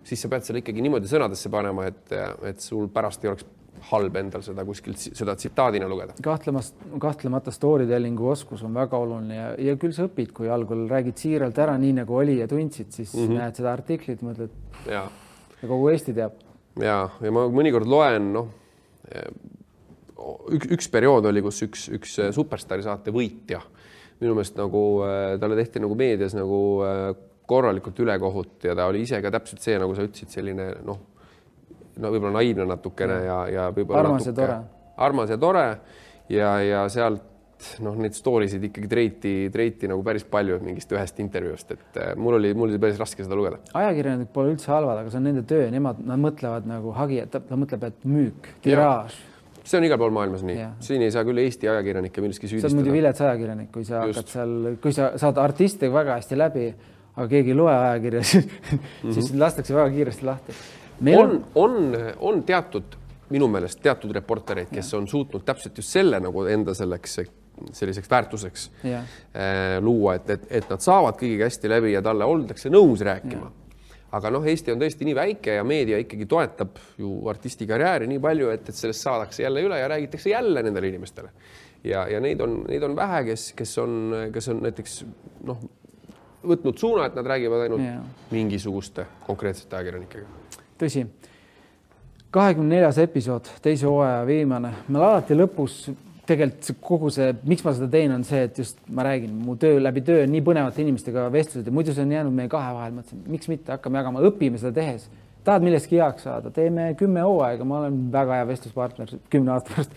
siis 0.07 0.23
sa 0.23 0.31
pead 0.33 0.47
selle 0.47 0.63
ikkagi 0.63 0.85
niimoodi 0.85 1.11
sõnadesse 1.11 1.51
panema, 1.53 1.89
et, 1.91 2.13
et 2.47 2.63
sul 2.63 2.91
pärast 2.93 3.25
ei 3.25 3.33
oleks 3.33 3.47
halb 3.91 4.17
endal 4.19 4.43
seda 4.45 4.65
kuskilt 4.67 4.99
seda 4.99 5.35
tsitaadina 5.37 5.89
lugeda. 5.89 6.17
kahtlemast, 6.25 6.79
kahtlemata 7.03 7.53
story 7.55 7.87
telling'u 7.89 8.31
oskus 8.33 8.63
on 8.67 8.75
väga 8.75 8.99
oluline 8.99 9.37
ja, 9.37 9.51
ja 9.69 9.77
küll 9.81 9.95
sa 9.97 10.07
õpid, 10.09 10.33
kui 10.37 10.51
algul 10.53 10.87
räägid 10.91 11.21
siiralt 11.21 11.59
ära, 11.63 11.77
nii 11.81 11.99
nagu 12.01 12.17
oli 12.17 12.39
ja 12.41 12.49
tundsid, 12.51 12.91
siis 12.95 13.15
mm. 13.15 13.27
-hmm. 13.27 13.43
näed 13.43 13.61
seda 13.61 13.73
artiklit, 13.77 14.25
mõtled 14.27 14.55
ja, 14.91 15.05
ja 15.61 15.69
kogu 15.69 15.91
Eesti 15.93 16.17
teab. 16.17 16.41
ja, 16.81 16.99
ja 17.21 17.33
ma 17.33 17.47
mõnikord 17.53 17.89
loen, 17.91 18.33
noh, 18.33 18.51
üks, 20.57 20.71
üks 20.79 20.91
periood 20.91 21.29
oli, 21.29 21.45
kus 21.45 21.63
üks, 21.69 21.89
üks 21.93 22.19
superstaari 22.35 22.87
saate 22.87 23.15
võitja 23.15 23.61
minu 24.21 24.37
meelest 24.37 24.57
nagu 24.59 24.83
äh, 25.07 25.35
talle 25.41 25.59
tehti 25.59 25.83
nagu 25.83 25.99
meedias 25.99 26.37
nagu 26.37 26.61
äh, 26.87 27.11
korralikult 27.47 28.01
ülekohut 28.03 28.67
ja 28.67 28.75
ta 28.75 28.89
oli 28.91 29.05
ise 29.07 29.21
ka 29.23 29.31
täpselt 29.35 29.63
see, 29.63 29.77
nagu 29.79 29.95
sa 29.95 30.07
ütlesid, 30.07 30.33
selline 30.33 30.71
noh, 30.87 30.99
no 32.03 32.11
võib-olla 32.13 32.39
naiivne 32.41 32.67
natukene 32.69 33.23
ja, 33.27 33.39
ja 33.53 33.69
võib-olla 33.75 34.03
Armas 34.03 34.27
ja 34.27 34.33
natuke 34.33 34.43
tore. 34.43 34.59
armas 35.09 35.33
ja 35.33 35.39
tore 35.41 35.67
ja, 36.33 36.51
ja 36.65 36.85
sealt 36.93 37.33
noh, 37.85 37.95
neid 38.01 38.17
story 38.17 38.49
sid 38.53 38.67
ikkagi 38.69 38.89
treiti, 38.91 39.35
treiti 39.53 39.89
nagu 39.89 40.03
päris 40.07 40.27
palju 40.29 40.59
mingist 40.65 40.91
ühest 40.93 41.21
intervjuust, 41.23 41.73
et 41.77 42.01
äh, 42.03 42.11
mul 42.21 42.39
oli, 42.41 42.53
mul 42.57 42.69
oli 42.73 42.81
päris 42.83 42.99
raske 43.01 43.25
seda 43.25 43.39
lugeda. 43.39 43.61
ajakirjanikud 43.81 44.33
pole 44.35 44.53
üldse 44.55 44.73
halvad, 44.73 45.01
aga 45.01 45.13
see 45.13 45.23
on 45.23 45.29
nende 45.31 45.47
töö, 45.49 45.71
nemad, 45.73 46.03
nad 46.07 46.21
mõtlevad 46.21 46.69
nagu 46.69 46.93
hagi, 46.97 47.23
ta, 47.33 47.41
ta 47.41 47.59
mõtleb, 47.59 47.89
et 47.89 48.05
müük, 48.09 48.51
tiraaž. 48.67 49.17
See 49.67 49.81
on 49.81 49.87
igal 49.87 49.99
pool 50.01 50.15
maailmas 50.15 50.45
nii 50.47 50.59
Jah., 50.59 50.75
siin 50.85 51.03
ei 51.05 51.13
saa 51.15 51.25
küll 51.27 51.41
Eesti 51.43 51.69
ajakirjanikke 51.71 52.23
milleski 52.25 52.49
sa 52.51 52.55
oled 52.57 52.63
muidu 52.63 52.77
süüdistada. 52.77 52.97
vilets 52.97 53.25
ajakirjanik, 53.25 53.71
kui 53.75 53.87
sa 53.87 54.03
Just. 54.05 54.21
hakkad 54.21 54.35
seal, 54.35 54.77
kui 54.83 54.95
sa 54.97 55.09
saad 55.21 55.41
artiste 55.43 55.91
väga 55.93 56.19
hästi 56.21 56.39
läbi, 56.39 56.67
aga 57.17 57.27
keegi 57.33 57.53
ei 57.55 57.59
loe 57.59 57.73
ajakirja, 57.73 58.23
siis 58.31 58.47
mm 58.47 59.11
-hmm. 59.11 59.41
lastakse 59.41 59.75
väga 59.75 59.91
kiiresti 59.97 60.29
lahti. 60.29 60.55
meil 61.01 61.19
on, 61.21 61.45
on, 61.55 61.97
on 62.19 62.43
teatud, 62.43 62.97
minu 63.31 63.49
meelest 63.49 63.83
teatud 63.83 64.15
reportereid, 64.15 64.71
kes 64.73 64.95
on 64.95 65.09
suutnud 65.09 65.45
täpselt 65.45 65.77
just 65.77 65.89
selle 65.89 66.21
nagu 66.21 66.45
enda 66.45 66.75
selleks, 66.75 67.21
selliseks 67.73 68.11
väärtuseks 68.11 68.71
jah, 68.85 69.03
äh, 69.35 69.83
luua, 69.83 70.15
et, 70.15 70.31
et, 70.31 70.47
et 70.51 70.71
nad 70.71 70.81
saavad 70.81 71.17
kõigiga 71.19 71.51
hästi 71.51 71.69
läbi 71.69 71.93
ja 71.93 72.03
talle 72.03 72.25
oldakse 72.25 72.71
nõus 72.71 73.01
rääkima. 73.01 73.51
Aga 74.17 74.33
noh, 74.33 74.45
Eesti 74.47 74.73
on 74.75 74.81
tõesti 74.81 75.07
nii 75.09 75.17
väike 75.17 75.57
ja 75.59 75.65
meedia 75.67 76.01
ikkagi 76.03 76.27
toetab 76.31 76.81
ju 77.01 77.19
artisti 77.31 77.69
karjääri 77.69 78.09
nii 78.11 78.21
palju, 78.23 78.51
et, 78.55 78.69
et 78.69 78.79
sellest 78.79 79.05
saadakse 79.05 79.45
jälle 79.45 79.65
üle 79.67 79.79
ja 79.81 79.89
räägitakse 79.93 80.31
jälle 80.33 80.63
nendele 80.67 80.89
inimestele. 80.93 81.31
ja, 81.85 82.07
ja 82.09 82.21
neid 82.21 82.41
on, 82.41 82.63
neid 82.69 82.83
on 82.83 82.97
vähe, 82.97 83.25
kes, 83.31 83.51
kes 83.57 83.79
on, 83.79 84.15
kes 84.35 84.49
on 84.53 84.63
näiteks 84.65 85.01
noh, 85.47 85.61
võtnud 86.47 86.79
suuna, 86.79 87.07
et 87.07 87.15
nad 87.19 87.27
räägivad 87.27 87.67
ainult 87.67 87.85
Jaa. 87.85 88.03
mingisuguste 88.31 89.07
konkreetsete 89.27 89.77
ajakirjanikega. 89.77 90.27
tõsi. 90.79 91.07
kahekümne 92.31 92.75
neljas 92.75 92.99
episood, 92.99 93.49
teise 93.63 93.87
hooaja 93.87 94.27
viimane, 94.27 94.73
meil 94.89 95.05
alati 95.05 95.35
lõpus 95.35 95.87
tegelikult 96.27 96.81
kogu 96.85 97.11
see, 97.15 97.31
miks 97.47 97.65
ma 97.67 97.75
seda 97.77 97.89
teen, 97.93 98.15
on 98.15 98.25
see, 98.27 98.47
et 98.49 98.59
just 98.61 98.81
ma 98.93 99.05
räägin, 99.07 99.35
mu 99.47 99.57
töö 99.61 99.79
läbi 99.83 100.03
töö 100.07 100.25
on 100.25 100.33
nii 100.35 100.43
põnevate 100.47 100.83
inimestega 100.83 101.29
vestlused 101.35 101.69
ja 101.69 101.75
muidu 101.75 101.95
see 101.95 102.07
on 102.07 102.17
jäänud 102.17 102.35
meie 102.35 102.51
kahe 102.53 102.73
vahel, 102.75 102.97
mõtlesin, 102.97 103.23
miks 103.31 103.51
mitte, 103.53 103.73
hakkame 103.75 104.03
jagama, 104.03 104.25
õpime 104.31 104.61
seda 104.61 104.75
tehes. 104.81 105.09
tahad 105.47 105.63
millestki 105.63 106.01
heaks 106.01 106.25
saada, 106.27 106.51
teeme 106.51 106.89
kümme 106.99 107.23
hooaega, 107.23 107.65
ma 107.65 107.79
olen 107.79 108.01
väga 108.13 108.41
hea 108.41 108.47
vestluspartner 108.49 109.13
kümne 109.31 109.53
aasta 109.55 109.71
pärast. 109.75 109.95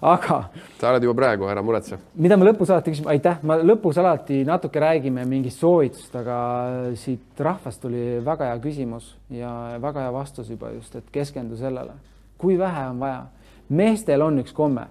aga 0.00 0.36
sa 0.80 0.90
oled 0.90 1.04
juba 1.08 1.16
praegu, 1.22 1.48
ära 1.48 1.64
muretse. 1.64 1.98
mida 2.14 2.36
me 2.36 2.50
lõpus 2.50 2.72
alati 2.72 2.92
küsime, 2.92 3.08
aitäh, 3.14 3.40
ma 3.42 3.56
lõpus 3.64 4.00
alati 4.00 4.42
natuke 4.44 4.80
räägime 4.80 5.24
mingist 5.28 5.64
soovitust, 5.64 6.14
aga 6.20 6.38
siit 7.00 7.40
rahvast 7.40 7.80
tuli 7.80 8.20
väga 8.24 8.52
hea 8.52 8.60
küsimus 8.60 9.14
ja 9.32 9.80
väga 9.80 10.04
hea 10.04 10.12
vastus 10.12 10.52
juba 10.52 10.74
just, 10.76 10.96
et 11.00 11.12
keskendu 11.12 11.56
sellele, 11.56 11.96
kui 12.38 12.58
vähe 12.60 12.88
on 12.92 13.00
vaja. 13.00 13.26
meestel 13.70 14.22
on 14.22 14.42
üks 14.42 14.52
komme, 14.52 14.88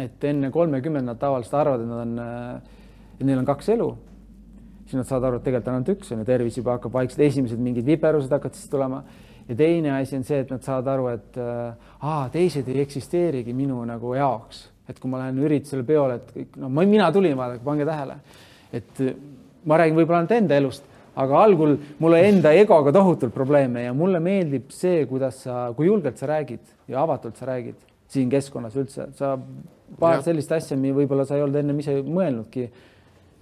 et 0.00 0.24
enne 0.24 0.50
kolmekümmend 0.52 1.10
nad 1.10 1.20
tavaliselt 1.20 1.58
arvavad, 1.60 1.82
et 1.82 1.90
nad 1.90 2.00
on, 2.06 2.62
et 3.18 3.26
neil 3.28 3.42
on 3.42 3.48
kaks 3.48 3.68
elu. 3.74 3.90
siis 4.86 4.98
nad 4.98 5.08
saavad 5.08 5.28
aru, 5.28 5.38
et 5.38 5.44
tegelikult 5.46 5.68
on 5.68 5.76
ainult 5.78 5.90
üks 5.94 6.12
on 6.12 6.20
ju, 6.20 6.24
tervis 6.28 6.56
juba 6.58 6.76
hakkab 6.76 6.92
vaikselt, 6.92 7.20
esimesed 7.24 7.60
mingid 7.62 7.86
viperused 7.86 8.32
hakkavad 8.32 8.56
siis 8.58 8.70
tulema. 8.72 9.02
Ja 9.48 9.56
teine 9.58 9.92
asi 9.96 10.16
on 10.16 10.24
see, 10.24 10.42
et 10.44 10.50
nad 10.52 10.62
saavad 10.62 10.88
aru, 10.92 11.06
et 11.12 11.38
äh, 11.40 11.92
aa, 12.00 12.26
teised 12.32 12.68
ei 12.70 12.82
eksisteerigi 12.82 13.54
minu 13.56 13.80
nagu 13.88 14.14
jaoks, 14.14 14.66
et 14.88 14.98
kui 15.00 15.10
ma 15.10 15.22
lähen 15.22 15.40
üritusele 15.42 15.86
peole, 15.86 16.18
et 16.20 16.32
kõik, 16.34 16.58
no 16.62 16.70
ma, 16.70 16.84
mina 16.88 17.08
tulin, 17.14 17.36
vaadake, 17.38 17.64
pange 17.64 17.86
tähele, 17.88 18.18
et 18.72 19.02
äh, 19.02 19.14
ma 19.66 19.78
räägin 19.80 19.98
võib-olla 19.98 20.22
ainult 20.22 20.36
enda 20.36 20.58
elust, 20.60 20.86
aga 21.22 21.40
algul 21.44 21.76
mul 22.00 22.14
oli 22.14 22.28
enda 22.30 22.52
egoga 22.56 22.92
tohutult 22.94 23.34
probleeme 23.34 23.84
ja 23.84 23.92
mulle 23.96 24.20
meeldib 24.22 24.70
see, 24.72 25.04
kuidas 25.10 25.42
sa, 25.44 25.66
kui 25.76 25.90
julgelt 25.90 26.20
sa 26.20 26.30
räägid 26.30 26.62
ja 26.88 27.02
avatult 27.02 27.36
sa 27.36 27.50
räägid 27.50 27.76
siin 28.12 28.30
keskkonnas 28.32 28.76
üldse, 28.80 29.08
sa 29.16 29.34
paar 29.98 30.18
Jah. 30.18 30.24
sellist 30.30 30.52
asja, 30.52 30.78
võib-olla 30.78 31.26
sa 31.28 31.36
ei 31.36 31.44
olnud 31.44 31.60
ennem 31.60 31.78
ise 31.82 31.98
mõelnudki. 32.02 32.68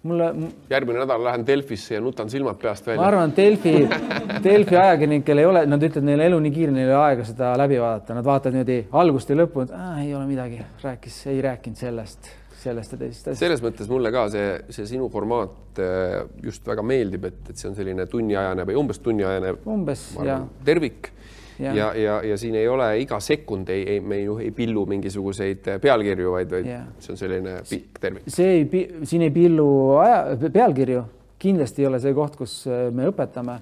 mulle, 0.02 0.26
järgmine 0.70 1.02
nädal 1.02 1.20
lähen 1.24 1.42
Delfisse 1.46 1.94
ja 1.94 2.00
nutan 2.00 2.30
silmad 2.32 2.56
peast 2.58 2.86
ma 2.86 2.92
välja. 2.92 3.06
arvan, 3.06 3.30
et 3.30 3.36
Delfi, 3.36 3.74
Delfi 4.46 4.76
ajakirjanikel 4.80 5.42
ei 5.42 5.46
ole, 5.46 5.64
nad 5.68 5.82
ütlevad, 5.82 6.06
neil 6.08 6.24
elu 6.24 6.38
nii 6.40 6.52
kiire, 6.54 6.72
neil 6.72 6.88
ei 6.88 6.94
ole 6.94 7.02
aega 7.04 7.26
seda 7.28 7.52
läbi 7.60 7.80
vaadata, 7.82 8.16
nad 8.16 8.24
vaatavad 8.24 8.56
niimoodi 8.56 8.78
algust 9.02 9.30
ja 9.30 9.36
lõppu, 9.42 9.66
et 9.66 9.74
äh, 9.76 10.04
ei 10.06 10.14
ole 10.16 10.24
midagi, 10.30 10.62
rääkis, 10.84 11.18
ei 11.34 11.42
rääkinud 11.44 11.84
sellest, 11.84 12.32
sellest 12.62 12.96
ja 12.96 13.02
teisest 13.02 13.28
asjast. 13.28 13.44
selles 13.44 13.64
mõttes 13.66 13.92
mulle 13.92 14.12
ka 14.14 14.24
see, 14.32 14.48
see 14.72 14.88
sinu 14.94 15.12
formaat 15.12 15.84
äh, 15.84 16.16
just 16.48 16.66
väga 16.72 16.84
meeldib, 16.86 17.28
et, 17.28 17.42
et 17.52 17.60
see 17.60 17.68
on 17.68 17.76
selline 17.76 18.08
tunniajane 18.08 18.64
või 18.72 18.80
umbes 18.80 19.04
tunniajane 19.04 19.58
umbes 19.68 20.10
ma 20.16 20.30
ja 20.30 20.40
arvan, 20.40 20.52
tervik 20.64 21.12
Jah. 21.12 21.19
Ja, 21.60 21.74
ja, 21.74 21.94
ja, 21.94 22.22
ja 22.24 22.38
siin 22.38 22.54
ei 22.54 22.68
ole 22.68 22.88
iga 23.02 23.20
sekund 23.20 23.68
ei, 23.68 23.82
ei, 23.94 24.00
me 24.00 24.20
ju 24.22 24.38
ei 24.40 24.50
pillu 24.54 24.84
mingisuguseid 24.88 25.68
pealkirju, 25.82 26.32
vaid, 26.32 26.52
vaid 26.54 26.68
Jah. 26.68 26.86
see 27.02 27.14
on 27.14 27.20
selline 27.20 27.56
pikk 27.68 28.00
tervik. 28.00 28.28
see 28.28 28.50
ei, 28.56 28.84
siin 29.08 29.26
ei 29.26 29.32
pillu 29.34 29.68
aja, 30.00 30.22
pealkirju, 30.52 31.04
kindlasti 31.40 31.84
ei 31.84 31.90
ole 31.90 32.00
see 32.02 32.14
koht, 32.16 32.38
kus 32.40 32.62
äh, 32.70 32.88
me 32.94 33.08
õpetame 33.10 33.58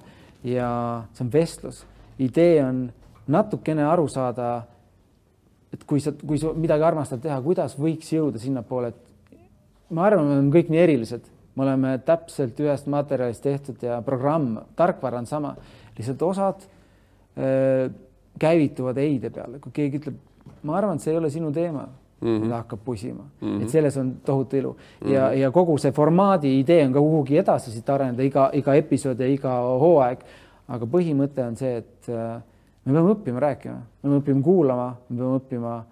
ja 0.47 0.69
see 1.13 1.25
on 1.25 1.33
vestlus. 1.33 1.83
idee 2.19 2.63
on 2.63 2.85
natukene 3.29 3.83
aru 3.85 4.07
saada, 4.11 4.53
et 5.73 5.83
kui 5.87 6.01
sa, 6.03 6.13
kui 6.13 6.39
sa 6.41 6.53
midagi 6.55 6.87
armastad 6.87 7.21
teha, 7.23 7.41
kuidas 7.45 7.75
võiks 7.79 8.15
jõuda 8.15 8.41
sinnapoole, 8.41 8.93
et 8.93 9.43
ma 9.93 10.07
arvan, 10.07 10.25
me 10.25 10.39
oleme 10.39 10.55
kõik 10.55 10.71
nii 10.71 10.81
erilised, 10.85 11.29
me 11.55 11.67
oleme 11.67 11.93
täpselt 12.07 12.59
ühest 12.63 12.87
materjalist 12.89 13.43
tehtud 13.43 13.83
ja 13.83 13.99
programm, 14.05 14.55
tarkvara 14.79 15.19
on 15.19 15.27
sama, 15.29 15.55
lihtsalt 15.97 16.21
osad 16.25 16.63
äh, 16.63 16.75
käivituvad 18.39 18.97
ei-de 18.97 19.29
peale, 19.29 19.59
kui 19.63 19.71
keegi 19.75 19.99
ütleb, 20.01 20.19
ma 20.63 20.77
arvan, 20.77 20.99
et 20.99 21.05
see 21.05 21.13
ei 21.13 21.19
ole 21.19 21.29
sinu 21.31 21.51
teema 21.55 21.85
mm, 22.21 22.27
-hmm. 22.27 22.49
ta 22.49 22.55
hakkab 22.55 22.79
pusima 22.85 23.23
mm, 23.23 23.47
-hmm. 23.47 23.63
et 23.63 23.69
selles 23.69 23.97
on 23.97 24.13
tohutu 24.25 24.57
ilu 24.57 24.71
mm 24.71 25.07
-hmm. 25.07 25.13
ja, 25.13 25.33
ja 25.33 25.51
kogu 25.51 25.77
see 25.77 25.91
formaadi 25.91 26.59
idee 26.59 26.85
on 26.85 26.93
ka 26.93 26.99
kuhugi 26.99 27.37
edasi 27.37 27.71
siit 27.71 27.89
areneda, 27.89 28.23
iga, 28.23 28.49
iga 28.53 28.73
episood 28.73 29.19
ja 29.19 29.27
iga 29.27 29.59
hooaeg. 29.59 30.19
aga 30.67 30.85
põhimõte 30.85 31.47
on 31.47 31.55
see, 31.55 31.77
et 31.77 32.09
äh, 32.09 32.41
me 32.85 32.93
peame 32.93 33.11
õppima 33.11 33.39
rääkima, 33.39 33.73
me 33.75 34.01
peame 34.01 34.17
õppima 34.19 34.43
kuulama, 34.43 34.95
me 35.09 35.17
peame 35.17 35.37
õppima, 35.37 35.83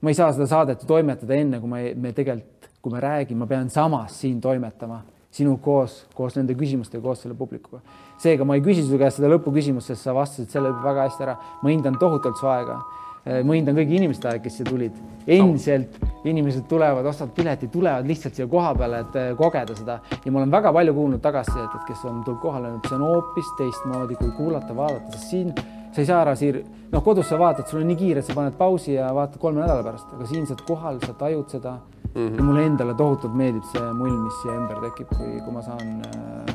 ma 0.00 0.10
ei 0.10 0.14
saa 0.14 0.32
seda 0.32 0.46
saadet 0.46 0.80
ju 0.82 0.86
toimetada 0.86 1.34
enne, 1.34 1.60
kui 1.60 1.68
me, 1.68 1.94
me 1.94 2.12
tegelikult, 2.12 2.70
kui 2.82 2.92
me 2.92 3.00
räägime, 3.00 3.38
ma 3.38 3.46
pean 3.46 3.70
samas 3.70 4.20
siin 4.20 4.40
toimetama, 4.40 5.02
sinu 5.32 5.56
koos, 5.64 6.02
koos 6.14 6.36
nende 6.36 6.54
küsimustega, 6.58 7.02
koos 7.02 7.22
selle 7.24 7.36
publikuga. 7.36 7.80
seega 8.22 8.44
ma 8.44 8.54
ei 8.54 8.62
küsi 8.62 8.84
su 8.86 8.98
käest 9.00 9.18
seda 9.18 9.30
lõpuküsimust, 9.32 9.90
sest 9.90 10.04
sa 10.06 10.14
vastasid 10.14 10.50
selle 10.52 10.70
väga 10.84 11.08
hästi 11.08 11.24
ära. 11.26 11.36
ma 11.62 11.70
hindan 11.70 11.98
tohutult 11.98 12.36
su 12.38 12.46
aega. 12.46 12.80
Ma 13.22 13.54
hindan 13.54 13.76
kõigi 13.78 14.00
inimeste 14.00 14.28
aega, 14.28 14.42
kes 14.42 14.56
siia 14.58 14.66
tulid. 14.66 14.96
endiselt 15.26 16.00
inimesed 16.26 16.64
tulevad, 16.68 17.06
ostavad 17.06 17.34
pileti, 17.34 17.68
tulevad 17.70 18.06
lihtsalt 18.06 18.34
siia 18.34 18.46
koha 18.50 18.72
peale, 18.74 19.02
et 19.04 19.18
eh, 19.20 19.28
kogeda 19.38 19.76
seda 19.78 20.00
ja 20.24 20.32
ma 20.32 20.40
olen 20.40 20.50
väga 20.50 20.72
palju 20.74 20.94
kuulnud 20.96 21.22
tagasisidet, 21.22 21.76
et 21.78 21.86
kes 21.86 22.02
on 22.10 22.24
tulnud 22.26 22.40
kohale, 22.42 22.72
see 22.88 22.96
on 22.98 23.06
hoopis 23.06 23.52
teistmoodi 23.58 24.18
kui 24.18 24.32
kuulata, 24.36 24.74
vaadata, 24.76 25.14
sest 25.14 25.30
siin 25.30 25.54
sa 25.92 26.00
ei 26.02 26.08
saa 26.08 26.20
ära 26.24 26.34
siir-, 26.38 26.62
noh, 26.92 27.04
kodus 27.04 27.28
sa 27.30 27.38
vaatad, 27.38 27.68
sul 27.70 27.82
on 27.82 27.90
nii 27.92 27.98
kiire, 28.00 28.22
sa 28.26 28.34
paned 28.34 28.58
pausi 28.58 28.96
ja 28.96 29.10
vaatad 29.14 29.38
kolme 29.42 29.62
nädala 29.62 29.86
pärast, 29.86 30.10
aga 30.16 30.28
siin 30.30 30.46
sa 30.46 30.56
oled 30.56 30.66
kohal, 30.66 31.00
sa 31.06 31.14
tajud 31.18 31.54
seda 31.54 31.78
mm. 31.78 32.14
-hmm. 32.14 32.36
ja 32.36 32.42
mulle 32.42 32.66
endale 32.66 32.94
tohutult 32.98 33.34
meeldib 33.34 33.66
see 33.72 33.92
mull, 33.98 34.18
mis 34.26 34.42
siia 34.42 34.58
ümber 34.58 34.82
tekib, 34.88 35.14
kui, 35.16 35.40
kui 35.40 35.52
ma 35.52 35.62
saan 35.62 36.02
äh, 36.06 36.54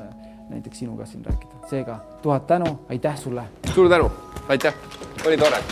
näiteks 0.50 0.80
sinuga 0.80 1.06
siin 1.06 1.26
rääkida. 1.26 1.68
seega 1.70 2.00
tuhat 2.22 2.48
tänu, 2.48 2.80
aitäh 2.90 3.18
sulle 3.18 3.44
suur 3.74 3.90
tänu, 3.90 4.12
aitäh, 4.50 4.74
oli 5.26 5.38
tore. 5.38 5.64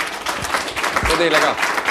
Ja 1.16 1.20
teile 1.20 1.40
ka 1.40 1.85